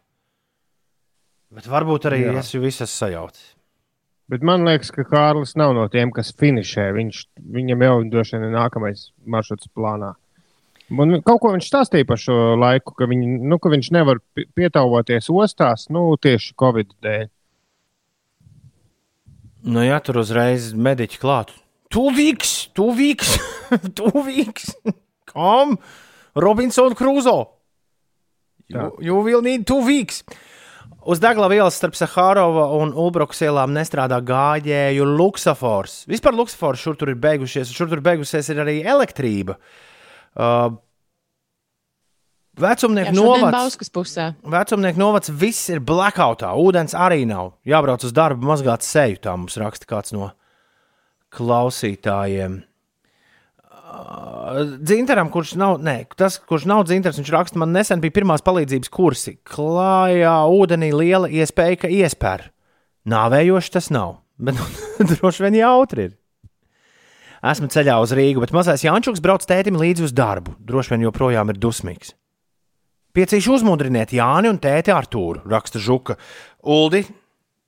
Bet 1.52 1.68
varbūt 1.68 2.06
arī 2.08 2.22
Jā. 2.24 2.36
Es 2.40 2.54
esmu 2.54 2.88
sajaucis. 2.88 3.56
bet 4.30 4.44
man 4.46 4.64
liekas, 4.64 4.92
ka 4.94 5.04
Kārlis 5.04 5.56
nav 5.58 5.74
no 5.74 5.88
tiem, 5.90 6.12
kas 6.16 6.32
finišē. 6.38 6.92
Viņš, 6.96 7.22
viņam 7.58 7.84
jau 7.88 7.96
droši 8.14 8.38
vien 8.38 8.46
ir 8.48 8.54
nākamais 8.54 9.08
maršruts 9.26 9.68
plānā. 9.76 10.14
Man 10.90 11.20
kaut 11.26 11.42
ko 11.42 11.52
viņš 11.54 11.68
stāstīja 11.70 12.08
par 12.10 12.22
šo 12.22 12.36
laiku, 12.58 12.94
ka, 12.98 13.06
viņi, 13.10 13.42
nu, 13.50 13.58
ka 13.62 13.70
viņš 13.74 13.92
nevar 13.94 14.22
pi- 14.34 14.48
pietavoties 14.58 15.28
ostās 15.30 15.90
nu, 15.94 16.16
tieši 16.22 16.56
Covid 16.58 16.96
dēļ. 17.04 17.28
Nu, 19.68 19.82
jā, 19.84 19.98
tur 20.04 20.22
uzreiz 20.22 20.72
mediķi 20.72 21.20
klāt. 21.20 21.52
Tuvīgs, 21.92 22.70
tuvīgs, 22.78 23.34
tuvīgs. 24.00 24.72
Kam? 25.30 25.76
You, 28.70 28.92
you 29.02 29.18
will 29.26 29.42
need 29.44 29.66
tuvīgs. 29.68 30.22
Uz 31.10 31.22
Dagla 31.24 31.48
ielas 31.56 31.78
starp 31.80 31.96
Sahārova 31.98 32.68
un 32.78 32.92
Ulbrukas 32.94 33.40
ielām 33.42 33.74
nestrādā 33.74 34.20
gājēju 34.22 35.08
luksafors. 35.10 36.04
Vispār 36.12 36.36
luksafors 36.38 36.84
šur 36.84 37.00
tur 37.00 37.14
ir 37.14 37.20
beigušies, 37.24 37.72
un 37.72 37.80
šur 37.80 37.90
tur 37.90 38.04
beigusies 38.06 38.52
ir 38.54 38.62
arī 38.62 38.76
elektrība. 38.84 39.58
Uh, 40.38 40.76
Vecumnieku 42.60 43.14
novads. 43.16 43.78
Vecumnieku 44.44 45.00
novads 45.02 45.32
viss 45.32 45.70
ir 45.72 45.82
blackoutā. 45.84 46.52
Ūdens 46.60 46.96
arī 46.98 47.24
nav. 47.30 47.54
Jābrauc 47.68 48.04
uz 48.06 48.16
darbu, 48.16 48.48
mazgāt 48.52 48.86
seju. 48.86 49.20
Tā 49.24 49.36
mums 49.40 49.58
raksta 49.60 49.88
kāds 49.90 50.16
no 50.16 50.32
klausītājiem. 51.36 52.60
Uh, 53.90 54.78
Dzintaram, 54.86 55.32
kurš 55.34 55.56
nav, 55.58 55.80
nē, 55.82 56.04
tas, 56.18 56.38
kurš 56.46 56.68
nav 56.70 56.84
dzintars, 56.86 57.18
viņš 57.18 57.32
raksta, 57.34 57.58
man 57.62 57.72
nesen 57.74 58.02
bija 58.04 58.20
pirmās 58.20 58.44
palīdzības 58.46 58.92
kursi. 58.94 59.34
Klājā 59.50 60.36
ūdenī 60.54 60.92
liela 60.94 61.30
iespēja, 61.30 61.80
ka 61.84 61.90
iespēr. 61.90 62.52
Nāvējoši 63.10 63.74
tas 63.74 63.90
nav, 63.94 64.20
bet 64.38 64.62
droši 65.16 65.48
vien 65.48 65.58
jautri 65.64 66.10
ir. 66.10 66.16
Esmu 67.50 67.70
ceļā 67.72 67.96
uz 68.04 68.12
Rīgu, 68.14 68.44
bet 68.44 68.54
mazais 68.54 68.84
Jančuks 68.84 69.22
brauc 69.24 69.46
tētim 69.48 69.80
līdzi 69.80 70.10
uz 70.10 70.14
darbu. 70.14 70.58
Droši 70.60 70.94
vien 70.94 71.08
joprojām 71.08 71.54
ir 71.54 71.62
dusmīgs. 71.62 72.14
Piecīši 73.16 73.50
uzmundriniet 73.52 74.14
Jāni 74.14 74.52
un 74.52 74.60
tēti 74.62 74.94
Artūru, 74.94 75.42
raksta 75.50 75.82
Žuka. 75.82 76.16
Uldi, 76.70 77.02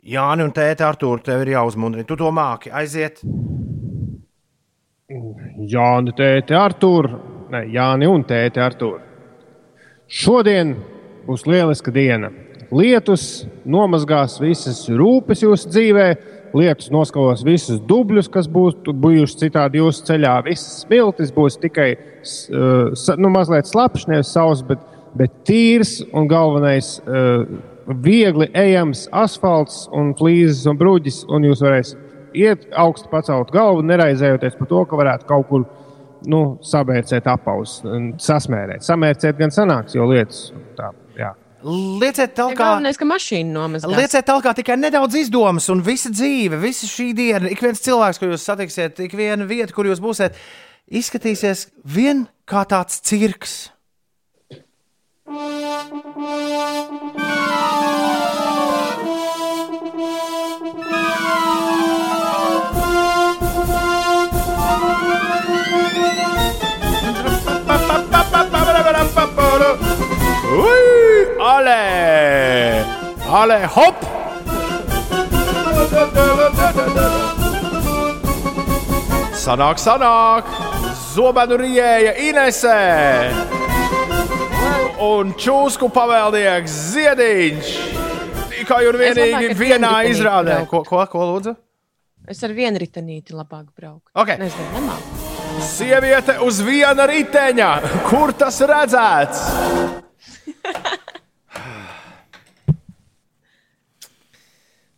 Jāni 0.05 0.45
un 0.45 0.53
tēti 0.53 0.85
Artūru, 0.85 1.22
tev 1.26 1.43
ir 1.45 1.55
jāuzmundrina. 1.55 2.05
Tu 2.07 2.18
to 2.19 2.30
māki, 2.35 2.72
aiziet. 2.73 3.23
Jāni, 5.72 6.13
tēti, 6.15 6.55
Artur, 6.55 7.09
ne, 7.51 7.65
Jāni 7.73 8.07
un 8.07 8.23
tēti, 8.27 8.61
Artur. 8.63 9.01
Šodien 10.11 10.76
būs 11.27 11.43
lieliska 11.47 11.91
diena. 11.95 12.30
Lietus 12.72 13.43
nomazgās 13.68 14.38
visas 14.39 14.85
rūpes 14.88 15.43
jūsu 15.43 15.68
dzīvē, 15.73 16.05
lietus 16.55 16.88
noskalos 16.91 17.43
visus 17.43 17.81
dubļus, 17.88 18.30
kas 18.31 18.47
būs 18.47 18.77
tu- 18.85 18.93
bijuši 18.95 19.41
citādi 19.45 19.81
jūsu 19.81 20.05
ceļā. 20.07 20.38
Visas 20.47 20.85
smiltis 20.85 21.34
būs 21.35 21.59
tikai 21.59 21.89
uh, 21.97 22.95
nu, 23.19 23.31
mazliet 23.35 23.68
slapjš, 23.68 24.07
nevis 24.07 24.31
savs, 24.31 24.63
bet, 24.63 24.80
bet 25.17 25.33
tīrs 25.47 25.99
un 26.13 26.29
galvenais 26.31 26.95
uh, 27.03 27.43
viegli 28.01 28.47
ejams 28.57 29.07
asfalts 29.11 29.88
un 29.95 30.13
flīzes 30.17 30.67
un 30.69 30.79
bruģis, 30.79 31.25
un 31.31 31.45
jūs 31.49 31.63
varēsiet 31.65 32.07
iet 32.38 32.67
augstu 32.79 33.09
pacelt 33.11 33.51
galvu, 33.51 33.83
neraizējoties 33.85 34.57
par 34.59 34.69
to, 34.69 34.81
ka 34.88 34.99
varētu 34.99 35.27
kaut 35.29 35.47
kur 35.49 35.65
nu, 36.31 36.41
sabērcēt 36.65 37.27
apaus, 37.31 37.79
un 37.88 38.11
sasmērēt. 38.21 38.85
Samērcēt 38.85 39.39
gan 39.39 39.53
sanāks, 39.53 39.95
jo 39.97 40.05
lietas 40.09 40.51
tā, 40.77 40.91
jā. 41.17 41.33
Lieciet 41.61 42.33
tālāk, 42.38 42.57
galvenais, 42.57 42.97
ka 42.97 43.05
mašīna 43.05 43.53
nomazgās. 43.53 43.97
lieciet 43.99 44.25
tālāk 44.25 44.61
tikai 44.61 44.79
nedaudz 44.81 45.17
izdomas, 45.19 45.67
un 45.73 45.83
visa 45.85 46.09
dzīve, 46.13 46.57
visa 46.61 46.89
šī 46.89 47.11
diena, 47.17 47.51
ik 47.53 47.61
viens 47.61 47.83
cilvēks, 47.85 48.21
ko 48.21 48.31
jūs 48.31 48.47
satiksiet, 48.47 49.03
ik 49.05 49.13
viena 49.17 49.45
vieta, 49.49 49.73
kur 49.75 49.89
jūs 49.89 50.01
būsiet, 50.01 50.38
izskatīsies 50.89 51.67
vien 51.85 52.25
kā 52.49 52.63
tāds 52.69 53.01
cirks. 53.05 53.59
Ui, 55.32 55.40
ale! 71.40 72.84
Ale, 73.32 73.66
hop! 73.72 73.95
Sanāk, 79.32 79.80
sanāk! 79.80 80.52
Zobenu 81.16 81.56
rīēja 81.64 82.20
Inesē! 82.20 83.60
Un 85.02 85.32
čūsku 85.34 85.88
pavēlnieks 85.90 86.73
Ziediņš! 86.91 87.69
Tikai 88.52 88.84
un 88.86 88.98
vienīgi 89.02 89.56
vienā 89.57 90.06
izrādē. 90.11 90.61
Ko, 90.69 90.84
ko, 90.86 91.02
ko 91.10 91.26
lūdzu? 91.26 91.56
Es 92.30 92.38
ar 92.45 92.53
vienu 92.53 92.78
ritenīti 92.84 93.34
labāk 93.34 93.73
braucu. 93.73 94.06
Okay. 94.14 94.38
Nezinu, 94.38 94.68
nemāku. 94.76 95.02
Sieviete 95.65 96.38
uz 96.45 96.61
viena 96.61 97.10
riteņa! 97.10 97.72
Kur 98.11 98.30
tas 98.38 98.61
redzēts? 98.61 99.41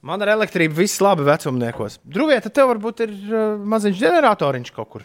Man 0.03 0.19
ar 0.19 0.29
elektrību 0.35 0.75
viss 0.83 0.99
labi 0.99 1.23
vecumniekos. 1.31 2.03
Druvieta, 2.03 2.51
tev 2.51 2.67
varbūt 2.75 3.07
ir 3.07 3.11
uh, 3.31 3.55
maziņš 3.71 3.97
ģeneratoriņš 4.03 4.69
kaut 4.75 4.89
kur. 4.97 5.03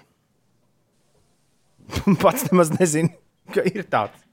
Pats 2.24 2.50
nemaz 2.50 2.74
nezinu, 2.74 3.14
ka 3.54 3.62
ir 3.62 3.86
tāds. 3.86 4.26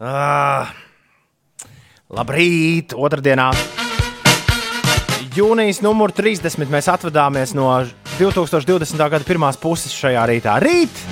Ah, 0.00 0.70
labrīt, 2.08 2.94
otrdienā. 2.96 3.50
Jūnijas 5.36 5.82
numur 5.84 6.14
30. 6.16 6.70
Mēs 6.72 6.88
atvadāmies 6.88 7.52
no 7.52 7.68
2020. 8.16 8.96
gada 8.96 9.26
pirmās 9.28 9.60
puses 9.60 9.92
šajā 9.92 10.22
rītā. 10.30 10.54
Rīt 10.64 11.02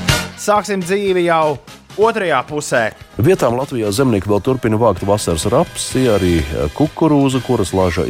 sāksim 0.40 0.80
dzīvi 0.80 1.26
jau 1.26 1.58
otrajā 2.00 2.38
pusē. 2.48 2.80
Vietām 3.20 3.58
Latvijā 3.58 3.90
zemnieki 3.92 4.30
vēl 4.32 4.40
turpina 4.46 4.80
vākt 4.80 5.04
vasaras 5.04 5.44
rapsi, 5.52 6.06
arī 6.08 6.32
kukurūzu, 6.78 7.42
kuras 7.44 7.74
laža, 7.76 8.06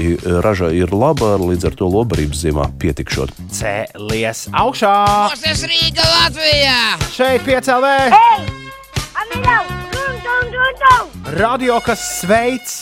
raža 0.46 0.70
ir 0.76 0.94
laba, 0.94 1.34
līdz 1.42 1.72
ar 1.72 1.78
to 1.80 1.90
lobarības 1.90 2.44
ziemā 2.44 2.68
pietikšot. 2.78 3.34
Cēlies 3.58 4.46
augšā! 4.54 4.94
Tas 5.42 5.66
Rīga 5.66 6.06
Latvijā! 6.06 6.78
Šeit 7.18 7.42
piecēlē! 7.50 7.96
Amilau! 9.18 9.77
Radio, 11.34 11.76
kas 11.84 12.02
sveic, 12.22 12.72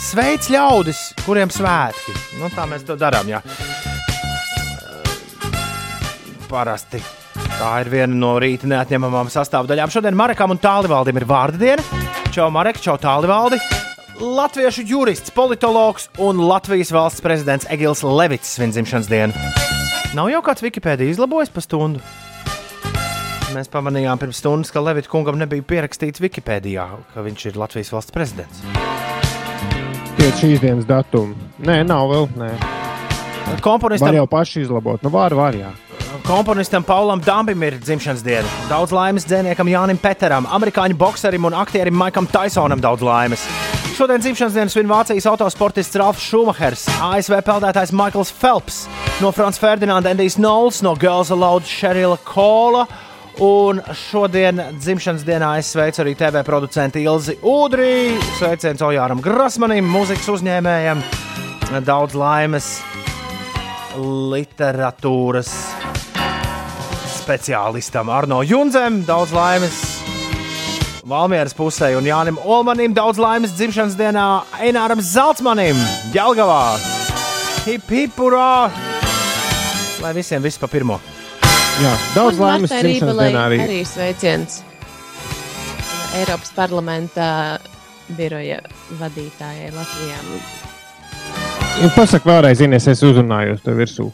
sveic 0.00 0.50
ļaudis, 0.50 1.00
kuriem 1.24 1.52
svētki. 1.52 2.16
Nu, 2.40 2.50
tā 2.54 2.66
mēs 2.70 2.84
to 2.88 2.98
darām. 2.98 3.30
Jā. 3.30 3.42
Parasti 6.50 7.02
tā 7.60 7.74
ir 7.82 7.90
viena 7.92 8.16
no 8.16 8.34
rīta 8.40 8.68
neatņemamām 8.70 9.28
sastāvdaļām. 9.32 9.92
Šodien 9.92 10.16
Marekam 10.16 10.54
un 10.54 10.60
Tālivaldim 10.60 11.20
ir 11.20 11.26
vārda 11.28 11.60
diena. 11.60 12.06
Čau, 12.32 12.48
Marek, 12.54 12.80
čau, 12.80 12.96
Tālivaldi! 13.00 13.58
Latviešu 14.20 14.84
jurists, 14.88 15.32
politologs 15.32 16.08
un 16.20 16.40
Latvijas 16.44 16.92
valsts 16.92 17.24
prezidents 17.24 17.68
Egils 17.72 18.02
Levits 18.04 18.56
svin 18.56 18.72
dzimšanas 18.72 19.08
dienu. 19.08 19.52
Nav 20.16 20.28
jau 20.32 20.42
kāds 20.44 20.64
Wikipēdija 20.64 21.12
izlabojis 21.14 21.52
pa 21.52 21.64
stundu. 21.64 22.02
Mēs 23.50 23.66
pamanījām 23.72 24.20
pirms 24.20 24.38
stundas, 24.38 24.70
ka 24.70 24.82
Levita 24.82 25.10
kungam 25.10 25.38
nebija 25.40 25.64
pierakstīts 25.66 26.22
Wikipēdijā, 26.22 26.84
ka 27.14 27.24
viņš 27.24 27.46
ir 27.50 27.56
Latvijas 27.58 27.90
valsts 27.90 28.14
prezidents. 28.14 28.60
Pēc 30.20 30.42
šīs 30.42 30.62
dienas 30.62 30.86
datuma. 30.86 31.34
Nē, 31.58 31.80
nav 31.88 32.10
vēl. 32.12 32.28
Nē. 32.38 32.50
Komponistam, 33.64 34.12
Var 34.12 34.20
jau 34.20 34.26
paši 34.30 34.62
izlabot. 34.62 35.02
Nu, 35.02 35.10
var, 35.10 35.34
var, 35.34 35.56
jā. 35.58 35.72
komponistam 36.28 36.84
Paulam 36.86 37.18
Dambim 37.24 37.62
ir 37.66 37.80
dzimšanas 37.82 38.22
diena. 38.22 38.46
Daudz 38.70 38.94
laimes 38.94 39.26
dziniekam 39.26 39.66
Jānim 39.72 39.98
Peteram, 39.98 40.46
amerikāņu 40.46 40.94
bokserim 41.00 41.48
un 41.50 41.58
aktierim 41.58 41.96
Maikam 41.98 42.28
Tysonam 42.30 42.82
daudz 42.84 43.02
laimes. 43.02 43.48
Šodien 43.96 44.22
dzimšanas 44.22 44.54
dienas 44.54 44.76
svin 44.76 44.88
Vācijas 44.88 45.26
autosportists 45.26 45.98
Ralfs 45.98 46.22
Schumachers, 46.22 46.86
ASV 47.02 47.40
peldētājs 47.44 47.90
Michaels 47.92 48.30
Phelps, 48.30 48.84
no 49.20 49.32
Frans 49.34 49.58
Ferdinanda 49.58 50.14
Endijs 50.14 50.38
Nols, 50.38 50.84
no 50.86 50.94
Girls 50.94 51.34
Aloud 51.34 51.66
Sherila 51.66 52.20
Kola. 52.24 52.86
Un 53.38 53.78
šodien 53.94 54.58
dzimšanas 54.80 55.22
dienā 55.24 55.52
es 55.60 55.70
sveicu 55.72 56.02
arī 56.02 56.16
TV 56.18 56.42
producentu 56.44 57.00
Ilzi 57.00 57.36
Udrī, 57.46 58.18
sveiciens 58.36 58.82
Ojāram 58.84 59.22
Grasmanim, 59.24 59.86
mūzikas 59.86 60.28
uzņēmējam. 60.34 61.04
Daudz 61.86 62.16
laimes 62.18 62.72
literatūras 63.96 65.52
speciālistam 67.20 68.10
Arno 68.10 68.42
Junzem. 68.42 69.04
Daudz 69.06 69.34
laimes 69.36 69.78
Valmieras 71.10 71.54
pusē 71.56 71.92
un 71.98 72.06
Jānim 72.06 72.40
Olmanim. 72.44 72.94
Daudz 72.94 73.18
laimes 73.22 73.54
dzimšanas 73.56 73.96
dienā 73.98 74.26
Eināram 74.66 75.02
Zeltsmanim, 75.02 75.78
Jelgavā. 76.14 76.76
Hip, 77.66 77.88
hip, 77.90 78.18
urā! 78.18 78.70
Lai 80.00 80.12
visiem 80.16 80.42
viss 80.42 80.60
pa 80.60 80.70
pirmo. 80.70 81.00
Jā, 81.80 81.92
daudz 82.12 82.36
Un 82.36 82.44
laimes 82.44 82.72
dzimšanas 82.74 83.18
dienā 83.22 83.42
arī. 83.48 83.58
arī 83.64 83.78
sveiciens 83.88 84.58
Eiropas 86.18 86.50
parlamenta 86.52 87.26
biroja 88.18 88.58
vadītājai 88.98 89.70
Latvijā. 89.72 90.18
Ja 91.80 91.88
Pasaka 91.94 92.28
vēlreiz, 92.28 92.60
Ines, 92.66 92.88
es 92.90 93.00
uzrunājos 93.06 93.62
tev 93.64 93.78
virsū. 93.80 94.10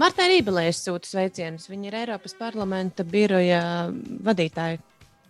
Martai 0.00 0.30
Rībelē 0.32 0.66
es 0.70 0.80
sūtu 0.82 1.06
sveicienus. 1.06 1.68
Viņa 1.70 1.90
ir 1.90 1.98
Eiropas 2.00 2.34
parlamenta 2.34 3.04
biroja 3.04 3.62
vadītāja 4.24 4.80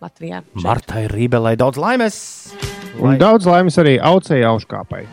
Latvijā. 0.01 0.41
Martai 0.63 1.05
Rībelai 1.11 1.57
daudz 1.59 1.77
laimes! 1.77 2.17
Un 2.97 3.19
daudz 3.19 3.45
laimes 3.49 3.77
arī 3.81 3.97
aucēja 4.01 4.53
auškāpai. 4.53 5.05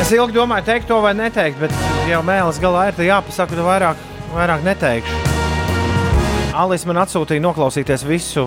Es 0.00 0.08
ilgi 0.16 0.32
domāju, 0.32 0.64
teikt 0.64 0.88
to 0.88 0.96
vai 1.04 1.12
neteikt, 1.12 1.58
bet 1.60 1.74
jau 2.08 2.22
mēlis 2.24 2.56
galā 2.62 2.86
ir 2.88 3.00
jāpasaka, 3.04 3.52
ka 3.52 3.64
vairāk, 3.66 3.98
vairāk 4.32 4.62
neteikšu. 4.64 5.18
Alis 6.56 6.86
man 6.88 7.02
atsūtīja 7.02 7.42
noklausīties 7.44 8.06
visu, 8.08 8.46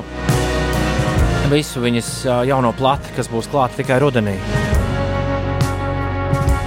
visu 1.51 1.83
viņas 1.83 2.09
jauno 2.49 2.73
plati, 2.75 3.13
kas 3.15 3.29
būs 3.31 3.47
klāta 3.53 3.77
tikai 3.77 3.99
rudenī. 4.01 4.33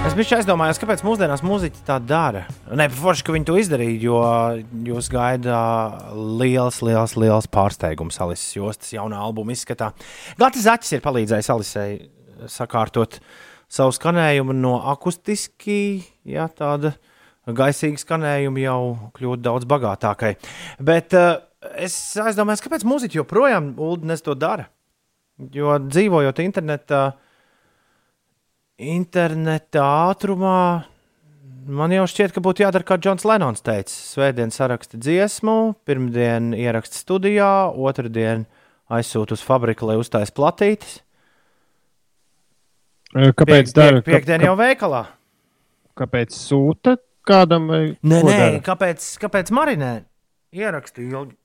Es 0.07 0.15
biju 0.15 0.37
aizdomājies, 0.37 0.79
kāpēc 0.79 1.03
mūsdienās 1.03 1.43
muzeķi 1.43 1.83
tā 1.85 1.97
dara. 1.99 2.45
Nē, 2.71 2.87
forši, 2.95 3.25
ka 3.27 3.35
viņi 3.35 3.47
to 3.49 3.57
izdarīja, 3.59 3.97
jo 4.07 4.21
jūs 4.87 5.09
gaida 5.11 5.57
liels, 6.15 6.79
liels, 6.79 7.17
liels 7.19 7.49
pārsteigums 7.51 8.21
Alises 8.23 8.55
jostas 8.55 8.95
jaunā 8.95 9.19
albuma 9.19 9.51
izskatā. 9.51 9.91
Gati 10.39 10.63
Zaķis 10.63 10.95
ir 10.95 11.03
palīdzējis 11.03 11.51
Alisei 11.53 11.91
sakārtot 12.47 13.19
savu 13.67 13.93
skanējumu 13.95 14.55
no 14.55 14.77
akustiski, 14.93 16.01
jā, 16.27 16.47
tāda 16.55 16.93
gaisīga 17.47 17.99
skanējuma 18.01 18.63
jau 18.63 18.81
kļūt 19.15 19.43
daudz 19.43 19.67
bagātākai. 19.69 20.33
Bet 20.83 21.15
uh, 21.17 21.37
es 21.79 21.95
aizdomājos, 22.21 22.63
kāpēc 22.63 22.85
muzeķi 22.87 23.21
joprojām 23.21 23.73
Uldnes 23.81 24.23
to 24.25 24.35
dara. 24.39 24.67
Jo 25.53 25.77
dzīvojot 25.83 26.39
internetā, 26.41 27.01
interneta 28.81 29.83
ātrumā, 30.09 30.59
man 31.67 31.93
jau 31.93 32.07
šķiet, 32.09 32.33
ka 32.33 32.41
būtu 32.43 32.65
jādara, 32.65 32.87
kā 32.87 32.97
Džons 32.97 33.27
Lenons 33.27 33.61
teica. 33.65 33.93
Svētdien 33.93 34.53
saraksta 34.53 34.97
dziesmu, 34.97 35.75
pirmdien 35.85 36.55
ieraksta 36.57 36.97
studijā, 36.97 37.51
otrdien 37.69 38.47
aizsūta 38.89 39.37
uz 39.37 39.43
fabriku, 39.45 39.91
lai 39.91 39.99
uztais 40.01 40.33
platītes. 40.33 41.03
Kāpēc 43.13 43.71
dara? 43.73 44.01
piek- 44.01 44.05
Piektdien 44.25 44.41
jau 44.43 44.55
veikalā. 44.59 45.05
Kāpēc 45.97 46.35
sūta 46.35 46.97
kādam? 47.27 47.67
vai 47.71 47.97
Nē, 48.03 48.21
nē, 48.23 48.37
dara? 48.37 48.59
kāpēc, 48.67 49.05
kāpēc 49.23 49.51
marinē? 49.51 50.05
Ierakstīju 50.53 51.11
ilgi. 51.11 51.35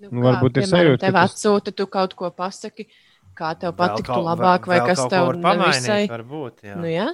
Nu, 0.00 0.22
varbūt 0.24 0.56
ir 0.56 0.64
sajūta, 0.68 1.00
Tev 1.02 1.14
atsūta, 1.20 1.72
tu 1.76 1.86
kaut 1.86 2.14
ko 2.16 2.30
pasaki, 2.32 2.86
kā 3.36 3.50
tev 3.60 3.74
patiktu 3.76 4.08
kaut- 4.14 4.24
labāk, 4.24 4.66
vai 4.66 4.78
kas 4.80 5.02
tev 5.12 5.34
nevisai. 5.36 6.06
varbūt, 6.08 6.62
jā. 6.64 6.76
Nu, 6.76 6.88
jā? 6.88 7.08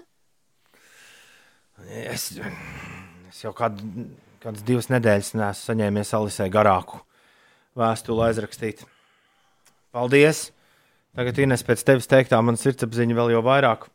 Es, 1.91 2.31
es 3.29 3.43
jau 3.43 3.53
kādu, 3.53 3.83
kādas 4.41 4.63
divas 4.65 4.87
nedēļas 4.89 5.35
neesmu 5.35 5.67
saņēmis 5.67 6.15
Alisē 6.15 6.47
garāku 6.51 7.01
vēstuli 7.77 8.23
aizrakstīt. 8.31 8.85
Paldies! 9.93 10.53
Tagad, 11.17 11.39
Ines, 11.41 11.63
pēc 11.65 11.81
tevis 11.89 12.11
teiktā, 12.11 12.37
man 12.45 12.59
sirdsapziņa 12.61 13.15
vēl 13.17 13.31
jau 13.33 13.45
vairāk 13.45 13.87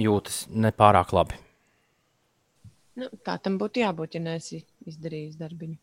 jūtas 0.00 0.46
nepārāk 0.48 1.12
labi. 1.12 1.36
Nu, 2.96 3.10
tā 3.20 3.36
tam 3.44 3.58
būtu 3.60 3.82
jābūt, 3.82 4.16
ja 4.16 4.22
neesi 4.24 4.62
izdarījis 4.88 5.36
darbiņu. 5.36 5.76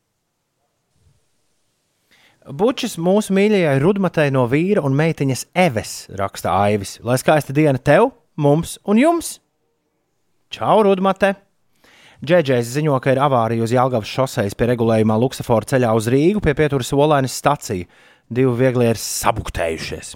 Bučs 2.44 2.98
mūsu 3.00 3.32
mīļajai 3.38 3.78
Rudmatei 3.80 4.34
no 4.34 4.48
vīra 4.52 4.82
un 4.84 4.98
meitiņas 4.98 5.46
Eves 5.56 5.94
raksta 6.20 6.52
Aivis. 6.66 6.98
Lai 7.06 7.16
skaista 7.22 7.54
diena 7.56 7.80
tev, 7.80 8.10
mums 8.36 8.80
un 8.90 9.00
jums! 9.00 9.38
Čau, 10.52 10.82
Rudmate! 10.84 11.36
Džēdžais 12.24 12.74
ziņo, 12.74 12.98
ka 13.04 13.14
ir 13.14 13.20
avārija 13.20 13.64
uz 13.64 13.72
Jālgavas 13.76 14.10
šoseis 14.10 14.58
pie 14.58 14.70
regulējumā 14.72 15.16
Luksafora 15.20 15.68
ceļā 15.68 15.94
uz 15.96 16.10
Rīgu 16.12 16.44
pie 16.44 16.54
pieturas 16.58 16.92
Olainas 16.96 17.36
stacija. 17.36 17.88
Divi 18.34 18.54
viegli 18.60 18.90
ir 18.92 19.00
sabuktējušies. 19.00 20.16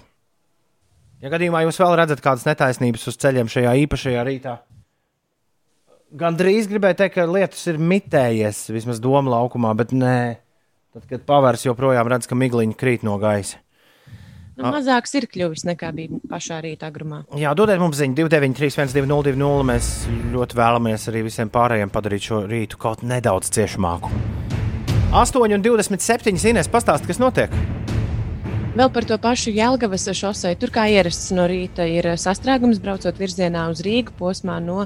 Ja 1.22 1.30
gadījumā 1.32 1.64
jūs 1.66 1.80
vēl 1.82 1.96
redzat 1.98 2.22
kādas 2.22 2.46
netaisnības 2.46 3.08
uz 3.10 3.16
ceļiem 3.18 3.50
šajā 3.50 3.72
īpašajā 3.84 4.24
rītā, 4.28 4.58
gan 6.14 6.36
drīz 6.38 6.68
gribēju 6.70 6.98
teikt, 7.00 7.16
ka 7.18 7.28
lietus 7.28 7.64
ir 7.70 7.80
mitējies 7.80 8.68
vismaz 8.72 9.00
doma 9.02 9.34
laukumā, 9.36 9.74
bet 9.78 9.94
nē. 9.96 10.20
Tad, 10.94 11.04
kad 11.10 11.24
pavērs 11.28 11.66
joprojām 11.66 12.08
redz, 12.08 12.28
ka 12.28 12.38
migliņi 12.38 12.76
krīt 12.78 13.04
no 13.06 13.18
gaisa. 13.20 13.60
Nu, 14.58 14.72
mazāks 14.74 15.12
ir 15.14 15.28
kļuvis 15.30 15.62
nekā 15.68 15.92
bija 15.94 16.18
pašā 16.26 16.56
rīta 16.64 16.88
agrumā. 16.90 17.20
Jā, 17.38 17.52
dodiet 17.54 17.78
mums 17.78 18.00
ziņu 18.00 18.16
293, 18.18 18.90
202, 18.96 19.50
mēs 19.68 19.90
ļoti 20.32 20.58
vēlamies 20.58 21.06
arī 21.12 21.22
visiem 21.28 21.52
pārējiem 21.54 21.92
padarīt 21.94 22.26
šo 22.26 22.40
rītu 22.50 22.80
kaut 22.82 23.04
nedaudz 23.06 23.52
ciešamāku. 23.54 24.10
8,27 25.14 26.50
Inês 26.50 26.72
pastāst, 26.72 27.06
kas 27.06 27.22
notiek. 27.22 27.54
Vēl 28.78 28.92
par 28.94 29.02
to 29.10 29.16
pašu 29.18 29.50
Jēlgavas 29.50 30.04
šosei. 30.14 30.54
Tur 30.54 30.70
kā 30.70 30.84
ierasts 30.86 31.32
no 31.34 31.48
rīta 31.50 31.82
ir 31.90 32.06
sastrēgums 32.14 32.78
braucot 32.78 33.16
virzienā 33.18 33.64
uz 33.72 33.80
Rīgu 33.82 34.14
posmā 34.20 34.60
no 34.62 34.84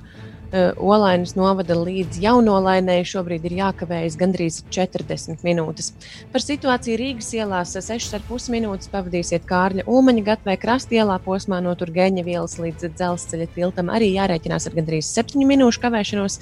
Olainas 0.52 1.32
novada 1.32 1.72
līdz 1.78 2.18
Jaunolainai. 2.20 2.98
Šobrīd 3.08 3.46
ir 3.48 3.54
jākavējas 3.56 4.18
gandrīz 4.20 4.58
40 4.74 5.40
minūtes. 5.46 5.92
Par 6.32 6.44
situāciju 6.44 6.98
Rīgas 7.00 7.30
ielās 7.38 7.72
6,5 7.78 8.50
minūtes 8.52 8.90
pavadīsiet 8.92 9.46
Kārļa 9.48 9.86
Ulmaņa 9.88 10.24
gatavē 10.26 10.58
krastielā 10.60 11.16
posmā 11.24 11.62
no 11.64 11.72
Turgeņa 11.78 12.24
vielas 12.26 12.58
līdz 12.60 12.90
dzelzceļa 12.98 13.46
tiltam. 13.54 13.88
Arī 13.88 14.10
jārēķinās 14.18 14.68
ar 14.68 14.76
gandrīz 14.76 15.08
7 15.16 15.40
minūšu 15.48 15.80
kavēšanos. 15.86 16.36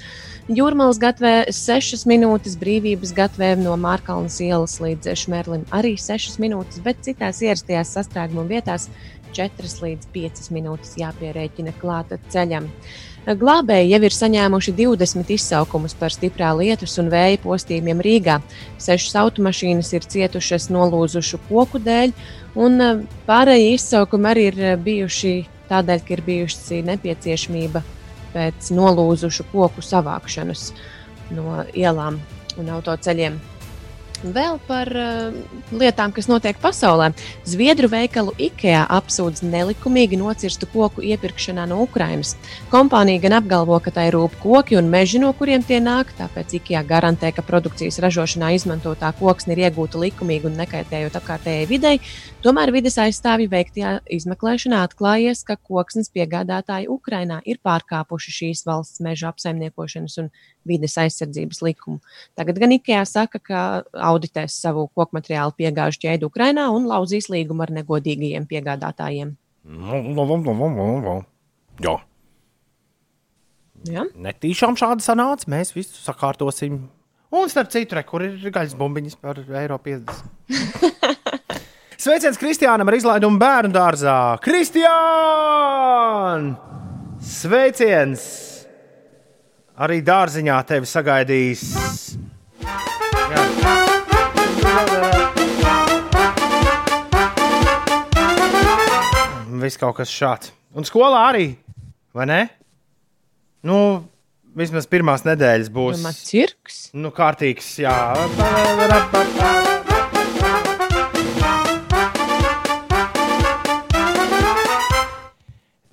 Jūrmālas 0.51 0.99
gatavē 0.99 1.35
6 1.55 2.03
minūtes, 2.11 2.57
brīvības 2.59 3.15
gatavē 3.15 3.53
no 3.61 3.77
Mārkalnas 3.79 4.41
ielas 4.43 4.75
līdz 4.83 5.15
Šmerlim 5.23 5.63
arī 5.71 5.95
6 5.95 6.35
minūtes, 6.43 6.83
bet 6.83 6.99
citās 7.07 7.39
ierastajās 7.45 7.95
sastrēguma 7.95 8.43
vietās 8.51 8.89
4 9.31 9.71
līdz 9.85 10.11
5 10.11 10.51
minūtes 10.51 10.97
jāpierēķina 10.99 11.71
klāta 11.79 12.19
ceļam. 12.33 12.67
Glābēji 13.21 13.91
jau 13.91 13.99
ir 14.01 14.13
saņēmuši 14.15 14.71
20 14.79 15.29
izsaukumus 15.35 15.93
par 15.93 16.09
stiprā 16.09 16.55
lietus 16.57 16.95
un 16.97 17.11
vēja 17.13 17.37
postījumiem 17.43 18.01
Rīgā. 18.01 18.39
Sešas 18.81 19.13
automašīnas 19.21 19.91
ir 19.93 20.07
cietušas 20.09 20.71
nolūzušu 20.73 21.37
koku 21.45 21.77
dēļ, 21.85 22.15
un 22.57 22.81
eh, 22.81 23.03
pārējie 23.29 23.75
izsaukumi 23.75 24.31
arī 24.31 24.47
ir 24.49 24.59
eh, 24.71 24.73
bijuši 24.89 25.35
tādēļ, 25.69 26.01
ka 26.07 26.17
ir 26.17 26.25
bijusi 26.25 26.81
nepieciešamība 26.89 27.83
pēc 28.33 28.73
nolūzušu 28.73 29.45
koku 29.53 29.85
savākšanas 29.85 30.71
no 31.37 31.61
ielām 31.77 32.17
un 32.57 32.73
autoceļiem. 32.73 33.37
Vēl 34.21 34.59
par 34.67 34.89
uh, 34.93 35.33
lietām, 35.73 36.11
kas 36.13 36.27
notiek 36.29 36.59
pasaulē. 36.61 37.07
Zviedru 37.47 37.87
veikalu 37.89 38.35
IKEA 38.37 38.83
apsūdz 38.93 39.41
nelikumīgi 39.41 40.19
nocirstu 40.21 40.67
koku 40.69 41.01
iepirkšanā 41.09 41.65
no 41.71 41.79
Ukrainas. 41.81 42.35
Kompānija 42.69 43.23
gan 43.23 43.39
apgalvo, 43.39 43.79
ka 43.81 43.89
tai 43.95 44.11
rūp 44.13 44.35
koki 44.43 44.77
un 44.77 44.91
meži, 44.93 45.17
no 45.23 45.31
kuriem 45.33 45.65
tie 45.65 45.79
nāk, 45.81 46.13
tāpēc 46.19 46.53
IKEA 46.59 46.83
garantē, 46.85 47.31
ka 47.33 47.41
produkcijas 47.47 47.97
ražošanā 48.03 48.51
izmantotā 48.59 49.09
koksne 49.17 49.57
ir 49.57 49.63
iegūta 49.65 49.97
likumīgi 50.03 50.51
un 50.51 50.61
nekaitējot 50.61 51.17
apkārtējai 51.17 51.65
videi. 51.71 51.97
Tomēr 52.45 52.69
vides 52.77 52.99
aizstāvji 53.01 53.49
veiktajā 53.49 53.97
izmeklēšanā 54.19 54.83
atklājies, 54.85 55.41
ka 55.49 55.57
koksnes 55.57 56.13
piegādātāji 56.13 56.91
Ukrainā 56.93 57.41
ir 57.45 57.57
pārkāpuši 57.65 58.37
šīs 58.37 58.65
valsts 58.69 59.01
meža 59.01 59.33
apsaimniekošanas 59.33 60.21
un 60.21 60.29
vides 60.67 60.97
aizsardzības 61.01 61.61
likumu. 61.65 61.99
Tagad 62.37 62.59
gan 62.61 62.71
IKEA 62.75 63.01
saka, 63.09 63.39
ka 63.41 63.61
auditēs 64.11 64.59
savu 64.61 64.87
koku 64.93 65.17
materiālu 65.17 65.53
piegāžu 65.57 65.99
ķēdi 66.05 66.27
Ukrainā 66.27 66.67
un 66.73 66.85
lauzīs 66.89 67.29
līgumu 67.33 67.61
ar 67.65 67.71
negodīgajiem 67.79 68.45
piegādātājiem. 68.49 69.35
Jā, 71.81 71.97
Ja? 73.87 74.03
netīšām 74.13 74.75
šādi 74.77 75.01
sanāca. 75.01 75.47
Mēs 75.49 75.73
visu 75.73 75.97
sakārtosim. 76.05 76.83
Un 77.31 77.49
starp 77.49 77.71
citu, 77.73 77.95
re, 77.97 78.03
kur 78.05 78.21
ir 78.25 78.37
gaļas 78.53 78.75
bumbiņas 78.77 79.15
par 79.21 79.39
eiro 79.39 79.77
50. 79.81 80.21
Sveiciens 82.01 82.37
Kristiānam 82.41 82.89
ar 82.89 82.95
izlaidumu 82.97 83.39
bērnu 83.41 83.73
dārzā. 83.73 84.37
Kristiān! 84.43 84.91
Sveiciens! 87.21 88.50
Arī 89.81 89.97
dārziņā 90.05 90.59
tevi 90.69 90.85
sagaidīs. 90.85 91.61
Jā. 92.61 93.45
Viss 99.61 99.77
kaut 99.81 99.97
kas 99.97 100.09
šāds. 100.13 100.53
Un 100.77 100.85
skolā 100.87 101.23
arī, 101.31 101.47
vai 102.17 102.25
ne? 102.29 102.39
Nu, 103.65 103.77
vismaz 104.57 104.85
pirmās 104.89 105.25
nedēļas 105.25 105.73
būs. 105.73 105.99
Domā, 106.01 106.13
cirks? 106.17 106.79
Nu, 106.97 107.13
kārtīgs, 107.13 107.75
jā. 107.81 107.97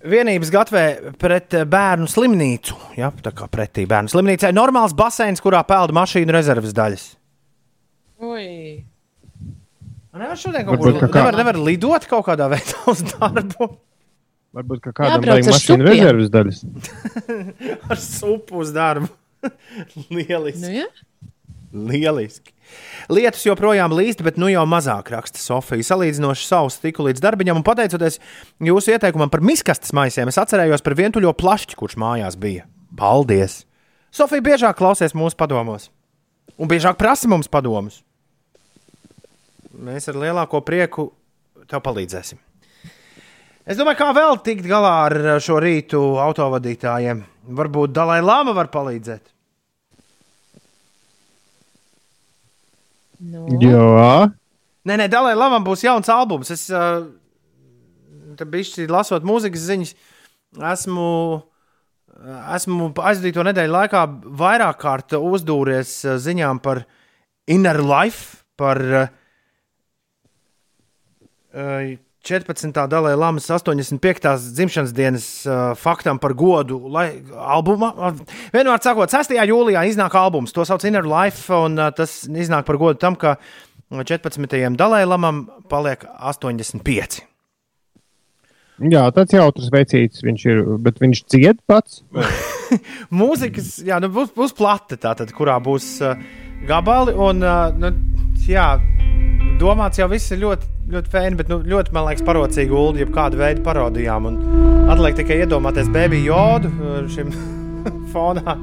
Vienības 0.09 0.51
gatavē 0.55 0.85
pret 1.21 1.55
eh, 1.59 1.65
bērnu 1.69 2.09
slimnīcu. 2.11 2.77
Jā, 2.99 3.11
tā 3.25 3.33
kā 3.37 3.49
pretī 3.53 3.85
bērnu 3.91 4.11
slimnīcai. 4.13 4.51
Normāls 4.57 4.95
baseins, 4.97 5.43
kurā 5.45 5.61
peld 5.69 5.93
mašīnu 5.97 6.33
rezerves 6.35 6.73
daļas. 6.77 7.05
Ui. 8.25 8.85
Nevar 10.19 10.39
šodien 10.41 10.65
kaut 10.67 10.81
kur 10.83 10.97
kā- 10.99 11.13
nevar, 11.15 11.37
nevar 11.39 11.59
lidot 11.63 12.07
kaut 12.11 12.25
kādā 12.27 12.49
veidā 12.51 12.81
uz 12.91 13.05
darbu. 13.13 13.69
Varbūt 14.57 14.81
ka 14.89 14.91
kādam 14.97 15.21
Jābrauc 15.21 15.37
vajag 15.37 15.53
mašīnu 15.53 15.85
supiem. 15.85 15.91
rezerves 15.93 16.31
daļas. 16.35 16.63
Ar 17.93 18.01
supu 18.03 18.63
uz 18.65 18.73
darbu. 18.75 19.11
Lieliski. 20.11 20.63
Nu, 20.65 20.73
ja? 20.81 20.89
Lieliski. 21.73 22.55
Lietus 23.13 23.45
joprojām 23.45 23.93
līst, 23.97 24.23
bet 24.25 24.39
nu 24.41 24.49
jau 24.49 24.65
mazāk 24.69 25.11
raksta 25.13 25.41
Sofija. 25.41 25.85
Salīdzinoši 25.85 26.47
sausu 26.49 26.83
tiku 26.85 27.07
līdz 27.07 27.23
darbiņam, 27.25 27.61
un 27.61 27.67
pateicoties 27.67 28.19
jūsu 28.65 28.95
ieteikumam 28.95 29.33
par 29.33 29.45
miskastes 29.45 29.95
maisiem, 29.97 30.29
es 30.33 30.41
atcerējos 30.41 30.85
par 30.85 30.97
vientuļo 30.99 31.33
plašķi, 31.37 31.79
kurš 31.79 31.99
mājās 32.01 32.39
bija. 32.41 32.67
Paldies! 32.97 33.63
Sofija 34.15 34.45
biežāk 34.45 34.79
klausies 34.81 35.17
mūsu 35.17 35.37
padomos, 35.37 35.91
un 36.57 36.69
biežāk 36.71 36.97
prasa 37.01 37.29
mums 37.29 37.51
padomus. 37.53 38.03
Mēs 39.79 40.09
ar 40.11 40.17
lielāko 40.19 40.63
prieku 40.65 41.11
tev 41.69 41.85
palīdzēsim. 41.85 42.41
Es 43.69 43.77
domāju, 43.77 44.01
kā 44.01 44.13
vēl 44.17 44.39
tikt 44.41 44.65
galā 44.65 44.95
ar 45.11 45.17
šo 45.45 45.59
rītu 45.61 46.01
autovadītājiem. 46.25 47.21
Varbūt 47.59 47.93
Dalai 47.93 48.23
Lama 48.25 48.55
var 48.57 48.71
palīdzēt. 48.73 49.38
Nu. 53.19 53.47
Jā, 53.59 54.29
Nē, 54.89 54.97
nē, 54.97 55.09
Dalai 55.13 55.35
Lamam 55.37 55.65
būs 55.67 55.83
jauns 55.85 56.09
albums. 56.09 56.51
Es 56.55 56.69
uh, 56.73 57.03
biju 58.39 58.87
lasot 58.89 59.27
mūzikas 59.27 59.67
ziņas, 59.69 59.91
esmu, 60.71 61.09
esmu 62.55 62.89
aizdīto 63.11 63.45
nedēļu 63.45 63.75
laikā 63.75 64.05
vairāk 64.39 64.79
kārt 64.81 65.17
uzdūries 65.19 65.93
ziņām 66.25 66.63
par 66.65 66.85
Inner 67.51 67.83
Life, 67.83 68.45
par 68.57 68.81
uh, 69.03 69.11
14. 72.29 72.89
Dalai 72.91 73.15
Lamas 73.17 73.51
85. 73.51 74.53
dzimšanas 74.53 74.93
dienas 74.93 75.47
uh, 75.47 75.75
faktam 75.77 76.19
par 76.19 76.35
godu. 76.37 76.77
Lai, 76.93 77.23
albuma, 77.33 77.89
uh, 77.97 78.19
vienmēr 78.53 78.83
sakot, 78.85 79.09
6. 79.09 79.33
jūlijā 79.49 79.87
iznāk 79.89 80.17
albums, 80.19 80.53
to 80.53 80.67
sauc 80.69 80.85
Inner 80.85 81.09
Life, 81.09 81.47
un 81.55 81.81
uh, 81.81 81.89
tas 81.95 82.21
iznāk 82.29 82.69
par 82.69 82.77
godu 82.81 83.01
tam, 83.01 83.17
ka 83.17 83.39
14. 83.89 84.77
Dalai 84.77 85.07
Lamam 85.09 85.47
paliek 85.73 86.05
85. 86.21 87.23
jā 88.93 89.07
tāds 89.17 89.35
jautrs 89.35 89.73
vecītis 89.73 90.23
viņš 90.23 90.45
ir, 90.53 90.61
bet 90.85 91.01
viņš 91.01 91.25
dzied 91.33 91.65
pats. 91.67 92.03
Mūzikas, 93.23 93.79
jā, 93.89 93.97
nu, 94.05 94.13
būs, 94.13 94.35
būs 94.37 94.53
plata, 94.53 95.01
tātad, 95.01 95.33
kurā 95.33 95.57
būs 95.65 95.89
uh, 96.05 96.21
gabali. 96.69 97.17
Un, 97.17 97.41
uh, 97.41 97.73
nu, 97.73 97.95
jā, 98.45 98.75
domāts 99.59 99.99
jau 100.01 100.09
viss 100.11 100.33
ir 100.35 100.41
ļoti, 100.43 100.69
ļoti 100.93 101.13
fēni, 101.13 101.39
bet 101.39 101.51
nu, 101.51 101.61
ļoti, 101.67 101.93
man 101.97 102.07
liekas, 102.09 102.25
parocīgi 102.27 102.75
ulu, 102.75 102.99
jeb 103.03 103.13
kādu 103.15 103.41
veidu 103.41 103.65
parodijām. 103.67 104.29
Un 104.31 104.91
atliek 104.93 105.19
tikai 105.19 105.41
iedomāties 105.43 105.91
bērnu 105.95 106.23
jodu 106.25 106.71
uh, 106.73 107.01
šim 107.13 107.33
fonā. 108.13 108.57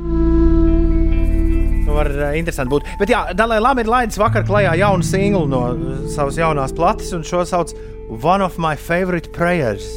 Var 1.86 2.12
uh, 2.12 2.32
interesanti 2.40 2.74
būt. 2.74 2.90
Bet, 3.02 3.12
jā, 3.14 3.26
Dalai 3.38 3.62
Lama 3.64 3.84
ir 3.84 3.92
laidis 3.92 4.20
vakar 4.22 4.48
klajā 4.48 4.76
jaunu 4.82 5.06
singlu 5.06 5.46
no 5.52 5.64
uh, 5.74 5.94
savas 6.12 6.40
jaunās 6.40 6.76
plates, 6.76 7.14
un 7.16 7.26
šo 7.28 7.46
sauc 7.48 7.76
One 8.22 8.46
of 8.46 8.60
My 8.62 8.76
Favorite 8.78 9.32
Prayers. 9.36 9.88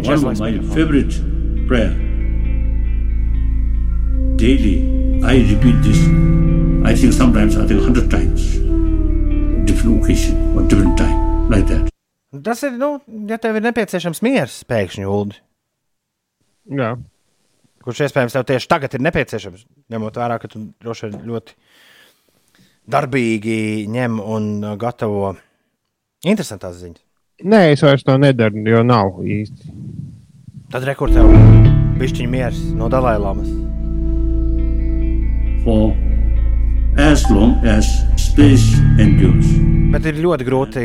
Viņš 0.00 0.08
One 0.08 0.32
of 0.32 0.40
my 0.40 0.52
favorite 0.72 1.12
prayer. 1.68 1.92
Daily, 4.40 4.78
I 5.20 5.34
repeat 5.50 5.76
this. 5.84 6.00
I 6.88 6.94
think 6.96 7.12
sometimes 7.12 7.58
I 7.60 7.66
think 7.68 7.82
hundred 7.84 8.08
times, 8.08 8.56
different 9.68 10.00
occasion 10.00 10.56
or 10.56 10.62
different 10.62 10.96
time, 10.96 11.50
like 11.52 11.66
that. 11.68 11.92
Tas 12.44 12.62
ir, 12.64 12.78
nu, 12.80 12.94
ja 13.28 13.36
tev 13.36 13.58
ir 13.58 13.66
nepieciešams 13.66 14.22
miers, 14.24 14.62
pēkšņi 14.70 15.04
ulu. 15.04 15.36
Jā. 16.80 16.94
Kurš 17.84 18.00
iespējams 18.06 18.38
tev 18.38 18.48
tieši 18.48 18.72
tagad 18.72 18.96
ir 18.96 19.04
nepieciešams, 19.04 19.68
ņemot 19.92 20.16
vērā, 20.16 20.40
ka 20.40 20.48
tu 20.48 20.64
droši 20.80 21.10
vien 21.10 21.28
ļoti 21.28 21.58
darbīgi 22.88 23.60
ņem 23.92 24.16
un 24.24 24.50
uh, 24.64 24.74
gatavo 24.80 25.34
interesantas 26.24 26.80
ziņas. 26.80 27.04
Nē, 27.40 27.60
es 27.72 27.80
vairs 27.80 28.04
to 28.04 28.16
nedaru, 28.20 28.60
jo 28.68 28.82
nav 28.84 29.22
īsti. 29.24 29.72
Tad 30.70 30.84
rekur 30.84 31.08
tev 31.12 31.30
pišķiņa 31.96 32.30
miers 32.30 32.60
no 32.76 32.90
Dalai 32.92 33.16
Lamas. 33.20 33.48
For 35.64 35.94
as 37.00 37.24
long 37.32 37.56
as 37.64 37.88
space 38.20 38.76
endures, 39.00 39.48
Bet 39.90 40.04
ir 40.06 40.20
ļoti 40.22 40.46
grūti. 40.46 40.82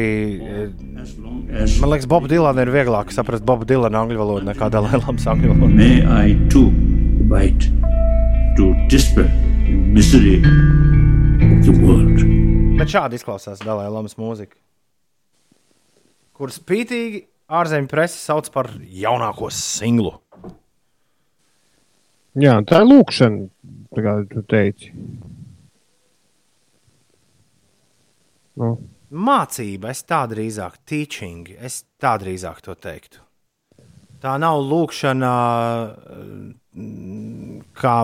Man 1.77 1.91
liekas, 1.91 2.07
Bobu 2.09 2.27
Dilanu 2.31 2.63
ir 2.63 2.71
vieglāk 2.73 3.11
saprast 3.13 3.45
Bobu 3.45 3.67
Dilanu 3.69 3.99
angļu 3.99 4.17
valodu 4.17 4.47
nekā 4.47 4.71
Dalai 4.73 4.97
Lamas 4.97 5.27
angļu 5.29 5.51
valodu. 5.51 5.75
may 5.75 6.01
I 6.01 6.33
too 6.49 6.71
abide 7.21 7.69
to 8.57 8.73
despair 8.89 9.29
in 9.67 9.93
misery 9.93 10.39
of 10.39 11.67
the 11.67 11.75
world. 11.83 12.23
Bet 12.79 12.89
šādi 12.95 13.19
izklausās 13.19 13.61
Dalai 13.61 13.91
Lamas 13.93 14.17
mūzika, 14.17 14.57
kuras 16.35 16.59
spītīgi 16.59 17.25
ārzemju 17.51 17.89
presa 17.91 18.19
sauc 18.19 18.49
par 18.53 18.71
jaunāko 18.79 19.51
singlu. 19.53 20.17
Jā, 22.35 22.57
tā 22.67 22.81
ir 22.83 22.89
lūkšana, 22.89 23.45
tā 23.95 24.03
kā 24.03 24.15
tu 24.31 24.43
teici. 24.51 24.91
Nu, 28.59 28.75
Mācība, 29.15 29.93
es 29.93 30.01
tā 30.07 30.23
drīzāk, 30.27 30.79
teaching, 30.89 31.53
es 31.55 31.83
tā 32.01 32.15
drīzāk 32.19 32.59
to 32.65 32.75
teiktu. 32.75 33.21
Tā 34.23 34.33
nav 34.41 34.59
lūkšana, 34.65 35.31
mm, 36.73 37.61
kā 37.77 37.95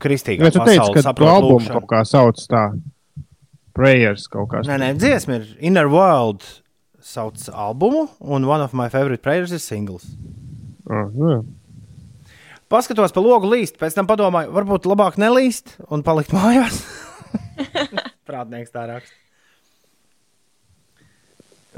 kristīgā 0.00 0.48
ja 0.48 0.54
tu 0.54 1.02
saprot 1.02 1.28
albumu 1.34 1.58
lūkšanu. 1.58 1.74
kaut 1.74 1.88
kā 1.90 2.02
sauc 2.08 2.40
tā, 2.48 2.64
prayers 3.76 4.28
kaut 4.32 4.52
kā. 4.52 4.62
Nē, 4.68 4.78
nē, 4.80 4.92
dziesma 5.00 5.40
ir 5.40 5.50
Inner 5.60 5.90
World. 5.90 6.46
Sauc 7.02 7.48
albumu, 7.50 8.06
un 8.20 8.44
One 8.46 8.62
of 8.62 8.74
My 8.78 8.88
Favorite 8.88 9.22
Prayers 9.22 9.52
ir 9.52 9.60
singls. 9.62 10.06
Ah, 10.86 11.08
nu, 11.10 11.32
jā. 11.34 11.40
Paskatos 12.72 13.12
pa 13.12 13.20
logu 13.20 13.50
līst, 13.50 13.76
pēc 13.76 13.98
tam 13.98 14.06
padomāju, 14.08 14.52
varbūt 14.54 14.86
labāk 14.88 15.18
nelīst 15.20 15.74
un 15.92 16.00
palikt 16.06 16.32
mājās. 16.32 16.78
Prātnieks 18.28 18.72
tā 18.72 18.86
raksta. 18.88 19.18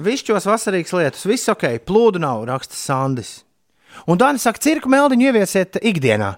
Višķos 0.04 0.46
vasarīgas 0.46 0.94
lietas, 0.94 1.24
viss 1.26 1.50
ok, 1.50 1.66
plūdu 1.86 2.22
nav, 2.22 2.44
raksta 2.46 2.78
Sandis. 2.78 3.40
Un 4.10 4.18
Dānis 4.18 4.44
saka, 4.46 4.62
cirku 4.62 4.90
meldiņu 4.90 5.28
ieviesiet 5.30 5.78
ikdienā. 5.82 6.34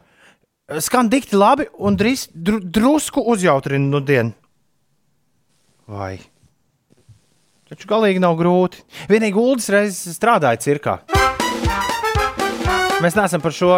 Skan 0.83 1.09
dikti 1.13 1.37
labi 1.39 1.69
un 1.77 1.97
drīz, 1.97 2.27
dru, 2.33 2.61
drusku 2.61 3.23
uzjautrina 3.33 3.87
nu 3.93 4.01
dienu. 4.05 4.33
Vai? 5.87 6.17
Taču 7.67 7.89
galīgi 7.91 8.21
nav 8.23 8.37
grūti. 8.39 8.85
Vienīgi 9.11 9.41
Ulas 9.43 9.65
reizes 9.75 10.15
strādāja 10.15 10.61
cirkā. 10.63 11.01
Mēs 13.03 13.17
neesam 13.19 13.43
par 13.43 13.55
šo 13.57 13.71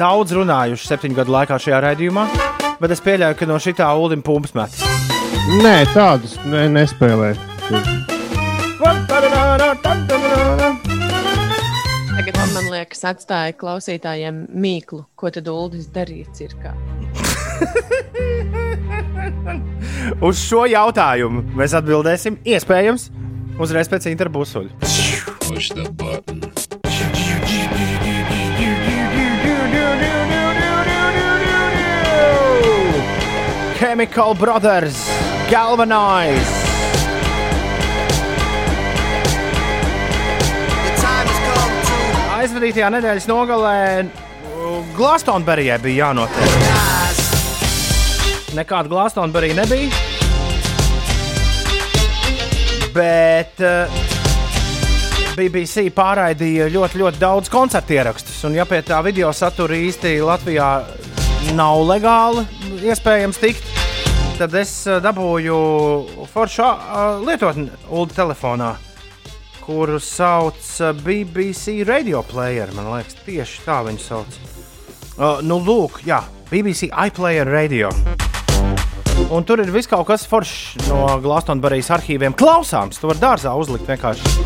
daudz 0.00 0.32
runājuši 0.32 0.88
septiņu 0.88 1.18
gadu 1.18 1.34
laikā 1.34 1.58
šajā 1.60 1.82
raidījumā, 1.84 2.24
bet 2.80 2.94
es 2.96 3.04
pieļauju, 3.04 3.36
ka 3.36 3.50
no 3.50 3.60
šitā 3.60 3.90
Ulim 4.00 4.24
pumpas 4.24 4.56
met. 4.56 4.80
Nē, 5.60 5.74
tādus 5.92 6.38
ne, 6.48 6.64
nespēlē. 6.72 7.34
Tagad 12.16 12.42
man 12.56 12.72
liekas, 12.72 13.04
atstāja 13.12 13.52
klausītājiem 13.60 14.46
mīklu, 14.48 15.04
ko 15.12 15.28
tad 15.36 15.52
Uldis 15.52 15.92
darīja 15.92 16.32
cirkā. 16.40 16.72
Uz 20.26 20.38
šo 20.40 20.64
jautājumu 20.70 21.42
mēs 21.56 21.74
atbildēsim 21.76 22.38
iespējams 22.46 23.10
uzreiz 23.62 23.88
pēc 23.90 24.02
interbusuļa. 24.12 24.70
Chemical 33.76 34.34
Brothers 34.36 34.98
Galvanize! 35.50 36.64
Aizvadītajā 42.36 42.88
nedēļas 42.94 43.26
nogalē 43.26 43.76
Glastonberijai 44.96 45.80
bija 45.82 46.06
jānotiek. 46.06 46.95
Nekāda 48.54 48.88
Glastonberija 48.88 49.56
nebija. 49.58 49.90
Bet 52.94 53.58
uh, 53.60 54.06
BBC 55.36 55.90
pārraidīja 55.92 56.70
ļoti, 56.72 57.02
ļoti 57.02 57.20
daudz 57.20 57.50
koncertu 57.52 57.96
ierakstus. 57.98 58.38
Un, 58.48 58.54
ja 58.56 58.64
pie 58.68 58.80
tā 58.86 59.02
video 59.04 59.32
satura 59.36 59.76
īsti 59.76 60.14
Latvijā 60.24 60.70
nav 61.56 61.82
legāli 61.84 62.46
iespējams 62.86 63.40
tikt, 63.42 63.68
tad 64.38 64.54
es 64.58 64.72
eh, 64.88 64.98
dabūju 65.04 65.58
foršu 66.32 66.64
uh, 66.64 67.20
lietotni 67.24 67.68
ULD 67.92 68.14
telefonā, 68.16 68.72
kuru 69.62 70.00
sauc 70.02 70.58
eh, 70.80 70.96
BBC 71.04 71.82
Radio 71.88 72.24
Player. 72.26 72.72
Man 72.76 72.90
liekas, 72.94 73.20
tieši 73.26 73.62
tā 73.66 73.82
viņu 73.86 74.02
sauc. 74.02 74.40
Uh, 75.16 75.40
nu, 75.44 75.60
lūk, 75.64 76.02
jā, 76.08 76.22
BBC 76.50 76.90
iPlayer 77.06 77.48
Radio. 77.50 77.90
Un 79.32 79.44
tur 79.48 79.58
ir 79.62 79.70
viss 79.74 79.88
kaut 79.90 80.06
kas 80.06 80.26
foršs 80.28 80.86
no 80.90 81.00
Glastonburgas 81.24 81.88
arhīviem. 81.96 82.36
Klausāms, 82.36 83.00
to 83.00 83.08
var 83.10 83.18
dārzā 83.18 83.54
uzlikt 83.58 83.88
vienkārši 83.88 84.44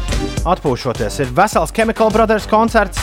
atpūšoties. 0.48 1.18
Ir 1.24 1.32
vesels 1.36 1.74
Chemical 1.76 2.12
Brothers 2.14 2.46
koncerts, 2.48 3.02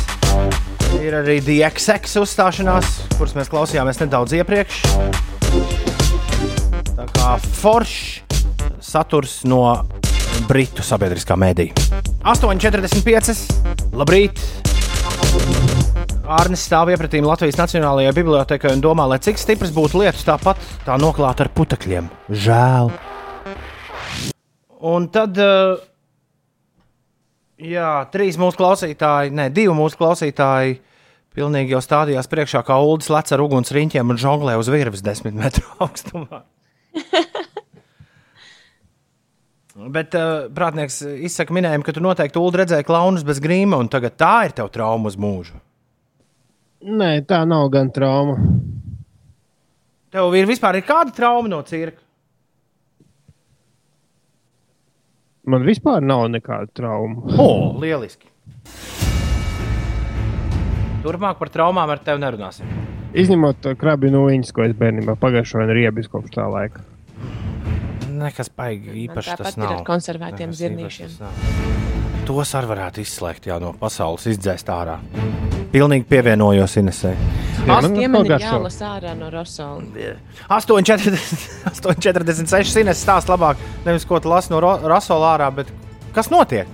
ir 0.98 1.20
arī 1.20 1.38
DXX 1.46 2.18
uzstāšanās, 2.24 2.94
kuras 3.18 3.36
mēs 3.38 3.52
klausījāmies 3.52 4.02
nedaudz 4.02 4.38
iepriekš. 4.40 4.82
Tā 6.98 7.06
kā 7.14 7.36
foršs 7.62 8.24
saturs 8.82 9.42
no 9.46 9.62
Britu 10.48 10.86
sabiedriskā 10.86 11.38
mēdīja. 11.38 11.76
8,45. 12.24 13.94
Labrīt! 13.98 14.42
Arnis 16.28 16.66
stāv 16.68 16.90
iepratīm 16.92 17.24
Latvijas 17.24 17.56
Nacionālajai 17.56 18.12
Bibliotēkai 18.18 18.74
un 18.76 18.82
domā, 18.84 19.06
lai 19.08 19.18
cik 19.24 19.40
stiprs 19.40 19.72
būtu 19.72 20.02
lietus, 20.02 20.26
tāpat 20.28 20.60
tā 20.84 20.98
noklāta 21.00 21.46
ar 21.46 21.50
putekļiem. 21.56 22.10
Žēl. 22.28 22.90
Un 24.92 25.06
tad, 25.14 25.40
uh, 25.40 25.80
jā, 27.64 27.92
trīs 28.12 28.36
mūsu 28.42 28.60
klausītāji, 28.60 29.32
ne, 29.40 29.48
divi 29.56 29.72
mūsu 29.78 29.96
klausītāji, 30.02 30.82
pilnīgi 31.38 31.72
jau 31.78 31.80
stādījās 31.86 32.28
priekšā, 32.28 32.60
kā 32.68 32.76
ULDS 32.76 33.08
lec 33.14 33.32
ar 33.32 33.44
uguns 33.46 33.72
riņķiem 33.78 34.12
un 34.12 34.20
žonglē 34.20 34.58
uz 34.60 34.68
virves 34.74 35.06
desmit 35.06 35.38
metru 35.38 35.64
augstumā. 35.86 36.42
Bet 39.78 40.12
uh, 40.18 40.50
prātnieks 40.52 41.00
izsaka 41.30 41.56
minējumu, 41.56 41.88
ka 41.88 41.96
tu 41.96 42.04
noteikti 42.04 42.42
ULD 42.42 42.60
redzēji 42.66 42.90
klaunus 42.90 43.24
bez 43.24 43.40
grīma, 43.40 43.80
un 43.80 43.88
tagad 43.94 44.20
tā 44.20 44.34
ir 44.50 44.58
tev 44.60 44.74
trauma 44.76 45.08
uz 45.08 45.16
mūžu. 45.16 45.56
Nē, 46.84 47.12
tā 47.26 47.42
nav 47.50 47.70
gan 47.74 47.90
trauma. 47.92 48.36
Tev 50.14 50.36
ir 50.38 50.46
vispār 50.50 50.78
ir 50.80 50.86
kāda 50.88 51.14
trauma 51.16 51.50
no 51.52 51.62
cirka? 51.68 52.02
Man 55.48 55.64
vispār 55.64 56.04
nav 56.04 56.26
nekāda 56.32 56.68
trauma. 56.76 57.24
O, 57.40 57.48
lieliski! 57.82 58.28
Turpmāk 61.06 61.38
par 61.40 61.50
traumām 61.54 61.90
ar 61.94 62.02
tevi 62.04 62.20
nerunāsim. 62.20 62.68
Izņemot 63.18 63.62
to 63.64 63.72
krabi 63.80 64.12
no 64.12 64.26
viņas, 64.28 64.52
ko 64.54 64.66
es 64.68 64.74
bērnībā 64.78 65.16
pagājušajā 65.22 65.64
gadā 65.64 65.78
riebis 65.78 66.10
kopš 66.12 66.36
tā 66.36 66.48
laika. 66.52 66.84
Nekas 68.18 68.50
baigi 68.58 69.06
īpaši 69.06 69.32
Tāpat 69.32 69.46
tas 69.46 69.56
ir 69.58 69.64
nav. 69.64 69.76
ar 69.78 69.84
konservētiem 69.88 70.54
zirnīšiem. 70.58 71.14
īpašs 71.14 71.20
tas 71.22 71.22
nav. 71.24 72.26
Tos 72.28 72.52
arī 72.60 72.68
varētu 72.74 73.06
izslēgt 73.06 73.48
jā, 73.48 73.56
no 73.64 73.72
pasaules, 73.80 74.28
izdzēst 74.34 74.68
ārā. 74.74 74.98
Pilnīgi 75.72 76.06
pievienojos 76.08 76.78
Inesai. 76.80 77.12
Astiem 77.68 78.14
ir 78.22 78.30
jālasa 78.40 78.94
ārā 78.96 79.12
no 79.20 79.28
Rosola. 79.34 79.84
8,46. 80.48 82.80
Ines 82.82 83.02
stāsta 83.04 83.36
labāk, 83.36 83.60
nevis 83.86 84.06
ko 84.08 84.20
tu 84.24 84.32
lasi 84.32 84.54
no 84.54 84.58
Ro- 84.64 84.80
Rasola 84.88 85.34
ārā, 85.36 85.48
bet 85.60 85.68
kas 86.16 86.32
notiek? 86.32 86.68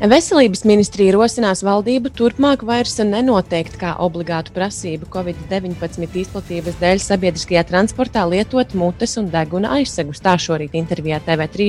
Veselības 0.00 0.62
ministrija 0.64 1.12
rosinās 1.12 1.60
valdību 1.60 2.08
turpmāk 2.16 2.62
vairs 2.64 2.94
nenoteikt 3.04 3.74
kā 3.76 3.90
obligātu 4.00 4.48
prasību 4.56 5.04
Covid-19 5.12 5.76
izplatības 6.22 6.78
dēļ 6.80 7.02
sabiedriskajā 7.04 7.66
transportā 7.68 8.22
lietot 8.24 8.72
mutes 8.80 9.18
un 9.20 9.28
deguna 9.28 9.74
aizsegus. 9.76 10.22
Tā 10.24 10.38
šorīt 10.40 10.72
intervijā 10.80 11.20
TV3 11.26 11.66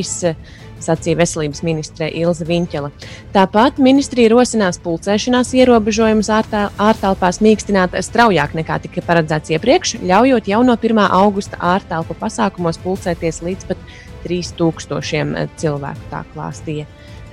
sacīja 0.85 1.19
veselības 1.19 1.63
ministre 1.67 2.09
Ilza 2.21 2.47
Viņķela. 2.49 2.91
Tāpat 3.35 3.81
ministrija 3.81 4.31
rosinās 4.33 4.81
pulcēšanās 4.83 5.53
ierobežojumus 5.57 6.31
ārtelpās 6.31 7.41
mīkstināt 7.45 7.97
straujāk 8.05 8.55
nekā 8.57 8.79
tika 8.85 9.03
paredzēts 9.07 9.53
iepriekš, 9.55 9.97
ļaujot 10.05 10.49
jau 10.51 10.63
no 10.67 10.77
1. 10.77 11.03
augusta 11.21 11.59
ārtelpu 11.73 12.17
pasākumos 12.19 12.81
pulcēties 12.83 13.43
līdz 13.45 13.69
pat 13.71 13.85
3000 14.25 15.47
cilvēku. 15.61 16.09
Tā 16.11 16.25
klāstīja 16.33 16.89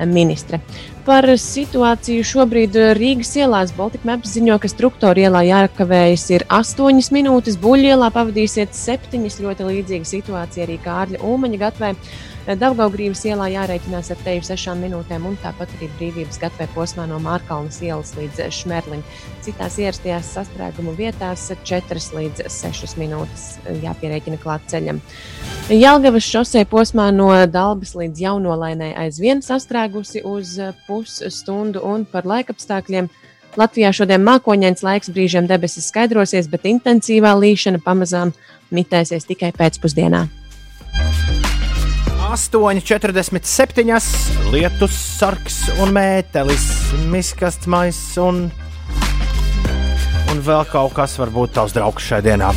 ministre. 0.06 0.60
Par 1.08 1.24
situāciju 1.40 2.24
šobrīd 2.26 2.76
Rīgas 2.98 3.32
ielās 3.40 3.72
Baltika 3.74 4.10
Maps 4.10 4.34
ziņo, 4.36 4.58
ka 4.60 4.68
struktūra 4.70 5.24
ielā 5.24 5.42
jākavējas 5.48 6.26
ir 6.36 6.44
8 6.52 7.08
minūtes, 7.16 7.56
buļļu 7.62 7.94
ielā 7.94 8.10
pavadīsiet 8.14 8.76
7. 8.76 9.24
ļoti 9.24 9.68
līdzīga 9.70 10.08
situācija 10.08 10.66
arī 10.68 10.76
Kārļa 10.84 11.22
Ulmaņa 11.24 11.62
gatvē. 11.64 11.94
Daugaugrības 12.48 13.26
ielā 13.28 13.50
jārēķinās 13.52 14.08
ar 14.14 14.20
teju 14.24 14.40
6 14.46 14.72
minūtēm, 14.80 15.26
un 15.28 15.34
tāpat 15.42 15.68
arī 15.76 15.88
brīvības 15.98 16.38
gatavē 16.40 16.64
posmā 16.72 17.04
no 17.10 17.18
Mārkalnas 17.20 17.82
ielas 17.84 18.14
līdz 18.16 18.46
Šmerlim. 18.56 19.02
Citās 19.44 19.76
ierastajās 19.76 20.30
sastrēgumu 20.32 20.94
vietās 20.96 21.44
4 21.52 22.00
līdz 22.16 22.46
6 22.48 22.96
minūtes 23.02 23.44
jāpierēķina 23.82 24.40
klāt 24.40 24.64
ceļam. 24.72 25.02
Jelgavas 25.68 26.24
šosei 26.24 26.64
posmā 26.64 27.10
no 27.12 27.28
Dalbas 27.52 27.92
līdz 27.98 28.24
Jaunolainai 28.24 28.94
aizvien 28.96 29.44
sastrēgusi 29.44 30.24
uz 30.24 30.56
pusstundu 30.86 31.84
un 31.84 32.08
par 32.08 32.24
laikapstākļiem. 32.24 33.12
Latvijā 33.60 33.92
šodien 33.92 34.24
mākoņains 34.24 34.84
laiks 34.86 35.12
brīžiem 35.12 35.48
debesis 35.50 35.92
skaidrosies, 35.92 36.48
bet 36.48 36.64
intensīvā 36.64 37.36
līšana 37.36 37.84
pamazām 37.84 38.32
mitēsies 38.72 39.28
tikai 39.28 39.52
pēcpusdienā. 39.52 40.24
8,47. 42.28 44.52
lietus, 44.52 44.92
sarks 45.16 45.62
un 45.80 45.94
mētelis, 45.96 46.66
miskasts 47.08 47.64
maiss 47.64 48.18
un, 48.20 48.52
un 50.28 50.42
vēl 50.44 50.66
kaut 50.68 50.92
kas 50.98 51.14
varbūt 51.16 51.54
tavs 51.56 51.72
draugs 51.72 52.04
šajā 52.04 52.26
dienā. 52.26 52.50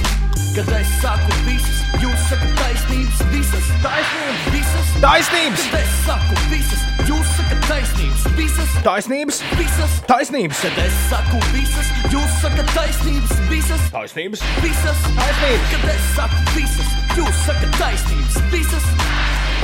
Kad 0.57 0.67
es 0.75 0.91
saku 0.99 1.37
visas, 1.45 1.79
jūs 2.03 2.25
sakat 2.27 2.51
taisnības, 2.59 3.21
visas 3.31 3.69
taisnības, 3.85 4.43
visas 4.57 4.91
taisnības. 5.05 5.63
Kad 5.71 5.79
es 5.79 5.95
saku 6.03 6.35
visas, 6.51 6.83
jūs 7.07 7.31
sakat 7.37 7.63
taisnības, 7.71 8.27
visas 8.41 8.75
taisnības, 8.83 9.39
visas 9.55 9.95
taisnības. 10.11 10.65
Kad 10.65 10.83
es 10.83 10.99
saku 11.13 11.39
visas, 11.55 11.95
jūs 12.11 12.35
sakat 12.43 12.75
taisnības, 12.75 13.31
visas 13.55 13.87
taisnības, 13.95 14.43
visas 14.67 15.07
taisnības. 15.15 15.65
Kad 15.71 15.89
es 15.95 16.13
saku 16.19 16.45
visas, 16.59 16.93
jūs 17.21 17.43
sakat 17.47 17.79
taisnības, 17.79 18.43
visas, 18.51 18.91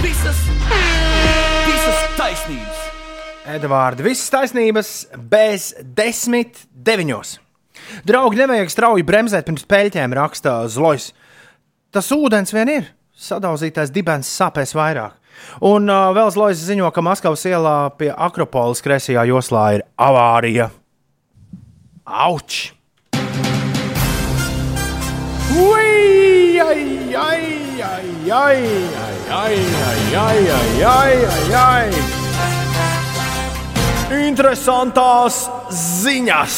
visas, 0.03 0.39
visas 1.67 1.99
taisnības. 2.17 2.83
Edvards, 3.47 4.03
visas 4.03 4.29
taisnības 4.31 4.91
bez 5.31 5.71
desmit 5.97 6.65
deviņos. 6.71 7.37
Draugi, 8.07 8.41
nevajag 8.41 8.71
strauji 8.73 9.05
bremzēt 9.07 9.47
pirms 9.47 9.65
peļķēm, 9.69 10.15
raksta 10.17 10.59
Zlois. 10.71 11.11
Tas 11.93 12.11
ūdens 12.11 12.53
vien 12.53 12.71
ir. 12.73 12.89
Sadauzītais 13.17 13.93
dibens 13.93 14.29
sāpēs 14.29 14.75
vairāk. 14.77 15.15
Un 15.65 15.87
uh, 15.89 16.09
vēl 16.17 16.31
Zlois 16.33 16.61
ziņo, 16.67 16.89
ka 16.93 17.01
Maskavas 17.05 17.45
ielā 17.49 17.77
pie 17.97 18.11
Akropolis 18.11 18.83
kreisajā 18.85 19.23
joslā 19.29 19.67
ir 19.77 19.85
avārija. 19.95 20.71
Auč! 22.05 22.73
Ui, 25.57 26.59
ai, 26.61 26.83
ai, 27.15 27.43
ai, 27.81 28.07
ai, 28.29 28.61
ai, 29.01 29.06
ai, 29.29 29.55
ai, 29.87 30.15
ai, 30.15 30.49
ai, 30.49 30.83
ai, 30.83 31.15
ai, 31.25 31.53
ai. 31.61 31.89
Interesantās 34.27 35.47
ziņas! 35.73 36.57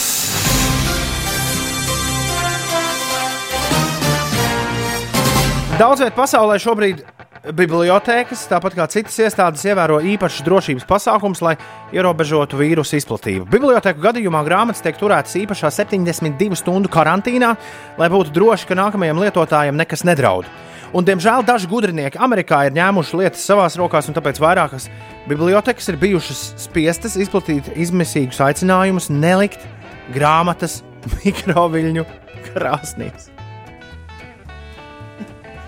Daudz 5.80 6.04
vietā 6.04 6.12
pasaulē 6.18 6.60
šobrīd 6.60 7.06
bibliotēkas, 7.44 8.42
tāpat 8.52 8.76
kā 8.76 8.86
citas 8.92 9.16
iestādes, 9.24 9.64
ievēro 9.68 10.00
īpašas 10.14 10.44
drošības 10.46 10.88
pasākumus, 10.90 11.42
lai 11.46 11.56
ierobežotu 11.96 12.60
vīrusu 12.60 12.98
izplatību. 13.00 13.48
Bibliotēku 13.52 14.04
gadījumā 14.04 14.42
grāmatas 14.48 14.84
tiek 14.84 14.98
turētas 15.00 15.38
īpašā 15.40 15.72
72 15.74 16.60
stundu 16.60 16.92
karantīnā, 16.92 17.54
lai 18.00 18.10
būtu 18.12 18.34
droši, 18.36 18.68
ka 18.70 18.80
nākamajam 18.80 19.22
lietotājam 19.24 19.80
nekas 19.80 20.04
nedraud. 20.08 20.50
Un, 20.90 21.06
diemžēl 21.06 21.46
daži 21.46 21.70
gudrinieki 21.70 22.18
Amerikā 22.18 22.64
ir 22.66 22.74
ņēmuši 22.74 23.20
lietas 23.22 23.46
savās 23.46 23.78
rokās, 23.78 24.10
un 24.10 24.18
tāpēc 24.18 24.42
vairākas 24.42 24.90
bibliotekas 25.30 25.92
ir 25.92 26.00
bijušas 26.02 26.44
spiestas 26.66 27.16
izplatīt 27.22 27.70
izmisīgus 27.78 28.42
aicinājumus 28.50 29.12
nelikt 29.14 29.68
grāmatas 30.16 30.82
mikroviļņu 31.22 32.08
krāsnīs. 32.50 33.30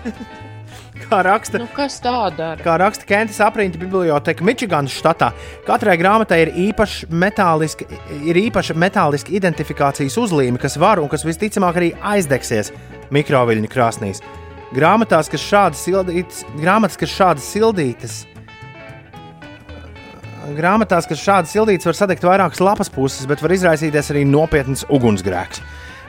Kā 1.12 1.20
raksta, 1.26 1.60
Nu, 1.60 1.66
kas 1.76 1.98
tā 2.00 2.12
kā 2.62 2.74
raksta 2.80 3.04
Kentas 3.04 3.36
apriņķa 3.44 3.80
biblioteka 3.82 4.44
Mičiganas 4.48 4.94
štatā, 4.96 5.28
katrai 5.66 5.98
grāmatai 6.00 6.38
ir 6.46 6.52
īpaša 6.70 7.10
metāliska, 7.12 7.84
ir 8.24 8.40
īpaša 8.46 8.76
metāliska 8.80 9.34
identifikācijas 9.36 10.16
uzlīme, 10.22 10.60
kas 10.62 10.78
var 10.80 11.02
un 11.02 11.10
kas 11.12 11.26
visticamāk 11.28 11.80
arī 11.80 11.90
aizdegsies 12.14 12.72
mikroviļņu 13.12 13.72
krāsnīs. 13.72 14.24
Grāmatās, 14.72 15.28
kas 15.28 15.44
šādas 15.44 15.84
sildītas, 15.84 16.46
grāmatas, 16.56 16.96
kas 16.96 17.12
šādas 17.12 17.52
sildītas, 17.52 18.22
grāmatās, 20.56 21.06
kas 21.10 21.20
šādas 21.20 21.52
sildītas, 21.52 21.90
var 21.90 21.98
sadegt 21.98 22.24
vairākas 22.24 22.64
lapas 22.64 22.88
puses, 22.92 23.28
bet 23.28 23.44
var 23.44 23.52
izraisīties 23.52 24.14
arī 24.14 24.24
nopietns 24.28 24.88
ugunsgrēks. 24.88 25.60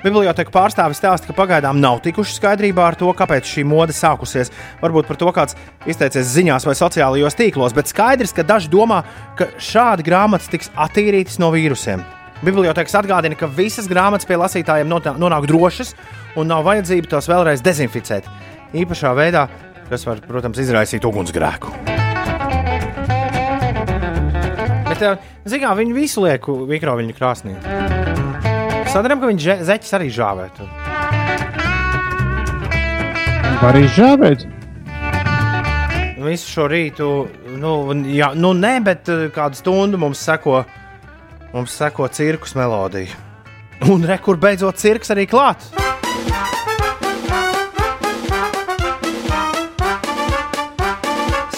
Biblioteka 0.04 0.52
pārstāvis 0.52 1.00
stāsta, 1.00 1.30
ka 1.30 1.36
pagaidām 1.38 1.78
nav 1.80 2.02
tikuši 2.04 2.36
skaidrībā 2.36 2.90
ar 2.90 2.98
to, 3.00 3.08
kāpēc 3.16 3.48
šī 3.48 3.64
mode 3.68 3.96
sākusies. 3.96 4.52
Varbūt 4.82 5.08
par 5.08 5.20
to 5.22 5.32
kāds 5.32 5.56
izteicies 5.88 6.34
ziņās 6.34 6.68
vai 6.68 6.76
sociālajos 6.76 7.40
tīklos, 7.40 7.76
bet 7.76 7.88
skaidrs, 7.88 8.36
ka 8.36 8.44
daži 8.44 8.68
domā, 8.74 9.00
ka 9.40 9.48
šādi 9.56 10.04
grāmatas 10.04 10.52
tiks 10.52 10.74
attīrītas 10.76 11.40
no 11.40 11.54
vīrusiem. 11.56 12.04
Bibliotēkas 12.44 12.98
atgādina, 13.00 13.40
ka 13.40 13.48
visas 13.48 13.88
grāmatas 13.88 14.28
pie 14.28 14.36
lasītājiem 14.42 14.92
nonāk 14.92 15.48
drošas 15.48 15.96
un 16.36 16.52
nav 16.52 16.68
vajadzība 16.68 17.16
tās 17.16 17.32
vēlreiz 17.32 17.64
dezinficēt. 17.64 18.28
Īpašā 18.76 19.16
veidā, 19.16 19.48
kas 19.88 20.04
var, 20.10 20.20
protams, 20.28 20.60
izraisīt 20.60 21.08
ugunsgrēku. 21.08 21.72
Bet, 24.92 25.08
zinām, 25.48 25.78
viņi 25.80 25.96
visu 25.96 26.28
liek 26.28 26.52
mikroviļņu 26.76 27.16
krāsnī. 27.16 28.03
Sadarām, 28.94 29.22
ka 29.24 29.30
viņi 29.32 29.42
že- 29.42 29.62
zeķis 29.66 29.94
arī 29.98 30.10
žāvē. 30.14 30.50
tur. 30.58 30.68
Var 33.64 33.76
izžāvēt. 33.80 34.46
Visu 36.24 36.48
šo 36.52 36.68
rītu, 36.72 37.08
nu, 37.60 37.72
jā, 38.08 38.30
nu 38.36 38.54
nē, 38.54 38.84
bet 38.84 39.10
eh, 39.10 39.30
kādu 39.34 39.56
stundu 39.60 39.98
mums 40.00 40.20
seko, 40.24 40.64
mums 41.54 41.72
seko 41.72 42.08
cirkus 42.08 42.54
melodija. 42.56 43.12
Un 43.92 44.06
re, 44.08 44.18
kur 44.18 44.38
beidzot 44.38 44.78
cirks 44.80 45.10
arī 45.12 45.26
klāt. 45.28 45.60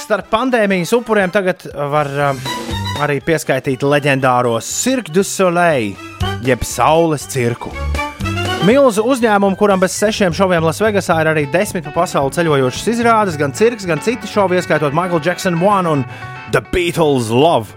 Starp 0.06 0.28
pandēmijas 0.30 0.94
upuriem 0.94 1.32
tagad 1.34 1.66
var 1.90 2.10
um, 2.30 2.42
arī 3.04 3.20
pieskaitīt 3.24 3.84
leģendāro 3.86 4.56
Cirque 4.64 5.12
du 5.14 5.24
Soleil, 5.26 5.96
jeb 6.46 6.64
Saules 6.68 7.26
cirku. 7.32 7.72
Milzu 8.66 9.04
uzņēmumu, 9.06 9.58
kuram 9.60 9.82
bez 9.84 9.94
sešiem 10.00 10.34
šoviem 10.34 10.64
Lasvegasā 10.66 11.20
ir 11.22 11.30
arī 11.36 11.44
desmit 11.54 11.86
pa 11.86 11.92
pasauli 11.94 12.34
ceļojošas 12.34 12.88
izrādes, 12.96 13.38
gan 13.38 13.54
cirks, 13.54 13.86
gan 13.86 14.02
citi 14.02 14.30
šovi, 14.30 14.58
ieskaitot 14.58 14.96
Michael 14.98 15.22
Jackson 15.26 15.60
One 15.62 15.92
un 15.92 16.06
The 16.56 16.64
Beatles 16.72 17.30
Love. 17.30 17.76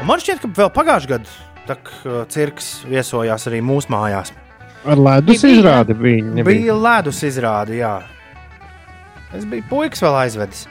Un 0.00 0.08
man 0.08 0.22
šķiet, 0.22 0.40
ka 0.46 0.52
vēl 0.56 0.72
pagājušajā 0.72 1.10
gadā 1.12 1.36
tak, 1.68 1.92
uh, 2.06 2.22
cirks 2.32 2.72
viesojās 2.88 3.44
arī 3.50 3.60
mūsu 3.62 3.92
mājās. 3.92 4.32
Ar 4.88 4.98
ledus 4.98 5.44
Bija- 5.44 5.58
izrādi 5.60 5.94
viņa 5.94 6.32
nebija. 6.40 6.48
Bija 6.48 6.74
ledus 6.74 7.20
izrāde, 7.28 7.76
jā. 7.78 8.00
Es 9.32 9.46
biju 9.48 9.64
puikas 9.70 10.02
vēl 10.04 10.16
aizvedis. 10.26 10.66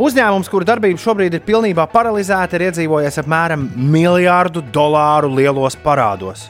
Uzņēmums, 0.00 0.48
kura 0.48 0.64
darbība 0.70 1.00
šobrīd 1.00 1.36
ir 1.36 1.42
pilnībā 1.44 1.84
paralizēta, 1.92 2.56
ir 2.56 2.70
iedzīvojies 2.70 3.20
apmēram 3.20 3.66
miljārdu 3.76 4.62
dolāru 4.72 5.34
lielos 5.36 5.76
parādos. 5.84 6.46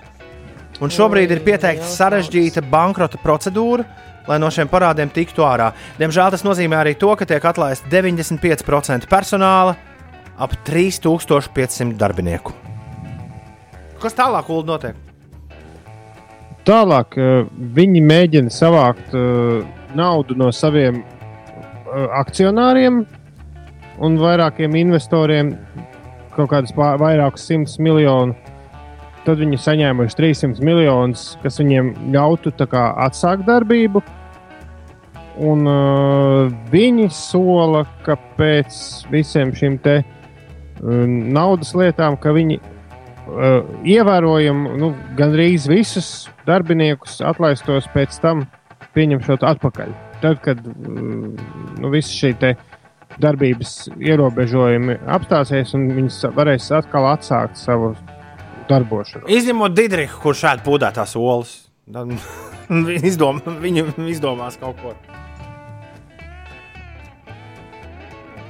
Un 0.79 0.93
šobrīd 0.93 1.33
ir 1.33 1.43
pieteikta 1.43 1.89
sarežģīta 1.89 2.63
bankrota 2.71 3.19
procedūra, 3.19 3.87
lai 4.29 4.39
no 4.43 4.51
šiem 4.53 4.71
parādiem 4.71 5.11
tiktu 5.11 5.43
ārā. 5.47 5.73
Diemžēl 5.99 6.31
tas 6.35 6.45
nozīmē 6.47 6.79
arī 6.83 6.95
to, 7.01 7.11
ka 7.19 7.27
tiek 7.27 7.43
atlaists 7.51 7.89
95% 7.91 9.09
personāla, 9.11 9.75
ap 10.39 10.55
3500 10.69 11.97
darbinieku. 11.99 12.55
Kas 14.03 14.15
tālāk, 14.15 14.51
Ulu, 14.53 14.67
notiek? 14.69 15.03
Tālāk 16.67 17.19
eh, 17.19 17.45
viņi 17.79 18.03
mēģina 18.03 18.53
savākt 18.53 19.15
eh, 19.15 19.63
naudu 19.97 20.37
no 20.39 20.51
saviem 20.53 21.01
akcionāriem 21.95 23.05
un 24.03 24.19
vairākiem 24.21 24.75
investoriem, 24.77 25.55
kaut 26.37 26.51
kādus 26.53 26.75
vairākus 26.77 27.47
simtus 27.49 27.79
miljonu. 27.83 28.37
Tad 29.27 29.41
viņi 29.43 29.59
saņēmuši 29.59 30.19
300 30.21 30.63
miljonus, 30.67 31.33
kas 31.43 31.59
viņiem 31.59 31.95
ļautu 32.15 32.53
kā 32.71 32.85
atsākt 33.07 33.47
darbību. 33.49 34.03
Un 35.47 35.67
uh, 35.69 36.53
viņi 36.73 37.11
sola, 37.13 37.83
ka 38.07 38.15
pēc 38.39 38.79
visiem 39.13 39.51
šiem 39.53 39.77
te 39.83 39.99
uh, 40.01 41.05
naudas 41.05 41.75
lietām, 41.77 42.17
ka 42.17 42.33
viņi 42.33 42.61
uh, 42.63 43.61
ievērojami 43.85 44.79
nu, 44.81 44.95
gandrīz 45.19 45.69
visus 45.69 46.31
darbiniekus 46.49 47.21
atlaistos 47.21 47.91
pēc 47.93 48.17
tam 48.23 48.47
pieņemšot 48.97 49.45
atpakaļ. 49.45 50.06
Tad, 50.23 50.41
kad 50.45 50.61
uh, 50.67 50.75
nu, 51.79 51.91
visi 51.93 52.15
šie 52.17 52.33
te 52.41 52.55
darbības 53.23 53.75
ierobežojumi 53.97 54.99
apstāsies 55.17 55.75
un 55.77 55.89
viņi 55.97 56.13
sa- 56.13 56.33
varēs 56.37 56.71
atkal 56.77 57.07
atsākt 57.13 57.61
savu 57.61 57.93
darbošanu. 58.71 59.29
Izņemot 59.31 59.77
Digriku, 59.77 60.19
kurš 60.25 60.43
šādi 60.47 60.65
pūdētās 60.67 61.15
olas. 61.21 61.53
Tad 61.93 62.11
viņi 62.89 63.05
izdom, 63.13 63.39
viņi 63.63 63.87
izdomās 64.11 64.57
kaut 64.61 64.81
ko. 64.83 64.95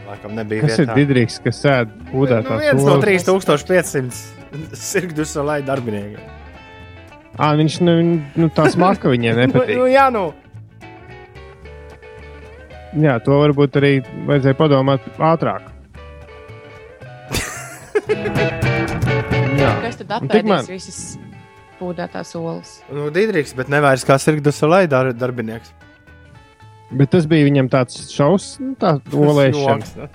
Laikam 0.06 0.34
nebija 0.38 0.62
Kas 0.62 0.78
ir 0.78 0.84
vietā. 0.86 0.94
Digriks, 1.00 1.36
kas 1.42 1.58
sēž 1.64 1.88
Nu, 1.90 2.08
pūdētās 2.12 2.60
viens 2.62 2.82
no 2.86 2.94
olas? 2.94 3.04
3500 3.66 4.76
sirgdu 4.78 5.26
salai 5.26 5.60
darbiniekiem. 5.66 6.32
Ā, 7.36 7.50
viņš 7.58 7.80
nu, 7.84 7.94
nu, 8.38 8.46
tā 8.54 8.68
smaka 8.72 9.10
viņiem 9.12 9.40
nepatīk. 9.42 9.76
Nu, 9.82 9.88
jā, 9.90 10.06
nu. 10.14 10.28
Jā, 12.94 13.16
to 13.24 13.40
varbūt 13.42 13.76
arī 13.80 13.92
vajadzēja 14.28 14.56
padomāt 14.56 15.06
ātrāk. 15.18 15.72
Kas 19.82 19.96
tad 20.00 20.28
tik 20.30 20.46
man- 20.46 20.62
apēdīs 20.62 20.68
visas 20.70 21.00
pūdētās 21.80 22.34
olas? 22.38 22.82
Nu, 22.92 23.10
Digriks, 23.10 23.54
bet 23.56 23.68
nevairs 23.72 24.04
kā 24.06 24.18
sirgdu 24.20 24.52
salai 24.52 24.86
dar, 24.86 25.12
darbinieks. 25.12 25.72
Bet 26.92 27.10
tas 27.10 27.26
bija 27.26 27.48
viņam 27.48 27.68
tāds 27.68 27.98
šausmas, 28.14 28.60
nu, 28.62 28.74
tā 28.78 29.00
olēšana. 29.10 29.80
Joks, 29.80 29.96
nu. 29.96 30.08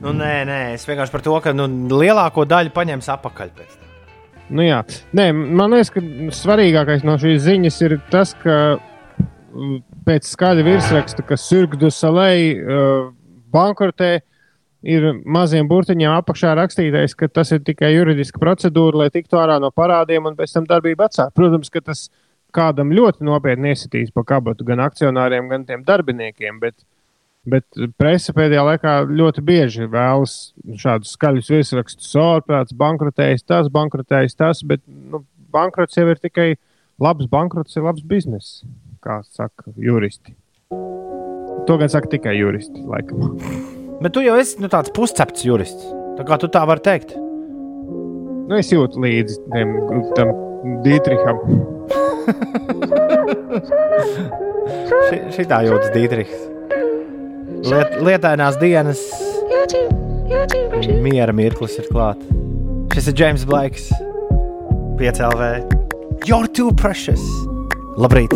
Nu, 0.00 0.14
nē, 0.16 0.46
nē, 0.48 0.60
es 0.74 0.86
vienkārši 0.88 1.12
par 1.12 1.20
to, 1.20 1.34
ka 1.44 1.52
nu, 1.52 1.66
lielāko 1.92 2.46
daļu 2.48 2.72
paņems 2.72 3.08
atpakaļ. 3.12 3.50
Pēc. 3.52 3.74
tam. 3.76 3.88
Nu, 4.56 4.62
jā. 4.64 4.80
Nē, 5.12 5.26
man 5.36 5.70
liekas, 5.76 5.90
ka 5.92 6.00
svarīgākais 6.00 7.04
no 7.04 7.18
šīs 7.20 7.44
ziņas 7.44 7.76
ir 7.84 7.98
tas, 8.10 8.32
ka 8.42 8.78
pēc 10.06 10.28
skaļa 10.30 10.64
virsraksta, 10.66 11.24
ka 11.26 11.38
Cirque 11.40 11.78
du 11.80 11.90
Soleil 11.94 12.60
uh, 12.60 13.08
bankrotē, 13.52 14.18
ir 14.80 15.06
maziem 15.28 15.68
burtiņiem 15.68 16.12
apakšā 16.14 16.54
rakstītais, 16.56 17.14
ka 17.18 17.28
tas 17.28 17.52
ir 17.52 17.62
tikai 17.66 17.92
juridiska 17.92 18.40
procedūra, 18.40 19.04
lai 19.04 19.10
tiktu 19.12 19.38
ārā 19.40 19.58
no 19.60 19.70
parādiem 19.74 20.30
un 20.30 20.38
pēc 20.38 20.54
tam 20.56 20.68
darbību 20.68 21.04
atsākt. 21.04 21.34
Protams, 21.36 21.72
ka 21.72 21.82
tas 21.84 22.06
kādam 22.54 22.94
ļoti 22.94 23.26
nopietni 23.26 23.74
iesitīs 23.74 24.14
pa 24.14 24.24
kabatu 24.26 24.64
gan 24.66 24.82
akcionāriem, 24.86 25.50
gan 25.52 25.66
tiem 25.68 25.84
darbiniekiem. 25.86 26.58
Bet, 26.62 26.78
bet 27.44 27.82
presa 28.00 28.34
pēdējā 28.36 28.64
laikā 28.72 28.96
ļoti 29.10 29.44
bieži 29.46 29.88
vēlas 29.90 30.38
šādus 30.80 31.14
skaļus 31.16 31.52
virsrakstus. 31.52 32.12
Sorprāts, 32.14 32.76
bankrotējis 32.76 33.46
tas, 33.46 33.70
bankrotējis 33.72 34.38
tas, 34.40 34.64
bet 34.66 34.82
nu, 34.86 35.24
bankrots 35.52 35.98
jau 35.98 36.08
ir 36.08 36.22
tikai 36.22 36.54
labs 37.00 37.28
bankrots, 37.30 37.76
ir 37.76 37.84
labs 37.86 38.04
bizness, 38.06 38.62
kā 39.04 39.20
saka 39.26 39.72
juristi. 39.80 40.34
To 41.68 41.76
gan 41.80 41.90
saka 41.92 42.10
tikai 42.12 42.36
juristi. 42.38 42.82
Laikam. 42.88 43.34
Bet 44.00 44.14
tu 44.16 44.22
jau 44.24 44.36
esi 44.40 44.60
nu, 44.62 44.70
tāds 44.72 44.92
puscepts 44.96 45.44
jurists. 45.44 45.88
Tā 46.18 46.26
kā 46.28 46.38
tu 46.40 46.48
tā 46.52 46.64
vari 46.68 46.82
teikt. 46.84 47.16
Nu, 48.50 48.56
es 48.58 48.72
jūtu 48.72 49.00
līdzi 49.04 49.36
tiem, 49.52 49.74
tam 50.16 50.32
Dītriham. 50.84 51.38
Ši, 55.06 55.20
šitā 55.36 55.62
jūtas 55.68 55.92
Dītrihs. 55.94 56.48
Liet, 57.70 57.96
lietainās 58.00 58.56
dienas, 58.60 59.00
miera 61.04 61.34
mirklis 61.36 61.76
ir 61.80 61.88
klāts. 61.92 62.24
Šis 62.94 63.12
ir 63.12 63.18
James 63.20 63.44
Blakes, 63.46 63.90
5 64.98 65.22
LV. 65.28 65.52
You're 66.26 66.48
too 66.48 66.72
precious! 66.72 67.49
Labrīt! 67.96 68.34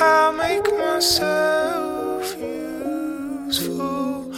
I'll 0.00 0.32
make 0.32 0.68
myself 0.78 2.34
useful. 3.48 4.32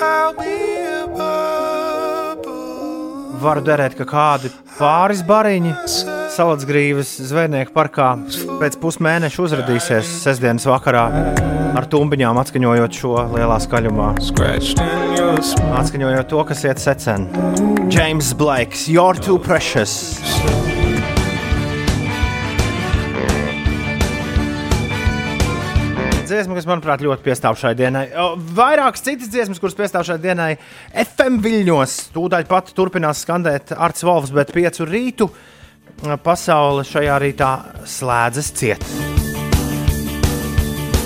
I'll 0.00 0.34
be 0.34 0.76
a 0.84 1.06
bubble. 1.16 2.52
Varu 3.40 3.62
derēt, 3.64 3.96
ka 3.96 4.04
kādi 4.04 4.50
pāris 4.78 5.22
bariņi 5.24 5.72
Salatsgrīvas 6.34 7.12
zvejnieku 7.28 7.70
parkā 7.76 8.08
pēc 8.58 8.74
pusmēneša 8.82 9.42
uzrādīsies 9.44 10.08
sestdienas 10.24 10.66
vakarā 10.66 11.04
ar 11.78 11.86
tumbiņām 11.90 12.40
atskaņojot 12.42 12.98
šo 12.98 13.12
lielā 13.36 13.60
skaļumā. 13.62 14.08
Atskaņojot 15.78 16.32
to, 16.32 16.42
kas 16.50 16.64
iet 16.66 16.82
secen. 16.82 17.28
James 17.86 18.32
Blakes, 18.34 18.88
You're 18.90 19.14
too 19.14 19.38
precious! 19.38 20.18
dziesma, 26.34 26.56
kas, 26.56 26.66
manuprāt, 26.66 27.02
ļoti 27.04 27.22
piestāv 27.22 27.54
šai 27.60 27.76
dienai. 27.78 28.08
Vairākas 28.56 29.04
citas 29.06 29.30
dziesmas, 29.30 29.60
kuras 29.62 29.76
piestāv 29.78 30.02
šai 30.08 30.16
dienai, 30.18 30.54
FM 30.90 31.38
viļņos. 31.44 31.98
Tūdaļ 32.16 32.46
pat 32.50 32.72
turpinās 32.74 33.22
skandēt 33.22 33.70
Arts 33.76 34.02
Volfs, 34.02 34.34
bet 34.34 34.50
piecu 34.56 34.88
rītu 34.88 35.28
pasaule 36.22 36.84
šajā 36.88 37.18
rītā 37.22 37.50
slēdzas 37.88 38.50
ciet. 38.58 38.84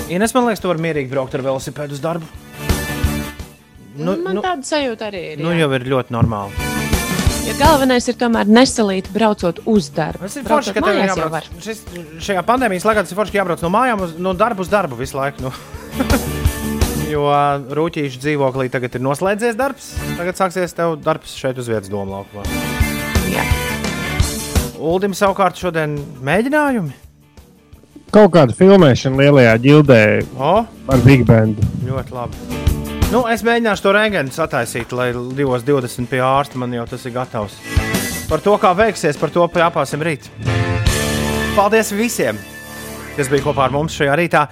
Ines, 0.09 0.33
man 0.33 0.47
liekas, 0.47 0.61
tu 0.63 0.71
vari 0.71 0.81
mierīgi 0.87 1.11
braukt 1.11 1.35
ar 1.37 1.43
velosipēdu 1.45 1.97
uz 1.97 2.01
darbu. 2.01 2.29
Nu, 3.99 4.15
Man 4.23 4.39
nu, 4.39 4.43
tāda 4.43 4.63
sajūta 4.63 5.09
arī 5.09 5.21
ir. 5.33 5.43
Nu, 5.43 5.51
jā. 5.51 5.65
jau 5.65 5.73
ir 5.75 5.85
ļoti 5.91 6.15
normāli. 6.15 6.67
Ja 7.49 7.55
galvenais 7.57 8.05
ir 8.11 8.17
tomēr 8.19 8.49
nesalīt, 8.49 9.09
braucot 9.13 9.61
uz 9.69 9.89
darbu. 9.95 10.27
Tas 10.27 10.37
ir 10.39 10.47
forši, 10.47 10.75
ka 10.75 10.83
tev 10.85 10.99
ir 10.99 11.09
jābrauc. 11.09 11.49
Šis, 11.65 11.83
šajā 12.29 12.43
pandēmijas 12.47 12.85
laikā 12.87 13.03
tas 13.05 13.13
ir 13.13 13.19
forši, 13.19 13.35
ka 13.35 13.41
jābrauc 13.41 13.63
no 13.65 13.73
mājām 13.73 14.05
uz 14.05 14.17
no 14.21 14.35
darbu 14.37 14.65
uz 14.65 14.71
darbu 14.71 14.99
visu 14.99 15.17
laiku. 15.19 15.49
Nu. 15.49 15.53
jo 17.13 17.25
rūtīšu 17.79 18.21
dzīvoklī 18.21 18.69
tagad 18.73 18.97
ir 18.97 19.05
noslēdzies 19.05 19.57
darbs. 19.59 19.93
Tagad 20.19 20.39
sāksies 20.39 20.77
tev 20.77 20.99
darbs 21.03 21.35
šeit 21.39 21.59
uz 21.61 21.71
vietas 21.71 21.91
domu 21.91 22.19
laukumā. 22.19 22.78
Uldim 24.79 25.13
savukārt 25.17 25.59
šodien 25.59 25.97
mēģinājumi. 26.23 26.95
Kaut 28.15 28.31
kāda 28.33 28.55
filmēšana 28.57 29.19
lielajā 29.19 29.51
ģildē 29.61 29.99
O, 30.39 30.53
ar 30.65 31.03
Big 31.05 31.25
Bandu. 31.27 31.61
ļoti 31.85 32.15
labi. 32.15 32.39
Nu, 33.11 33.23
es 33.29 33.43
mēģināšu 33.45 33.85
to 33.85 33.93
rēgenu 33.93 34.33
sataisīt, 34.33 34.93
lai 34.93 35.11
2.20 35.13 36.09
pie 36.09 36.21
ārsta 36.23 36.61
man 36.61 36.73
jau 36.73 36.85
tas 36.89 37.05
ir 37.05 37.13
gatavs. 37.13 37.57
Par 38.29 38.41
to, 38.45 38.55
kā 38.61 38.73
veiksies, 38.77 39.17
par 39.17 39.33
to 39.33 39.47
jāpāsim 39.49 40.03
rīt. 40.05 40.29
Paldies 41.57 41.89
visiem, 41.91 42.37
kas 43.17 43.29
bija 43.29 43.45
kopā 43.47 43.65
ar 43.65 43.73
mums 43.73 43.97
šajā 43.97 44.17
rītā. 44.21 44.45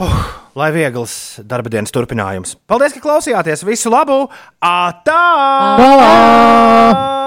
Uh, 0.00 0.20
lai 0.56 0.70
viegls 0.72 1.40
darba 1.44 1.72
dienas 1.72 1.92
turpinājums. 1.92 2.56
Paldies, 2.68 2.96
ka 2.96 3.04
klausījāties! 3.04 3.64
Visu 3.68 3.92
labu! 3.92 4.22
Atā! 4.64 5.22
Tā! 5.80 7.19